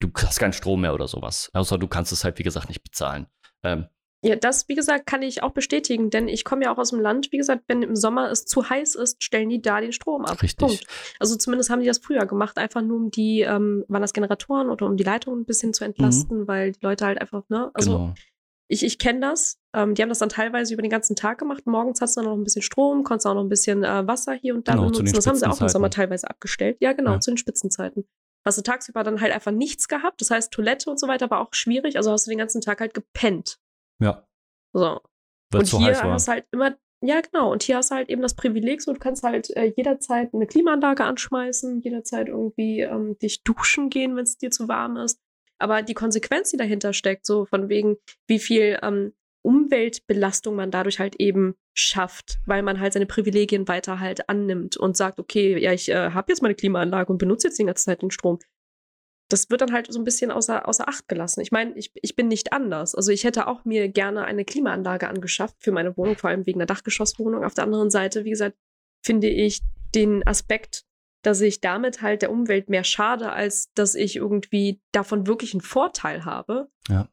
du 0.00 0.08
hast 0.16 0.38
keinen 0.38 0.52
Strom 0.52 0.80
mehr 0.80 0.94
oder 0.94 1.08
sowas. 1.08 1.50
Außer 1.54 1.78
du 1.78 1.88
kannst 1.88 2.12
es 2.12 2.24
halt, 2.24 2.38
wie 2.38 2.42
gesagt, 2.44 2.68
nicht 2.68 2.82
bezahlen. 2.82 3.26
Ähm, 3.62 3.86
ja, 4.20 4.34
das, 4.34 4.68
wie 4.68 4.74
gesagt, 4.74 5.06
kann 5.06 5.22
ich 5.22 5.44
auch 5.44 5.52
bestätigen, 5.52 6.10
denn 6.10 6.26
ich 6.26 6.44
komme 6.44 6.64
ja 6.64 6.72
auch 6.72 6.78
aus 6.78 6.90
dem 6.90 6.98
Land. 6.98 7.30
Wie 7.30 7.36
gesagt, 7.36 7.62
wenn 7.68 7.82
im 7.82 7.94
Sommer 7.94 8.28
es 8.32 8.46
zu 8.46 8.68
heiß 8.68 8.96
ist, 8.96 9.22
stellen 9.22 9.48
die 9.48 9.62
da 9.62 9.80
den 9.80 9.92
Strom 9.92 10.24
ab. 10.24 10.42
Richtig. 10.42 10.58
Punkt. 10.58 10.86
Also 11.20 11.36
zumindest 11.36 11.70
haben 11.70 11.80
die 11.80 11.86
das 11.86 11.98
früher 11.98 12.26
gemacht, 12.26 12.58
einfach 12.58 12.82
nur 12.82 12.96
um 12.96 13.10
die, 13.12 13.42
ähm, 13.42 13.84
waren 13.86 14.02
das 14.02 14.12
Generatoren 14.12 14.70
oder 14.70 14.86
um 14.86 14.96
die 14.96 15.04
Leitungen 15.04 15.42
ein 15.42 15.44
bisschen 15.44 15.72
zu 15.72 15.84
entlasten, 15.84 16.40
mhm. 16.40 16.48
weil 16.48 16.72
die 16.72 16.80
Leute 16.82 17.06
halt 17.06 17.20
einfach, 17.20 17.44
ne, 17.48 17.70
also 17.74 17.92
genau 17.92 18.14
ich, 18.68 18.84
ich 18.84 18.98
kenne 18.98 19.20
das. 19.20 19.58
Ähm, 19.74 19.94
die 19.94 20.02
haben 20.02 20.08
das 20.08 20.18
dann 20.18 20.28
teilweise 20.28 20.74
über 20.74 20.82
den 20.82 20.90
ganzen 20.90 21.16
Tag 21.16 21.38
gemacht. 21.38 21.66
Morgens 21.66 22.00
hast 22.00 22.16
du 22.16 22.20
dann 22.20 22.30
noch 22.30 22.36
ein 22.36 22.44
bisschen 22.44 22.62
Strom, 22.62 23.02
konntest 23.02 23.26
auch 23.26 23.34
noch 23.34 23.42
ein 23.42 23.48
bisschen 23.48 23.82
äh, 23.82 24.06
Wasser 24.06 24.34
hier 24.34 24.54
und 24.54 24.68
da 24.68 24.72
genau, 24.72 24.86
benutzen. 24.86 25.14
Das 25.14 25.26
haben 25.26 25.36
sie 25.36 25.48
auch 25.48 25.60
im 25.60 25.68
Sommer 25.68 25.90
teilweise 25.90 26.28
abgestellt. 26.28 26.76
Ja, 26.80 26.92
genau, 26.92 27.12
ja. 27.12 27.20
zu 27.20 27.30
den 27.30 27.38
Spitzenzeiten. 27.38 28.06
Hast 28.46 28.58
du 28.58 28.62
tagsüber 28.62 29.02
dann 29.02 29.20
halt 29.20 29.32
einfach 29.32 29.52
nichts 29.52 29.88
gehabt. 29.88 30.20
Das 30.20 30.30
heißt, 30.30 30.52
Toilette 30.52 30.90
und 30.90 31.00
so 31.00 31.08
weiter 31.08 31.30
war 31.30 31.40
auch 31.40 31.52
schwierig. 31.52 31.96
Also 31.96 32.12
hast 32.12 32.26
du 32.26 32.30
den 32.30 32.38
ganzen 32.38 32.60
Tag 32.60 32.80
halt 32.80 32.94
gepennt. 32.94 33.58
Ja. 34.00 34.26
So. 34.74 35.00
Weil 35.50 35.60
und 35.60 35.66
hier 35.66 36.02
hast 36.02 36.28
du 36.28 36.32
halt 36.32 36.46
immer, 36.50 36.76
ja, 37.02 37.20
genau. 37.20 37.52
Und 37.52 37.62
hier 37.62 37.76
hast 37.76 37.90
du 37.90 37.94
halt 37.94 38.08
eben 38.10 38.22
das 38.22 38.34
Privileg, 38.34 38.82
so 38.82 38.92
du 38.92 38.98
kannst 38.98 39.22
halt 39.22 39.50
äh, 39.56 39.72
jederzeit 39.76 40.34
eine 40.34 40.46
Klimaanlage 40.46 41.04
anschmeißen, 41.04 41.80
jederzeit 41.80 42.28
irgendwie 42.28 42.80
ähm, 42.80 43.18
dich 43.18 43.42
duschen 43.44 43.88
gehen, 43.88 44.16
wenn 44.16 44.24
es 44.24 44.36
dir 44.36 44.50
zu 44.50 44.68
warm 44.68 44.96
ist. 44.96 45.20
Aber 45.58 45.82
die 45.82 45.94
Konsequenz, 45.94 46.50
die 46.50 46.56
dahinter 46.56 46.92
steckt, 46.92 47.26
so 47.26 47.44
von 47.44 47.68
wegen, 47.68 47.96
wie 48.26 48.38
viel 48.38 48.78
ähm, 48.82 49.12
Umweltbelastung 49.42 50.54
man 50.56 50.70
dadurch 50.70 50.98
halt 50.98 51.16
eben 51.16 51.54
schafft, 51.74 52.38
weil 52.46 52.62
man 52.62 52.80
halt 52.80 52.92
seine 52.92 53.06
Privilegien 53.06 53.68
weiter 53.68 54.00
halt 54.00 54.28
annimmt 54.28 54.76
und 54.76 54.96
sagt, 54.96 55.18
okay, 55.18 55.56
ja, 55.58 55.72
ich 55.72 55.88
äh, 55.88 56.10
habe 56.10 56.32
jetzt 56.32 56.42
meine 56.42 56.54
Klimaanlage 56.54 57.10
und 57.12 57.18
benutze 57.18 57.48
jetzt 57.48 57.58
die 57.58 57.64
ganze 57.64 57.84
Zeit 57.84 58.02
den 58.02 58.10
Strom. 58.10 58.38
das 59.28 59.50
wird 59.50 59.60
dann 59.60 59.72
halt 59.72 59.92
so 59.92 59.98
ein 59.98 60.04
bisschen 60.04 60.30
außer, 60.30 60.66
außer 60.66 60.88
Acht 60.88 61.06
gelassen. 61.06 61.40
Ich 61.40 61.52
meine, 61.52 61.76
ich, 61.76 61.92
ich 61.94 62.16
bin 62.16 62.28
nicht 62.28 62.52
anders. 62.52 62.94
Also 62.94 63.12
ich 63.12 63.24
hätte 63.24 63.46
auch 63.46 63.64
mir 63.64 63.88
gerne 63.88 64.24
eine 64.24 64.44
Klimaanlage 64.44 65.08
angeschafft 65.08 65.56
für 65.60 65.72
meine 65.72 65.96
Wohnung, 65.96 66.16
vor 66.16 66.30
allem 66.30 66.46
wegen 66.46 66.58
der 66.58 66.66
Dachgeschosswohnung. 66.66 67.44
Auf 67.44 67.54
der 67.54 67.64
anderen 67.64 67.90
Seite, 67.90 68.24
wie 68.24 68.30
gesagt, 68.30 68.56
finde 69.04 69.28
ich 69.28 69.60
den 69.94 70.26
Aspekt, 70.26 70.84
dass 71.28 71.42
ich 71.42 71.60
damit 71.60 72.00
halt 72.00 72.22
der 72.22 72.30
Umwelt 72.32 72.70
mehr 72.70 72.84
schade, 72.84 73.30
als 73.30 73.70
dass 73.74 73.94
ich 73.94 74.16
irgendwie 74.16 74.80
davon 74.92 75.26
wirklich 75.26 75.52
einen 75.52 75.60
Vorteil 75.60 76.24
habe. 76.24 76.68
Ja. 76.88 77.08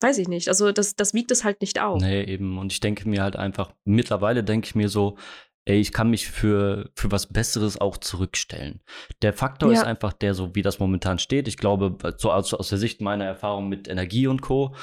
Weiß 0.00 0.16
ich 0.16 0.28
nicht. 0.28 0.48
Also 0.48 0.72
das, 0.72 0.96
das 0.96 1.12
wiegt 1.12 1.30
es 1.30 1.44
halt 1.44 1.60
nicht 1.60 1.78
auf. 1.78 2.00
Nee, 2.00 2.22
eben. 2.24 2.56
Und 2.56 2.72
ich 2.72 2.80
denke 2.80 3.06
mir 3.06 3.22
halt 3.22 3.36
einfach, 3.36 3.74
mittlerweile 3.84 4.42
denke 4.42 4.64
ich 4.66 4.74
mir 4.74 4.88
so, 4.88 5.18
ey, 5.66 5.78
ich 5.78 5.92
kann 5.92 6.08
mich 6.08 6.26
für, 6.30 6.90
für 6.96 7.12
was 7.12 7.26
Besseres 7.26 7.78
auch 7.78 7.98
zurückstellen. 7.98 8.80
Der 9.20 9.34
Faktor 9.34 9.70
Ja. 9.70 9.80
ist 9.80 9.84
einfach 9.84 10.14
der, 10.14 10.32
so 10.32 10.54
wie 10.54 10.62
das 10.62 10.78
momentan 10.78 11.18
steht. 11.18 11.46
Ich 11.46 11.58
glaube, 11.58 11.98
so 12.16 12.32
aus, 12.32 12.54
aus 12.54 12.70
der 12.70 12.78
Sicht 12.78 13.02
meiner 13.02 13.26
Erfahrung 13.26 13.68
mit 13.68 13.88
Energie 13.88 14.26
und 14.26 14.40
Co. 14.40 14.74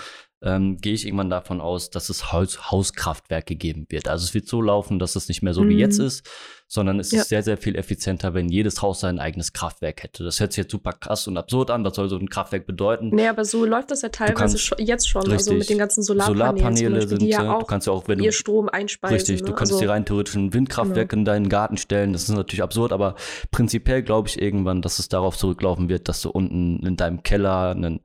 Ähm, 0.43 0.77
gehe 0.77 0.93
ich 0.93 1.05
irgendwann 1.07 1.31
davon 1.31 1.61
aus, 1.61 1.89
dass 1.89 2.09
es 2.09 2.31
Haus, 2.31 2.69
Hauskraftwerke 2.69 3.55
geben 3.55 3.87
wird. 3.89 4.07
Also 4.07 4.23
es 4.23 4.35
wird 4.35 4.47
so 4.47 4.61
laufen, 4.61 4.99
dass 4.99 5.15
es 5.15 5.27
nicht 5.29 5.41
mehr 5.41 5.55
so 5.55 5.63
wie 5.67 5.73
Mhm. 5.73 5.79
jetzt 5.79 5.97
ist, 5.97 6.29
sondern 6.67 6.99
es 6.99 7.11
Ja. 7.11 7.21
ist 7.21 7.29
sehr, 7.29 7.41
sehr 7.41 7.57
viel 7.57 7.75
effizienter, 7.75 8.35
wenn 8.35 8.47
jedes 8.47 8.83
Haus 8.83 8.99
sein 8.99 9.17
eigenes 9.17 9.51
Kraftwerk 9.53 10.03
hätte. 10.03 10.23
Das 10.23 10.39
hört 10.39 10.51
sich 10.51 10.57
jetzt 10.63 10.71
super 10.71 10.91
krass 10.93 11.27
und 11.27 11.37
absurd 11.37 11.71
an. 11.71 11.83
Was 11.83 11.95
soll 11.95 12.07
so 12.07 12.17
ein 12.17 12.29
Kraftwerk 12.29 12.67
bedeuten? 12.67 13.09
Nee, 13.15 13.27
aber 13.27 13.45
so 13.45 13.65
läuft 13.65 13.89
das 13.89 14.03
ja 14.03 14.09
teilweise 14.09 14.35
kannst- 14.57 14.75
jetzt 14.77 15.09
schon. 15.09 15.23
Also 15.23 15.33
Richtig. 15.33 15.57
mit 15.57 15.69
den 15.71 15.77
ganzen 15.79 16.03
Solarpanelen, 16.03 16.37
Solarpaneele 16.37 16.89
zum 16.89 16.93
Beispiel, 16.93 17.19
sind, 17.19 17.27
ja 17.29 17.43
du 17.43 17.49
auch 17.57 17.67
kannst 17.67 17.87
ja 17.87 17.93
auch, 17.93 18.07
wenn 18.07 18.19
du 18.19 18.31
Strom 18.31 18.69
einspeisen. 18.69 19.15
Richtig, 19.15 19.39
du 19.39 19.45
ne? 19.45 19.51
könntest 19.55 19.71
also, 19.73 19.79
dir 19.85 19.89
rein 19.89 20.05
theoretisch 20.05 20.35
ein 20.35 20.53
Windkraftwerk 20.53 21.13
in 21.13 21.25
deinen 21.25 21.49
Garten 21.49 21.77
stellen. 21.77 22.13
Das 22.13 22.23
ist 22.23 22.29
natürlich 22.35 22.61
absurd, 22.61 22.91
aber 22.93 23.15
prinzipiell 23.49 24.03
glaube 24.03 24.27
ich 24.27 24.39
irgendwann, 24.39 24.83
dass 24.83 24.99
es 24.99 25.09
darauf 25.09 25.35
zurücklaufen 25.35 25.89
wird, 25.89 26.07
dass 26.09 26.21
du 26.21 26.29
unten 26.29 26.85
in 26.85 26.95
deinem 26.95 27.23
Keller 27.23 27.71
eine, 27.71 28.01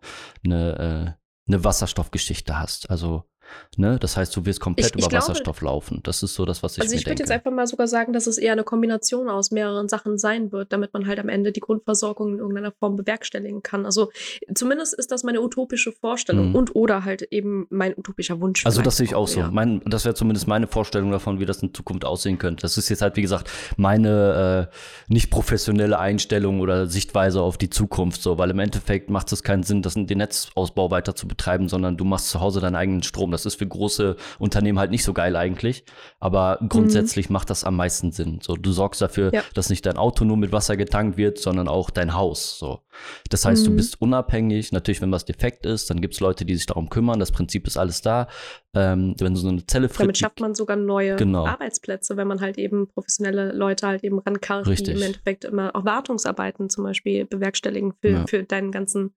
eine, 0.47 1.17
äh, 1.19 1.22
eine 1.47 1.65
Wasserstoffgeschichte 1.65 2.59
hast. 2.59 2.91
Also, 2.91 3.25
ne, 3.77 3.99
das 3.99 4.17
heißt, 4.17 4.35
du 4.37 4.45
wirst 4.47 4.61
komplett 4.61 4.87
Ich- 4.87 4.93
ich 4.97 5.01
über 5.03 5.09
glaube- 5.09 5.23
Wasserstoff 5.29 5.61
laufen. 5.61 6.01
Das 6.03 6.23
ist 6.23 6.35
so 6.35 6.45
das, 6.45 6.63
was 6.63 6.77
ich 6.77 6.83
Also 6.83 6.95
ich 6.97 7.07
würde 7.07 7.21
jetzt 7.21 7.31
einfach 7.33 7.51
mal 7.51 7.67
sogar 7.67 7.87
sagen, 7.89 8.13
dass 8.13 8.27
es 8.27 8.39
eher 8.39 8.53
eine 8.53 8.65
Kombination 8.65 9.29
aus 9.29 9.51
mehreren 9.51 9.89
Sachen 9.89 10.19
sein 10.19 10.53
wird, 10.53 10.73
damit 10.73 10.93
man 10.95 11.07
halt 11.07 11.19
am 11.19 11.29
Ende 11.29 11.53
die 11.53 11.61
Grundversorgung 11.61 12.33
in 12.35 12.39
irgendeiner 12.39 12.73
Form 12.73 12.97
bewerkstelligen 12.97 13.63
kann. 13.63 13.85
Also 13.87 14.11
zumindest 14.55 14.95
ist 14.95 15.11
das 15.13 15.23
meine 15.25 15.41
utopische 15.41 15.93
Vorstellung 15.93 16.51
Mhm. 16.51 16.55
und 16.57 16.75
oder 16.77 17.05
halt 17.05 17.23
eben 17.31 17.67
mein 17.71 17.95
utopischer 17.97 18.41
Wunsch. 18.41 18.65
Also 18.67 18.83
das 18.83 18.97
sehe 18.97 19.07
ich 19.07 19.15
auch 19.15 19.29
so. 19.29 19.41
eher. 19.41 19.51
Mein, 19.51 19.81
das 19.87 20.05
wäre 20.05 20.15
zumindest 20.15 20.47
meine 20.49 20.67
Vorstellung 20.67 21.11
davon, 21.11 21.41
wie 21.41 21.47
das 21.47 21.63
in 21.63 21.73
Zukunft 21.75 22.05
aussehen 22.05 22.39
könnte. 22.39 22.63
Das 22.63 22.77
ist 22.79 22.89
jetzt 22.89 23.03
halt, 23.03 23.17
wie 23.17 23.23
gesagt, 23.23 23.51
meine 23.77 24.69
äh, 24.73 25.13
nicht 25.13 25.31
professionelle 25.31 25.99
Einstellung 25.99 26.61
oder 26.61 26.87
Sichtweise 26.87 27.41
auf 27.43 27.59
die 27.59 27.71
Zukunft 27.71 28.23
so, 28.23 28.39
weil 28.39 28.51
im 28.51 28.59
Endeffekt 28.59 29.11
macht 29.11 29.33
es 29.33 29.43
keinen 29.43 29.63
Sinn, 29.63 29.83
das, 29.83 29.95
den 29.95 30.19
Netzausbau 30.19 30.91
weiter 30.91 31.15
zu 31.15 31.27
betreiben, 31.29 31.69
sondern 31.69 31.97
du 31.97 32.05
machst 32.05 32.29
zu 32.31 32.41
Hause 32.41 32.61
deinen 32.61 32.77
eigenen 32.77 33.03
Strom. 33.03 33.31
Das 33.31 33.42
ist 33.47 33.57
für 33.57 33.67
große 33.67 34.17
Unternehmen 34.39 34.79
halt 34.79 34.91
nicht 34.91 35.05
so 35.05 35.13
geil 35.13 35.37
eigentlich, 35.37 35.85
aber 36.21 36.59
grundsätzlich 36.69 37.31
macht 37.31 37.51
das 37.51 37.65
am 37.65 37.77
meisten 37.77 38.13
Sinn. 38.13 38.39
So, 38.43 38.55
du 38.57 38.73
sorgst 38.73 39.01
dafür, 39.01 39.27
Mhm. 39.29 39.35
Ja. 39.35 39.43
dass 39.55 39.71
nicht 39.71 39.85
dein 39.87 39.97
Auto 39.97 40.25
nur 40.25 40.37
mit 40.37 40.53
Wasser 40.53 40.77
getankt 40.77 41.17
wird, 41.17 41.39
sondern 41.39 41.69
auch 41.69 41.91
dein 41.91 42.15
Haus. 42.15 42.59
So. 42.59 42.81
Das 43.31 43.45
heißt, 43.45 43.67
du 43.67 43.71
Mhm. 43.71 43.77
bist 43.77 44.01
unabhängig. 44.01 44.73
Natürlich, 44.73 45.01
wenn 45.01 45.13
was 45.13 45.25
defekt 45.25 45.65
ist, 45.67 45.89
dann 45.91 46.01
gibt 46.01 46.15
es 46.15 46.21
Leute, 46.21 46.45
die 46.45 46.55
sich 46.55 46.67
darum 46.67 46.89
kümmern. 46.91 47.19
Das 47.19 47.33
Prinzip 47.33 47.67
ist 47.67 47.77
alles 47.77 48.03
da. 48.03 48.29
Ähm, 48.75 49.15
wenn 49.19 49.35
du 49.35 49.41
so 49.41 49.49
eine 49.49 49.67
Zelle 49.67 49.89
Damit 49.89 50.19
schafft 50.19 50.41
man 50.41 50.55
sogar 50.55 50.77
neue 50.77 51.17
Genau. 51.17 51.47
Arbeitsplätze, 51.47 52.17
wenn 52.17 52.27
man 52.29 52.41
halt 52.41 52.59
eben 52.59 52.89
professionelle 52.89 53.53
Leute 53.53 53.87
halt 53.87 54.03
eben 54.05 54.19
rankarrt, 54.19 54.67
die 54.87 54.91
im 54.93 55.03
Endeffekt 55.03 55.45
immer 55.45 55.75
auch 55.77 55.85
Wartungsarbeiten 55.85 56.71
zum 56.71 56.85
Beispiel 56.85 57.25
bewerkstelligen 57.27 57.93
für, 58.01 58.09
Ja. 58.11 58.27
für 58.27 58.43
deinen 58.45 58.73
ganzen 58.73 59.15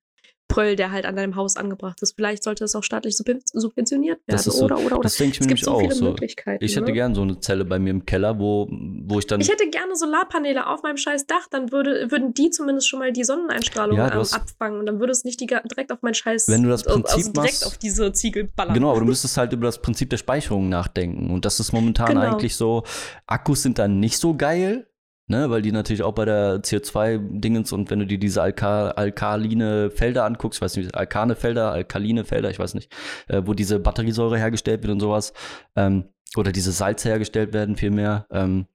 Pröll, 0.55 0.75
der 0.75 0.91
halt 0.91 1.05
an 1.05 1.15
deinem 1.15 1.35
Haus 1.35 1.57
angebracht 1.57 2.01
ist. 2.01 2.15
Vielleicht 2.15 2.43
sollte 2.43 2.63
es 2.63 2.75
auch 2.75 2.83
staatlich 2.83 3.15
subven- 3.15 3.41
subventioniert 3.43 4.19
werden. 4.19 4.23
Das 4.37 4.47
ist 4.47 4.57
so- 4.57 4.65
oder, 4.65 4.77
oder, 4.77 4.85
oder. 4.95 5.01
das 5.01 5.17
denke 5.17 5.33
ich 5.33 5.39
mir 5.41 5.47
nämlich 5.47 5.63
so 5.65 5.71
auch. 5.71 5.91
So. 5.91 6.15
Ich 6.59 6.75
hätte 6.75 6.85
ne? 6.85 6.93
gern 6.93 7.13
so 7.13 7.21
eine 7.23 7.39
Zelle 7.39 7.65
bei 7.65 7.77
mir 7.77 7.89
im 7.91 8.05
Keller, 8.05 8.39
wo, 8.39 8.67
wo 8.69 9.19
ich 9.19 9.27
dann. 9.27 9.41
Ich 9.41 9.49
hätte 9.49 9.69
gerne 9.69 9.95
Solarpaneele 9.95 10.67
auf 10.67 10.81
meinem 10.83 10.97
scheiß 10.97 11.27
Dach, 11.27 11.47
dann 11.51 11.71
würde, 11.71 12.09
würden 12.11 12.33
die 12.33 12.49
zumindest 12.51 12.87
schon 12.87 12.99
mal 12.99 13.11
die 13.11 13.23
Sonneneinstrahlung 13.23 13.97
Ja, 13.97 14.07
ähm, 14.11 14.19
hast- 14.19 14.33
abfangen 14.33 14.79
und 14.79 14.85
dann 14.85 14.99
würde 14.99 15.11
es 15.11 15.23
nicht 15.25 15.39
die, 15.41 15.47
direkt 15.47 15.91
auf 15.91 15.99
mein 16.01 16.13
scheiß 16.13 16.47
Wenn 16.47 16.63
du 16.63 16.69
das 16.69 16.87
also 16.87 17.01
Prinzip 17.01 17.33
direkt 17.33 17.53
machst- 17.53 17.65
auf 17.67 17.77
diese 17.77 18.11
Ziegel 18.13 18.45
ballern. 18.55 18.73
Genau, 18.73 18.91
aber 18.91 18.99
du 19.01 19.05
müsstest 19.07 19.37
halt 19.37 19.51
über 19.53 19.65
das 19.65 19.81
Prinzip 19.81 20.09
der 20.09 20.17
Speicherung 20.17 20.69
nachdenken. 20.69 21.31
Und 21.31 21.43
das 21.45 21.59
ist 21.59 21.73
momentan 21.73 22.07
Genau. 22.07 22.21
eigentlich 22.21 22.55
so, 22.55 22.83
Akkus 23.27 23.61
sind 23.63 23.77
dann 23.79 23.99
nicht 23.99 24.17
so 24.17 24.35
geil, 24.35 24.87
ne, 25.27 25.49
weil 25.49 25.61
die 25.61 25.71
natürlich 25.71 26.03
auch 26.03 26.13
bei 26.13 26.25
der 26.25 26.61
CO2-Dingens 26.61 27.71
und 27.71 27.89
wenn 27.89 27.99
du 27.99 28.07
dir 28.07 28.19
diese 28.19 28.41
Alka 28.41 28.91
alkaline 28.91 29.89
Felder 29.91 30.25
anguckst, 30.25 30.57
ich 30.57 30.61
weiß 30.61 30.77
nicht, 30.77 30.95
alkane 30.95 31.35
Felder, 31.35 31.71
alkaline 31.71 32.25
Felder, 32.25 32.49
ich 32.49 32.59
weiß 32.59 32.73
nicht, 32.73 32.91
äh, 33.27 33.41
wo 33.45 33.53
diese 33.53 33.79
Batteriesäure 33.79 34.37
hergestellt 34.37 34.83
wird 34.83 34.91
und 34.91 34.99
sowas, 34.99 35.33
ähm, 35.75 36.05
oder 36.37 36.51
diese 36.51 36.71
Salze 36.71 37.09
hergestellt 37.09 37.53
werden 37.53 37.75
vielmehr, 37.75 38.27
ähm, 38.31 38.67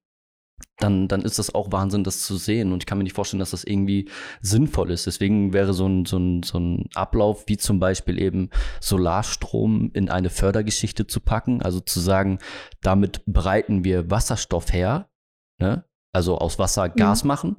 dann, 0.79 1.09
dann 1.09 1.23
ist 1.23 1.39
das 1.39 1.55
auch 1.55 1.73
Wahnsinn, 1.73 2.05
das 2.05 2.21
zu 2.21 2.37
sehen. 2.37 2.73
Und 2.73 2.83
ich 2.83 2.87
kann 2.87 2.99
mir 2.99 3.05
nicht 3.05 3.15
vorstellen, 3.15 3.41
dass 3.41 3.51
das 3.51 3.65
irgendwie 3.65 4.09
sinnvoll 4.41 4.91
ist. 4.91 5.07
Deswegen 5.07 5.53
wäre 5.53 5.73
so 5.73 5.87
ein, 5.87 6.05
so 6.05 6.19
ein, 6.19 6.43
so 6.43 6.59
ein 6.59 6.89
Ablauf, 6.95 7.45
wie 7.47 7.57
zum 7.57 7.81
Beispiel 7.81 8.21
eben 8.21 8.51
Solarstrom 8.81 9.91
in 9.95 10.11
eine 10.11 10.31
Fördergeschichte 10.31 11.07
zu 11.07 11.21
packen. 11.21 11.63
Also 11.63 11.81
zu 11.81 12.01
sagen, 12.01 12.39
damit 12.83 13.23
bereiten 13.27 13.85
wir 13.85 14.11
Wasserstoff 14.11 14.73
her, 14.73 15.11
ne? 15.59 15.85
Also 16.13 16.39
aus 16.39 16.59
Wasser 16.59 16.89
Gas 16.89 17.25
machen. 17.25 17.57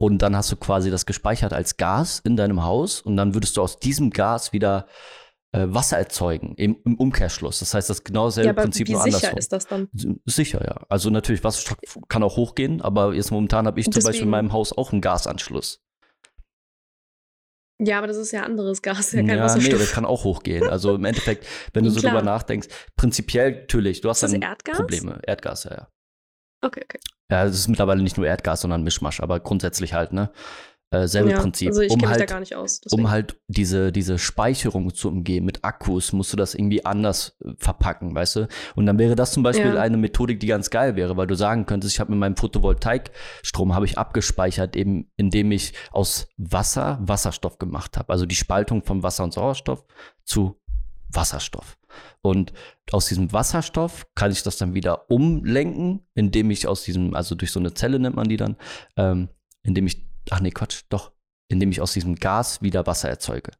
Und 0.00 0.18
dann 0.18 0.36
hast 0.36 0.52
du 0.52 0.56
quasi 0.56 0.90
das 0.90 1.06
gespeichert 1.06 1.52
als 1.52 1.76
Gas 1.76 2.20
in 2.20 2.36
deinem 2.36 2.62
Haus. 2.62 3.00
Und 3.00 3.16
dann 3.16 3.34
würdest 3.34 3.56
du 3.56 3.62
aus 3.62 3.78
diesem 3.80 4.10
Gas 4.10 4.52
wieder 4.52 4.86
äh, 5.52 5.64
Wasser 5.68 5.98
erzeugen 5.98 6.54
im, 6.56 6.76
im 6.84 6.94
Umkehrschluss. 6.96 7.58
Das 7.58 7.74
heißt, 7.74 7.90
das 7.90 8.04
genau 8.04 8.26
dasselbe 8.26 8.46
ja, 8.46 8.52
aber 8.52 8.62
Prinzip 8.62 8.86
wie 8.86 8.92
nur 8.92 9.02
sicher 9.02 9.16
andersrum. 9.16 9.38
ist 9.38 9.52
das 9.52 9.66
dann? 9.66 9.88
Sicher, 10.26 10.62
ja. 10.64 10.84
Also 10.88 11.10
natürlich, 11.10 11.42
Wasserstoff 11.42 11.78
kann 12.08 12.22
auch 12.22 12.36
hochgehen, 12.36 12.80
aber 12.82 13.14
jetzt 13.14 13.30
momentan 13.32 13.66
habe 13.66 13.80
ich 13.80 13.86
zum 13.86 13.94
Beispiel 13.94 14.06
in 14.08 14.12
Deswegen- 14.12 14.30
meinem 14.30 14.52
Haus 14.52 14.76
auch 14.76 14.92
einen 14.92 15.00
Gasanschluss. 15.00 15.80
Ja, 17.80 17.98
aber 17.98 18.08
das 18.08 18.16
ist 18.16 18.32
ja 18.32 18.42
anderes 18.42 18.82
Gas, 18.82 19.12
ja 19.12 19.20
kein 19.20 19.28
ja, 19.28 19.34
nee, 19.36 19.40
Wasserstoff. 19.42 19.78
das 19.78 19.92
kann 19.92 20.04
auch 20.04 20.24
hochgehen. 20.24 20.68
Also 20.68 20.96
im 20.96 21.04
Endeffekt, 21.04 21.46
wenn 21.72 21.84
du 21.84 21.90
so 21.90 22.00
Klar. 22.00 22.12
drüber 22.14 22.24
nachdenkst, 22.24 22.68
prinzipiell 22.96 23.52
natürlich, 23.60 24.00
du 24.00 24.08
hast 24.08 24.22
dann 24.22 24.42
Erdgas? 24.42 24.76
Probleme. 24.78 25.20
Erdgas, 25.24 25.64
ja, 25.64 25.70
ja. 25.72 25.88
Okay, 26.60 26.82
okay. 26.84 26.98
Ja, 27.30 27.44
es 27.44 27.54
ist 27.56 27.68
mittlerweile 27.68 28.02
nicht 28.02 28.16
nur 28.16 28.26
Erdgas, 28.26 28.62
sondern 28.62 28.82
Mischmasch, 28.82 29.20
aber 29.20 29.40
grundsätzlich 29.40 29.92
halt, 29.94 30.12
ne? 30.12 30.30
Äh, 30.90 31.06
selbe 31.06 31.32
ja, 31.32 31.38
Prinzip. 31.38 31.68
Also 31.68 31.82
ich 31.82 31.92
um 31.92 32.08
halt, 32.08 32.18
da 32.18 32.24
gar 32.24 32.40
nicht 32.40 32.56
aus. 32.56 32.80
deswegen. 32.80 33.02
um 33.02 33.10
halt 33.10 33.36
diese, 33.46 33.92
diese 33.92 34.18
Speicherung 34.18 34.94
zu 34.94 35.08
umgehen 35.08 35.44
mit 35.44 35.62
Akkus, 35.62 36.14
musst 36.14 36.32
du 36.32 36.38
das 36.38 36.54
irgendwie 36.54 36.86
anders 36.86 37.36
äh, 37.44 37.50
verpacken, 37.58 38.14
weißt 38.14 38.36
du? 38.36 38.48
Und 38.74 38.86
dann 38.86 38.98
wäre 38.98 39.14
das 39.14 39.32
zum 39.32 39.42
Beispiel 39.42 39.74
Ja. 39.74 39.82
eine 39.82 39.98
Methodik, 39.98 40.40
die 40.40 40.46
ganz 40.46 40.70
geil 40.70 40.96
wäre, 40.96 41.18
weil 41.18 41.26
du 41.26 41.34
sagen 41.34 41.66
könntest, 41.66 41.92
ich 41.92 42.00
habe 42.00 42.12
mit 42.12 42.20
meinem 42.20 42.36
Photovoltaikstrom 42.36 43.74
habe 43.74 43.84
ich 43.84 43.98
abgespeichert, 43.98 44.76
eben 44.76 45.10
indem 45.18 45.52
ich 45.52 45.74
aus 45.92 46.28
Wasser 46.38 46.98
Wasserstoff 47.02 47.58
gemacht 47.58 47.98
habe. 47.98 48.10
Also 48.10 48.24
die 48.24 48.36
Spaltung 48.36 48.82
von 48.82 49.02
Wasser 49.02 49.24
und 49.24 49.34
Sauerstoff 49.34 49.84
zu 50.24 50.58
Wasserstoff. 51.12 51.77
Und 52.22 52.52
aus 52.92 53.06
diesem 53.06 53.32
Wasserstoff 53.32 54.06
kann 54.14 54.30
ich 54.30 54.42
das 54.42 54.56
dann 54.56 54.74
wieder 54.74 55.10
umlenken, 55.10 56.06
indem 56.14 56.50
ich 56.50 56.66
aus 56.66 56.82
diesem, 56.82 57.14
also 57.14 57.34
durch 57.34 57.52
so 57.52 57.60
eine 57.60 57.74
Zelle 57.74 57.98
nennt 57.98 58.16
man 58.16 58.28
die 58.28 58.36
dann, 58.36 58.56
ähm, 58.96 59.28
indem 59.62 59.86
ich, 59.86 60.06
ach 60.30 60.40
nee, 60.40 60.50
Quatsch, 60.50 60.84
doch, 60.88 61.12
indem 61.48 61.70
ich 61.70 61.80
aus 61.80 61.92
diesem 61.92 62.16
Gas 62.16 62.62
wieder 62.62 62.86
Wasser 62.86 63.08
erzeuge. 63.08 63.52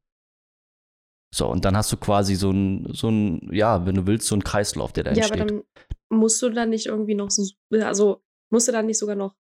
So, 1.34 1.46
und 1.48 1.64
dann 1.64 1.76
hast 1.76 1.92
du 1.92 1.96
quasi 1.96 2.34
so 2.34 2.50
ein, 2.50 2.88
so 2.92 3.10
ein, 3.10 3.52
ja, 3.52 3.84
wenn 3.84 3.94
du 3.94 4.06
willst, 4.06 4.28
so 4.28 4.34
ein 4.34 4.42
Kreislauf, 4.42 4.92
der 4.92 5.04
da 5.04 5.12
ja, 5.12 5.26
aber 5.26 5.38
entsteht. 5.38 5.64
dann 6.10 6.18
musst 6.18 6.40
du 6.40 6.48
dann 6.48 6.70
nicht 6.70 6.86
irgendwie 6.86 7.14
noch 7.14 7.30
so, 7.30 7.44
also 7.82 8.22
musst 8.50 8.68
du 8.68 8.72
dann 8.72 8.86
nicht 8.86 8.98
sogar 8.98 9.16
noch 9.16 9.34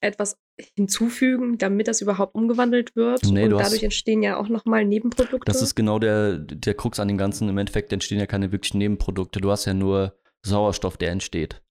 etwas 0.00 0.36
hinzufügen, 0.76 1.58
damit 1.58 1.88
das 1.88 2.00
überhaupt 2.00 2.34
umgewandelt 2.34 2.96
wird. 2.96 3.22
Nee, 3.24 3.44
und 3.44 3.50
du 3.50 3.58
hast- 3.58 3.66
dadurch 3.66 3.82
entstehen 3.82 4.22
ja 4.22 4.36
auch 4.36 4.48
nochmal 4.48 4.84
Nebenprodukte. 4.84 5.40
Das 5.50 5.62
ist 5.62 5.74
genau 5.74 5.98
der, 5.98 6.38
der 6.38 6.74
Krux 6.74 6.98
an 7.00 7.08
dem 7.08 7.18
Ganzen. 7.18 7.48
Im 7.48 7.58
Endeffekt 7.58 7.92
entstehen 7.92 8.18
ja 8.18 8.26
keine 8.26 8.52
wirklichen 8.52 8.78
Nebenprodukte. 8.78 9.40
Du 9.40 9.50
hast 9.50 9.64
ja 9.66 9.74
nur 9.74 10.14
Sauerstoff, 10.42 10.96
der 10.96 11.10
entsteht. 11.10 11.62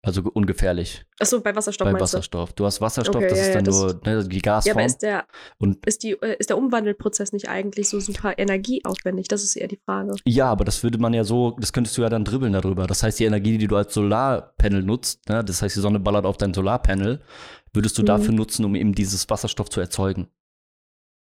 Also 0.00 0.22
ge- 0.22 0.30
ungefährlich 0.32 1.04
Achso, 1.18 1.40
bei 1.40 1.54
Wasserstoff 1.56 1.90
bei 1.92 1.98
Wasserstoff. 1.98 2.52
Du 2.52 2.64
hast 2.64 2.80
Wasserstoff, 2.80 3.16
Okay, 3.16 3.28
das 3.30 3.38
ja, 3.38 3.44
ist 3.44 3.48
ja, 3.48 3.54
dann 3.56 3.64
das- 3.64 3.74
nur 3.74 3.94
ne, 4.04 4.22
die 4.22 4.28
du? 4.28 4.36
Ja, 4.36 4.40
Gasform. 4.42 4.76
aber 4.76 4.86
ist 4.86 4.98
der, 5.02 5.26
und 5.58 5.84
ist, 5.86 6.02
die, 6.04 6.12
äh, 6.12 6.36
ist 6.38 6.50
der 6.50 6.56
Umwandelprozess 6.56 7.32
nicht 7.32 7.48
eigentlich 7.48 7.88
so 7.88 7.98
super 7.98 8.38
energieaufwendig? 8.38 9.26
Das 9.26 9.42
ist 9.42 9.56
eher 9.56 9.66
die 9.66 9.80
Frage. 9.84 10.14
Ja, 10.24 10.46
aber 10.50 10.64
das 10.64 10.84
würde 10.84 10.98
man 10.98 11.14
ja 11.14 11.24
so, 11.24 11.56
das 11.58 11.72
könntest 11.72 11.98
du 11.98 12.02
ja 12.02 12.08
dann 12.08 12.24
dribbeln 12.24 12.52
darüber. 12.52 12.86
Das 12.86 13.02
heißt, 13.02 13.18
die 13.18 13.24
Energie, 13.24 13.58
die 13.58 13.66
du 13.66 13.74
als 13.74 13.92
Solarpanel 13.92 14.84
nutzt, 14.84 15.28
ne, 15.28 15.42
das 15.44 15.62
heißt, 15.62 15.74
die 15.74 15.80
Sonne 15.80 15.98
ballert 15.98 16.26
auf 16.26 16.36
dein 16.36 16.54
Solarpanel, 16.54 17.20
würdest 17.74 17.98
du 17.98 18.02
Mhm. 18.02 18.06
dafür 18.06 18.32
nutzen, 18.34 18.64
um 18.64 18.76
eben 18.76 18.94
dieses 18.94 19.28
Wasserstoff 19.28 19.68
zu 19.68 19.80
erzeugen. 19.80 20.28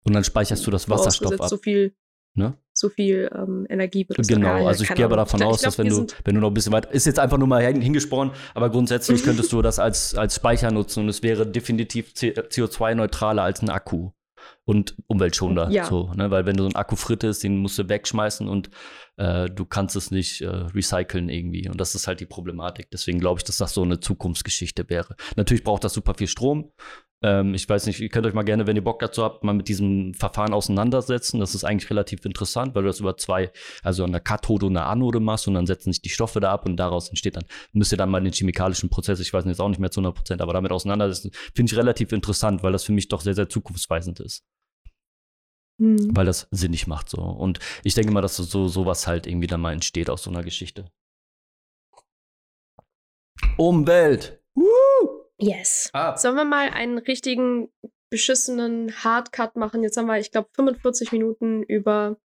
Und 0.05 0.13
dann 0.15 0.25
speicherst 0.25 0.67
du 0.67 0.71
das 0.71 0.89
Wasserstoff 0.89 1.41
ab. 1.41 1.49
So 1.49 1.57
viel, 1.57 1.95
Ne? 2.35 2.57
So 2.81 2.89
viel 2.89 3.31
ähm, 3.35 3.67
Energie 3.69 4.09
wird 4.09 4.27
Genau, 4.27 4.67
also 4.67 4.83
ich 4.85 4.93
gehe 4.95 5.05
aber 5.05 5.17
davon 5.17 5.43
aus, 5.43 5.61
dass 5.63 5.79
wenn 5.79 5.89
du, 5.89 6.07
wenn 6.25 6.35
du 6.35 6.41
noch 6.41 6.49
ein 6.51 6.55
bisschen 6.55 6.73
weit, 6.73 6.87
ist 6.93 7.07
jetzt 7.07 7.19
einfach 7.19 7.39
nur 7.39 7.47
mal 7.47 7.63
hin- 7.65 7.81
hingesprochen, 7.81 8.33
aber 8.55 8.71
grundsätzlich 8.71 9.23
könntest 9.25 9.53
du 9.53 9.63
das 9.63 9.79
als, 9.79 10.15
als 10.15 10.35
Speicher 10.37 10.71
nutzen 10.73 11.05
und 11.05 11.09
es 11.09 11.23
wäre 11.23 11.47
definitiv 11.47 12.13
CO2-neutraler 12.15 13.43
als 13.43 13.63
ein 13.63 13.71
Akku. 13.71 14.11
Und 14.65 14.97
umweltschonender. 15.07 15.71
Ja. 15.71 15.85
So, 15.85 16.13
ne? 16.15 16.31
Weil 16.31 16.47
wenn 16.47 16.57
du 16.57 16.63
so 16.63 16.69
einen 16.69 16.77
Akku 16.77 16.97
frittest, 16.97 17.43
den 17.45 17.59
musst 17.59 17.79
du 17.79 17.89
wegschmeißen 17.91 18.49
und 18.49 18.71
äh, 19.19 19.51
du 19.51 19.67
kannst 19.67 19.97
es 19.97 20.11
nicht 20.11 20.41
äh, 20.41 20.47
recyceln 20.47 21.29
irgendwie. 21.29 21.69
Und 21.69 21.79
das 21.79 21.95
ist 21.95 22.07
halt 22.07 22.21
die 22.21 22.27
Problematik. 22.27 22.91
Deswegen 22.91 23.19
glaube 23.21 23.41
ich, 23.41 23.45
dass 23.45 23.59
das 23.59 23.75
so 23.75 23.83
eine 23.83 24.01
Zukunftsgeschichte 24.01 24.89
wäre. 24.89 25.15
Natürlich 25.37 25.63
braucht 25.63 25.85
das 25.85 25.93
super 25.93 26.15
viel 26.15 26.27
Strom. 26.29 26.73
Ähm, 27.23 27.55
ich 27.55 27.69
weiß 27.69 27.87
nicht, 27.87 28.01
ihr 28.01 28.09
könnt 28.09 28.27
euch 28.27 28.35
mal 28.35 28.43
gerne, 28.43 28.67
wenn 28.67 28.77
ihr 28.77 28.85
Bock 28.85 28.99
dazu 29.01 29.23
habt, 29.23 29.45
mal 29.45 29.53
mit 29.53 29.69
diesem 29.69 30.15
Verfahren 30.15 30.53
auseinandersetzen. 30.53 31.41
Das 31.41 31.55
ist 31.55 31.65
eigentlich 31.65 31.91
relativ 31.91 32.25
interessant, 32.25 32.75
weil 32.75 32.83
du 32.83 32.89
das 32.89 33.01
über 33.01 33.17
zwei, 33.17 33.51
also 33.83 34.05
eine 34.05 34.21
Kathode 34.21 34.67
und 34.67 34.77
eine 34.77 34.87
Anode 34.87 35.21
machst 35.21 35.47
und 35.49 35.55
dann 35.55 35.67
setzen 35.67 35.93
sich 35.93 36.03
die 36.03 36.09
Stoffe 36.09 36.41
da 36.41 36.53
ab 36.53 36.67
und 36.67 36.77
daraus 36.77 37.09
entsteht 37.09 37.37
dann, 37.37 37.45
müsst 37.73 37.93
ihr 37.93 37.99
dann 37.99 38.11
mal 38.11 38.23
den 38.23 38.33
chemikalischen 38.33 38.89
Prozess, 38.89 39.21
ich 39.21 39.33
weiß 39.33 39.45
jetzt 39.45 39.61
auch 39.61 39.69
nicht 39.69 39.81
mehr 39.81 39.91
zu 39.91 40.01
100 40.01 40.17
Prozent, 40.17 40.43
aber 40.43 40.53
damit 40.53 40.73
auseinandersetzen, 40.73 41.31
finde 41.55 41.73
ich 41.73 41.79
relativ 41.79 42.13
interessant, 42.13 42.63
weil 42.63 42.73
das 42.73 42.85
für 42.85 42.93
mich 42.93 43.09
doch 43.09 43.21
sehr, 43.21 43.35
sehr 43.35 43.49
zukunftsweisend 43.49 44.21
ist 44.21 44.45
Hm. 45.81 46.15
weil 46.15 46.27
das 46.27 46.47
sinnig 46.51 46.87
macht 46.87 47.09
so. 47.09 47.23
Und 47.23 47.59
ich 47.83 47.95
denke 47.95 48.13
mal, 48.13 48.21
dass 48.21 48.37
so 48.37 48.69
sowas 48.69 49.07
halt 49.07 49.27
irgendwie 49.27 49.47
dann 49.47 49.63
mal 49.63 49.73
entsteht 49.73 50.11
aus 50.11 50.23
so 50.23 50.31
einer 50.31 50.43
Geschichte. 50.43 50.91
Umwelt. 53.57 54.43
Yes. 55.41 55.91
Ah. 55.93 56.17
Sollen 56.17 56.37
wir 56.37 56.45
mal 56.45 56.71
einen 56.71 56.99
richtigen 56.99 57.69
beschissenen 58.11 58.93
Hardcut 59.05 59.57
machen? 59.57 59.83
Jetzt 59.83 59.97
haben 59.97 60.07
wir, 60.07 60.19
ich 60.19 60.31
glaube, 60.31 60.49
45 60.55 61.13
Minuten 61.13 61.63
über. 61.63 62.17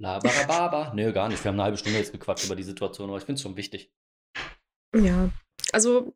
Labarababa. 0.00 0.92
Nee, 0.94 1.12
gar 1.12 1.28
nicht. 1.28 1.42
Wir 1.42 1.50
haben 1.50 1.56
eine 1.56 1.64
halbe 1.64 1.78
Stunde 1.78 1.98
jetzt 1.98 2.12
gequatscht 2.12 2.44
über 2.44 2.56
die 2.56 2.62
Situation, 2.62 3.08
aber 3.08 3.18
ich 3.18 3.24
finde 3.24 3.36
es 3.36 3.42
schon 3.42 3.56
wichtig. 3.56 3.90
Ja. 4.94 5.30
Also, 5.72 6.14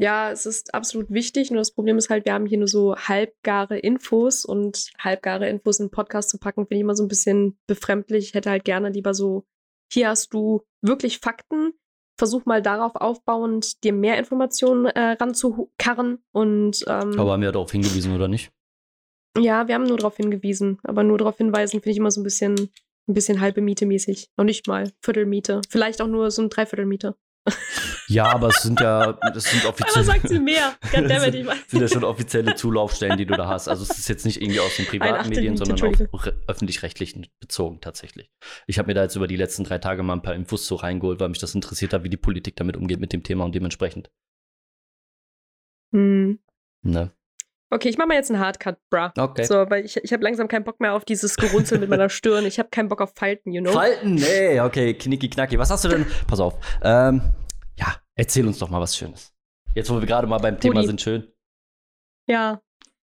ja, 0.00 0.30
es 0.30 0.46
ist 0.46 0.74
absolut 0.74 1.10
wichtig. 1.10 1.50
Nur 1.50 1.60
das 1.60 1.72
Problem 1.72 1.98
ist 1.98 2.10
halt, 2.10 2.24
wir 2.24 2.32
haben 2.32 2.46
hier 2.46 2.58
nur 2.58 2.68
so 2.68 2.96
halbgare 2.96 3.78
Infos 3.78 4.44
und 4.44 4.90
halbgare 4.98 5.48
Infos 5.48 5.78
in 5.78 5.84
einen 5.84 5.90
Podcast 5.90 6.30
zu 6.30 6.38
packen, 6.38 6.62
finde 6.62 6.76
ich 6.76 6.80
immer 6.80 6.96
so 6.96 7.04
ein 7.04 7.08
bisschen 7.08 7.58
befremdlich. 7.68 8.28
Ich 8.28 8.34
hätte 8.34 8.50
halt 8.50 8.64
gerne 8.64 8.90
lieber 8.90 9.14
so, 9.14 9.44
hier 9.92 10.08
hast 10.08 10.32
du 10.32 10.62
wirklich 10.82 11.18
Fakten. 11.18 11.74
Versuch 12.22 12.46
mal 12.46 12.62
darauf 12.62 12.94
aufbauend, 12.94 13.82
dir 13.82 13.92
mehr 13.92 14.16
Informationen 14.16 14.86
äh, 14.86 15.16
ranzukarren 15.20 16.22
und 16.30 16.84
ähm, 16.86 17.18
Aber 17.18 17.32
haben 17.32 17.42
wir 17.42 17.50
darauf 17.50 17.72
hingewiesen, 17.72 18.14
oder 18.14 18.28
nicht? 18.28 18.52
Ja, 19.36 19.66
wir 19.66 19.74
haben 19.74 19.82
nur 19.82 19.96
darauf 19.96 20.16
hingewiesen. 20.18 20.78
Aber 20.84 21.02
nur 21.02 21.18
darauf 21.18 21.38
hinweisen 21.38 21.80
finde 21.80 21.90
ich 21.90 21.96
immer 21.96 22.12
so 22.12 22.20
ein 22.20 22.22
bisschen, 22.22 22.54
ein 23.08 23.14
bisschen 23.14 23.40
halbe 23.40 23.60
Miete 23.60 23.86
mäßig. 23.86 24.28
Noch 24.36 24.44
nicht 24.44 24.68
mal 24.68 24.92
Viertelmiete. 25.00 25.62
Vielleicht 25.68 26.00
auch 26.00 26.06
nur 26.06 26.30
so 26.30 26.42
ein 26.42 26.48
Dreiviertelmiete. 26.48 27.16
Ja, 28.08 28.26
aber 28.26 28.48
es 28.48 28.62
sind 28.62 28.80
ja, 28.80 29.12
das 29.34 29.44
sind 29.44 29.60
Aber 29.64 29.70
offiziell. 29.70 30.04
sagt 30.04 30.28
sie 30.28 30.38
mehr. 30.38 30.76
Goddammit, 30.92 31.34
ich 31.34 31.46
weiß. 31.46 31.56
sind 31.68 31.80
ja 31.80 31.88
schon 31.88 32.04
offizielle 32.04 32.54
Zulaufstellen, 32.54 33.16
die 33.16 33.26
du 33.26 33.34
da 33.34 33.48
hast. 33.48 33.68
Also 33.68 33.82
es 33.82 33.98
ist 33.98 34.08
jetzt 34.08 34.24
nicht 34.26 34.40
irgendwie 34.40 34.60
aus 34.60 34.76
den 34.76 34.86
privaten 34.86 35.28
Medien, 35.28 35.56
sondern 35.56 35.80
auf 35.82 36.24
re- 36.26 36.38
öffentlich-rechtlichen 36.46 37.26
bezogen 37.40 37.80
tatsächlich. 37.80 38.30
Ich 38.66 38.78
habe 38.78 38.86
mir 38.88 38.94
da 38.94 39.02
jetzt 39.02 39.16
über 39.16 39.26
die 39.26 39.36
letzten 39.36 39.64
drei 39.64 39.78
Tage 39.78 40.02
mal 40.02 40.12
ein 40.14 40.22
paar 40.22 40.34
Infos 40.34 40.66
so 40.66 40.76
reingeholt, 40.76 41.18
weil 41.20 41.30
mich 41.30 41.38
das 41.40 41.54
interessiert 41.54 41.92
hat, 41.92 42.04
wie 42.04 42.10
die 42.10 42.16
Politik 42.16 42.54
damit 42.56 42.76
umgeht 42.76 43.00
mit 43.00 43.12
dem 43.12 43.22
Thema 43.22 43.44
und 43.44 43.54
dementsprechend. 43.54 44.10
Hm. 45.92 46.38
Ne? 46.82 47.12
Okay, 47.72 47.88
ich 47.88 47.96
mache 47.96 48.08
mal 48.08 48.14
jetzt 48.16 48.30
einen 48.30 48.38
Hardcut, 48.38 48.76
bruh. 48.90 49.08
Okay. 49.16 49.44
So, 49.44 49.54
weil 49.70 49.86
ich, 49.86 49.96
ich 49.96 50.12
habe 50.12 50.22
langsam 50.22 50.46
keinen 50.46 50.62
Bock 50.62 50.78
mehr 50.78 50.92
auf 50.92 51.06
dieses 51.06 51.36
Gerunzel 51.36 51.78
mit 51.78 51.88
meiner 51.88 52.10
Stirn. 52.10 52.44
Ich 52.44 52.58
habe 52.58 52.68
keinen 52.68 52.90
Bock 52.90 53.00
auf 53.00 53.14
Falten, 53.16 53.50
you 53.50 53.62
know? 53.62 53.72
Falten, 53.72 54.16
nee, 54.16 54.60
okay, 54.60 54.92
knicki 54.92 55.30
knacki. 55.30 55.58
Was 55.58 55.70
hast 55.70 55.82
du 55.86 55.88
denn? 55.88 56.04
Pass 56.26 56.38
auf. 56.38 56.58
Ähm, 56.82 57.22
ja, 57.78 57.96
erzähl 58.14 58.46
uns 58.46 58.58
doch 58.58 58.68
mal 58.68 58.78
was 58.78 58.94
Schönes. 58.94 59.32
Jetzt, 59.74 59.88
wo 59.88 59.98
wir 59.98 60.06
gerade 60.06 60.26
mal 60.26 60.36
beim 60.36 60.60
Thema 60.60 60.74
Rudi. 60.80 60.86
sind, 60.88 61.00
schön. 61.00 61.32
Ja. 62.26 62.60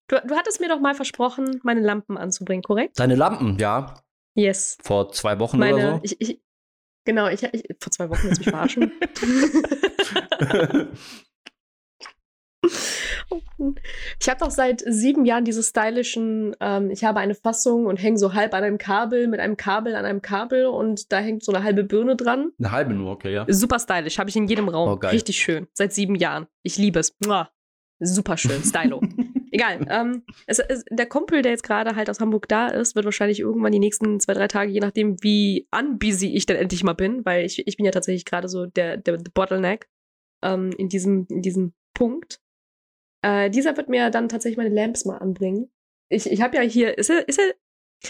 Du, 0.07 0.17
du 0.23 0.35
hattest 0.35 0.61
mir 0.61 0.69
doch 0.69 0.79
mal 0.79 0.93
versprochen, 0.93 1.59
meine 1.63 1.81
Lampen 1.81 2.15
anzubringen, 2.15 2.61
korrekt? 2.61 2.99
Deine 2.99 3.15
Lampen, 3.15 3.57
ja, 3.57 3.95
Yes. 4.35 4.77
vor 4.83 5.11
zwei 5.11 5.39
Wochen 5.39 5.57
Meine, 5.57 5.75
oder 5.77 5.95
so. 5.95 6.01
ich, 6.03 6.21
ich, 6.21 6.41
genau, 7.05 7.27
ich, 7.27 7.41
ich, 7.41 7.63
vor 7.79 7.91
zwei 7.91 8.07
Wochen, 8.11 8.27
jetzt 8.27 8.37
mich 8.37 8.49
verarschen. 8.49 8.91
Ich 14.21 14.29
habe 14.29 14.39
doch 14.39 14.51
seit 14.51 14.81
sieben 14.85 15.25
Jahren 15.25 15.43
diese 15.43 15.61
stylischen, 15.61 16.55
ähm, 16.61 16.89
ich 16.89 17.03
habe 17.03 17.19
eine 17.19 17.35
Fassung 17.35 17.85
und 17.85 17.97
hänge 17.97 18.17
so 18.17 18.33
halb 18.33 18.53
an 18.53 18.63
einem 18.63 18.77
Kabel, 18.77 19.27
mit 19.27 19.39
einem 19.39 19.57
Kabel 19.57 19.95
an 19.95 20.05
einem 20.05 20.21
Kabel 20.21 20.65
und 20.67 21.11
da 21.11 21.19
hängt 21.19 21.43
so 21.43 21.51
eine 21.51 21.63
halbe 21.63 21.83
Birne 21.83 22.15
dran. 22.15 22.51
Eine 22.57 22.71
halbe 22.71 22.93
nur, 22.93 23.11
okay, 23.11 23.33
ja. 23.33 23.45
Super 23.49 23.79
stylisch, 23.79 24.17
habe 24.17 24.29
ich 24.29 24.35
in 24.35 24.47
jedem 24.47 24.69
Raum. 24.69 24.89
Oh. 24.89 25.07
Richtig 25.07 25.37
schön. 25.37 25.67
Seit 25.73 25.93
sieben 25.93 26.15
Jahren. 26.15 26.47
Ich 26.63 26.77
liebe 26.77 26.99
es. 26.99 27.15
Mua. 27.25 27.49
Super 27.99 28.37
schön, 28.37 28.63
stylo. 28.63 29.01
Egal. 29.51 29.85
Ähm, 29.89 30.23
es, 30.45 30.59
es, 30.59 30.85
der 30.89 31.05
Kumpel, 31.05 31.41
der 31.41 31.51
jetzt 31.51 31.63
gerade 31.63 31.95
halt 31.95 32.09
aus 32.09 32.19
Hamburg 32.19 32.47
da 32.47 32.67
ist, 32.67 32.95
wird 32.95 33.05
wahrscheinlich 33.05 33.39
irgendwann 33.39 33.71
die 33.71 33.79
nächsten 33.79 34.19
zwei, 34.19 34.33
drei 34.33 34.47
Tage, 34.47 34.71
je 34.71 34.79
nachdem, 34.79 35.21
wie 35.21 35.67
unbusy 35.77 36.33
ich 36.33 36.45
dann 36.45 36.57
endlich 36.57 36.83
mal 36.83 36.93
bin, 36.93 37.25
weil 37.25 37.45
ich, 37.45 37.67
ich 37.67 37.75
bin 37.75 37.85
ja 37.85 37.91
tatsächlich 37.91 38.25
gerade 38.25 38.47
so 38.47 38.67
der, 38.67 38.97
der, 38.97 39.17
der 39.17 39.31
Bottleneck 39.33 39.89
ähm, 40.43 40.71
in, 40.77 40.87
diesem, 40.87 41.27
in 41.29 41.41
diesem 41.41 41.73
Punkt. 41.93 42.39
Äh, 43.21 43.49
dieser 43.49 43.75
wird 43.77 43.89
mir 43.89 44.09
dann 44.09 44.29
tatsächlich 44.29 44.57
meine 44.57 44.73
Lamps 44.73 45.05
mal 45.05 45.17
anbringen. 45.17 45.69
Ich, 46.09 46.29
ich 46.31 46.41
habe 46.41 46.55
ja 46.57 46.61
hier, 46.61 46.97
ist 46.97 47.09
ist 47.09 47.37
er, 47.39 47.53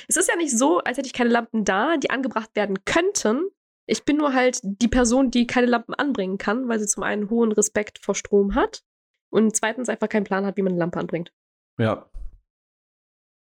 es 0.07 0.17
ist 0.17 0.29
ja 0.29 0.35
nicht 0.35 0.55
so, 0.57 0.79
als 0.79 0.97
hätte 0.97 1.07
ich 1.07 1.13
keine 1.13 1.29
Lampen 1.31 1.65
da, 1.65 1.97
die 1.97 2.09
angebracht 2.11 2.51
werden 2.55 2.77
könnten. 2.85 3.49
Ich 3.87 4.05
bin 4.05 4.17
nur 4.17 4.33
halt 4.33 4.59
die 4.63 4.87
Person, 4.87 5.31
die 5.31 5.47
keine 5.47 5.65
Lampen 5.67 5.95
anbringen 5.95 6.37
kann, 6.37 6.69
weil 6.69 6.79
sie 6.79 6.85
zum 6.85 7.01
einen 7.03 7.29
hohen 7.31 7.51
Respekt 7.51 7.97
vor 7.99 8.13
Strom 8.13 8.53
hat 8.53 8.83
und 9.31 9.55
zweitens 9.55 9.89
einfach 9.89 10.07
keinen 10.09 10.25
Plan 10.25 10.45
hat, 10.45 10.57
wie 10.57 10.61
man 10.61 10.73
eine 10.73 10.79
Lampe 10.79 10.99
anbringt. 10.99 11.33
Ja. 11.79 12.09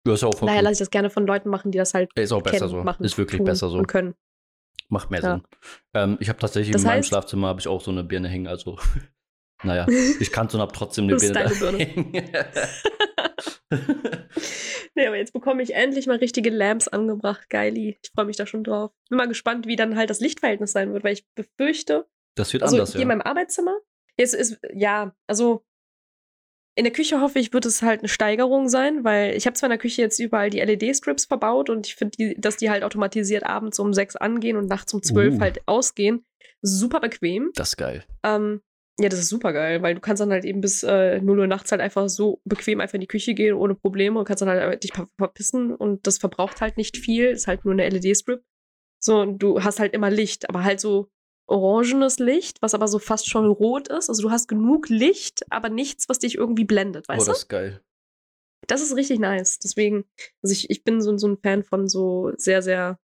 Ja, 0.05 0.13
ist 0.13 0.23
auch 0.23 0.37
voll 0.37 0.47
Daher 0.47 0.61
lasse 0.61 0.73
ich 0.73 0.79
das 0.79 0.91
gerne 0.91 1.09
von 1.09 1.25
Leuten 1.25 1.49
machen, 1.49 1.71
die 1.71 1.79
das 1.79 1.95
halt 1.95 2.11
Ist 2.15 2.31
auch 2.31 2.43
besser 2.43 2.59
kennen, 2.59 2.69
so. 2.69 2.83
machen, 2.83 3.03
Ist 3.03 3.17
wirklich 3.17 3.43
besser 3.43 3.69
so. 3.69 3.79
und 3.79 3.87
können. 3.87 4.13
Macht 4.87 5.09
mehr 5.09 5.21
Ja. 5.21 5.31
Sinn. 5.37 5.43
Ähm, 5.95 6.17
ich 6.19 6.29
habe 6.29 6.37
tatsächlich 6.37 6.73
Das 6.73 6.83
in 6.83 6.87
meinem 6.89 6.99
heißt- 7.01 7.07
Schlafzimmer 7.07 7.47
habe 7.47 7.59
ich 7.59 7.67
auch 7.67 7.81
so 7.81 7.89
eine 7.89 8.03
Birne 8.03 8.27
hängen, 8.27 8.45
also 8.45 8.77
naja, 9.63 9.87
ich 10.19 10.31
kann 10.31 10.47
und 10.47 10.59
habe 10.59 10.73
trotzdem 10.73 11.05
eine 11.09 11.13
Das 11.13 11.23
ist 11.23 11.33
Birne 11.33 11.49
deine 11.59 11.85
Birne. 11.85 12.59
nee, 14.95 15.07
aber 15.07 15.17
jetzt 15.17 15.33
bekomme 15.33 15.63
ich 15.63 15.73
endlich 15.73 16.07
mal 16.07 16.17
richtige 16.17 16.49
Lamps 16.49 16.87
angebracht. 16.87 17.49
Geili. 17.49 17.97
Ich 18.01 18.11
freue 18.13 18.25
mich 18.25 18.37
da 18.37 18.45
schon 18.45 18.63
drauf. 18.63 18.91
Bin 19.09 19.17
mal 19.17 19.27
gespannt, 19.27 19.67
wie 19.67 19.75
dann 19.75 19.95
halt 19.95 20.09
das 20.09 20.19
Lichtverhältnis 20.19 20.71
sein 20.71 20.93
wird, 20.93 21.03
weil 21.03 21.13
ich 21.13 21.25
befürchte, 21.35 22.07
das 22.35 22.53
wird 22.53 22.63
also 22.63 22.75
anders, 22.75 22.91
hier 22.91 23.01
in 23.01 23.09
ja. 23.09 23.15
meinem 23.15 23.21
Arbeitszimmer, 23.21 23.77
jetzt 24.17 24.33
ist, 24.33 24.59
ja, 24.73 25.15
also 25.27 25.65
in 26.77 26.83
der 26.83 26.93
Küche 26.93 27.21
hoffe 27.21 27.39
ich, 27.39 27.53
wird 27.53 27.65
es 27.65 27.81
halt 27.81 28.01
eine 28.01 28.09
Steigerung 28.09 28.67
sein, 28.67 29.05
weil 29.05 29.35
ich 29.35 29.45
habe 29.45 29.55
zwar 29.55 29.67
in 29.67 29.71
der 29.71 29.79
Küche 29.79 30.01
jetzt 30.01 30.19
überall 30.19 30.49
die 30.49 30.59
LED-Strips 30.59 31.25
verbaut 31.25 31.69
und 31.69 31.87
ich 31.87 31.95
finde, 31.95 32.35
dass 32.37 32.57
die 32.57 32.69
halt 32.69 32.83
automatisiert 32.83 33.45
abends 33.45 33.79
um 33.79 33.93
sechs 33.93 34.17
angehen 34.17 34.57
und 34.57 34.67
nachts 34.67 34.93
um 34.93 35.01
zwölf 35.01 35.35
Uh. 35.35 35.39
halt 35.39 35.61
ausgehen. 35.67 36.25
Super 36.61 36.99
bequem. 36.99 37.51
Das 37.55 37.69
ist 37.69 37.77
geil. 37.77 38.03
Ähm, 38.23 38.61
ja, 38.99 39.09
das 39.09 39.19
ist 39.19 39.29
super 39.29 39.51
geil, 39.53 39.81
weil 39.81 39.95
du 39.95 40.01
kannst 40.01 40.21
dann 40.21 40.31
halt 40.31 40.45
eben 40.45 40.61
bis 40.61 40.83
äh, 40.83 41.19
0 41.21 41.39
Uhr 41.39 41.47
nachts 41.47 41.71
halt 41.71 41.81
einfach 41.81 42.07
so 42.07 42.39
bequem 42.45 42.79
einfach 42.79 42.93
in 42.95 43.01
die 43.01 43.07
Küche 43.07 43.33
gehen, 43.33 43.53
ohne 43.55 43.75
Probleme 43.75 44.17
und 44.19 44.25
kannst 44.25 44.41
dann 44.41 44.49
halt 44.49 44.83
dich 44.83 44.93
ver 44.93 45.07
verpissen 45.17 45.75
und 45.75 46.07
das 46.07 46.17
verbraucht 46.17 46.61
halt 46.61 46.77
nicht 46.77 46.97
viel, 46.97 47.25
ist 47.27 47.47
halt 47.47 47.65
nur 47.65 47.73
eine 47.73 47.89
LED-Strip. 47.89 48.41
So, 49.03 49.19
und 49.21 49.39
du 49.39 49.61
hast 49.63 49.79
halt 49.79 49.93
immer 49.93 50.09
Licht, 50.09 50.47
aber 50.49 50.63
halt 50.63 50.79
so 50.79 51.09
orangenes 51.47 52.17
Licht, 52.19 52.61
was 52.61 52.73
aber 52.73 52.87
so 52.87 52.97
fast 52.97 53.29
schon 53.29 53.45
rot 53.45 53.87
ist. 53.89 54.09
Also 54.09 54.23
du 54.23 54.31
hast 54.31 54.47
genug 54.47 54.89
Licht, 54.89 55.43
aber 55.51 55.69
nichts, 55.69 56.09
was 56.09 56.19
dich 56.19 56.35
irgendwie 56.35 56.63
blendet, 56.65 57.05
Oh, 57.09 57.13
weißt 57.13 57.27
das 57.27 57.37
du? 57.37 57.41
ist 57.41 57.49
geil. 57.49 57.81
Das 58.67 58.81
ist 58.81 58.95
richtig 58.95 59.19
nice. 59.19 59.59
Deswegen, 59.59 60.05
also 60.41 60.53
ich, 60.53 60.69
ich 60.71 60.83
bin 60.83 61.01
so, 61.01 61.15
so 61.17 61.27
ein 61.27 61.37
Fan 61.37 61.63
von 61.63 61.87
so 61.87 62.31
sehr, 62.37 62.63
sehr 62.63 62.97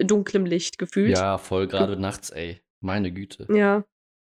dunklem 0.00 0.44
Licht 0.44 0.78
gefühlt. 0.78 1.16
Ja, 1.16 1.38
voll, 1.38 1.66
gerade 1.66 1.96
nachts, 1.96 2.28
ey. 2.30 2.60
Meine 2.80 3.10
Güte. 3.10 3.46
Ja. 3.50 3.84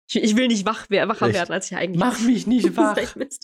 Ich, 0.09 0.15
ich 0.15 0.35
will 0.35 0.47
nicht 0.47 0.65
wach 0.65 0.89
wacher 0.89 1.27
Echt? 1.27 1.35
werden, 1.35 1.53
als 1.53 1.69
ich 1.69 1.77
eigentlich 1.77 1.99
Mach 1.99 2.19
mich 2.25 2.47
nicht 2.47 2.75
wach. 2.75 2.97
Ich 2.97 3.15
muss 3.15 3.39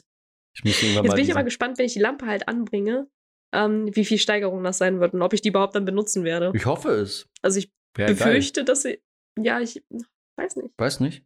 Jetzt 0.63 0.81
bin 0.81 1.19
ich 1.19 1.31
aber 1.31 1.43
gespannt, 1.43 1.77
wenn 1.77 1.85
ich 1.85 1.93
die 1.93 1.99
Lampe 1.99 2.25
halt 2.25 2.47
anbringe, 2.47 3.09
ähm, 3.53 3.93
wie 3.93 4.05
viel 4.05 4.17
Steigerung 4.17 4.63
das 4.63 4.77
sein 4.77 4.99
wird 4.99 5.13
und 5.13 5.21
ob 5.21 5.33
ich 5.33 5.41
die 5.41 5.49
überhaupt 5.49 5.75
dann 5.75 5.85
benutzen 5.85 6.23
werde. 6.23 6.51
Ich 6.55 6.65
hoffe 6.65 6.91
es. 6.91 7.27
Also 7.41 7.59
ich 7.59 7.71
geil. 7.93 8.07
befürchte, 8.07 8.63
dass 8.63 8.83
sie. 8.83 9.01
Ja, 9.37 9.59
ich 9.59 9.83
weiß 10.37 10.55
nicht. 10.55 10.73
Weiß 10.77 11.01
nicht. 11.01 11.25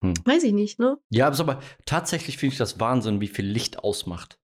Weiß 0.00 0.44
ich 0.44 0.52
nicht, 0.52 0.78
ne? 0.78 0.98
Ja, 1.10 1.26
aber 1.26 1.60
tatsächlich 1.84 2.38
finde 2.38 2.52
ich 2.54 2.58
das 2.58 2.78
Wahnsinn, 2.78 3.20
wie 3.20 3.28
viel 3.28 3.46
Licht 3.46 3.78
ausmacht. 3.80 4.38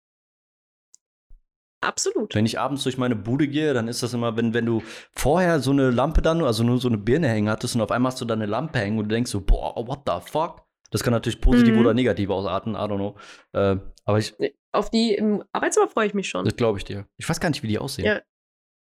Absolut. 1.85 2.35
Wenn 2.35 2.47
ich 2.47 2.59
abends 2.59 2.83
durch 2.85 2.99
meine 2.99 3.17
Bude 3.17 3.47
gehe, 3.49 3.75
dann 3.75 3.89
ist 3.89 4.03
das 4.03 4.15
immer, 4.15 4.37
wenn, 4.37 4.55
wenn 4.55 4.67
du 4.67 4.83
vorher 5.13 5.61
so 5.61 5.71
eine 5.71 5.91
Lampe 5.91 6.23
dann, 6.23 6.43
also 6.43 6.65
nur 6.65 6.79
so 6.79 6.89
eine 6.89 6.99
Birne 6.99 7.29
hängen 7.29 7.49
hattest 7.49 7.75
und 7.75 7.81
auf 7.81 7.91
einmal 7.91 8.13
hast 8.13 8.21
du 8.21 8.25
da 8.25 8.35
eine 8.35 8.47
Lampe 8.47 8.79
hängen 8.79 8.99
und 8.99 9.05
du 9.05 9.15
denkst 9.15 9.31
so, 9.31 9.41
boah, 9.41 9.75
what 9.87 10.01
the 10.07 10.15
fuck? 10.31 10.63
Das 10.91 11.03
kann 11.03 11.13
natürlich 11.13 11.41
positiv 11.41 11.75
Mhm. 11.75 11.81
oder 11.81 11.95
negativ 11.95 12.31
ausarten, 12.31 12.75
I 12.75 12.79
don't 12.79 12.97
know. 12.97 13.17
Äh, 13.53 13.77
aber 14.05 14.19
ich, 14.19 14.35
Auf 14.73 14.91
die 14.91 15.15
im 15.15 15.43
Arbeitszimmer 15.53 15.89
freue 15.89 16.07
ich 16.07 16.15
mich 16.15 16.29
schon. 16.29 16.45
das 16.45 16.57
glaube 16.57 16.79
ich 16.79 16.85
dir. 16.85 17.07
Ich 17.17 17.29
weiß 17.29 17.41
gar 17.41 17.49
nicht, 17.49 17.63
wie 17.63 17.69
die 17.69 17.79
aussehen. 17.79 18.07
Ja. 18.07 18.21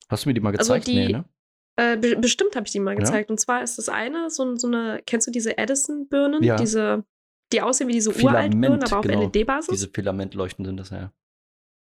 Hast 0.08 0.24
du 0.24 0.28
mir 0.28 0.34
die 0.34 0.40
mal 0.40 0.50
Also 0.56 0.72
gezeigt? 0.74 0.86
die- 0.88 0.94
nee, 1.06 1.12
ne? 1.12 1.24
Äh, 1.76 1.96
be 1.96 2.16
bestimmt 2.16 2.54
habe 2.56 2.66
ich 2.66 2.72
die 2.72 2.80
mal 2.80 2.92
Ja? 2.94 2.98
gezeigt. 3.00 3.30
Und 3.30 3.38
zwar 3.40 3.62
ist 3.62 3.78
das 3.78 3.88
eine, 3.88 4.28
so, 4.30 4.56
so 4.56 4.66
eine, 4.66 5.00
kennst 5.06 5.26
du 5.26 5.30
diese 5.30 5.56
Edison-Birnen? 5.56 6.42
Ja. 6.42 6.56
Diese, 6.56 7.04
die 7.52 7.62
aussehen 7.62 7.88
wie 7.88 7.92
diese 7.92 8.10
uralten 8.10 8.52
Filament, 8.52 8.60
Birnen, 8.60 8.82
aber 8.84 8.98
auf 8.98 9.06
genau. 9.06 9.22
LED-Basis? 9.22 9.68
Diese 9.70 9.88
Filamentleuchten 9.88 10.64
sind 10.66 10.76
das, 10.78 10.90
ja. 10.90 11.12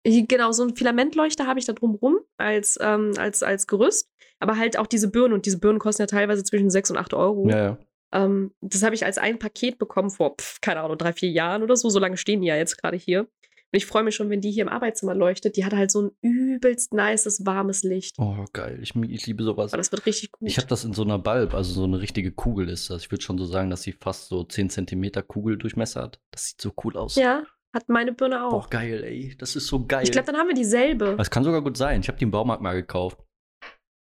Genau, 0.03 0.51
so 0.51 0.63
ein 0.63 0.75
Filamentleuchter 0.75 1.47
habe 1.47 1.59
ich 1.59 1.65
da 1.65 1.73
drumrum 1.73 2.19
als, 2.37 2.77
ähm, 2.81 3.13
als, 3.17 3.43
als 3.43 3.67
Gerüst. 3.67 4.09
Aber 4.39 4.57
halt 4.57 4.77
auch 4.77 4.87
diese 4.87 5.09
Birnen. 5.09 5.33
Und 5.33 5.45
diese 5.45 5.59
Birnen 5.59 5.79
kosten 5.79 6.03
ja 6.03 6.07
teilweise 6.07 6.43
zwischen 6.43 6.69
6 6.69 6.91
und 6.91 6.97
8 6.97 7.13
Euro. 7.13 7.49
Ja, 7.49 7.57
ja. 7.57 7.77
Ähm, 8.13 8.53
das 8.61 8.83
habe 8.83 8.95
ich 8.95 9.05
als 9.05 9.17
ein 9.17 9.39
Paket 9.39 9.79
bekommen 9.79 10.09
vor, 10.09 10.35
pf, 10.37 10.61
keine 10.61 10.81
Ahnung, 10.81 10.97
drei, 10.97 11.13
vier 11.13 11.29
Jahren 11.29 11.63
oder 11.63 11.75
so. 11.75 11.89
So 11.89 11.99
lange 11.99 12.17
stehen 12.17 12.41
die 12.41 12.47
ja 12.47 12.55
jetzt 12.55 12.81
gerade 12.81 12.97
hier. 12.97 13.21
Und 13.21 13.77
ich 13.77 13.85
freue 13.85 14.03
mich 14.03 14.15
schon, 14.15 14.29
wenn 14.29 14.39
die 14.39 14.51
hier 14.51 14.61
im 14.63 14.69
Arbeitszimmer 14.69 15.13
leuchtet. 15.13 15.57
Die 15.57 15.65
hat 15.65 15.73
halt 15.73 15.91
so 15.91 16.03
ein 16.03 16.11
übelst 16.21 16.93
nices, 16.93 17.45
warmes 17.45 17.83
Licht. 17.83 18.15
Oh, 18.17 18.45
geil. 18.53 18.79
Ich, 18.81 18.95
ich 18.95 19.27
liebe 19.27 19.43
sowas. 19.43 19.73
Aber 19.73 19.81
das 19.81 19.91
wird 19.91 20.05
richtig 20.05 20.31
gut. 20.31 20.47
Ich 20.47 20.57
habe 20.57 20.67
das 20.67 20.85
in 20.85 20.93
so 20.93 21.01
einer 21.03 21.19
Bulb, 21.19 21.53
also 21.53 21.73
so 21.73 21.83
eine 21.83 21.99
richtige 21.99 22.31
Kugel 22.31 22.69
ist 22.69 22.89
das. 22.89 23.01
Ich 23.01 23.11
würde 23.11 23.23
schon 23.23 23.37
so 23.37 23.43
sagen, 23.43 23.69
dass 23.69 23.81
sie 23.81 23.91
fast 23.91 24.29
so 24.29 24.45
10 24.45 24.69
Zentimeter 24.69 25.21
Kugeldurchmesser 25.21 26.03
hat. 26.03 26.21
Das 26.31 26.45
sieht 26.45 26.61
so 26.61 26.71
cool 26.85 26.95
aus. 26.95 27.15
ja, 27.15 27.43
hat 27.77 27.89
meine 27.89 28.11
Birne 28.11 28.43
auch. 28.43 28.51
Boah, 28.51 28.69
geil, 28.69 29.03
ey. 29.03 29.35
Das 29.37 29.55
ist 29.55 29.67
so 29.67 29.85
geil. 29.85 30.03
ich 30.03 30.11
glaube, 30.11 30.25
dann 30.25 30.37
haben 30.37 30.47
wir 30.47 30.55
dieselbe. 30.55 31.15
das 31.17 31.29
kann 31.29 31.43
sogar 31.43 31.61
gut 31.61 31.77
sein. 31.77 32.01
Ich 32.01 32.07
habe 32.07 32.17
die 32.17 32.23
im 32.23 32.31
Baumarkt 32.31 32.61
mal 32.61 32.73
gekauft. 32.73 33.19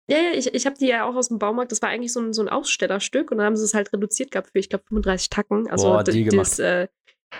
Ja, 0.09 0.17
ja, 0.17 0.31
ich, 0.31 0.53
ich 0.53 0.65
habe 0.65 0.77
die 0.77 0.87
ja 0.87 1.05
auch 1.05 1.15
aus 1.15 1.27
dem 1.27 1.37
Baumarkt. 1.37 1.71
Das 1.71 1.81
war 1.81 1.89
eigentlich 1.89 2.13
so 2.13 2.21
ein, 2.21 2.33
so 2.33 2.41
ein 2.41 2.49
Ausstellerstück 2.49 3.29
und 3.29 3.37
dann 3.37 3.45
haben 3.45 3.55
sie 3.57 3.65
es 3.65 3.73
halt 3.73 3.91
reduziert 3.91 4.31
gehabt 4.31 4.51
für, 4.51 4.59
ich 4.59 4.69
glaube, 4.69 4.85
35 4.87 5.29
Tacken. 5.29 5.69
Also 5.69 5.87
Boah, 5.89 6.03
die 6.03 6.23
gemacht. 6.23 6.47
das, 6.47 6.59
äh, 6.59 6.87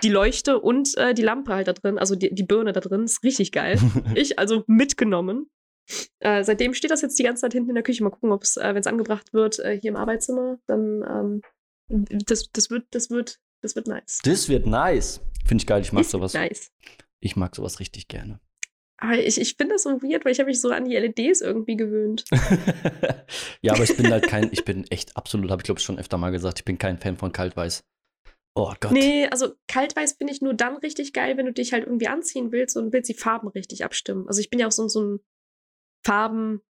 die 0.03 0.09
Leuchte 0.09 0.59
und 0.59 0.97
äh, 0.97 1.13
die 1.13 1.21
Lampe 1.21 1.53
halt 1.53 1.69
da 1.69 1.73
drin, 1.73 1.97
also 1.97 2.15
die, 2.15 2.34
die 2.34 2.43
Birne 2.43 2.73
da 2.73 2.82
drin, 2.82 3.03
ist 3.03 3.23
richtig 3.23 3.53
geil. 3.53 3.80
ich 4.15 4.38
also 4.38 4.63
mitgenommen. 4.67 5.49
Äh, 6.19 6.43
seitdem 6.43 6.73
steht 6.73 6.91
das 6.91 7.01
jetzt 7.01 7.17
die 7.17 7.23
ganze 7.23 7.41
Zeit 7.41 7.53
hinten 7.53 7.69
in 7.69 7.75
der 7.75 7.84
Küche. 7.84 8.03
Mal 8.03 8.09
gucken, 8.09 8.34
ob 8.34 8.43
es, 8.43 8.57
äh, 8.57 8.73
wenn 8.73 8.82
es 8.82 8.88
angebracht 8.88 9.34
wird, 9.34 9.59
äh, 9.59 9.80
hier 9.80 9.91
im 9.91 9.95
Arbeitszimmer, 9.95 10.59
dann 10.67 11.03
ähm, 11.07 11.41
das, 11.89 12.51
das 12.51 12.69
wird, 12.69 12.86
das 12.91 13.09
wird, 13.09 13.39
das 13.61 13.78
wird 13.78 13.88
nice. 13.88 14.19
das 14.23 14.49
wird 14.49 14.65
nice. 14.65 15.21
Finde 15.47 15.61
ich 15.61 15.67
geil. 15.67 15.81
Ich 15.81 15.93
mag 15.93 16.01
Ist 16.01 16.11
sowas. 16.11 16.33
Nice. 16.33 16.71
Ich 17.19 17.35
mag 17.35 17.55
sowas 17.55 17.79
richtig 17.79 18.07
gerne. 18.07 18.39
Aber 18.99 19.17
ich, 19.17 19.39
ich 19.39 19.55
finde 19.55 19.75
das 19.75 19.83
so 19.83 20.01
weird, 20.01 20.25
weil 20.25 20.31
ich 20.31 20.39
habe 20.39 20.49
mich 20.49 20.59
so 20.59 20.69
an 20.69 20.85
die 20.85 20.95
LEDs 20.95 21.41
irgendwie 21.41 21.77
gewöhnt. 21.77 22.25
ja, 23.61 23.73
aber 23.73 23.83
ich 23.83 23.95
bin 23.95 24.11
halt 24.11 24.27
kein, 24.27 24.49
ich 24.51 24.65
bin 24.65 24.85
echt 24.89 25.15
absolut, 25.15 25.51
habe 25.51 25.61
ich 25.61 25.65
glaube 25.65 25.79
ich 25.79 25.85
schon 25.85 25.99
öfter 25.99 26.17
mal 26.17 26.31
gesagt, 26.31 26.59
ich 26.59 26.65
bin 26.65 26.79
kein 26.79 26.97
Fan 26.97 27.15
von 27.15 27.31
Kaltweiß. 27.31 27.83
Oh 28.55 28.73
Gott. 28.79 28.91
Nee, 28.91 29.27
also 29.27 29.53
kaltweiß 29.67 30.13
finde 30.13 30.33
ich 30.33 30.41
nur 30.41 30.55
dann 30.55 30.77
richtig 30.77 31.13
geil, 31.13 31.37
wenn 31.37 31.45
du 31.45 31.53
dich 31.53 31.73
halt 31.73 31.85
irgendwie 31.85 32.07
anziehen 32.07 32.51
willst 32.51 32.75
und 32.75 32.91
willst 32.91 33.07
die 33.07 33.13
Farben 33.13 33.49
richtig 33.49 33.85
abstimmen. 33.85 34.27
Also 34.27 34.41
ich 34.41 34.49
bin 34.49 34.59
ja 34.59 34.65
auch 34.65 34.71
so, 34.71 34.87
so 34.87 35.03
ein 35.03 35.19
Farben. 36.03 36.61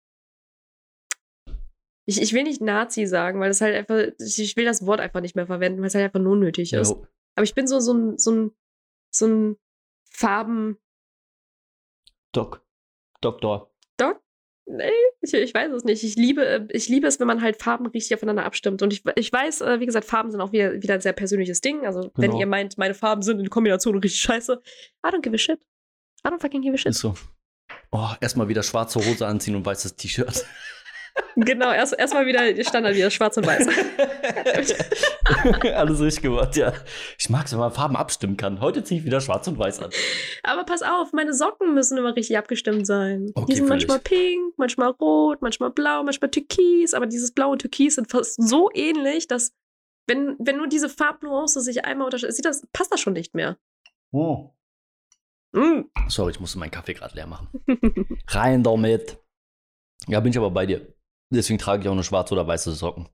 Ich, 2.09 2.21
ich 2.21 2.33
will 2.33 2.43
nicht 2.43 2.61
Nazi 2.61 3.07
sagen, 3.07 3.39
weil 3.39 3.49
das 3.51 3.61
halt 3.61 3.77
einfach, 3.77 4.13
ich, 4.19 4.57
will 4.57 4.65
das 4.65 4.85
Wort 4.85 4.99
einfach 4.99 5.21
nicht 5.21 5.37
mehr 5.37 5.47
verwenden, 5.47 5.81
weil 5.81 5.87
es 5.87 5.95
halt 5.95 6.07
einfach 6.07 6.21
nur 6.21 6.33
unnötig 6.33 6.73
ist. 6.73 6.91
Jo. 6.91 7.07
Aber 7.37 7.45
ich 7.45 7.55
bin 7.55 7.69
so, 7.69 7.79
so 7.79 7.95
ein, 7.95 8.19
so 8.19 8.33
ein, 8.33 8.51
so 9.19 9.27
ein 9.27 9.57
Farben. 10.11 10.79
Doc. 12.33 12.65
Doktor. 13.21 13.73
Nee, 14.69 14.91
ich, 15.21 15.33
ich 15.33 15.55
weiß 15.55 15.71
es 15.73 15.85
nicht. 15.85 16.03
Ich 16.03 16.17
liebe, 16.17 16.45
äh, 16.45 16.67
ich 16.71 16.89
liebe 16.89 17.07
es, 17.07 17.21
wenn 17.21 17.29
man 17.29 17.41
halt 17.41 17.63
Farben 17.63 17.87
richtig 17.87 18.15
aufeinander 18.17 18.45
abstimmt. 18.45 18.83
Und 18.83 18.93
ich, 18.93 19.05
ich 19.15 19.33
weiß, 19.33 19.61
äh, 19.61 19.79
wie 19.79 19.87
gesagt, 19.87 20.07
Farben 20.07 20.33
sind 20.33 20.41
auch 20.41 20.51
wieder, 20.51 20.83
wieder 20.83 20.95
ein 20.95 21.01
sehr 21.01 21.13
persönliches 21.13 21.61
Ding. 21.61 21.87
Also, 21.87 22.11
wenn 22.17 22.31
Genau. 22.33 22.41
ihr 22.41 22.47
meint, 22.47 22.77
meine 22.77 22.95
Farben 22.95 23.23
sind 23.23 23.39
in 23.39 23.49
Kombination 23.49 23.95
richtig 23.97 24.21
scheiße, 24.21 24.61
I 25.07 25.09
don't 25.09 25.21
give 25.23 25.35
a 25.35 25.39
shit. 25.39 25.61
I 26.27 26.31
don't 26.31 26.41
fucking 26.41 26.63
give 26.63 26.75
a 26.75 26.79
shit. 26.79 26.91
Ist 26.91 26.99
so. 26.99 27.15
Oh, 27.93 28.09
erstmal 28.21 28.49
wieder 28.49 28.65
schwarze 28.65 28.99
Hose 28.99 29.25
anziehen 29.25 29.55
und 29.55 29.65
weißes 29.65 29.95
T-Shirt. 29.95 30.45
Genau, 31.37 31.71
erst 31.71 31.99
erstmal 31.99 32.25
wieder 32.25 32.65
Standard 32.65 32.95
wieder 32.95 33.11
schwarz 33.11 33.37
und 33.37 33.47
weiß. 33.47 33.69
Alles 35.75 36.01
richtig 36.01 36.23
gemacht, 36.23 36.57
ja. 36.57 36.73
Ich 37.19 37.29
mag 37.29 37.45
es, 37.45 37.53
wenn 37.53 37.59
man 37.59 37.73
Farben 37.73 37.95
abstimmen 37.95 38.39
kann. 38.39 38.61
Heute 38.61 38.83
ziehe 38.83 39.01
ich 39.01 39.07
wieder 39.07 39.21
schwarz 39.21 39.47
und 39.47 39.59
weiß 39.59 39.83
an. 39.83 39.91
Aber 40.43 40.65
pass 40.65 40.83
auf, 40.83 41.13
meine 41.13 41.35
Socken 41.35 41.75
müssen 41.75 41.99
immer 41.99 42.17
richtig 42.17 42.39
abgestimmt 42.39 42.87
sein. 42.87 43.33
Okay, 43.35 43.47
die 43.49 43.57
sind 43.57 43.65
fühl 43.65 43.69
manchmal 43.69 43.99
pink, 43.99 44.55
manchmal 44.57 44.91
rot, 44.91 45.43
manchmal 45.43 45.71
blau, 45.71 46.03
manchmal 46.05 46.31
türkis. 46.31 46.95
Aber 46.95 47.05
dieses 47.05 47.33
Blau 47.33 47.51
und 47.51 47.61
Türkis 47.61 47.97
sind 47.97 48.11
fast 48.11 48.43
so 48.43 48.71
ähnlich, 48.73 49.29
dass 49.29 49.53
wenn, 50.07 50.37
wenn 50.39 50.57
nur 50.57 50.69
diese 50.69 50.89
Farbnuance 50.89 51.61
sich 51.61 51.85
einmal 51.85 52.07
unterscheidet, 52.07 52.37
sieht 52.37 52.47
das, 52.47 52.67
passt 52.73 52.93
das 52.93 53.01
schon 53.01 53.13
nicht 53.13 53.35
mehr. 53.35 53.59
Oh. 54.11 54.53
Mm. 55.53 55.83
Sorry, 56.09 56.31
ich 56.31 56.41
musste 56.41 56.59
meinen 56.59 56.71
Kaffee 56.71 56.95
gerade 56.95 57.15
leer 57.15 57.27
machen. 57.27 57.49
Rein 58.29 58.63
damit. 58.63 59.19
Ja, 60.07 60.21
bin 60.21 60.31
ich 60.31 60.39
aber 60.39 60.51
bei 60.51 60.65
dir. 60.65 60.96
Deswegen 61.31 61.59
trage 61.59 61.83
ich 61.83 61.89
auch 61.89 61.95
nur 61.95 62.05
schwarze 62.05 62.35
oder 62.35 62.47
weiße 62.47 62.73
Socken. 62.73 63.09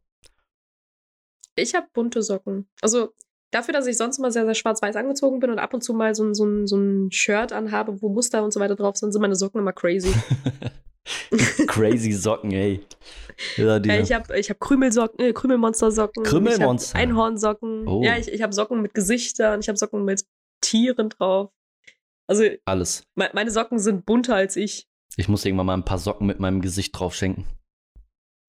Ich 1.56 1.74
habe 1.74 1.86
bunte 1.92 2.22
Socken. 2.22 2.68
Also 2.80 3.12
dafür, 3.50 3.74
dass 3.74 3.86
ich 3.86 3.96
sonst 3.96 4.18
immer 4.18 4.30
sehr, 4.30 4.44
sehr 4.44 4.54
schwarz-weiß 4.54 4.96
angezogen 4.96 5.40
bin 5.40 5.50
und 5.50 5.58
ab 5.58 5.74
und 5.74 5.82
zu 5.82 5.92
mal 5.94 6.14
so, 6.14 6.24
ein- 6.24 6.34
so, 6.34 6.66
so 6.66 6.76
ein 6.76 7.10
Shirt 7.12 7.52
anhabe, 7.52 8.00
wo 8.02 8.08
Muster 8.08 8.42
und 8.42 8.52
so 8.52 8.60
weiter 8.60 8.76
drauf 8.76 8.96
sind, 8.96 9.12
sind 9.12 9.20
meine 9.22 9.36
Socken 9.36 9.60
immer 9.60 9.72
crazy. 9.72 10.12
Crazy 11.66 12.12
Socken, 12.12 12.52
ey. 12.52 12.80
Ja, 13.56 13.78
Ja, 13.78 13.98
ich 14.00 14.12
habe 14.12 14.38
ich 14.38 14.50
hab 14.50 14.60
Krümelsocken, 14.60 15.18
äh, 15.24 15.32
Krümelmonstersocken. 15.32 16.22
Krümelmonster. 16.22 16.96
Einhornsocken. 16.98 17.88
Oh. 17.88 18.02
Ja, 18.04 18.16
ich, 18.18 18.28
ich 18.28 18.40
habe 18.42 18.52
Socken 18.52 18.80
mit 18.82 18.94
Gesichtern, 18.94 19.60
ich 19.60 19.68
habe 19.68 19.76
Socken 19.78 20.04
mit 20.04 20.24
Tieren 20.60 21.08
drauf. 21.08 21.50
Also 22.28 22.44
alles. 22.64 23.02
me 23.16 23.28
meine 23.32 23.50
Socken 23.50 23.78
sind 23.80 24.06
bunter 24.06 24.36
als 24.36 24.54
ich. 24.56 24.86
Ich 25.16 25.28
muss 25.28 25.44
irgendwann 25.44 25.66
mal 25.66 25.74
ein 25.76 25.84
paar 25.84 25.98
Socken 25.98 26.26
mit 26.26 26.38
meinem 26.38 26.60
Gesicht 26.60 26.96
drauf 26.98 27.14
schenken. 27.14 27.46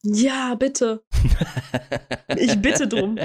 Ja, 0.04 0.56
bitte. 0.56 1.04
Ich 2.36 2.62
bitte 2.62 2.88
drum. 2.88 3.18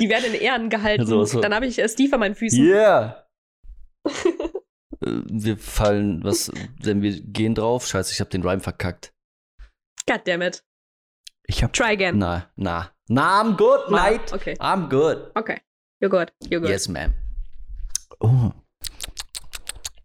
Die 0.00 0.08
werden 0.08 0.34
in 0.34 0.40
Ehren 0.40 0.70
gehalten. 0.70 1.06
So, 1.06 1.24
so. 1.24 1.40
Dann 1.40 1.54
habe 1.54 1.66
ich 1.66 1.80
Steve 1.86 2.12
an 2.14 2.20
meinen 2.20 2.34
Füßen. 2.34 2.62
Yeah! 2.64 3.24
Äh, 5.00 5.22
wir 5.30 5.56
fallen, 5.58 6.24
was, 6.24 6.50
denn 6.84 7.02
wir 7.02 7.20
gehen 7.20 7.54
drauf. 7.54 7.86
Scheiße, 7.86 8.12
ich 8.12 8.18
habe 8.18 8.30
den 8.30 8.42
Rhyme 8.42 8.58
verkackt. 8.58 9.12
God 10.08 10.22
damn 10.26 10.42
it. 10.42 10.64
Ich 11.46 11.62
hab. 11.62 11.72
Try 11.72 11.92
again. 11.92 12.18
Na, 12.18 12.50
na. 12.56 12.90
Na, 13.08 13.40
I'm 13.40 13.56
good, 13.56 13.90
mate. 13.90 14.32
Okay, 14.34 14.54
I'm 14.58 14.88
good. 14.88 15.30
okay. 15.36 15.60
You're 16.02 16.10
good. 16.10 16.32
You're 16.50 16.60
good. 16.60 16.70
Yes, 16.70 16.88
ma'am. 16.88 17.14
Oh. 18.18 18.50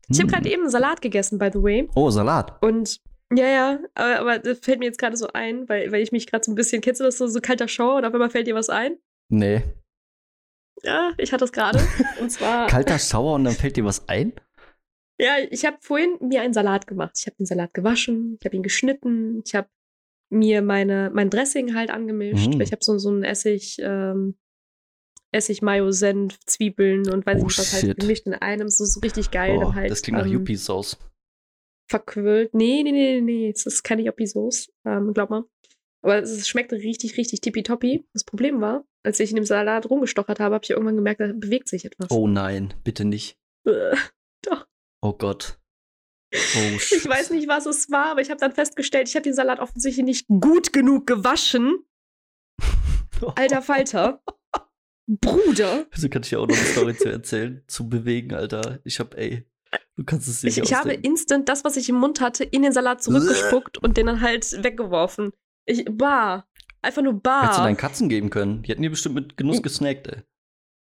Ich 0.10 0.20
habe 0.20 0.28
Mm. 0.28 0.32
gerade 0.32 0.50
eben 0.52 0.62
einen 0.62 0.70
Salat 0.70 1.02
gegessen, 1.02 1.40
by 1.40 1.50
the 1.52 1.64
way. 1.64 1.90
Oh, 1.96 2.12
Salat. 2.12 2.62
Und 2.62 3.02
ja, 3.36 3.48
ja, 3.48 3.80
aber, 3.96 4.20
aber 4.20 4.40
das 4.40 4.60
fällt 4.60 4.80
mir 4.80 4.86
jetzt 4.86 5.00
gerade 5.00 5.18
so 5.18 5.28
ein, 5.34 5.68
weil, 5.70 5.92
weil 5.92 6.02
ich 6.02 6.12
mich 6.12 6.28
gerade 6.28 6.44
so 6.44 6.52
ein 6.52 6.56
bisschen, 6.56 6.82
kennst 6.82 7.00
du 7.00 7.06
das 7.06 7.18
so, 7.18 7.28
so 7.28 7.40
kalter 7.42 7.68
Schauer 7.68 7.98
und 7.98 8.06
auf 8.06 8.14
einmal 8.14 8.30
fällt 8.30 8.48
dir 8.48 8.56
was 8.56 8.70
ein? 8.70 8.98
Nee. 9.30 9.64
Ja, 10.84 11.14
ich 11.18 11.32
hatte 11.32 11.46
es 11.46 11.52
gerade. 11.52 11.80
Und 12.20 12.30
zwar, 12.32 12.68
Kalter 12.70 13.00
Schauer 13.00 13.36
und 13.36 13.44
dann 13.46 13.54
fällt 13.54 13.78
dir 13.78 13.86
was 13.86 14.08
ein? 14.10 14.34
ja, 15.20 15.36
ich 15.50 15.64
habe 15.66 15.78
vorhin 15.80 16.18
mir 16.22 16.42
einen 16.42 16.54
Salat 16.54 16.88
gemacht. 16.88 17.16
Ich 17.18 17.28
habe 17.28 17.38
den 17.38 17.46
Salat 17.46 17.74
gewaschen, 17.74 18.38
ich 18.40 18.46
habe 18.46 18.56
ihn 18.56 18.64
geschnitten, 18.64 19.42
ich 19.46 19.56
habe 19.56 19.70
mir 20.30 20.62
meine, 20.62 21.12
mein 21.14 21.30
Dressing 21.30 21.76
halt 21.76 21.92
angemischt. 21.92 22.56
Mm. 22.56 22.62
Ich 22.62 22.72
habe 22.72 22.84
so, 22.84 22.98
so 22.98 23.10
einen 23.10 23.24
Essig, 23.24 23.78
ähm, 23.80 24.36
Essig, 25.32 25.62
Mayo, 25.62 25.92
Senf, 25.92 26.40
Zwiebeln 26.46 27.10
und 27.10 27.26
weiß 27.26 27.42
Oh, 27.42 27.46
nicht 27.46 27.60
was 27.60 27.70
shit. 27.72 27.90
halt 27.90 28.00
gemischt 28.00 28.26
in 28.26 28.34
einem. 28.34 28.68
So, 28.70 28.84
so 28.86 29.00
richtig 29.00 29.32
geil. 29.32 29.60
Dann 29.60 29.76
halt, 29.76 29.92
das 29.92 30.02
klingt 30.02 30.18
nach 30.18 30.26
ähm, 30.26 30.34
Yuppie-Sauce. 30.34 30.98
Verquirlt. 31.94 32.54
Nee, 32.54 32.82
nee, 32.84 32.92
nee, 32.92 33.16
nee, 33.16 33.22
nee. 33.22 33.50
Es 33.50 33.66
ist 33.66 33.84
keine 33.84 34.02
Yopi-Sauce. 34.04 34.72
Ähm, 34.86 35.14
glaub 35.14 35.30
mal. 35.30 35.44
Aber 36.02 36.22
es 36.22 36.32
ist- 36.32 36.48
schmeckt 36.50 36.72
richtig, 36.74 37.18
richtig 37.18 37.42
tippitoppi. 37.42 38.06
Das 38.14 38.24
Problem 38.24 38.60
war, 38.62 38.86
als 39.06 39.20
ich 39.20 39.30
in 39.30 39.36
dem 39.38 39.46
Salat 39.46 39.90
rumgestochert 39.90 40.40
habe, 40.40 40.56
habe 40.56 40.64
ich 40.66 40.72
irgendwann 40.72 40.96
gemerkt, 40.96 41.22
da 41.22 41.28
bewegt 41.34 41.68
sich 41.70 41.86
etwas. 41.86 42.10
Oh 42.12 42.28
nein, 42.28 42.74
bitte 42.84 43.06
nicht. 43.06 43.38
Äh, 43.68 43.96
Oh 45.02 45.14
Gott. 45.14 45.60
Oh, 46.34 46.38
Ich 46.76 47.08
weiß 47.08 47.30
nicht, 47.32 47.48
was 47.48 47.66
es 47.66 47.92
war, 47.92 48.08
aber 48.12 48.22
ich 48.22 48.30
habe 48.30 48.40
dann 48.40 48.54
festgestellt, 48.54 49.08
ich 49.10 49.16
habe 49.16 49.24
den 49.24 49.34
Salat 49.34 49.60
offensichtlich 49.60 50.06
nicht 50.06 50.28
gut 50.28 50.74
genug 50.74 51.06
gewaschen. 51.08 51.86
Alter 53.36 53.62
Falter. 53.62 54.24
Bruder. 55.08 55.86
Wieso 55.92 56.08
kann 56.10 56.24
ich 56.24 56.32
ja 56.32 56.40
auch 56.40 56.48
noch 56.48 56.56
eine 56.56 56.66
Story 56.66 56.96
zu 56.96 57.10
erzählen? 57.10 57.62
Zu 57.68 57.90
bewegen, 57.90 58.34
Alter. 58.34 58.80
Ich 58.86 59.00
hab, 59.00 59.16
ey. 59.16 59.46
Du 59.96 60.04
kannst 60.06 60.28
es 60.28 60.44
Ich, 60.44 60.58
nicht 60.58 60.66
ich 60.66 60.74
habe 60.74 60.90
ausdenken. 60.90 61.06
instant 61.06 61.50
das, 61.50 61.64
was 61.64 61.78
ich 61.78 61.88
im 61.90 61.96
Mund 61.96 62.20
hatte, 62.20 62.44
in 62.44 62.64
den 62.64 62.72
Salat 62.72 63.04
zurückgespuckt 63.04 63.78
und 63.78 63.98
den 63.98 64.08
dann 64.08 64.22
halt 64.22 64.64
weggeworfen. 64.64 65.32
Ich, 65.66 65.86
bar. 65.86 66.48
Einfach 66.82 67.02
nur 67.02 67.14
Hättest 67.14 67.26
du 67.26 67.30
bar. 67.58 67.64
deinen 67.64 67.78
Katzen 67.78 68.10
geben 68.10 68.30
können. 68.30 68.64
Die 68.64 68.72
hätten 68.72 68.82
die 68.82 68.90
bestimmt 68.90 69.16
mit 69.16 69.38
Genuss 69.38 69.62
gesnackt, 69.62 70.08
ey. 70.08 70.24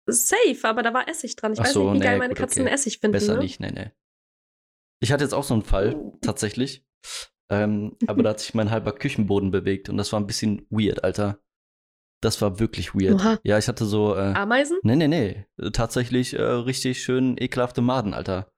Safe, 0.06 0.58
aber 0.64 0.82
da 0.82 0.92
war 0.92 1.08
Essig 1.08 1.36
dran. 1.36 1.52
Ich 1.52 1.60
Ach 1.60 1.64
weiß 1.64 1.72
so, 1.72 1.84
nicht, 1.84 1.94
wie 1.94 1.98
nee, 1.98 2.04
geil 2.04 2.18
meine 2.18 2.34
gut, 2.34 2.38
Katzen 2.38 2.62
okay. 2.62 2.72
Essig 2.74 2.98
finden. 2.98 3.12
Besser 3.12 3.34
ne? 3.34 3.40
nicht, 3.40 3.60
nee, 3.60 3.70
nee. 3.70 3.90
Ich 5.00 5.12
hatte 5.12 5.24
jetzt 5.24 5.32
auch 5.34 5.44
so 5.44 5.54
einen 5.54 5.62
Fall, 5.62 6.12
tatsächlich. 6.20 6.84
Ähm, 7.50 7.96
aber 8.06 8.22
da 8.22 8.30
hat 8.30 8.40
sich 8.40 8.54
mein 8.54 8.70
halber 8.70 8.92
Küchenboden 8.92 9.50
bewegt 9.50 9.88
und 9.88 9.96
das 9.98 10.12
war 10.12 10.20
ein 10.20 10.26
bisschen 10.26 10.66
weird, 10.70 11.04
Alter. 11.04 11.38
Das 12.22 12.40
war 12.40 12.58
wirklich 12.58 12.94
weird. 12.94 13.14
Oha. 13.20 13.38
Ja, 13.44 13.58
ich 13.58 13.68
hatte 13.68 13.84
so. 13.84 14.14
Äh, 14.16 14.32
Ameisen? 14.34 14.78
nee, 14.82 14.96
nee, 14.96 15.08
nee. 15.08 15.46
Tatsächlich 15.72 16.32
äh, 16.34 16.42
richtig 16.42 17.02
schön 17.02 17.36
ekelhafte 17.38 17.82
Maden, 17.82 18.14
Alter. 18.14 18.50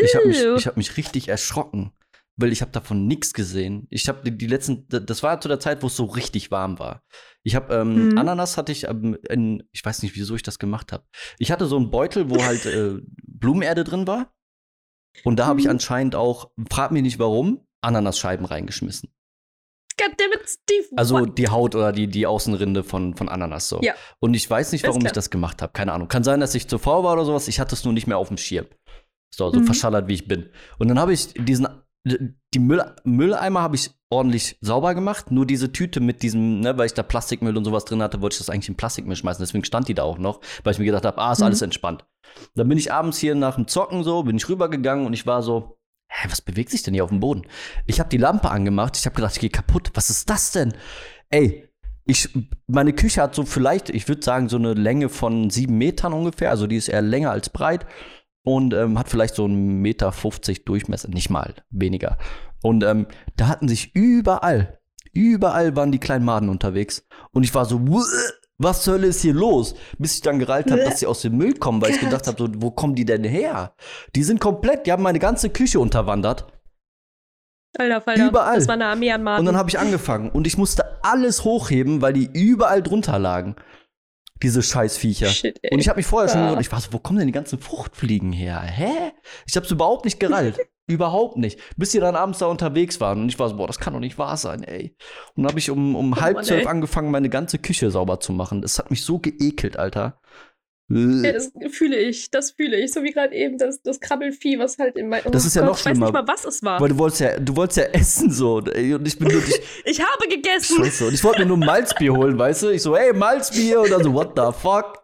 Ich 0.00 0.14
habe 0.14 0.26
mich, 0.26 0.42
ich 0.42 0.66
hab 0.66 0.76
mich 0.76 0.96
richtig 0.96 1.28
erschrocken, 1.28 1.92
weil 2.36 2.52
ich 2.52 2.60
habe 2.62 2.72
davon 2.72 3.06
nichts 3.06 3.32
gesehen. 3.34 3.86
Ich 3.90 4.08
habe 4.08 4.22
die, 4.24 4.36
die 4.36 4.46
letzten, 4.46 4.86
das 4.88 5.22
war 5.22 5.40
zu 5.40 5.48
der 5.48 5.60
Zeit, 5.60 5.82
wo 5.82 5.86
es 5.88 5.96
so 5.96 6.04
richtig 6.04 6.50
warm 6.50 6.78
war. 6.78 7.02
Ich 7.44 7.54
habe 7.56 7.74
ähm, 7.74 8.10
Mhm. 8.10 8.18
Ananas 8.18 8.56
hatte 8.56 8.72
ich, 8.72 8.84
ähm, 8.88 9.18
in, 9.28 9.62
ich 9.72 9.84
weiß 9.84 10.02
nicht, 10.02 10.14
wieso 10.16 10.34
ich 10.34 10.42
das 10.42 10.58
gemacht 10.58 10.92
habe. 10.92 11.04
Ich 11.38 11.50
hatte 11.50 11.66
so 11.66 11.76
einen 11.76 11.90
Beutel, 11.90 12.30
wo 12.30 12.42
halt 12.44 12.64
äh, 12.66 13.00
Blumenerde 13.26 13.84
drin 13.84 14.06
war. 14.06 14.32
Und 15.24 15.36
da 15.38 15.46
habe 15.46 15.58
ich 15.60 15.66
Mhm. 15.66 15.72
anscheinend 15.72 16.14
auch, 16.14 16.50
frag 16.70 16.90
mich 16.92 17.02
nicht 17.02 17.18
warum, 17.18 17.66
Ananasscheiben 17.82 18.46
reingeschmissen. 18.46 19.12
Goddammit, 19.98 20.48
Steve. 20.48 20.86
Also 20.96 21.26
die 21.26 21.48
Haut 21.48 21.74
oder 21.74 21.92
die, 21.92 22.06
die 22.06 22.26
Außenrinde 22.26 22.82
von, 22.82 23.14
von 23.14 23.28
Ananas 23.28 23.68
so. 23.68 23.80
Ja. 23.82 23.92
Und 24.20 24.32
ich 24.34 24.48
weiß 24.48 24.72
nicht, 24.72 24.86
warum 24.86 25.04
ich 25.04 25.12
das 25.12 25.28
gemacht 25.28 25.60
habe. 25.60 25.72
Keine 25.74 25.92
Ahnung. 25.92 26.08
Kann 26.08 26.24
sein, 26.24 26.40
dass 26.40 26.54
ich 26.54 26.66
zu 26.66 26.78
faul 26.78 27.04
war 27.04 27.12
oder 27.12 27.26
sowas. 27.26 27.46
Ich 27.46 27.60
hatte 27.60 27.74
es 27.74 27.84
nur 27.84 27.92
nicht 27.92 28.06
mehr 28.06 28.16
auf 28.16 28.28
dem 28.28 28.38
Schirm. 28.38 28.66
So, 29.34 29.50
so 29.50 29.60
Mhm. 29.60 29.64
verschallert 29.64 30.08
wie 30.08 30.14
ich 30.14 30.28
bin. 30.28 30.50
Und 30.78 30.88
dann 30.88 30.98
habe 30.98 31.12
ich 31.12 31.32
diesen, 31.34 31.66
die 32.04 32.58
Müll, 32.58 32.84
Mülleimer 33.04 33.62
habe 33.62 33.76
ich 33.76 33.90
ordentlich 34.10 34.58
sauber 34.60 34.94
gemacht. 34.94 35.30
Nur 35.30 35.46
diese 35.46 35.72
Tüte 35.72 36.00
mit 36.00 36.22
diesem, 36.22 36.60
ne, 36.60 36.76
weil 36.76 36.86
ich 36.86 36.94
da 36.94 37.02
Plastikmüll 37.02 37.56
und 37.56 37.64
sowas 37.64 37.84
drin 37.84 38.02
hatte, 38.02 38.20
wollte 38.20 38.34
ich 38.34 38.38
das 38.38 38.50
eigentlich 38.50 38.68
in 38.68 38.76
Plastikmüll 38.76 39.16
schmeißen. 39.16 39.42
Deswegen 39.42 39.64
stand 39.64 39.88
die 39.88 39.94
da 39.94 40.02
auch 40.02 40.18
noch, 40.18 40.40
weil 40.64 40.72
ich 40.72 40.78
mir 40.78 40.84
gedacht 40.84 41.04
habe, 41.06 41.18
ah, 41.18 41.32
ist 41.32 41.38
Mhm. 41.38 41.46
alles 41.46 41.62
entspannt. 41.62 42.04
Dann 42.54 42.68
bin 42.68 42.76
ich 42.78 42.92
abends 42.92 43.18
hier 43.18 43.34
nach 43.34 43.54
dem 43.56 43.68
Zocken 43.68 44.04
so, 44.04 44.22
bin 44.24 44.36
ich 44.36 44.48
rübergegangen 44.48 45.06
und 45.06 45.12
ich 45.12 45.26
war 45.26 45.42
so, 45.42 45.78
hä, 46.10 46.28
was 46.30 46.42
bewegt 46.42 46.70
sich 46.70 46.82
denn 46.82 46.92
hier 46.94 47.04
auf 47.04 47.10
dem 47.10 47.20
Boden? 47.20 47.42
Ich 47.86 48.00
habe 48.00 48.10
die 48.10 48.18
Lampe 48.18 48.50
angemacht, 48.50 48.96
ich 48.98 49.06
habe 49.06 49.14
gedacht, 49.16 49.34
ich 49.34 49.40
gehe 49.40 49.50
kaputt. 49.50 49.90
Was 49.94 50.10
ist 50.10 50.28
das 50.28 50.50
denn? 50.52 50.74
Ey, 51.30 51.68
ich, 52.04 52.28
meine 52.66 52.92
Küche 52.92 53.22
hat 53.22 53.34
so 53.34 53.44
vielleicht, 53.44 53.88
ich 53.88 54.08
würde 54.08 54.22
sagen, 54.22 54.48
so 54.48 54.56
eine 54.56 54.74
Länge 54.74 55.08
von 55.08 55.50
sieben 55.50 55.78
Metern 55.78 56.12
ungefähr. 56.12 56.50
Also 56.50 56.66
die 56.66 56.76
ist 56.76 56.88
eher 56.88 57.00
länger 57.02 57.30
als 57.30 57.48
breit 57.48 57.86
und 58.44 58.74
ähm, 58.74 58.98
hat 58.98 59.08
vielleicht 59.08 59.34
so 59.34 59.44
einen 59.44 59.80
Meter 59.82 60.12
50 60.12 60.64
Durchmesser, 60.64 61.08
nicht 61.08 61.30
mal, 61.30 61.54
weniger. 61.70 62.18
Und 62.62 62.84
ähm, 62.84 63.06
da 63.36 63.48
hatten 63.48 63.68
sich 63.68 63.94
überall, 63.94 64.78
überall 65.12 65.76
waren 65.76 65.92
die 65.92 65.98
kleinen 65.98 66.24
Maden 66.24 66.48
unterwegs. 66.48 67.06
Und 67.32 67.44
ich 67.44 67.54
war 67.54 67.64
so, 67.64 67.86
"Wuh, 67.88 68.02
was 68.58 68.82
zur 68.82 68.94
Hölle 68.94 69.08
ist 69.08 69.22
hier 69.22 69.34
los? 69.34 69.74
Bis 69.98 70.14
ich 70.14 70.20
dann 70.20 70.38
gereilt 70.38 70.70
habe, 70.70 70.84
dass 70.84 71.00
sie 71.00 71.06
aus 71.06 71.22
dem 71.22 71.36
Müll 71.36 71.54
kommen, 71.54 71.82
weil 71.82 71.90
ich 71.90 72.00
Gott. 72.00 72.10
gedacht 72.10 72.26
habe, 72.26 72.38
so, 72.38 72.48
wo 72.58 72.70
kommen 72.70 72.94
die 72.94 73.04
denn 73.04 73.24
her? 73.24 73.74
Die 74.14 74.22
sind 74.22 74.40
komplett, 74.40 74.86
die 74.86 74.92
haben 74.92 75.02
meine 75.02 75.18
ganze 75.18 75.50
Küche 75.50 75.80
unterwandert. 75.80 76.46
Alter, 77.78 78.00
Falter. 78.02 78.28
überall. 78.28 78.56
Das 78.56 78.68
war 78.68 78.74
eine 78.74 78.86
Armee 78.86 79.10
an 79.10 79.22
Maden. 79.22 79.40
Und 79.40 79.46
dann 79.46 79.56
habe 79.56 79.70
ich 79.70 79.78
angefangen 79.78 80.30
und 80.30 80.46
ich 80.46 80.58
musste 80.58 81.02
alles 81.02 81.44
hochheben, 81.44 82.02
weil 82.02 82.12
die 82.12 82.28
überall 82.32 82.82
drunter 82.82 83.18
lagen. 83.18 83.56
Diese 84.42 84.62
Scheißviecher. 84.62 85.28
Shit, 85.28 85.58
ey. 85.62 85.70
Und 85.72 85.78
ich 85.78 85.88
habe 85.88 85.98
mich 85.98 86.06
vorher 86.06 86.28
schon 86.28 86.40
gewundert, 86.40 86.64
ich 86.64 86.72
war 86.72 86.80
so, 86.80 86.92
wo 86.92 86.98
kommen 86.98 87.18
denn 87.18 87.28
die 87.28 87.32
ganzen 87.32 87.58
Fruchtfliegen 87.58 88.32
her? 88.32 88.60
Hä? 88.60 89.12
Ich 89.46 89.56
habe 89.56 89.64
es 89.64 89.72
überhaupt 89.72 90.04
nicht 90.04 90.18
gerallt. 90.18 90.58
überhaupt 90.88 91.36
nicht. 91.36 91.60
Bis 91.76 91.92
sie 91.92 92.00
dann 92.00 92.16
abends 92.16 92.40
da 92.40 92.46
unterwegs 92.46 93.00
waren. 93.00 93.22
Und 93.22 93.28
ich 93.28 93.38
war 93.38 93.48
so, 93.48 93.56
boah, 93.56 93.66
das 93.66 93.78
kann 93.78 93.92
doch 93.92 94.00
nicht 94.00 94.18
wahr 94.18 94.36
sein, 94.36 94.62
ey. 94.62 94.96
Und 95.34 95.44
dann 95.44 95.50
habe 95.50 95.58
ich 95.58 95.70
um, 95.70 95.94
um 95.94 96.20
halb 96.20 96.36
Mann, 96.36 96.44
zwölf 96.44 96.62
ey. 96.62 96.66
angefangen, 96.66 97.10
meine 97.10 97.28
ganze 97.28 97.58
Küche 97.58 97.90
sauber 97.90 98.20
zu 98.20 98.32
machen. 98.32 98.62
Das 98.62 98.78
hat 98.78 98.90
mich 98.90 99.04
so 99.04 99.18
geekelt, 99.18 99.76
Alter. 99.76 100.20
Ja, 100.94 101.32
das 101.32 101.52
fühle 101.70 101.96
ich, 101.96 102.30
das 102.30 102.50
fühle 102.52 102.76
ich. 102.78 102.92
So 102.92 103.02
wie 103.02 103.10
gerade 103.12 103.34
eben 103.34 103.58
das, 103.58 103.80
das 103.82 104.00
Krabbelvieh, 104.00 104.58
was 104.58 104.78
halt 104.78 104.96
in 104.96 105.08
meinem. 105.08 105.30
Das 105.32 105.44
ist 105.44 105.56
ja 105.56 105.62
noch 105.64 105.78
Ich 105.78 105.84
weiß 105.84 105.92
schlimmer. 105.92 106.06
nicht 106.06 106.12
mal, 106.14 106.26
was 106.28 106.44
es 106.44 106.62
war. 106.62 106.80
Weil 106.80 106.88
du 106.90 106.98
wolltest 106.98 107.20
ja, 107.20 107.38
du 107.38 107.56
wolltest 107.56 107.78
ja 107.78 107.84
essen 107.84 108.30
so. 108.30 108.60
ey, 108.60 108.94
Und 108.94 109.06
ich 109.06 109.18
bin 109.18 109.28
nur, 109.28 109.42
ich, 109.42 109.60
Ich 109.84 110.00
habe 110.00 110.28
gegessen. 110.28 110.76
Scheiße. 110.84 111.06
Und 111.06 111.14
ich 111.14 111.24
wollte 111.24 111.40
mir 111.40 111.46
nur 111.46 111.56
Malzbier 111.56 112.12
holen, 112.14 112.38
weißt 112.38 112.64
du? 112.64 112.68
Ich 112.70 112.82
so, 112.82 112.96
hey, 112.96 113.12
Malzbier. 113.12 113.80
Und 113.80 113.90
dann 113.90 114.02
so, 114.04 114.12
what 114.12 114.32
the 114.36 114.50
fuck? 114.60 115.02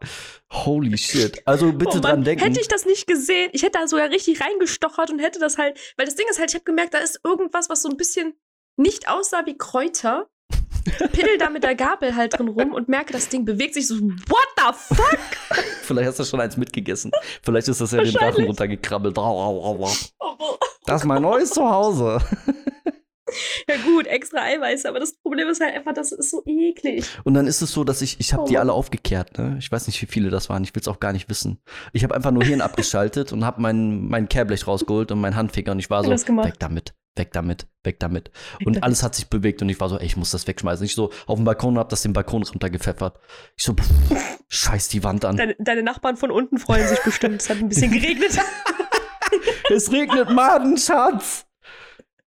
Holy 0.50 0.96
shit. 0.96 1.42
Also 1.46 1.72
bitte 1.72 1.90
Oh 1.90 1.94
Mann, 1.94 2.02
dran 2.02 2.24
denken. 2.24 2.44
Hätte 2.44 2.60
ich 2.60 2.68
das 2.68 2.86
nicht 2.86 3.06
gesehen, 3.06 3.50
ich 3.52 3.62
hätte 3.62 3.78
da 3.80 3.86
sogar 3.86 4.08
richtig 4.10 4.40
reingestochert 4.40 5.10
und 5.10 5.18
hätte 5.18 5.38
das 5.38 5.58
halt, 5.58 5.78
weil 5.96 6.06
das 6.06 6.14
Ding 6.14 6.26
ist 6.30 6.38
halt, 6.38 6.50
ich 6.50 6.54
habe 6.54 6.64
gemerkt, 6.64 6.94
da 6.94 6.98
ist 6.98 7.20
irgendwas, 7.22 7.68
was 7.68 7.82
so 7.82 7.88
ein 7.90 7.96
bisschen 7.98 8.32
nicht 8.76 9.08
aussah 9.08 9.44
wie 9.44 9.58
Kräuter. 9.58 10.28
Piddel 11.12 11.38
da 11.38 11.50
mit 11.50 11.62
der 11.62 11.74
Gabel 11.74 12.14
halt 12.16 12.38
drin 12.38 12.48
rum 12.48 12.72
und 12.72 12.88
merke, 12.88 13.12
das 13.12 13.28
Ding 13.28 13.44
bewegt 13.44 13.74
sich 13.74 13.86
so, 13.86 13.96
what 13.96 14.48
the 14.56 14.94
fuck? 14.94 15.18
Vielleicht 15.82 16.08
hast 16.08 16.20
du 16.20 16.24
schon 16.24 16.40
eins 16.40 16.56
mitgegessen. 16.56 17.10
Vielleicht 17.42 17.68
ist 17.68 17.80
das 17.80 17.92
ja 17.92 18.02
den 18.02 18.12
Drachen 18.12 18.44
runtergekrabbelt. 18.44 19.18
Das 20.86 21.02
ist 21.02 21.06
mein 21.06 21.20
neues 21.20 21.50
Zuhause. 21.50 22.18
ja 23.68 23.76
gut, 23.84 24.06
extra 24.06 24.40
Eiweiß, 24.40 24.86
aber 24.86 25.00
das 25.00 25.16
Problem 25.20 25.46
ist 25.48 25.60
halt 25.60 25.74
einfach, 25.74 25.92
das 25.92 26.12
ist 26.12 26.30
so 26.30 26.42
eklig. 26.46 27.04
Und 27.24 27.34
dann 27.34 27.46
ist 27.46 27.60
es 27.60 27.72
so, 27.72 27.84
dass 27.84 28.00
ich, 28.00 28.18
ich 28.20 28.32
habe 28.32 28.44
Oh 28.44 28.46
die 28.46 28.56
alle 28.56 28.72
aufgekehrt. 28.72 29.36
Ne? 29.36 29.56
Ich 29.58 29.70
weiß 29.70 29.86
nicht, 29.86 30.00
wie 30.00 30.06
viele 30.06 30.30
das 30.30 30.48
waren. 30.48 30.64
Ich 30.64 30.74
will 30.74 30.80
es 30.80 30.88
auch 30.88 30.98
gar 30.98 31.12
nicht 31.12 31.28
wissen. 31.28 31.58
Ich 31.92 32.04
habe 32.04 32.14
einfach 32.14 32.30
nur 32.30 32.42
Hirn 32.42 32.62
abgeschaltet 32.62 33.34
und 33.34 33.44
habe 33.44 33.60
mein, 33.60 34.08
mein 34.08 34.30
Kehrblech 34.30 34.66
rausgeholt 34.66 35.12
und 35.12 35.20
meinen 35.20 35.36
Handfinger 35.36 35.72
und 35.72 35.78
ich 35.78 35.90
war 35.90 36.04
so, 36.04 36.10
weg 36.10 36.58
damit, 36.58 36.94
weg 37.18 37.32
damit, 37.32 37.66
weg 37.84 37.98
damit. 38.00 38.30
Und 38.64 38.82
alles 38.82 39.02
hat 39.02 39.14
sich 39.14 39.28
bewegt 39.28 39.60
und 39.62 39.68
ich 39.68 39.78
war 39.80 39.88
so, 39.88 39.98
ey, 39.98 40.06
ich 40.06 40.16
muss 40.16 40.30
das 40.30 40.46
wegschmeißen. 40.46 40.84
Ich 40.86 40.94
so 40.94 41.10
auf 41.26 41.36
dem 41.36 41.44
Balkon 41.44 41.74
und 41.74 41.78
hab 41.78 41.88
das 41.88 42.02
den 42.02 42.12
Balkon 42.12 42.42
runtergepfeffert. 42.42 43.18
Ich 43.56 43.64
so, 43.64 43.74
pff, 43.74 43.90
scheiß 44.48 44.88
die 44.88 45.04
Wand 45.04 45.24
an. 45.24 45.36
Deine, 45.36 45.56
deine 45.58 45.82
Nachbarn 45.82 46.16
von 46.16 46.30
unten 46.30 46.58
freuen 46.58 46.86
sich 46.88 47.00
bestimmt. 47.02 47.42
Es 47.42 47.50
hat 47.50 47.58
ein 47.58 47.68
bisschen 47.68 47.90
geregnet. 47.92 48.32
Es 49.70 49.92
regnet 49.92 50.30
Maden, 50.30 50.78
Schatz. 50.78 51.44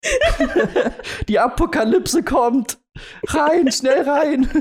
Die 1.27 1.39
Apokalypse 1.39 2.23
kommt. 2.23 2.77
Rein, 3.27 3.71
schnell 3.71 4.07
rein. 4.07 4.49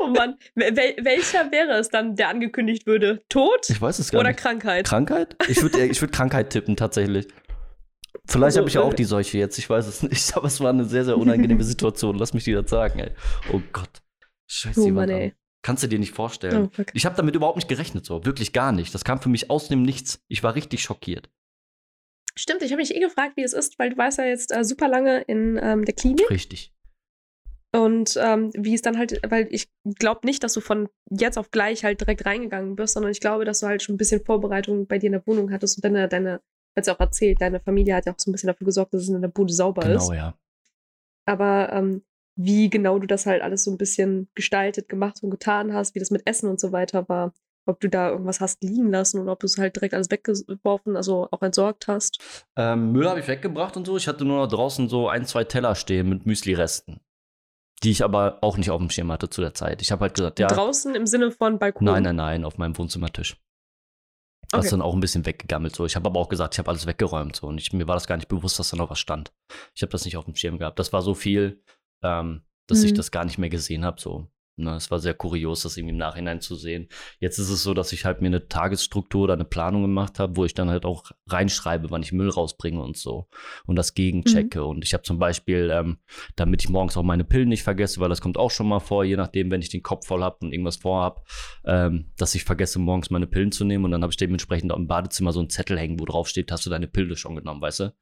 Oh 0.00 0.08
Mann. 0.08 0.34
Wel 0.56 0.74
wel- 0.74 0.96
welcher 1.04 1.52
wäre 1.52 1.78
es 1.78 1.88
dann, 1.88 2.16
der 2.16 2.28
angekündigt 2.30 2.86
würde? 2.88 3.22
Tod 3.28 3.68
Ich 3.70 3.80
weiß 3.80 4.00
es 4.00 4.10
gar 4.10 4.18
oder 4.20 4.30
nicht. 4.30 4.40
Krankheit? 4.40 4.84
Krankheit? 4.86 5.36
Ich 5.46 5.62
würde 5.62 5.84
ich 5.84 6.00
würd 6.00 6.10
Krankheit 6.10 6.50
tippen, 6.50 6.74
tatsächlich. 6.74 7.28
Vielleicht 8.32 8.44
Also, 8.44 8.60
habe 8.60 8.68
ich 8.68 8.74
ja 8.74 8.80
auch 8.80 8.94
die 8.94 9.04
Seuche 9.04 9.36
jetzt, 9.38 9.58
ich 9.58 9.68
weiß 9.68 9.86
es 9.86 10.02
nicht, 10.02 10.34
aber 10.36 10.46
es 10.46 10.60
war 10.60 10.70
eine 10.70 10.84
sehr, 10.84 11.04
sehr 11.04 11.18
unangenehme 11.18 11.64
Situation. 11.64 12.16
Lass 12.16 12.32
mich 12.32 12.44
dir 12.44 12.62
das 12.62 12.70
sagen, 12.70 12.98
ey. 12.98 13.10
Oh 13.52 13.60
Gott. 13.72 14.02
Scheiße, 14.50 14.80
Oh 14.80 14.88
Mann, 14.88 15.10
an. 15.10 15.16
ey. 15.16 15.34
Kannst 15.62 15.82
du 15.82 15.86
dir 15.86 15.98
nicht 15.98 16.14
vorstellen. 16.14 16.70
Oh. 16.76 16.82
Ich 16.94 17.04
habe 17.06 17.14
damit 17.14 17.36
überhaupt 17.36 17.56
nicht 17.56 17.68
gerechnet, 17.68 18.04
so. 18.06 18.24
Wirklich 18.24 18.52
gar 18.52 18.72
nicht. 18.72 18.94
Das 18.94 19.04
kam 19.04 19.20
für 19.20 19.28
mich 19.28 19.50
aus 19.50 19.68
dem 19.68 19.82
Nichts. 19.82 20.20
Ich 20.28 20.42
war 20.42 20.54
richtig 20.54 20.82
schockiert. 20.82 21.30
Stimmt, 22.34 22.62
ich 22.62 22.72
habe 22.72 22.80
mich 22.80 22.94
eh 22.94 23.00
gefragt, 23.00 23.36
wie 23.36 23.42
es 23.42 23.52
ist, 23.52 23.78
weil 23.78 23.90
du 23.90 23.98
warst 23.98 24.18
ja 24.18 24.24
jetzt 24.24 24.50
äh, 24.56 24.64
super 24.64 24.88
lange 24.88 25.20
in 25.22 25.60
ähm, 25.62 25.84
der 25.84 25.94
Klinik 25.94 26.30
Richtig. 26.30 26.72
und 27.74 28.18
ähm, 28.18 28.50
wie 28.54 28.72
es 28.74 28.80
dann 28.80 28.96
halt, 28.96 29.20
weil 29.28 29.48
ich 29.50 29.68
glaube 29.98 30.20
nicht, 30.24 30.42
dass 30.42 30.54
du 30.54 30.62
von 30.62 30.88
jetzt 31.10 31.36
auf 31.36 31.50
gleich 31.50 31.84
halt 31.84 32.00
direkt 32.00 32.24
reingegangen 32.24 32.74
bist, 32.74 32.94
sondern 32.94 33.12
ich 33.12 33.20
glaube, 33.20 33.44
dass 33.44 33.60
du 33.60 33.66
halt 33.66 33.82
schon 33.82 33.96
ein 33.96 33.98
bisschen 33.98 34.24
Vorbereitung 34.24 34.86
bei 34.86 34.96
dir 34.98 35.08
in 35.08 35.12
der 35.12 35.26
Wohnung 35.26 35.52
hattest 35.52 35.76
und 35.76 35.84
deine, 35.84 36.08
deine, 36.08 36.40
hat 36.76 36.86
ja 36.86 36.94
auch 36.94 37.00
erzählt, 37.00 37.40
deine 37.40 37.60
Familie 37.60 37.94
hat 37.94 38.06
ja 38.06 38.12
auch 38.12 38.18
so 38.18 38.30
ein 38.30 38.32
bisschen 38.32 38.48
dafür 38.48 38.64
gesorgt, 38.64 38.94
dass 38.94 39.02
es 39.02 39.08
in 39.08 39.20
der 39.20 39.28
Bude 39.28 39.52
sauber 39.52 39.84
ist. 39.86 40.08
Genau, 40.08 40.14
ja. 40.14 40.34
Aber 41.26 41.72
ähm, 41.72 42.02
wie 42.36 42.70
genau 42.70 42.98
du 42.98 43.06
das 43.06 43.26
halt 43.26 43.42
alles 43.42 43.64
so 43.64 43.70
ein 43.70 43.78
bisschen 43.78 44.28
gestaltet, 44.34 44.88
gemacht 44.88 45.22
und 45.22 45.30
getan 45.30 45.72
hast, 45.72 45.94
wie 45.94 45.98
das 45.98 46.10
mit 46.10 46.26
Essen 46.26 46.48
und 46.48 46.60
so 46.60 46.72
weiter 46.72 47.08
war, 47.08 47.32
ob 47.66 47.80
du 47.80 47.88
da 47.88 48.10
irgendwas 48.10 48.40
hast 48.40 48.62
liegen 48.62 48.90
lassen 48.90 49.20
oder 49.20 49.32
ob 49.32 49.40
du 49.40 49.46
es 49.46 49.58
halt 49.58 49.76
direkt 49.76 49.94
alles 49.94 50.10
weggeworfen, 50.10 50.96
also 50.96 51.28
auch 51.30 51.42
entsorgt 51.42 51.86
hast. 51.86 52.18
Ähm, 52.56 52.92
Müll 52.92 53.08
habe 53.08 53.20
ich 53.20 53.28
weggebracht 53.28 53.76
und 53.76 53.86
so. 53.86 53.96
Ich 53.96 54.08
hatte 54.08 54.24
nur 54.24 54.38
noch 54.38 54.48
draußen 54.48 54.88
so 54.88 55.08
ein, 55.08 55.24
zwei 55.26 55.44
Teller 55.44 55.74
stehen 55.74 56.08
mit 56.08 56.26
Müsli-Resten. 56.26 57.00
Die 57.82 57.90
ich 57.90 58.04
aber 58.04 58.38
auch 58.42 58.56
nicht 58.56 58.70
auf 58.70 58.78
dem 58.78 58.90
Schirm 58.90 59.10
hatte 59.10 59.28
zu 59.28 59.40
der 59.40 59.54
Zeit. 59.54 59.82
Ich 59.82 59.90
habe 59.90 60.02
halt 60.02 60.14
gesagt, 60.14 60.38
ja. 60.38 60.46
Draußen 60.46 60.94
im 60.94 61.06
Sinne 61.06 61.32
von 61.32 61.58
Balkon. 61.58 61.84
Nein, 61.84 62.04
nein, 62.04 62.16
nein, 62.16 62.44
auf 62.44 62.56
meinem 62.56 62.78
Wohnzimmertisch. 62.78 63.36
Das 64.52 64.58
Okay. 64.58 64.66
ist 64.66 64.72
dann 64.72 64.82
auch 64.82 64.94
ein 64.94 65.00
bisschen 65.00 65.24
weggegammelt. 65.26 65.74
So. 65.74 65.86
Ich 65.86 65.96
habe 65.96 66.06
aber 66.08 66.20
auch 66.20 66.28
gesagt, 66.28 66.54
ich 66.54 66.58
habe 66.58 66.68
alles 66.70 66.86
weggeräumt. 66.86 67.36
So. 67.36 67.46
Und 67.48 67.58
ich, 67.58 67.72
mir 67.72 67.88
war 67.88 67.94
das 67.96 68.06
gar 68.06 68.16
nicht 68.16 68.28
bewusst, 68.28 68.58
dass 68.58 68.70
da 68.70 68.76
noch 68.76 68.90
was 68.90 68.98
stand. 69.00 69.32
Ich 69.74 69.82
habe 69.82 69.90
das 69.90 70.04
nicht 70.04 70.16
auf 70.16 70.26
dem 70.26 70.36
Schirm 70.36 70.58
gehabt. 70.58 70.78
Das 70.78 70.92
war 70.92 71.02
so 71.02 71.14
viel, 71.14 71.62
ähm, 72.02 72.42
dass 72.66 72.82
ich 72.84 72.92
Mhm. 72.92 72.96
das 72.96 73.10
gar 73.10 73.24
nicht 73.24 73.38
mehr 73.38 73.48
gesehen 73.50 73.84
habe. 73.84 74.00
So. 74.00 74.28
Ne, 74.62 74.76
es 74.76 74.92
war 74.92 75.00
sehr 75.00 75.14
kurios, 75.14 75.62
das 75.62 75.76
irgendwie 75.76 75.92
im 75.92 75.98
Nachhinein 75.98 76.40
zu 76.40 76.54
sehen. 76.54 76.88
Jetzt 77.18 77.38
ist 77.38 77.50
es 77.50 77.64
so, 77.64 77.74
dass 77.74 77.92
ich 77.92 78.04
halt 78.04 78.20
mir 78.20 78.28
eine 78.28 78.46
Tagesstruktur 78.46 79.22
oder 79.24 79.34
eine 79.34 79.44
Planung 79.44 79.82
gemacht 79.82 80.20
habe, 80.20 80.36
wo 80.36 80.44
ich 80.44 80.54
dann 80.54 80.70
halt 80.70 80.84
auch 80.84 81.10
reinschreibe, 81.26 81.90
wann 81.90 82.02
ich 82.02 82.12
Müll 82.12 82.28
rausbringe 82.28 82.80
und 82.80 82.96
so. 82.96 83.26
Und 83.66 83.74
das 83.74 83.94
gegenchecke. 83.94 84.60
Mhm. 84.60 84.66
Und 84.66 84.84
ich 84.84 84.94
habe 84.94 85.02
zum 85.02 85.18
Beispiel, 85.18 85.70
ähm, 85.72 85.98
damit 86.36 86.62
ich 86.62 86.70
morgens 86.70 86.96
auch 86.96 87.02
meine 87.02 87.24
Pillen 87.24 87.48
nicht 87.48 87.64
vergesse, 87.64 87.98
weil 88.00 88.08
das 88.08 88.20
kommt 88.20 88.38
auch 88.38 88.52
schon 88.52 88.68
mal 88.68 88.78
vor, 88.78 89.02
je 89.04 89.16
nachdem, 89.16 89.50
wenn 89.50 89.62
ich 89.62 89.68
den 89.68 89.82
Kopf 89.82 90.06
voll 90.06 90.22
habe 90.22 90.38
und 90.42 90.52
irgendwas 90.52 90.76
vorhab, 90.76 91.26
ähm, 91.64 92.12
dass 92.16 92.36
ich 92.36 92.44
vergesse, 92.44 92.78
morgens 92.78 93.10
meine 93.10 93.26
Pillen 93.26 93.50
zu 93.50 93.64
nehmen. 93.64 93.84
Und 93.84 93.90
dann 93.90 94.02
habe 94.02 94.12
ich 94.12 94.16
dementsprechend 94.16 94.70
auch 94.70 94.78
im 94.78 94.86
Badezimmer 94.86 95.32
so 95.32 95.40
einen 95.40 95.50
Zettel 95.50 95.76
hängen, 95.76 95.98
wo 95.98 96.04
drauf 96.04 96.28
steht, 96.28 96.52
hast 96.52 96.64
du 96.66 96.70
deine 96.70 96.86
Pille 96.86 97.16
schon 97.16 97.34
genommen, 97.34 97.60
weißt 97.60 97.80
du? 97.80 97.94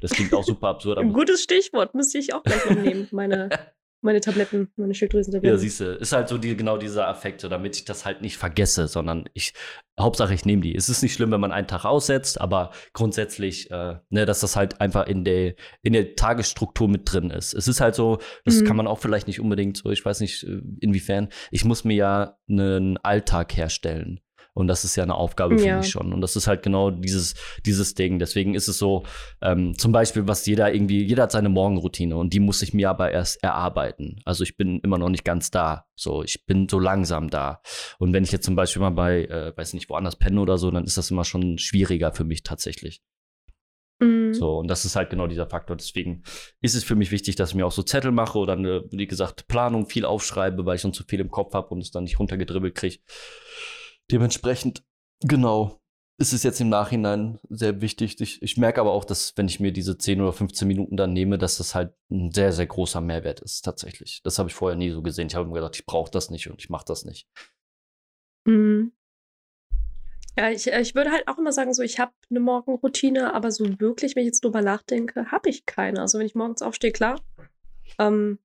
Das 0.00 0.12
klingt 0.12 0.32
auch 0.34 0.44
super 0.44 0.68
absurd, 0.68 0.98
Ein 0.98 1.12
gutes 1.12 1.42
Stichwort, 1.42 1.94
müsste 1.94 2.18
ich 2.18 2.34
auch 2.34 2.42
gleich 2.42 2.70
nehmen. 2.70 3.08
Meine, 3.12 3.48
meine 4.06 4.20
Tabletten, 4.20 4.68
meine 4.76 4.92
Ja, 4.92 4.94
Schilddrüsentabletten. 4.94 5.58
siehst 5.58 5.80
du, 5.80 5.92
ist 5.94 6.12
halt 6.12 6.28
so 6.28 6.38
die, 6.38 6.56
genau 6.56 6.78
dieser 6.78 7.06
Affekt, 7.08 7.42
so 7.42 7.48
damit 7.48 7.76
ich 7.76 7.84
das 7.84 8.06
halt 8.06 8.22
nicht 8.22 8.38
vergesse, 8.38 8.88
sondern 8.88 9.28
ich, 9.34 9.52
Hauptsache 10.00 10.32
ich 10.32 10.44
nehme 10.46 10.62
die. 10.62 10.74
Es 10.74 10.88
ist 10.88 11.02
nicht 11.02 11.12
schlimm, 11.14 11.30
wenn 11.30 11.40
man 11.40 11.52
einen 11.52 11.66
Tag 11.66 11.84
aussetzt, 11.84 12.40
aber 12.40 12.70
grundsätzlich, 12.94 13.70
äh, 13.70 13.96
ne, 14.10 14.24
dass 14.26 14.40
das 14.40 14.56
halt 14.56 14.80
einfach 14.80 15.06
in 15.06 15.24
der, 15.24 15.54
in 15.82 15.92
der 15.92 16.14
Tagesstruktur 16.16 16.88
mit 16.88 17.02
drin 17.12 17.30
ist. 17.30 17.52
Es 17.54 17.68
ist 17.68 17.80
halt 17.80 17.94
so, 17.94 18.18
das 18.44 18.60
Mhm. 18.62 18.64
kann 18.64 18.76
man 18.76 18.86
auch 18.86 18.98
vielleicht 18.98 19.26
nicht 19.26 19.40
unbedingt 19.40 19.76
so, 19.76 19.90
ich 19.90 20.04
weiß 20.04 20.20
nicht 20.20 20.42
äh, 20.44 20.60
inwiefern, 20.80 21.28
ich 21.50 21.64
muss 21.64 21.84
mir 21.84 21.96
ja 21.96 22.38
einen 22.48 22.96
Alltag 22.98 23.56
herstellen. 23.56 24.20
Und 24.56 24.68
das 24.68 24.84
ist 24.84 24.96
ja 24.96 25.02
eine 25.02 25.14
Aufgabe 25.14 25.58
für 25.58 25.66
Ja. 25.66 25.76
mich 25.76 25.90
schon. 25.90 26.14
Und 26.14 26.22
das 26.22 26.34
ist 26.34 26.46
halt 26.46 26.62
genau 26.62 26.90
dieses, 26.90 27.34
dieses 27.66 27.94
Ding. 27.94 28.18
Deswegen 28.18 28.54
ist 28.54 28.68
es 28.68 28.78
so, 28.78 29.04
ähm, 29.42 29.76
zum 29.76 29.92
Beispiel, 29.92 30.26
was 30.26 30.46
jeder 30.46 30.72
irgendwie, 30.72 31.04
jeder 31.04 31.24
hat 31.24 31.32
seine 31.32 31.50
Morgenroutine 31.50 32.16
und 32.16 32.32
die 32.32 32.40
muss 32.40 32.62
ich 32.62 32.72
mir 32.72 32.88
aber 32.88 33.10
erst 33.10 33.42
erarbeiten. 33.44 34.18
Also 34.24 34.44
ich 34.44 34.56
bin 34.56 34.80
immer 34.80 34.96
noch 34.96 35.10
nicht 35.10 35.24
ganz 35.26 35.50
da. 35.50 35.84
So, 35.94 36.22
ich 36.22 36.46
bin 36.46 36.68
so 36.70 36.78
langsam 36.78 37.28
da. 37.28 37.60
Und 37.98 38.14
wenn 38.14 38.24
ich 38.24 38.32
jetzt 38.32 38.46
zum 38.46 38.56
Beispiel 38.56 38.80
mal 38.80 38.90
bei, 38.90 39.24
äh, 39.26 39.54
weiß 39.54 39.74
nicht, 39.74 39.90
woanders 39.90 40.16
penne 40.16 40.40
oder 40.40 40.56
so, 40.56 40.70
dann 40.70 40.84
ist 40.84 40.96
das 40.96 41.10
immer 41.10 41.24
schon 41.24 41.58
schwieriger 41.58 42.12
für 42.12 42.24
mich 42.24 42.42
tatsächlich. 42.42 43.02
Mhm. 43.98 44.32
So, 44.34 44.58
und 44.58 44.68
das 44.68 44.84
ist 44.86 44.96
halt 44.96 45.10
genau 45.10 45.26
dieser 45.26 45.46
Faktor. 45.48 45.76
Deswegen 45.76 46.22
ist 46.62 46.74
es 46.74 46.84
für 46.84 46.94
mich 46.94 47.10
wichtig, 47.10 47.36
dass 47.36 47.50
ich 47.50 47.54
mir 47.54 47.66
auch 47.66 47.72
so 47.72 47.82
Zettel 47.82 48.10
mache 48.10 48.38
oder 48.38 48.54
eine, 48.54 48.84
wie 48.90 49.06
gesagt, 49.06 49.48
Planung 49.48 49.86
viel 49.86 50.06
aufschreibe, 50.06 50.64
weil 50.64 50.76
ich 50.76 50.82
schon 50.82 50.92
zu 50.92 51.04
viel 51.04 51.20
im 51.20 51.30
Kopf 51.30 51.52
habe 51.52 51.68
und 51.68 51.80
es 51.80 51.90
dann 51.90 52.04
nicht 52.04 52.18
runtergedribbelt 52.18 52.74
kriege. 52.74 52.98
Dementsprechend, 54.10 54.84
genau, 55.20 55.80
ist 56.18 56.32
es 56.32 56.42
jetzt 56.42 56.60
im 56.60 56.68
Nachhinein 56.68 57.38
sehr 57.48 57.80
wichtig. 57.80 58.20
Ich, 58.20 58.40
ich 58.40 58.56
merke 58.56 58.80
aber 58.80 58.92
auch, 58.92 59.04
dass, 59.04 59.36
wenn 59.36 59.48
ich 59.48 59.60
mir 59.60 59.72
diese 59.72 59.98
10 59.98 60.20
oder 60.20 60.32
15 60.32 60.66
Minuten 60.66 60.96
dann 60.96 61.12
nehme, 61.12 61.36
dass 61.36 61.58
das 61.58 61.74
halt 61.74 61.94
ein 62.10 62.32
sehr, 62.32 62.52
sehr 62.52 62.66
großer 62.66 63.00
Mehrwert 63.00 63.40
ist, 63.40 63.62
tatsächlich. 63.62 64.22
Das 64.22 64.38
habe 64.38 64.48
ich 64.48 64.54
vorher 64.54 64.76
nie 64.76 64.90
so 64.90 65.02
gesehen. 65.02 65.28
Ich 65.28 65.34
habe 65.34 65.46
mir 65.46 65.54
gedacht, 65.54 65.76
ich 65.76 65.84
brauche 65.84 66.10
das 66.10 66.30
nicht 66.30 66.48
und 66.48 66.60
ich 66.60 66.70
mache 66.70 66.86
das 66.86 67.04
nicht. 67.04 67.28
Mhm. 68.46 68.92
Ja, 70.38 70.50
ich, 70.50 70.70
äh, 70.72 70.80
ich 70.80 70.94
würde 70.94 71.10
halt 71.10 71.28
auch 71.28 71.38
immer 71.38 71.52
sagen, 71.52 71.74
so 71.74 71.82
ich 71.82 71.98
habe 71.98 72.12
eine 72.30 72.40
Morgenroutine, 72.40 73.34
aber 73.34 73.50
so 73.50 73.80
wirklich, 73.80 74.16
wenn 74.16 74.22
ich 74.22 74.28
jetzt 74.28 74.44
drüber 74.44 74.62
nachdenke, 74.62 75.30
habe 75.30 75.50
ich 75.50 75.66
keine. 75.66 76.00
Also 76.00 76.18
wenn 76.18 76.26
ich 76.26 76.34
morgens 76.34 76.62
aufstehe, 76.62 76.92
klar. 76.92 77.20
Ähm, 77.98 78.38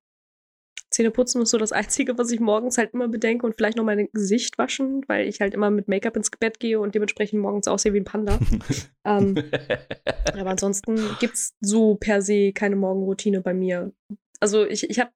Zähne 1.01 1.11
putzen 1.11 1.41
ist 1.41 1.49
so 1.49 1.57
das 1.57 1.71
Einzige, 1.71 2.15
was 2.19 2.29
ich 2.29 2.39
morgens 2.39 2.77
halt 2.77 2.93
immer 2.93 3.07
bedenke 3.07 3.47
und 3.47 3.55
vielleicht 3.55 3.75
noch 3.75 3.83
mein 3.83 4.07
Gesicht 4.13 4.59
waschen, 4.59 5.03
weil 5.07 5.27
ich 5.27 5.41
halt 5.41 5.55
immer 5.55 5.71
mit 5.71 5.87
Make-up 5.87 6.15
ins 6.15 6.29
Bett 6.29 6.59
gehe 6.59 6.79
und 6.79 6.93
dementsprechend 6.93 7.41
morgens 7.41 7.67
aussehe 7.67 7.91
wie 7.93 7.99
ein 7.99 8.05
Panda. 8.05 8.37
ähm, 9.05 9.35
aber 10.33 10.51
ansonsten 10.51 10.99
gibt 11.19 11.33
es 11.33 11.55
so 11.59 11.95
per 11.95 12.21
se 12.21 12.51
keine 12.53 12.75
Morgenroutine 12.75 13.41
bei 13.41 13.55
mir. 13.55 13.91
Also 14.39 14.63
ich, 14.63 14.87
ich 14.91 14.99
habe, 14.99 15.09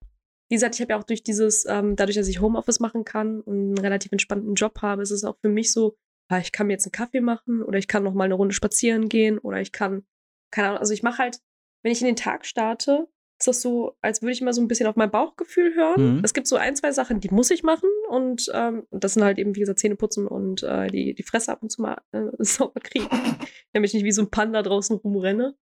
wie 0.50 0.56
gesagt, 0.56 0.74
ich 0.74 0.82
habe 0.82 0.94
ja 0.94 1.00
auch 1.00 1.04
durch 1.04 1.22
dieses, 1.22 1.66
ähm, 1.68 1.96
dadurch, 1.96 2.16
dass 2.16 2.28
ich 2.28 2.42
Homeoffice 2.42 2.80
machen 2.80 3.06
kann 3.06 3.42
und 3.42 3.56
einen 3.56 3.78
relativ 3.78 4.12
entspannten 4.12 4.56
Job 4.56 4.82
habe, 4.82 5.04
ist 5.04 5.12
es 5.12 5.24
auch 5.24 5.38
für 5.40 5.50
mich 5.50 5.72
so, 5.72 5.96
ah, 6.30 6.40
ich 6.40 6.52
kann 6.52 6.66
mir 6.66 6.74
jetzt 6.74 6.88
einen 6.88 6.94
Kaffee 6.94 7.22
machen 7.22 7.62
oder 7.62 7.78
ich 7.78 7.88
kann 7.88 8.04
noch 8.04 8.16
mal 8.16 8.24
eine 8.24 8.34
Runde 8.34 8.56
spazieren 8.56 9.08
gehen 9.08 9.38
oder 9.38 9.62
ich 9.62 9.72
kann, 9.72 10.04
keine 10.52 10.70
Ahnung, 10.70 10.80
also 10.80 10.94
ich 10.94 11.04
mache 11.04 11.20
halt, 11.20 11.40
wenn 11.84 11.92
ich 11.92 12.02
in 12.02 12.08
den 12.08 12.16
Tag 12.16 12.48
starte, 12.48 13.08
ist 13.38 13.48
das 13.48 13.62
so, 13.62 13.98
als 14.02 14.22
würde 14.22 14.32
ich 14.32 14.42
mal 14.42 14.54
so 14.54 14.62
ein 14.62 14.68
bisschen 14.68 14.88
auf 14.88 14.96
mein 14.96 15.12
Bauchgefühl 15.12 15.76
hören. 15.76 16.18
Mhm. 16.18 16.22
Es 16.24 16.34
gibt 16.34 16.48
so 16.48 16.56
ein, 16.56 16.76
zwei 16.76 16.92
Sachen, 16.92 17.20
die 17.20 17.30
muss 17.30 17.52
ich 17.52 17.64
machen 17.64 17.90
und 18.10 18.50
ähm, 18.54 18.84
das 18.92 19.14
sind 19.14 19.24
halt 19.24 19.38
eben, 19.38 19.56
wie 19.56 19.60
gesagt, 19.60 19.80
Zähne 19.80 19.96
putzen 19.96 20.28
und 20.28 20.64
äh, 20.64 20.88
die, 20.88 21.14
die 21.14 21.24
Fresse 21.24 21.52
ab 21.52 21.62
und 21.62 21.70
zu 21.70 21.82
mal 21.82 22.02
äh, 22.12 22.24
sauber 22.40 22.80
kriegen, 22.80 23.08
damit 23.74 23.90
ich 23.90 23.94
nicht 23.94 24.06
wie 24.06 24.12
so 24.12 24.22
ein 24.22 24.30
Panda 24.30 24.62
draußen 24.62 24.96
rumrenne. 24.98 25.56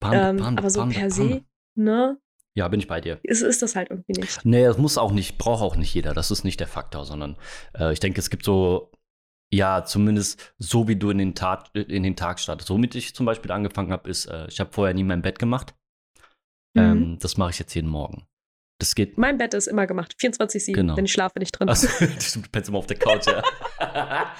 Panda, 0.00 0.30
ähm, 0.30 0.36
Panda, 0.36 0.60
aber 0.60 0.70
so 0.70 0.80
Panda, 0.80 0.98
per 0.98 1.10
se, 1.10 1.44
ne, 1.74 2.18
Ja, 2.54 2.68
bin 2.68 2.80
ich 2.80 2.86
bei 2.86 3.00
dir. 3.00 3.18
ist, 3.22 3.40
ist 3.40 3.62
das 3.62 3.76
halt 3.76 3.90
irgendwie 3.90 4.20
nicht. 4.20 4.44
Nee, 4.44 4.64
das 4.64 4.76
muss 4.76 4.98
auch 4.98 5.12
nicht, 5.12 5.38
braucht 5.38 5.62
auch 5.62 5.76
nicht 5.76 5.94
jeder. 5.94 6.12
Das 6.12 6.30
ist 6.30 6.44
nicht 6.44 6.60
der 6.60 6.68
Faktor, 6.68 7.06
sondern 7.06 7.36
äh, 7.78 7.94
ich 7.94 8.00
denke, 8.00 8.20
es 8.20 8.28
gibt 8.28 8.44
so, 8.44 8.92
ja, 9.50 9.84
zumindest 9.84 10.54
so 10.58 10.86
wie 10.86 10.96
du 10.96 11.08
in 11.08 11.16
den 11.16 11.34
Tag, 11.34 11.68
in 11.72 12.02
den 12.02 12.14
Tag 12.16 12.40
startest. 12.40 12.68
Womit 12.68 12.94
ich 12.94 13.14
zum 13.14 13.24
Beispiel 13.24 13.52
angefangen 13.52 13.90
habe, 13.90 14.10
ist, 14.10 14.26
äh, 14.26 14.46
ich 14.48 14.60
habe 14.60 14.70
vorher 14.70 14.92
nie 14.92 15.04
mein 15.04 15.22
Bett 15.22 15.38
gemacht. 15.38 15.74
Mhm. 16.76 16.82
Ähm, 16.82 17.18
das 17.20 17.36
mache 17.36 17.50
ich 17.50 17.58
jetzt 17.58 17.74
jeden 17.74 17.88
Morgen. 17.88 18.26
Das 18.78 18.94
geht. 18.94 19.16
Mein 19.16 19.38
Bett 19.38 19.54
ist 19.54 19.68
immer 19.68 19.86
gemacht, 19.86 20.14
24-7, 20.20 20.72
Genau. 20.74 20.96
wenn 20.98 21.06
ich 21.06 21.12
schlafe 21.12 21.38
nicht 21.38 21.52
drin. 21.52 21.68
Also, 21.68 21.88
du 21.98 22.42
pennst 22.52 22.68
immer 22.68 22.78
auf 22.78 22.86
der 22.86 22.98
Couch, 22.98 23.26
ja. 23.26 23.42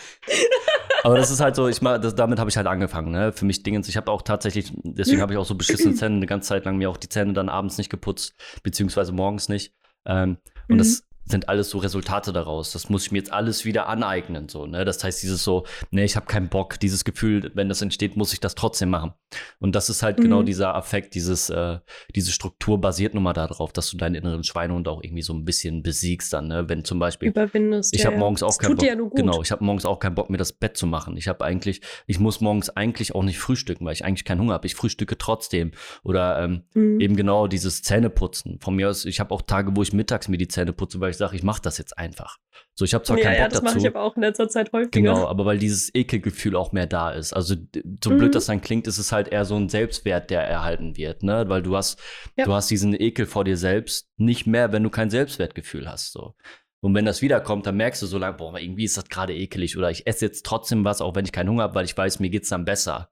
Aber 1.02 1.16
das 1.16 1.30
ist 1.30 1.40
halt 1.40 1.56
so, 1.56 1.68
ich 1.68 1.80
mach, 1.82 1.98
das, 2.00 2.14
damit 2.14 2.38
habe 2.38 2.50
ich 2.50 2.56
halt 2.56 2.66
angefangen, 2.66 3.12
ne? 3.12 3.32
Für 3.32 3.44
mich 3.44 3.62
Dingens. 3.62 3.88
Ich 3.88 3.96
habe 3.96 4.10
auch 4.10 4.22
tatsächlich, 4.22 4.72
deswegen 4.82 5.20
habe 5.22 5.32
ich 5.32 5.38
auch 5.38 5.44
so 5.46 5.54
beschissene 5.54 5.94
Zähne 5.96 6.16
eine 6.16 6.26
ganze 6.26 6.48
Zeit 6.48 6.64
lang 6.64 6.76
mir 6.76 6.90
auch 6.90 6.96
die 6.96 7.08
Zähne 7.08 7.32
dann 7.32 7.48
abends 7.48 7.78
nicht 7.78 7.90
geputzt, 7.90 8.34
beziehungsweise 8.62 9.12
morgens 9.12 9.48
nicht. 9.48 9.72
Ähm, 10.04 10.38
und 10.68 10.74
Mhm. 10.74 10.78
das 10.78 11.02
sind 11.26 11.48
alles 11.48 11.70
so 11.70 11.78
Resultate 11.78 12.32
daraus. 12.32 12.72
Das 12.72 12.88
muss 12.88 13.04
ich 13.06 13.12
mir 13.12 13.18
jetzt 13.18 13.32
alles 13.32 13.64
wieder 13.64 13.88
aneignen, 13.88 14.48
so, 14.48 14.66
ne? 14.66 14.84
Das 14.84 15.02
heißt, 15.02 15.22
dieses 15.22 15.42
so, 15.44 15.64
ne, 15.90 16.04
ich 16.04 16.16
habe 16.16 16.26
keinen 16.26 16.48
Bock, 16.48 16.78
dieses 16.80 17.04
Gefühl, 17.04 17.50
wenn 17.54 17.68
das 17.68 17.82
entsteht, 17.82 18.16
muss 18.16 18.32
ich 18.32 18.40
das 18.40 18.54
trotzdem 18.54 18.90
machen. 18.90 19.12
Und 19.58 19.74
das 19.74 19.90
ist 19.90 20.02
halt 20.02 20.18
genau 20.18 20.42
Mhm. 20.42 20.46
dieser 20.46 20.74
Affekt, 20.74 21.14
dieses, 21.14 21.50
äh, 21.50 21.78
diese 22.14 22.30
Struktur 22.32 22.80
basiert 22.80 23.14
nun 23.14 23.24
mal 23.24 23.32
darauf, 23.32 23.72
dass 23.72 23.90
du 23.90 23.96
deinen 23.96 24.14
inneren 24.14 24.44
Schweinehund 24.44 24.86
auch 24.88 25.02
irgendwie 25.02 25.22
so 25.22 25.32
ein 25.34 25.44
bisschen 25.44 25.82
besiegst 25.82 26.32
dann, 26.32 26.46
ne? 26.48 26.68
Wenn 26.68 26.84
zum 26.84 26.98
Beispiel 26.98 27.28
Überwindest. 27.28 27.92
ich 27.94 28.00
ja, 28.00 28.06
habe 28.06 28.14
ja. 28.14 28.20
morgens 28.20 28.42
auch 28.42 28.56
keinen 28.58 28.76
Bock. 28.76 28.86
ja. 28.86 28.94
Genau, 28.94 29.42
ich 29.42 29.50
habe 29.50 29.64
morgens 29.64 29.84
auch 29.84 29.98
keinen 29.98 30.14
Bock, 30.14 30.30
mir 30.30 30.38
das 30.38 30.52
Bett 30.52 30.76
zu 30.76 30.86
machen. 30.86 31.16
Ich 31.16 31.28
habe 31.28 31.44
eigentlich, 31.44 31.80
ich 32.06 32.20
muss 32.20 32.40
morgens 32.40 32.70
eigentlich 32.70 33.14
auch 33.14 33.22
nicht 33.24 33.38
frühstücken, 33.38 33.84
weil 33.84 33.92
ich 33.94 34.04
eigentlich 34.04 34.24
keinen 34.24 34.40
Hunger 34.40 34.54
habe. 34.54 34.66
Ich 34.66 34.74
frühstücke 34.74 35.18
trotzdem. 35.18 35.72
Oder 36.04 36.42
ähm, 36.42 36.62
Mhm. 36.74 37.00
eben 37.00 37.16
genau 37.16 37.46
dieses 37.48 37.82
Zähneputzen. 37.82 38.58
Von 38.60 38.76
mir 38.76 38.88
aus, 38.90 39.04
ich 39.04 39.18
habe 39.20 39.34
auch 39.34 39.42
Tage, 39.42 39.74
wo 39.74 39.82
ich 39.82 39.92
mittags 39.92 40.28
mir 40.28 40.38
die 40.38 40.48
Zähne 40.48 40.72
putze, 40.72 41.00
weil 41.00 41.10
ich 41.10 41.15
sage, 41.18 41.36
ich 41.36 41.42
mache 41.42 41.62
das 41.62 41.78
jetzt 41.78 41.96
einfach. 41.98 42.36
So, 42.74 42.84
ich 42.84 42.94
habe 42.94 43.04
zwar 43.04 43.16
ja, 43.18 43.24
keinen 43.24 43.36
ja, 43.36 43.42
Bock 43.44 43.50
das 43.52 43.62
mache 43.62 43.74
dazu. 43.74 43.86
ich 43.86 43.94
aber 43.94 44.02
auch 44.02 44.16
in 44.16 44.22
letzter 44.22 44.48
Zeit 44.48 44.72
häufiger. 44.72 44.90
Genau, 44.90 45.26
aber 45.26 45.44
weil 45.46 45.58
dieses 45.58 45.94
Ekelgefühl 45.94 46.56
auch 46.56 46.72
mehr 46.72 46.86
da 46.86 47.10
ist. 47.10 47.32
Also 47.32 47.54
so 48.02 48.10
Mhm. 48.10 48.18
blöd 48.18 48.34
das 48.34 48.46
dann 48.46 48.60
klingt, 48.60 48.86
ist 48.86 48.98
es 48.98 49.12
halt 49.12 49.28
eher 49.28 49.44
so 49.44 49.56
ein 49.56 49.68
Selbstwert, 49.68 50.30
der 50.30 50.42
erhalten 50.42 50.96
wird, 50.96 51.22
ne? 51.22 51.44
Weil 51.48 51.62
du 51.62 51.76
hast, 51.76 51.98
Ja. 52.36 52.44
du 52.44 52.52
hast 52.52 52.70
diesen 52.70 52.94
Ekel 52.98 53.26
vor 53.26 53.44
dir 53.44 53.56
selbst 53.56 54.08
nicht 54.16 54.46
mehr, 54.46 54.72
wenn 54.72 54.82
du 54.82 54.90
kein 54.90 55.10
Selbstwertgefühl 55.10 55.88
hast. 55.90 56.12
So. 56.12 56.34
Und 56.80 56.94
wenn 56.94 57.04
das 57.06 57.22
wiederkommt, 57.22 57.66
dann 57.66 57.76
merkst 57.76 58.02
du 58.02 58.06
so 58.06 58.18
lange, 58.18 58.36
boah, 58.36 58.58
irgendwie 58.58 58.84
ist 58.84 58.96
das 58.96 59.08
gerade 59.08 59.34
ekelig. 59.34 59.76
Oder 59.76 59.90
ich 59.90 60.06
esse 60.06 60.26
jetzt 60.26 60.44
trotzdem 60.44 60.84
was, 60.84 61.00
auch 61.00 61.14
wenn 61.14 61.24
ich 61.24 61.32
keinen 61.32 61.48
Hunger 61.48 61.64
habe, 61.64 61.74
weil 61.74 61.84
ich 61.86 61.96
weiß, 61.96 62.20
mir 62.20 62.30
geht's 62.30 62.48
dann 62.50 62.64
besser. 62.64 63.08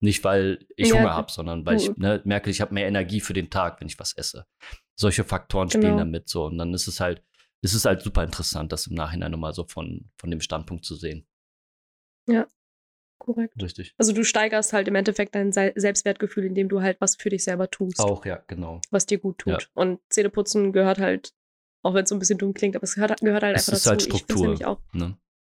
Nicht, 0.00 0.22
weil 0.24 0.58
ich 0.76 0.90
Ja, 0.90 0.96
Hunger 0.96 1.14
habe, 1.14 1.32
sondern 1.32 1.64
weil 1.64 1.78
ich 1.78 1.96
ne, 1.96 2.20
merke, 2.24 2.50
ich 2.50 2.60
habe 2.60 2.74
mehr 2.74 2.86
Energie 2.86 3.20
für 3.20 3.32
den 3.32 3.48
Tag, 3.48 3.80
wenn 3.80 3.88
ich 3.88 3.98
was 3.98 4.12
esse. 4.12 4.44
Solche 4.94 5.24
Faktoren 5.24 5.70
spielen 5.70 5.84
Genau. 5.92 5.98
damit 5.98 6.28
so. 6.28 6.44
Und 6.44 6.58
dann 6.58 6.74
ist 6.74 6.86
es 6.86 7.00
halt, 7.00 7.22
ist 7.72 7.74
es 7.74 7.84
halt 7.84 8.02
super 8.02 8.24
interessant, 8.24 8.72
das 8.72 8.86
im 8.86 8.94
Nachhinein 8.94 9.30
nochmal 9.32 9.52
so 9.52 9.64
von, 9.64 10.10
von 10.18 10.30
dem 10.30 10.40
Standpunkt 10.40 10.84
zu 10.84 10.94
sehen. 10.94 11.26
Korrekt. 13.18 13.60
Richtig. 13.62 13.94
Also 13.96 14.12
du 14.12 14.24
steigerst 14.24 14.72
halt 14.74 14.88
im 14.88 14.94
Endeffekt 14.94 15.34
dein 15.34 15.50
Se 15.50 15.72
Selbstwertgefühl, 15.74 16.44
indem 16.44 16.68
du 16.68 16.82
halt 16.82 17.00
was 17.00 17.16
für 17.16 17.30
dich 17.30 17.44
selber 17.44 17.70
tust, 17.70 17.98
Auch, 17.98 18.26
ja, 18.26 18.42
genau. 18.46 18.80
was 18.90 19.06
dir 19.06 19.18
gut 19.18 19.38
tut. 19.38 19.62
Ja. 19.62 19.68
Und 19.74 20.00
Zähneputzen 20.10 20.72
gehört 20.72 20.98
halt, 20.98 21.32
auch 21.82 21.94
wenn 21.94 22.04
es 22.04 22.10
so 22.10 22.14
ein 22.14 22.18
bisschen 22.18 22.38
dumm 22.38 22.52
klingt, 22.52 22.76
aber 22.76 22.84
es 22.84 22.94
gehört, 22.94 23.18
gehört 23.20 23.42
halt 23.42 23.56
Es 23.56 23.68
einfach 23.68 23.78
ist 23.78 23.86
dazu. 23.86 23.90
halt 23.90 24.00
Ich 24.02 24.06
Struktur. 24.20 24.42
nämlich 24.42 24.64
auch. 24.66 24.80
Ne? 24.92 25.16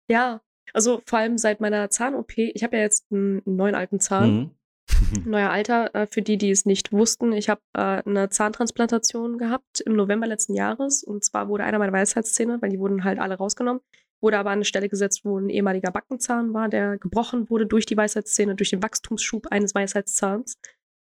Ja, 0.08 0.40
also 0.72 1.02
vor 1.04 1.18
allem 1.18 1.36
seit 1.36 1.60
meiner 1.60 1.90
Zahn-OP, 1.90 2.38
ich 2.38 2.62
habe 2.62 2.76
ja 2.76 2.82
jetzt 2.84 3.10
einen 3.10 3.42
neuen 3.44 3.74
alten 3.74 3.98
Zahn, 3.98 4.34
Mhm. 4.36 4.50
neuer 5.24 5.50
Alter, 5.50 5.94
äh, 5.94 6.06
für 6.06 6.22
die, 6.22 6.38
die 6.38 6.50
es 6.50 6.64
nicht 6.64 6.92
wussten. 6.92 7.32
Ich 7.32 7.48
habe 7.48 7.60
äh, 7.74 8.02
eine 8.04 8.28
Zahntransplantation 8.28 9.38
gehabt 9.38 9.80
im 9.80 9.94
November 9.94 10.26
letzten 10.26 10.54
Jahres. 10.54 11.02
Und 11.02 11.24
zwar 11.24 11.48
wurde 11.48 11.64
einer 11.64 11.78
meiner 11.78 11.92
Weisheitszähne, 11.92 12.60
weil 12.60 12.70
die 12.70 12.78
wurden 12.78 13.04
halt 13.04 13.18
alle 13.18 13.36
rausgenommen, 13.36 13.82
wurde 14.20 14.38
aber 14.38 14.50
an 14.50 14.58
eine 14.58 14.64
Stelle 14.64 14.88
gesetzt, 14.88 15.24
wo 15.24 15.38
ein 15.38 15.48
ehemaliger 15.48 15.90
Backenzahn 15.90 16.54
war, 16.54 16.68
der 16.68 16.98
gebrochen 16.98 17.48
wurde 17.50 17.66
durch 17.66 17.86
die 17.86 17.96
Weisheitszähne, 17.96 18.54
durch 18.54 18.70
den 18.70 18.82
Wachstumsschub 18.82 19.46
eines 19.50 19.74
Weisheitszahns. 19.74 20.58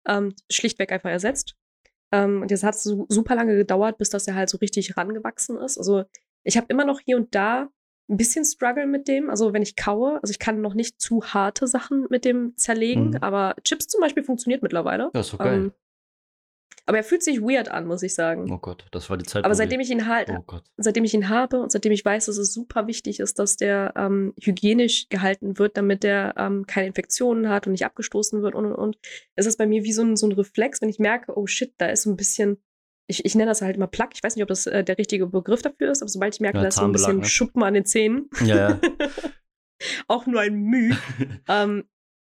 Ähm, 0.06 0.34
schlichtweg 0.50 0.92
einfach 0.92 1.10
ersetzt. 1.10 1.56
Ähm, 2.12 2.42
und 2.42 2.50
jetzt 2.50 2.62
hat 2.62 2.76
es 2.76 2.84
so, 2.84 3.06
super 3.08 3.34
lange 3.34 3.56
gedauert, 3.56 3.98
bis 3.98 4.10
das 4.10 4.26
er 4.26 4.34
halt 4.34 4.48
so 4.48 4.58
richtig 4.58 4.96
rangewachsen 4.96 5.56
ist. 5.58 5.78
Also 5.78 6.04
ich 6.44 6.56
habe 6.56 6.66
immer 6.70 6.84
noch 6.84 7.00
hier 7.00 7.16
und 7.16 7.34
da 7.34 7.68
ein 8.08 8.16
bisschen 8.16 8.44
Struggle 8.44 8.86
mit 8.86 9.08
dem. 9.08 9.30
Also 9.30 9.52
wenn 9.52 9.62
ich 9.62 9.74
kaue, 9.76 10.20
also 10.22 10.30
ich 10.30 10.38
kann 10.38 10.60
noch 10.60 10.74
nicht 10.74 11.00
zu 11.00 11.22
harte 11.24 11.66
Sachen 11.66 12.06
mit 12.10 12.24
dem 12.24 12.56
zerlegen, 12.56 13.10
Mhm. 13.10 13.18
aber 13.20 13.56
Chips 13.64 13.88
zum 13.88 14.00
Beispiel 14.00 14.22
funktioniert 14.22 14.62
mittlerweile. 14.62 15.10
Das 15.12 15.32
ist 15.32 15.38
geil. 15.38 15.54
Ähm, 15.54 15.72
aber 16.88 16.98
er 16.98 17.04
fühlt 17.04 17.24
sich 17.24 17.40
weird 17.40 17.68
an, 17.68 17.84
muss 17.88 18.04
ich 18.04 18.14
sagen. 18.14 18.48
oh 18.52 18.58
Gott, 18.58 18.86
das 18.92 19.10
war 19.10 19.16
die 19.16 19.24
Zeit. 19.24 19.44
aber 19.44 19.56
seitdem 19.56 19.80
ich 19.80 19.90
ihn 19.90 20.06
halt, 20.06 20.30
Oh 20.30 20.58
seitdem 20.76 21.02
ich 21.02 21.14
ihn 21.14 21.28
habe 21.28 21.60
und 21.60 21.72
seitdem 21.72 21.90
ich 21.90 22.04
weiß, 22.04 22.26
dass 22.26 22.36
es 22.38 22.52
super 22.54 22.86
wichtig 22.86 23.18
ist, 23.18 23.40
dass 23.40 23.56
der 23.56 23.92
ähm, 23.96 24.34
hygienisch 24.40 25.08
gehalten 25.08 25.58
wird, 25.58 25.76
damit 25.76 26.04
der 26.04 26.34
ähm, 26.36 26.64
keine 26.68 26.86
Infektionen 26.86 27.48
hat 27.48 27.66
und 27.66 27.72
nicht 27.72 27.84
abgestoßen 27.84 28.40
wird 28.40 28.54
und 28.54 28.66
und 28.66 28.74
und, 28.76 28.98
ist 29.34 29.46
das 29.46 29.56
bei 29.56 29.66
mir 29.66 29.82
wie 29.82 29.92
so 29.92 30.02
ein, 30.02 30.14
so 30.16 30.28
ein 30.28 30.32
Reflex, 30.32 30.80
wenn 30.80 30.88
ich 30.88 31.00
merke, 31.00 31.36
oh 31.36 31.46
shit, 31.48 31.74
da 31.78 31.86
ist 31.86 32.02
so 32.04 32.10
ein 32.10 32.16
bisschen, 32.16 32.62
ich, 33.08 33.24
ich 33.24 33.34
nenne 33.34 33.50
das 33.50 33.62
halt 33.62 33.76
immer 33.76 33.86
Plack, 33.86 34.10
ich 34.14 34.22
weiß 34.22 34.36
nicht, 34.36 34.42
ob 34.42 34.48
das 34.48 34.66
äh, 34.66 34.82
der 34.84 34.98
richtige 34.98 35.26
Begriff 35.26 35.62
dafür 35.62 35.90
ist, 35.92 36.02
aber 36.02 36.08
sobald 36.08 36.34
ich 36.34 36.40
merke, 36.40 36.58
Ja, 36.58 36.62
da 36.62 36.68
ist 36.68 36.76
so 36.76 36.84
ein 36.84 36.92
bisschen 36.92 37.18
ne? 37.18 37.24
Schuppen 37.24 37.62
an 37.62 37.74
den 37.74 37.84
Zähnen, 37.84 38.28
Ja, 38.44 38.70
ja. 38.70 38.80
auch 40.08 40.26
nur 40.26 40.40
ein 40.40 40.54
Müh, 40.56 40.94
ähm, 41.48 41.84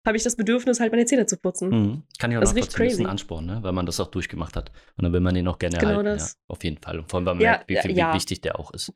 habe 0.05 0.15
ich 0.17 0.23
das 0.23 0.35
Bedürfnis, 0.37 0.79
halt 0.79 0.91
meine 0.93 1.05
Zähne 1.05 1.25
zu 1.25 1.37
putzen. 1.37 1.69
Mhm. 1.69 2.03
Kann 2.17 2.31
ich 2.31 2.37
auch 2.37 2.41
Das 2.41 2.53
ist 2.53 2.57
ist 2.57 2.69
ein 2.69 2.77
crazy. 2.77 3.05
Ansporn, 3.05 3.45
ne? 3.45 3.59
weil 3.61 3.73
man 3.73 3.85
das 3.85 3.99
auch 3.99 4.07
durchgemacht 4.07 4.55
hat. 4.55 4.71
Und 4.95 5.03
dann 5.03 5.11
will 5.11 5.19
man 5.19 5.35
den 5.35 5.47
auch 5.49 5.59
gerne 5.59 5.77
Genau 5.77 5.89
erhalten. 5.99 6.05
das. 6.05 6.33
Ja, 6.33 6.39
auf 6.47 6.63
jeden 6.63 6.77
Fall. 6.77 6.99
Und 6.99 7.09
vor 7.09 7.17
allem, 7.19 7.25
weil 7.25 7.35
man 7.35 7.43
merkt, 7.43 7.69
wie, 7.69 7.75
wie 7.83 7.93
ja. 7.93 8.13
wichtig 8.13 8.39
der 8.39 8.57
auch 8.57 8.71
ist. 8.71 8.93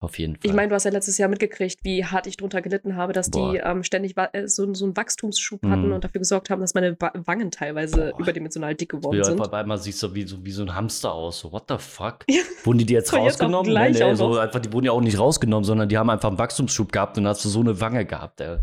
Auf 0.00 0.16
jeden 0.18 0.34
Fall. 0.36 0.42
Ich 0.44 0.52
meine, 0.52 0.68
du 0.68 0.76
hast 0.76 0.84
ja 0.84 0.92
letztes 0.92 1.18
Jahr 1.18 1.28
mitgekriegt, 1.28 1.80
wie 1.82 2.04
hart 2.04 2.28
ich 2.28 2.36
drunter 2.36 2.62
gelitten 2.62 2.94
habe, 2.94 3.12
dass 3.12 3.30
Boah. 3.30 3.52
die 3.52 3.58
ähm, 3.58 3.82
ständig 3.82 4.14
äh, 4.16 4.46
so, 4.46 4.72
so 4.72 4.84
einen 4.84 4.96
Wachstumsschub 4.96 5.62
Mhm. 5.64 5.70
hatten 5.70 5.92
und 5.92 6.04
dafür 6.04 6.20
gesorgt 6.20 6.50
haben, 6.50 6.60
dass 6.60 6.74
meine 6.74 6.96
Wa 7.00 7.10
Wangen 7.24 7.50
teilweise 7.50 8.12
Boah. 8.12 8.20
überdimensional 8.20 8.76
dick 8.76 8.90
geworden 8.90 9.16
ja, 9.16 9.24
sind. 9.24 9.40
auf 9.40 9.52
einmal 9.52 9.78
siehst 9.78 10.00
du 10.04 10.14
wie 10.14 10.22
so, 10.24 10.44
wie 10.44 10.52
so 10.52 10.62
ein 10.62 10.72
Hamster 10.74 11.12
aus. 11.12 11.40
So, 11.40 11.50
what 11.50 11.64
the 11.68 11.74
fuck? 11.78 12.18
Ja. 12.30 12.42
Wurden 12.62 12.78
die 12.78 12.86
die 12.86 12.94
jetzt 12.94 13.10
jetzt 13.12 13.18
rausgenommen? 13.20 13.70
gleich 13.72 13.98
nee, 13.98 14.04
nee, 14.04 14.14
so 14.14 14.38
einfach, 14.38 14.60
die 14.60 14.72
wurden 14.72 14.86
ja 14.86 14.92
auch 14.92 15.00
nicht 15.00 15.18
rausgenommen, 15.18 15.64
sondern 15.64 15.88
die 15.88 15.98
haben 15.98 16.10
einfach 16.10 16.28
einen 16.28 16.38
Wachstumsschub 16.38 16.92
gehabt 16.92 17.18
und 17.18 17.26
hast 17.26 17.44
du 17.44 17.48
so 17.48 17.58
eine 17.60 17.80
Wange 17.80 18.04
gehabt. 18.04 18.40
Ey. 18.40 18.58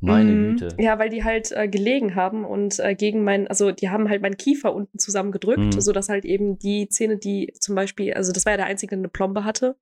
Meine 0.00 0.32
Mhm. 0.32 0.56
Güte. 0.58 0.68
Ja, 0.78 0.98
weil 0.98 1.08
die 1.08 1.24
halt 1.24 1.50
äh, 1.52 1.66
gelegen 1.66 2.14
haben 2.14 2.44
und 2.44 2.78
äh, 2.78 2.94
gegen 2.94 3.24
mein, 3.24 3.48
also 3.48 3.70
die 3.72 3.88
haben 3.88 4.10
halt 4.10 4.20
meinen 4.20 4.36
Kiefer 4.36 4.74
unten 4.74 4.98
zusammengedrückt, 4.98 5.60
Mhm. 5.76 5.80
sodass 5.80 6.10
halt 6.10 6.26
eben 6.26 6.58
die 6.58 6.90
Zähne, 6.90 7.16
die 7.16 7.54
zum 7.58 7.74
Beispiel, 7.74 8.12
also 8.12 8.30
das 8.32 8.44
war 8.44 8.52
ja 8.52 8.58
der 8.58 8.66
einzige, 8.66 8.90
der 8.90 8.98
eine 8.98 9.08
Plombe 9.08 9.44
hatte. 9.44 9.76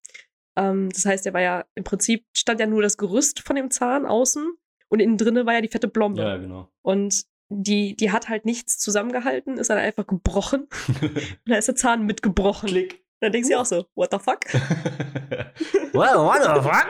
Ähm, 0.56 0.90
das 0.90 1.04
heißt, 1.04 1.24
der 1.24 1.34
war 1.34 1.40
ja 1.40 1.64
im 1.74 1.84
Prinzip, 1.84 2.24
stand 2.36 2.60
ja 2.60 2.66
nur 2.66 2.82
das 2.82 2.96
Gerüst 2.96 3.40
von 3.40 3.56
dem 3.56 3.70
Zahn 3.70 4.06
außen 4.06 4.54
und 4.88 5.00
innen 5.00 5.16
drinne 5.16 5.46
war 5.46 5.54
ja 5.54 5.60
die 5.60 5.68
fette 5.68 5.88
Plombe. 5.88 6.22
Ja, 6.22 6.36
genau. 6.36 6.68
Und 6.82 7.24
die, 7.48 7.96
die 7.96 8.10
hat 8.10 8.28
halt 8.28 8.44
nichts 8.44 8.78
zusammengehalten, 8.78 9.58
ist 9.58 9.70
dann 9.70 9.78
einfach 9.78 10.06
gebrochen. 10.06 10.68
Und 11.00 11.38
da 11.46 11.56
ist 11.56 11.68
der 11.68 11.76
Zahn 11.76 12.06
mitgebrochen. 12.06 12.68
Klick. 12.68 13.04
Dann 13.20 13.32
denkst 13.32 13.50
du 13.50 13.58
auch 13.58 13.66
so, 13.66 13.86
what 13.94 14.10
the 14.10 14.18
fuck? 14.18 14.40
well, 15.92 16.16
what 16.16 16.42
the 16.42 16.60
fuck? 16.60 16.88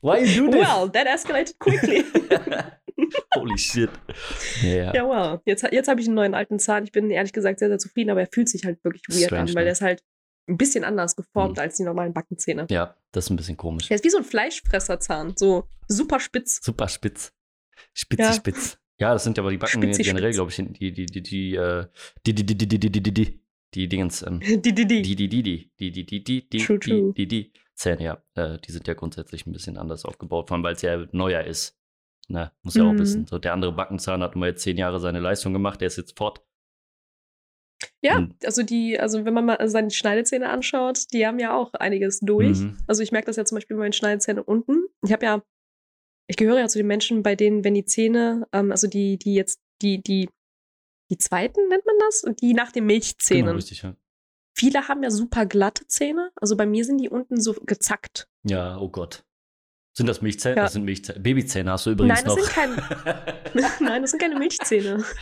Why 0.00 0.24
you 0.24 0.46
do 0.46 0.52
this? 0.52 0.60
Well, 0.60 0.88
that 0.90 1.06
escalated 1.06 1.58
quickly. 1.58 2.04
Holy 3.34 3.58
shit. 3.58 3.90
Ja. 4.62 4.92
ja, 4.94 5.04
wow. 5.04 5.40
Jetzt, 5.44 5.66
jetzt 5.72 5.88
habe 5.88 6.00
ich 6.00 6.06
einen 6.06 6.14
neuen 6.14 6.34
alten 6.34 6.58
Zahn. 6.58 6.84
Ich 6.84 6.92
bin 6.92 7.10
ehrlich 7.10 7.32
gesagt 7.32 7.58
sehr, 7.58 7.68
sehr 7.68 7.78
zufrieden, 7.78 8.10
aber 8.10 8.20
er 8.20 8.28
fühlt 8.30 8.48
sich 8.48 8.64
halt 8.64 8.82
wirklich 8.84 9.02
weird 9.08 9.26
Strange, 9.26 9.42
an, 9.42 9.48
weil 9.48 9.54
ne? 9.54 9.64
der 9.64 9.72
ist 9.72 9.82
halt 9.82 10.02
ein 10.48 10.56
bisschen 10.56 10.84
anders 10.84 11.14
geformt 11.16 11.56
Mhm. 11.56 11.62
als 11.62 11.76
die 11.76 11.84
normalen 11.84 12.12
Backenzähne. 12.12 12.66
ja, 12.70 12.94
das 13.12 13.26
ist 13.26 13.30
ein 13.30 13.36
bisschen 13.36 13.56
komisch. 13.56 13.88
Der 13.88 13.96
ist 13.96 14.04
wie 14.04 14.10
so 14.10 14.18
ein 14.18 14.24
Fleischfresserzahn, 14.24 15.34
so 15.36 15.64
super 15.88 16.20
spitz. 16.20 16.60
Super 16.62 16.88
spitz. 16.88 17.32
Spitze, 17.94 18.22
Ja. 18.22 18.32
spitz. 18.32 18.78
Ja, 19.00 19.12
das 19.12 19.22
sind 19.24 19.38
aber 19.38 19.50
die 19.50 19.58
Backen 19.58 19.80
Spitzi, 19.82 20.02
generell, 20.02 20.32
glaube 20.32 20.50
ich, 20.50 20.56
die, 20.56 20.92
die, 20.92 21.06
die, 21.06 21.22
die, 21.22 21.54
äh, 21.54 21.86
die, 22.26 22.34
die, 22.34 22.44
die, 22.44 22.56
die, 22.58 22.66
die, 22.68 22.78
die, 22.78 22.90
die, 22.90 23.00
die, 23.02 23.12
die, 23.12 23.40
die 23.74 23.88
Dingens, 23.88 24.22
ähm, 24.22 24.40
Die, 24.40 24.60
die, 24.60 24.74
die. 24.74 24.86
die, 24.86 25.02
die, 25.02 25.28
die, 25.28 25.42
die, 25.42 25.70
die, 25.78 25.92
die, 25.92 26.04
die, 26.04 26.24
die, 26.24 26.48
die, 26.48 26.58
True, 26.58 26.78
true. 26.80 27.12
die, 27.16 27.26
die, 27.28 27.44
die, 27.44 27.52
Zähne, 27.74 28.02
ja, 28.02 28.22
äh, 28.34 28.58
die 28.58 28.72
sind 28.72 28.88
ja 28.88 28.94
grundsätzlich 28.94 29.46
ein 29.46 29.52
bisschen 29.52 29.76
anders 29.78 30.04
aufgebaut, 30.04 30.48
vor 30.48 30.56
allem 30.56 30.64
weil 30.64 30.74
es 30.74 30.82
ja 30.82 31.06
neuer 31.12 31.44
ist. 31.44 31.76
Ne, 32.30 32.50
muss 32.62 32.74
ja 32.74 32.82
auch 32.84 32.92
Mhm. 32.92 32.98
wissen. 32.98 33.26
So, 33.26 33.38
der 33.38 33.52
andere 33.54 33.72
Backenzahn 33.72 34.22
hat 34.22 34.34
nur 34.36 34.46
jetzt 34.46 34.62
zehn 34.62 34.76
Jahre 34.76 34.98
seine 35.00 35.20
Leistung 35.20 35.52
gemacht, 35.52 35.80
der 35.80 35.86
ist 35.86 35.96
jetzt 35.96 36.18
fort. 36.18 36.42
Ja, 38.02 38.18
Und- 38.18 38.44
also 38.44 38.62
die, 38.62 38.98
also 38.98 39.24
wenn 39.24 39.34
man 39.34 39.44
mal 39.46 39.68
seine 39.68 39.90
Schneidezähne 39.90 40.48
anschaut, 40.48 41.12
die 41.12 41.26
haben 41.26 41.38
ja 41.38 41.54
auch 41.56 41.74
einiges 41.74 42.20
durch. 42.20 42.58
Mhm. 42.58 42.78
Also 42.86 43.02
ich 43.02 43.12
merke 43.12 43.26
das 43.26 43.36
ja 43.36 43.44
zum 43.44 43.56
Beispiel 43.56 43.76
bei 43.76 43.82
meinen 43.84 43.92
Schneidezähnen 43.92 44.42
unten. 44.42 44.86
Ich 45.04 45.12
habe 45.12 45.24
ja, 45.24 45.42
ich 46.26 46.36
gehöre 46.36 46.58
ja 46.58 46.68
zu 46.68 46.78
den 46.78 46.86
Menschen, 46.88 47.22
bei 47.22 47.36
denen, 47.36 47.64
wenn 47.64 47.74
die 47.74 47.84
Zähne, 47.84 48.46
ähm, 48.52 48.70
also 48.72 48.86
die, 48.86 49.16
die 49.18 49.34
jetzt, 49.34 49.60
die, 49.82 50.02
die, 50.02 50.28
die 51.10 51.18
zweiten 51.18 51.68
nennt 51.68 51.86
man 51.86 51.94
das, 52.00 52.22
und 52.24 52.40
die 52.42 52.52
nach 52.52 52.72
den 52.72 52.84
Milchzähnen. 52.86 53.44
Genau, 53.46 53.56
richtig, 53.56 53.82
ja. 53.82 53.94
Viele 54.56 54.88
haben 54.88 55.02
ja 55.04 55.10
super 55.10 55.46
glatte 55.46 55.86
Zähne. 55.86 56.30
Also 56.36 56.56
bei 56.56 56.66
mir 56.66 56.84
sind 56.84 56.98
die 56.98 57.08
unten 57.08 57.40
so 57.40 57.52
gezackt. 57.54 58.26
Ja, 58.42 58.76
oh 58.78 58.88
Gott. 58.88 59.24
Sind 59.96 60.06
das 60.08 60.20
Milchzähne? 60.20 60.56
Ja. 60.56 60.62
Das 60.64 60.72
sind 60.72 60.84
Milchzähne. 60.84 61.20
Babyzähne 61.20 61.70
hast 61.70 61.86
du 61.86 61.90
übrigens 61.90 62.22
Nein, 62.22 62.24
das 62.24 62.36
noch. 62.36 62.44
sind 62.44 62.54
keine- 62.54 63.70
Nein, 63.80 64.02
das 64.02 64.10
sind 64.10 64.20
keine 64.20 64.36
Milchzähne. 64.38 65.04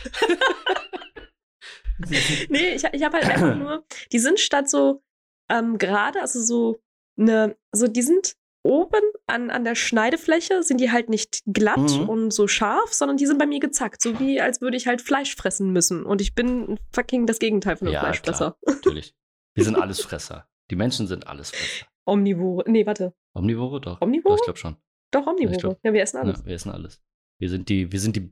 Nee, 2.49 2.75
ich, 2.75 2.83
ich 2.83 3.03
habe 3.03 3.17
halt 3.17 3.29
einfach 3.29 3.55
nur, 3.57 3.83
die 4.11 4.19
sind 4.19 4.39
statt 4.39 4.69
so 4.69 5.01
ähm, 5.49 5.77
gerade, 5.77 6.21
also 6.21 6.41
so 6.41 6.79
eine, 7.19 7.55
also 7.71 7.87
die 7.87 8.01
sind 8.01 8.35
oben 8.63 8.99
an, 9.27 9.49
an 9.49 9.63
der 9.63 9.75
Schneidefläche, 9.75 10.61
sind 10.61 10.81
die 10.81 10.91
halt 10.91 11.09
nicht 11.09 11.41
glatt 11.45 11.77
Mhm. 11.79 12.09
und 12.09 12.31
so 12.31 12.47
scharf, 12.47 12.91
sondern 12.93 13.15
die 13.17 13.25
sind 13.25 13.37
bei 13.37 13.45
mir 13.45 13.59
gezackt, 13.61 14.01
so 14.01 14.19
wie 14.19 14.41
als 14.41 14.59
würde 14.61 14.75
ich 14.75 14.87
halt 14.87 15.01
Fleisch 15.01 15.35
fressen 15.35 15.71
müssen. 15.71 16.03
Und 16.05 16.19
ich 16.21 16.35
bin 16.35 16.77
fucking 16.93 17.25
das 17.27 17.39
Gegenteil 17.39 17.77
von 17.77 17.87
einem 17.87 17.93
Ja, 17.95 18.01
Fleischfresser. 18.01 18.57
Natürlich. 18.65 19.15
Wir 19.55 19.63
sind 19.63 19.75
alles 19.77 20.01
Fresser. 20.01 20.49
Die 20.69 20.75
Menschen 20.75 21.07
sind 21.07 21.27
alles 21.27 21.51
Fresser. 21.51 21.85
Omnivore. 22.05 22.69
Nee, 22.69 22.85
warte. 22.85 23.13
Omnivore 23.33 23.79
doch. 23.79 24.01
Omnivore? 24.01 24.33
Ja, 24.35 24.39
ich 24.39 24.43
glaube 24.43 24.59
schon. 24.59 24.75
Doch, 25.11 25.25
Omnivore. 25.27 25.57
glaub- 25.57 25.79
ja, 25.83 25.93
wir 25.93 26.01
essen 26.01 26.17
alles. 26.17 26.39
Ja, 26.39 26.45
wir 26.45 26.55
essen 26.55 26.71
alles. 26.71 27.01
Wir 27.39 27.49
sind 27.49 27.69
die, 27.69 27.91
wir 27.91 27.99
sind 28.01 28.15
die, 28.17 28.31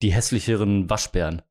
die 0.00 0.12
hässlicheren 0.12 0.88
Waschbären. 0.88 1.42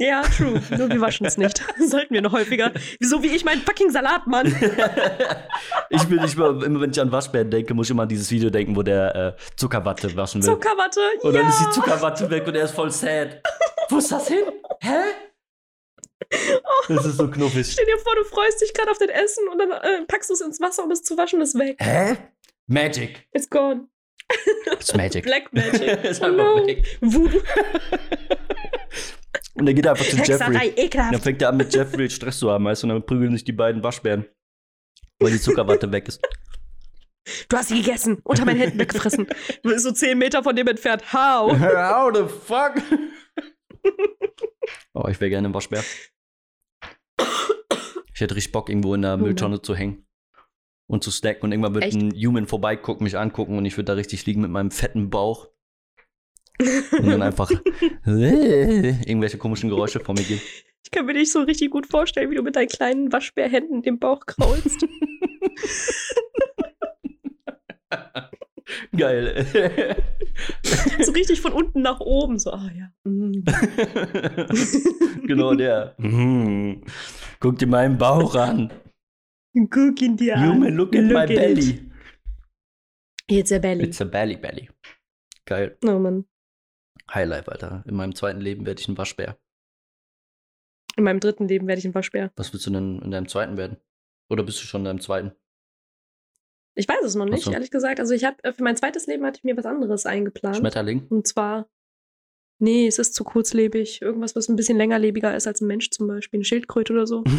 Ja, 0.00 0.22
true. 0.22 0.62
Nur 0.78 0.88
wir 0.88 1.00
waschen 1.02 1.26
es 1.26 1.36
nicht. 1.36 1.62
Sollten 1.78 2.14
wir 2.14 2.22
noch 2.22 2.32
häufiger. 2.32 2.72
So 3.00 3.22
wie 3.22 3.26
ich 3.26 3.44
meinen 3.44 3.60
fucking 3.60 3.90
Salat, 3.90 4.26
Mann. 4.26 4.46
ich 5.90 6.04
bin 6.04 6.22
nicht 6.22 6.38
mal, 6.38 6.62
immer 6.62 6.80
wenn 6.80 6.90
ich 6.90 6.98
an 6.98 7.12
Waschbären 7.12 7.50
denke, 7.50 7.74
muss 7.74 7.88
ich 7.88 7.90
immer 7.90 8.04
an 8.04 8.08
dieses 8.08 8.30
Video 8.30 8.48
denken, 8.48 8.74
wo 8.74 8.82
der 8.82 9.14
äh, 9.14 9.32
Zuckerwatte 9.56 10.16
waschen 10.16 10.42
will. 10.42 10.48
Zuckerwatte. 10.48 11.00
und 11.20 11.34
ja. 11.34 11.42
dann 11.42 11.50
ist 11.50 11.60
die 11.60 11.70
Zuckerwatte 11.72 12.30
weg 12.30 12.46
und 12.46 12.54
er 12.54 12.64
ist 12.64 12.74
voll 12.74 12.90
sad. 12.90 13.42
Wo 13.90 13.98
ist 13.98 14.10
das 14.10 14.26
hin? 14.26 14.44
Hä? 14.80 15.02
Das 16.88 17.04
ist 17.04 17.18
so 17.18 17.28
knuffig. 17.28 17.70
Stell 17.70 17.84
dir 17.84 17.98
vor, 17.98 18.14
du 18.16 18.24
freust 18.24 18.62
dich 18.62 18.72
gerade 18.72 18.90
auf 18.90 18.98
dein 18.98 19.10
Essen 19.10 19.48
und 19.48 19.58
dann 19.58 19.70
äh, 19.70 20.06
packst 20.06 20.30
du 20.30 20.34
es 20.34 20.40
ins 20.40 20.62
Wasser, 20.62 20.82
um 20.82 20.90
es 20.92 21.02
zu 21.02 21.18
waschen, 21.18 21.42
ist 21.42 21.58
weg. 21.58 21.76
Hä? 21.78 22.16
Magic. 22.68 23.28
It's 23.34 23.50
gone. 23.50 23.88
It's 24.72 24.94
Magic. 24.94 25.24
Black 25.24 25.52
Magic. 25.52 26.04
ist 26.04 26.22
Oh 26.22 26.28
no. 26.28 26.66
weg. 26.66 26.86
Voodoo. 27.02 27.42
Und 29.54 29.66
dann 29.66 29.74
geht 29.74 29.84
er 29.84 29.92
einfach 29.92 30.04
zu 30.04 30.16
Jeffrey. 30.16 30.32
Hexerei, 30.32 30.68
Dann 30.68 30.84
ekelhaft. 30.84 31.22
fängt 31.22 31.42
er 31.42 31.48
an 31.50 31.56
mit 31.56 31.74
Jeffrey 31.74 32.10
Stress 32.10 32.38
zu 32.38 32.50
haben, 32.50 32.64
weißt 32.64 32.82
du, 32.82 32.86
und 32.86 32.94
dann 32.94 33.06
prügeln 33.06 33.32
sich 33.32 33.44
die 33.44 33.52
beiden 33.52 33.82
Waschbären. 33.82 34.26
Weil 35.20 35.32
die 35.32 35.40
Zuckerwatte 35.40 35.90
weg 35.92 36.08
ist. 36.08 36.20
Du 37.48 37.56
hast 37.56 37.68
sie 37.68 37.82
gegessen, 37.82 38.18
unter 38.24 38.44
meinen 38.44 38.58
Händen 38.58 38.78
weggefressen. 38.78 39.26
Du 39.62 39.70
bist 39.70 39.84
so 39.84 39.92
10 39.92 40.18
Meter 40.18 40.42
von 40.42 40.56
dem 40.56 40.66
entfernt. 40.66 41.12
How? 41.12 41.52
How 41.60 42.10
the 42.14 42.24
fuck? 42.24 42.82
oh, 44.94 45.06
ich 45.08 45.20
wäre 45.20 45.30
gerne 45.30 45.48
ein 45.48 45.54
Waschbär. 45.54 45.84
Ich 48.14 48.20
hätte 48.20 48.34
richtig 48.36 48.52
Bock, 48.52 48.68
irgendwo 48.68 48.94
in 48.94 49.02
der. 49.02 49.16
Mülltonne 49.16 49.62
zu 49.62 49.74
hängen 49.74 50.06
und 50.86 51.04
zu 51.04 51.10
snacken 51.10 51.44
und 51.44 51.52
irgendwann 51.52 51.74
wird 51.74 51.84
Echt? 51.84 51.96
ein 51.96 52.12
Human 52.12 52.46
vorbeigucken, 52.46 53.04
mich 53.04 53.16
angucken 53.16 53.56
und 53.56 53.64
ich 53.64 53.76
würde 53.76 53.84
da 53.86 53.92
richtig 53.94 54.26
liegen 54.26 54.40
mit 54.40 54.50
meinem 54.50 54.70
fetten 54.70 55.08
Bauch 55.08 55.48
und 56.60 57.06
dann 57.06 57.22
einfach 57.28 57.50
irgendwelche 58.04 59.38
komischen 59.38 59.70
Geräusche 59.70 60.00
vor 60.00 60.14
mir 60.14 60.24
geben. 60.24 60.40
Ich 60.84 60.90
kann 60.90 61.06
mir 61.06 61.14
dich 61.14 61.30
so 61.30 61.40
richtig 61.42 61.70
gut 61.70 61.86
vorstellen, 61.86 62.30
wie 62.30 62.34
du 62.36 62.42
mit 62.42 62.56
deinen 62.56 62.68
kleinen 62.68 63.12
Waschbärhänden 63.12 63.82
den 63.82 63.98
Bauch 63.98 64.26
kraulst. 64.26 64.86
Geil. 68.96 69.46
so 71.00 71.12
richtig 71.12 71.40
von 71.40 71.52
unten 71.52 71.82
nach 71.82 72.00
oben. 72.00 72.38
So, 72.38 72.52
ah 72.52 72.70
ja. 72.76 72.92
mm. 73.04 73.44
genau 75.26 75.54
der. 75.54 75.94
Mhm. 75.98 76.82
Guck 77.40 77.58
dir 77.58 77.66
meinen 77.66 77.98
Bauch 77.98 78.34
an. 78.34 78.72
Guck 79.70 80.00
ihn 80.02 80.16
dir 80.16 80.36
an. 80.36 80.54
Human, 80.54 80.74
look 80.76 80.94
at 80.94 81.04
my 81.04 81.24
it. 81.24 81.34
belly. 81.34 81.90
It's 83.28 83.52
a 83.52 83.58
belly. 83.58 83.84
It's 83.84 84.00
a 84.00 84.04
belly 84.04 84.36
belly. 84.36 84.68
Geil. 85.46 85.76
oh 85.84 85.98
Mann. 85.98 86.24
Highlife, 87.12 87.50
Alter. 87.50 87.84
In 87.86 87.96
meinem 87.96 88.14
zweiten 88.14 88.40
Leben 88.40 88.66
werde 88.66 88.80
ich 88.80 88.88
ein 88.88 88.98
Waschbär. 88.98 89.36
In 90.96 91.04
meinem 91.04 91.20
dritten 91.20 91.48
Leben 91.48 91.66
werde 91.66 91.78
ich 91.78 91.84
ein 91.84 91.94
Waschbär. 91.94 92.32
Was 92.36 92.52
willst 92.52 92.66
du 92.66 92.70
denn 92.70 93.00
in 93.00 93.10
deinem 93.10 93.28
zweiten 93.28 93.56
werden? 93.56 93.78
Oder 94.28 94.42
bist 94.42 94.60
du 94.60 94.66
schon 94.66 94.82
in 94.82 94.86
deinem 94.86 95.00
zweiten? 95.00 95.32
Ich 96.74 96.88
weiß 96.88 97.04
es 97.04 97.14
noch 97.14 97.26
nicht, 97.26 97.44
so. 97.44 97.52
ehrlich 97.52 97.70
gesagt. 97.70 98.00
Also 98.00 98.14
ich 98.14 98.24
habe 98.24 98.36
für 98.52 98.62
mein 98.62 98.76
zweites 98.76 99.06
Leben 99.06 99.24
hatte 99.24 99.38
ich 99.38 99.44
mir 99.44 99.56
was 99.56 99.66
anderes 99.66 100.06
eingeplant. 100.06 100.56
Schmetterling? 100.56 101.06
Und 101.08 101.26
zwar, 101.26 101.68
nee, 102.58 102.86
es 102.86 102.98
ist 102.98 103.14
zu 103.14 103.24
kurzlebig. 103.24 104.02
Irgendwas, 104.02 104.36
was 104.36 104.48
ein 104.48 104.56
bisschen 104.56 104.78
längerlebiger 104.78 105.36
ist 105.36 105.46
als 105.46 105.60
ein 105.60 105.66
Mensch 105.66 105.90
zum 105.90 106.06
Beispiel. 106.06 106.38
Eine 106.38 106.44
Schildkröte 106.44 106.92
oder 106.92 107.06
so. 107.06 107.24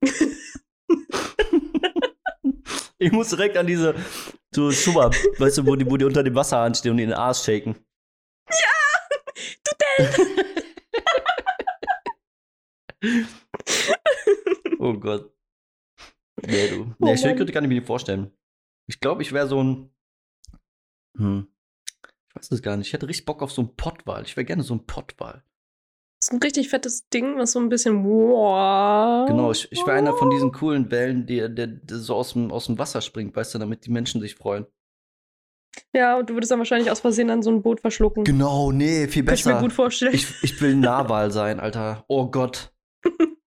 ich 2.98 3.12
muss 3.12 3.30
direkt 3.30 3.56
an 3.56 3.66
diese 3.66 3.94
so 4.54 4.70
Schubber, 4.70 5.10
weißt 5.38 5.58
du, 5.58 5.66
wo 5.66 5.76
die, 5.76 5.90
wo 5.90 5.96
die 5.96 6.04
unter 6.04 6.22
dem 6.22 6.34
Wasserhahn 6.34 6.74
stehen 6.74 6.92
und 6.92 6.98
den 6.98 7.12
Arsch 7.12 7.42
shaken. 7.42 7.76
Oh 14.78 14.94
Gott. 14.94 15.32
Nee, 16.46 16.68
du. 16.68 16.94
Oh 16.98 17.06
Nee, 17.06 17.16
Schildkröte 17.16 17.52
kann 17.52 17.64
ich 17.64 17.68
mir 17.68 17.76
nicht 17.76 17.86
vorstellen. 17.86 18.30
Ich 18.86 19.00
glaube, 19.00 19.22
ich 19.22 19.32
wäre 19.32 19.48
so 19.48 19.62
ein. 19.62 19.90
Hm. 21.16 21.48
Ich 22.28 22.36
weiß 22.36 22.50
es 22.50 22.62
gar 22.62 22.76
nicht. 22.76 22.88
Ich 22.88 22.92
hätte 22.92 23.08
richtig 23.08 23.24
Bock 23.24 23.42
auf 23.42 23.52
so 23.52 23.62
einen 23.62 23.76
Pottwal. 23.76 24.24
Ich 24.24 24.36
wäre 24.36 24.44
gerne 24.44 24.62
so 24.62 24.74
ein 24.74 24.86
Pottwal. 24.86 25.42
Das 26.18 26.28
ist 26.28 26.32
ein 26.32 26.42
richtig 26.42 26.68
fettes 26.68 27.08
Ding, 27.08 27.38
was 27.38 27.52
so 27.52 27.60
ein 27.60 27.68
bisschen. 27.68 28.04
Wow. 28.04 29.28
Genau, 29.28 29.52
ich, 29.52 29.70
ich 29.70 29.86
wäre 29.86 29.96
einer 29.96 30.14
von 30.14 30.30
diesen 30.30 30.52
coolen 30.52 30.90
Wellen, 30.90 31.26
der, 31.26 31.48
der, 31.48 31.66
der 31.66 31.98
so 31.98 32.14
aus 32.14 32.32
dem, 32.32 32.50
aus 32.50 32.66
dem 32.66 32.78
Wasser 32.78 33.00
springt, 33.00 33.36
weißt 33.36 33.54
du, 33.54 33.58
damit 33.58 33.86
die 33.86 33.90
Menschen 33.90 34.20
sich 34.20 34.34
freuen. 34.34 34.66
Ja, 35.94 36.18
und 36.18 36.28
du 36.28 36.34
würdest 36.34 36.50
dann 36.50 36.58
wahrscheinlich 36.58 36.90
aus 36.90 37.00
Versehen 37.00 37.28
dann 37.28 37.42
so 37.42 37.50
ein 37.50 37.62
Boot 37.62 37.80
verschlucken. 37.80 38.24
Genau, 38.24 38.72
nee, 38.72 39.06
viel 39.06 39.24
Kann 39.24 39.34
ich 39.34 39.44
mir 39.44 39.52
besser. 39.52 39.62
gut 39.62 39.72
vorstellen. 39.72 40.14
Ich, 40.14 40.26
ich 40.42 40.60
will 40.60 40.72
ein 40.72 40.80
Narwal 40.80 41.30
sein, 41.30 41.60
Alter. 41.60 42.04
Oh 42.08 42.26
Gott. 42.26 42.72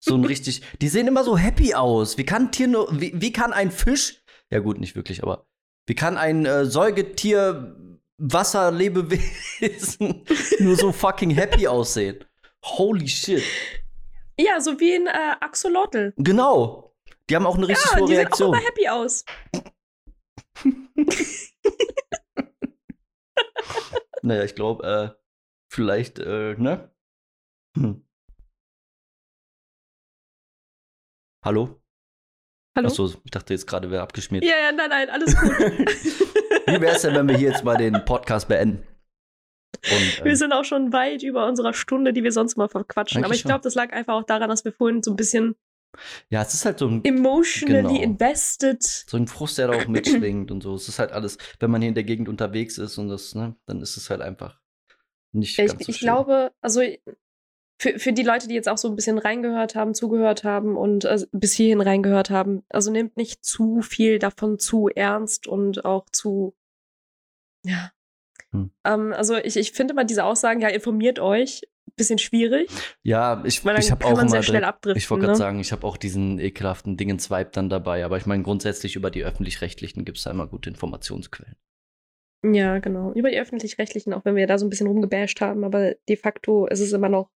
So 0.01 0.15
ein 0.15 0.25
richtig. 0.25 0.63
Die 0.83 0.89
sehen 0.89 1.09
immer 1.09 1.25
so 1.25 1.37
happy 1.39 1.75
aus. 1.75 2.19
Wie 2.19 2.25
kann 2.25 2.47
ein 2.47 2.53
Tier 2.53 2.69
nur. 2.69 2.89
Wie, 3.01 3.13
wie 3.21 3.33
kann 3.33 3.53
ein 3.53 3.71
Fisch. 3.71 4.23
Ja, 4.51 4.61
gut, 4.61 4.79
nicht 4.79 4.95
wirklich, 4.97 5.23
aber. 5.23 5.47
Wie 5.87 5.95
kann 5.95 6.17
ein 6.19 6.45
äh, 6.47 6.67
Säugetier, 6.67 7.75
Wasserlebewesen 8.19 10.25
nur 10.61 10.77
so 10.77 10.93
fucking 10.93 11.31
happy 11.31 11.67
aussehen? 11.67 12.23
Holy 12.65 13.09
shit. 13.09 13.43
ja, 14.39 14.61
so 14.61 14.79
wie 14.79 14.95
ein 14.95 15.07
äh, 15.07 15.37
Axolotl. 15.41 16.13
Genau. 16.19 16.93
Die 17.31 17.37
haben 17.37 17.47
auch 17.47 17.57
eine 17.57 17.69
richtig 17.69 17.91
Ja, 17.93 17.99
hohe 17.99 18.07
die 18.09 18.15
sehen 18.15 18.27
auch 18.27 18.31
Reaktion. 18.31 18.55
immer 18.55 18.65
happy 18.65 18.89
aus. 18.89 19.25
Naja, 24.27 24.43
ich 24.43 24.57
glaube, 24.57 24.85
äh, 24.85 25.23
vielleicht, 25.73 26.19
äh, 26.19 26.57
ne? 26.59 26.91
Hm. 27.79 28.05
Hallo? 31.45 31.81
Hallo? 32.77 32.89
Achso, 32.89 33.07
ich 33.23 33.31
dachte 33.31 33.55
jetzt 33.55 33.69
gerade, 33.69 33.89
wäre 33.89 34.03
abgeschmiert. 34.03 34.45
Ja, 34.45 34.57
ja, 34.57 34.73
nein, 34.73 34.91
nein, 34.91 35.11
alles 35.11 35.37
gut. 35.41 35.53
Wie 36.67 36.81
wäre 36.81 36.97
es 36.97 37.03
denn, 37.03 37.15
wenn 37.15 37.29
wir 37.29 37.37
hier 37.37 37.51
jetzt 37.51 37.63
mal 37.63 37.77
den 37.77 38.05
Podcast 38.05 38.49
beenden? 38.49 38.85
Und, 39.93 40.25
Wir 40.25 40.33
ähm, 40.33 40.35
sind 40.35 40.53
auch 40.53 40.65
schon 40.65 40.93
weit 40.93 41.23
über 41.23 41.47
unserer 41.47 41.73
Stunde, 41.73 42.13
die 42.13 42.25
wir 42.25 42.33
sonst 42.33 42.57
mal 42.57 42.69
verquatschen. 42.69 43.25
Aber 43.25 43.33
ich 43.33 43.45
glaube, 43.45 43.61
das 43.61 43.77
lag 43.77 43.93
einfach 43.93 44.15
auch 44.15 44.25
daran, 44.25 44.49
dass 44.49 44.65
wir 44.65 44.73
vorhin 44.73 45.05
so 45.05 45.13
ein 45.13 45.17
bisschen 45.17 45.55
ja, 46.29 46.43
es 46.43 46.55
ist 46.55 46.65
halt 46.65 46.79
so 46.79 46.89
ein, 46.89 47.05
emotionally 47.05 47.83
Genau. 47.83 48.03
invested. 48.03 48.83
so 48.83 49.17
ein 49.17 49.27
Frust, 49.27 49.59
der 49.59 49.69
da 49.69 49.75
auch 49.75 49.89
mitschwingt 49.89 50.51
und 50.51 50.63
so. 50.63 50.75
Es 50.75 50.89
ist 50.89 50.99
halt 50.99 51.13
alles, 51.13 51.39
wenn 51.61 51.71
man 51.71 51.81
hier 51.81 51.89
in 51.89 51.95
der 51.95 52.05
Gegend 52.05 52.29
unterwegs 52.29 52.79
ist 52.79 52.99
und 52.99 53.09
das, 53.09 53.35
ne, 53.35 53.57
dann 53.67 53.81
ist 53.81 53.97
es 53.97 54.11
halt 54.11 54.21
einfach 54.21 54.61
nicht 55.33 55.59
Ich, 55.59 55.67
ganz 55.67 55.85
so 55.85 55.91
ich 55.91 56.01
glaube, 56.01 56.53
also 56.61 56.83
für, 57.79 57.99
für 57.99 58.13
die 58.13 58.23
Leute, 58.23 58.49
die 58.49 58.55
jetzt 58.55 58.69
auch 58.69 58.79
so 58.79 58.89
ein 58.89 58.97
bisschen 58.97 59.19
reingehört 59.19 59.75
haben, 59.75 59.95
zugehört 59.95 60.45
haben 60.45 60.77
und 60.77 61.05
äh, 61.05 61.27
bis 61.33 61.53
hierhin 61.53 61.81
reingehört 61.81 62.31
haben, 62.31 62.65
also 62.71 62.91
nehmt 62.91 63.17
nicht 63.17 63.45
zu 63.45 63.83
viel 63.83 64.19
davon 64.19 64.59
zu 64.59 64.89
ernst 64.89 65.47
und 65.47 65.85
auch 65.85 66.09
zu, 66.11 66.55
ja. 67.65 67.93
Hm. 68.53 68.71
Ähm, 68.85 69.13
also 69.13 69.37
ich, 69.37 69.57
ich 69.57 69.73
finde 69.73 69.95
mal 69.95 70.05
diese 70.05 70.25
Aussagen, 70.25 70.61
ja, 70.61 70.69
informiert 70.69 71.19
euch, 71.19 71.63
bisschen 71.95 72.19
schwierig, 72.19 72.69
Ja, 73.03 73.43
ich, 73.45 73.65
weil 73.65 73.79
ich 73.79 73.91
habe 73.91 74.05
auch 74.05 74.19
immer 74.19 74.41
direkt, 74.41 74.87
ich 74.97 75.11
wollte 75.11 75.23
gerade 75.23 75.33
ne? 75.33 75.37
sagen, 75.37 75.61
ich 75.61 75.73
habe 75.73 75.87
auch 75.87 75.97
diesen 75.97 76.39
ekelhaften 76.39 76.97
Dingens-Vibe 76.97 77.51
dann 77.53 77.69
dabei, 77.69 78.05
aber 78.05 78.17
ich 78.17 78.27
meine, 78.27 78.43
grundsätzlich 78.43 78.97
über 78.97 79.11
die 79.11 79.25
Öffentlich-Rechtlichen 79.25 80.05
gibt 80.05 80.19
es 80.19 80.25
da 80.25 80.31
immer 80.31 80.47
gute 80.47 80.69
Informationsquellen. 80.69 81.57
Ja, 82.45 82.79
genau. 82.79 83.13
Über 83.13 83.31
die 83.31 83.39
öffentlich-rechtlichen, 83.39 84.13
auch 84.13 84.25
wenn 84.25 84.37
wir 84.37 84.47
da 84.47 84.59
so 84.59 84.67
ein 84.67 84.71
bisschen 84.71 84.87
rumgebasht 84.87 85.41
haben, 85.41 85.65
aber 85.65 85.95
de 86.09 86.17
facto 86.17 86.67
ist 86.67 86.81
es 86.81 86.93
immer 86.93 87.09
noch 87.09 87.31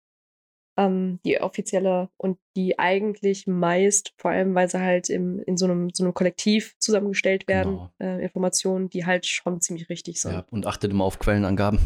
ähm, 0.77 1.19
die 1.25 1.39
offizielle 1.41 2.09
und 2.17 2.37
die 2.55 2.77
eigentlich 2.77 3.47
meist, 3.47 4.13
vor 4.17 4.31
allem 4.31 4.53
weil 4.55 4.69
sie 4.69 4.79
halt 4.79 5.09
im, 5.09 5.39
in 5.39 5.57
so 5.57 5.65
einem, 5.65 5.89
so 5.93 6.03
einem 6.03 6.13
Kollektiv 6.13 6.75
zusammengestellt 6.79 7.47
werden, 7.47 7.73
Genau. 7.73 7.91
äh, 7.99 8.23
Informationen, 8.23 8.89
die 8.89 9.05
halt 9.05 9.25
schon 9.25 9.61
ziemlich 9.61 9.89
richtig 9.89 10.21
sind. 10.21 10.33
Ja, 10.33 10.45
und 10.51 10.65
achtet 10.67 10.91
immer 10.91 11.03
auf 11.03 11.19
Quellenangaben. 11.19 11.79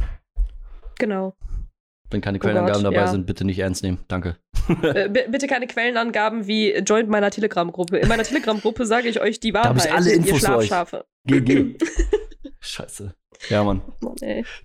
Genau. 1.00 1.36
Wenn 2.12 2.22
keine 2.22 2.38
Oh 2.38 2.42
Quellenangaben 2.42 2.84
Gott, 2.84 2.94
dabei 2.94 3.06
ja. 3.06 3.08
sind, 3.08 3.26
bitte 3.26 3.46
nicht 3.46 3.60
ernst 3.60 3.84
nehmen. 3.84 4.00
Danke. 4.08 4.38
äh, 4.84 5.10
bitte 5.10 5.48
keine 5.48 5.66
Quellenangaben 5.68 6.46
wie 6.46 6.74
joint 6.76 7.10
meiner 7.10 7.32
Telegram-Gruppe. 7.32 7.98
In 7.98 8.08
meiner 8.08 8.24
Telegram-Gruppe 8.24 8.86
sage 8.86 9.08
ich 9.08 9.22
euch 9.22 9.40
die 9.40 9.54
Wahrheit. 9.54 9.70
hab 9.70 9.78
ich 9.78 9.92
alle 9.92 10.12
Infos 10.12 10.46
für 10.46 10.58
euch. 10.58 10.72
GG. 11.26 11.78
Scheiße. 12.60 13.16
Ja, 13.50 13.64
Mann. 13.64 13.82
Mann. 14.02 14.16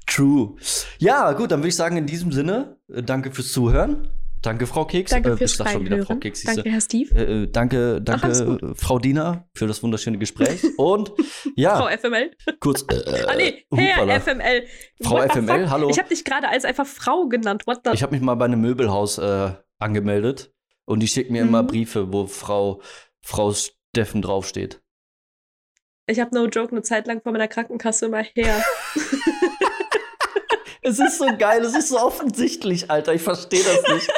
True. 0.06 0.56
Ja, 0.98 1.32
gut, 1.32 1.50
dann 1.50 1.60
würde 1.60 1.68
ich 1.68 1.76
sagen, 1.76 1.96
in 1.96 2.06
diesem 2.06 2.32
Sinne, 2.32 2.76
äh, 2.92 3.02
danke 3.02 3.30
fürs 3.30 3.52
Zuhören. 3.52 4.08
Danke, 4.46 4.68
Frau 4.68 4.84
Keks. 4.84 5.10
Danke 5.10 5.30
Äh, 5.32 5.36
fürs 5.38 5.56
sag 5.56 5.70
schon 5.70 5.84
wieder 5.84 6.04
Frau. 6.04 6.14
Keks. 6.14 6.44
Danke, 6.44 6.70
Herr 6.70 6.80
Steve. 6.80 7.12
Äh, 7.16 7.42
äh, 7.42 7.46
danke, 7.48 8.00
danke, 8.00 8.44
gut. 8.44 8.62
äh, 8.62 8.74
Frau 8.76 9.00
Dina, 9.00 9.48
für 9.54 9.66
das 9.66 9.82
wunderschöne 9.82 10.18
Gespräch. 10.18 10.62
Und 10.78 11.12
ja, 11.56 11.76
Frau 11.76 11.88
FML. 11.88 12.30
kurz. 12.60 12.82
Äh, 12.88 13.24
Ah, 13.26 13.34
nee, 13.36 13.66
Herr 13.74 13.96
hupala. 14.02 14.20
FML. 14.20 14.66
Frau 15.02 15.16
What 15.16 15.32
FML, 15.32 15.68
hallo. 15.68 15.90
Ich 15.90 15.98
habe 15.98 16.08
dich 16.08 16.24
gerade 16.24 16.48
als 16.48 16.64
einfach 16.64 16.86
Frau 16.86 17.26
genannt. 17.26 17.66
What 17.66 17.80
the? 17.84 17.90
Ich 17.92 18.04
habe 18.04 18.14
mich 18.14 18.22
mal 18.22 18.36
bei 18.36 18.44
einem 18.44 18.60
Möbelhaus 18.60 19.18
äh, 19.18 19.50
angemeldet 19.80 20.52
und 20.84 21.00
die 21.00 21.08
schicken 21.08 21.32
mir 21.32 21.42
immer 21.42 21.64
Mhm. 21.64 21.66
Briefe, 21.66 22.12
wo 22.12 22.28
Frau, 22.28 22.80
Frau 23.22 23.52
Steffen 23.52 24.22
draufsteht. 24.22 24.80
Ich 26.06 26.20
habe 26.20 26.32
no 26.36 26.46
joke 26.46 26.70
eine 26.70 26.82
Zeit 26.82 27.08
lang 27.08 27.20
vor 27.20 27.32
meiner 27.32 27.48
Krankenkasse 27.48 28.06
immer 28.06 28.22
her. 28.22 28.62
Es 30.82 31.00
ist 31.00 31.18
so 31.18 31.26
geil, 31.36 31.62
es 31.64 31.74
ist 31.74 31.88
so 31.88 31.98
offensichtlich, 31.98 32.88
Alter. 32.92 33.12
Ich 33.12 33.22
verstehe 33.22 33.58
das 33.64 33.92
nicht. 33.92 34.08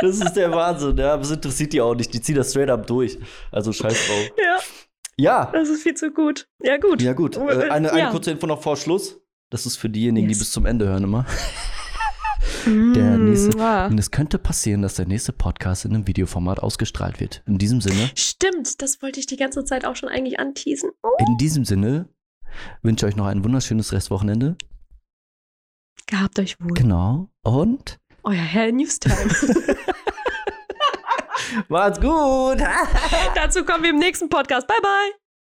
Das 0.00 0.20
ist 0.20 0.32
der 0.34 0.50
Wahnsinn. 0.52 0.96
Ja, 0.98 1.16
es 1.16 1.30
interessiert 1.30 1.72
die 1.72 1.80
auch 1.80 1.94
nicht. 1.94 2.12
Die 2.12 2.20
ziehen 2.20 2.34
das 2.36 2.50
straight 2.50 2.70
up 2.70 2.86
durch. 2.86 3.18
Also 3.52 3.72
scheiß 3.72 4.06
drauf. 4.06 4.30
ja, 4.38 4.58
Ja, 5.16 5.50
das 5.52 5.68
ist 5.68 5.82
viel 5.82 5.94
zu 5.94 6.10
gut. 6.10 6.48
Ja, 6.62 6.76
gut. 6.76 7.00
ja 7.02 7.12
gut. 7.12 7.36
Äh, 7.36 7.70
eine, 7.70 7.90
eine 7.92 7.98
ja. 7.98 8.10
kurze 8.10 8.30
Info 8.32 8.46
noch 8.46 8.62
vor 8.62 8.76
Schluss. 8.76 9.18
Das 9.50 9.64
ist 9.66 9.76
für 9.76 9.88
diejenigen, 9.88 10.26
die 10.28 10.32
Yes. 10.34 10.40
bis 10.40 10.50
zum 10.52 10.66
Ende 10.66 10.86
hören 10.88 11.04
immer. 11.04 11.24
Mm, 12.66 12.92
Der 12.94 13.16
nächste- 13.16 13.58
ah. 13.60 13.86
Und 13.86 13.98
es 13.98 14.10
könnte 14.10 14.38
passieren, 14.38 14.82
dass 14.82 14.94
der 14.94 15.06
nächste 15.06 15.32
Podcast 15.32 15.84
in 15.84 15.94
einem 15.94 16.06
Videoformat 16.06 16.60
ausgestrahlt 16.60 17.20
wird. 17.20 17.42
In 17.46 17.58
diesem 17.58 17.80
Sinne, 17.80 18.10
Stimmt, 18.16 18.82
das 18.82 19.00
wollte 19.02 19.20
ich 19.20 19.26
die 19.26 19.36
ganze 19.36 19.64
Zeit 19.64 19.84
auch 19.84 19.94
schon 19.96 20.08
eigentlich 20.08 20.38
anteasen. 20.40 20.90
Oh. 21.02 21.10
in 21.26 21.36
diesem 21.38 21.64
Sinne 21.64 22.08
wünsche 22.82 23.06
ich 23.06 23.12
euch 23.12 23.16
noch 23.16 23.26
ein 23.26 23.44
wunderschönes 23.44 23.92
Restwochenende. 23.92 24.56
Gehabt 26.06 26.38
euch 26.38 26.58
wohl. 26.60 26.72
Genau. 26.74 27.28
Und 27.42 27.98
Euer 28.26 28.34
Herr 28.34 28.72
Newstime. 28.72 29.14
macht's 31.68 32.00
gut. 32.00 32.58
Dazu 33.36 33.64
kommen 33.64 33.84
wir 33.84 33.90
im 33.90 33.98
nächsten 33.98 34.28
Podcast. 34.28 34.66
Bye, 34.66 34.80
bye. 34.82 35.25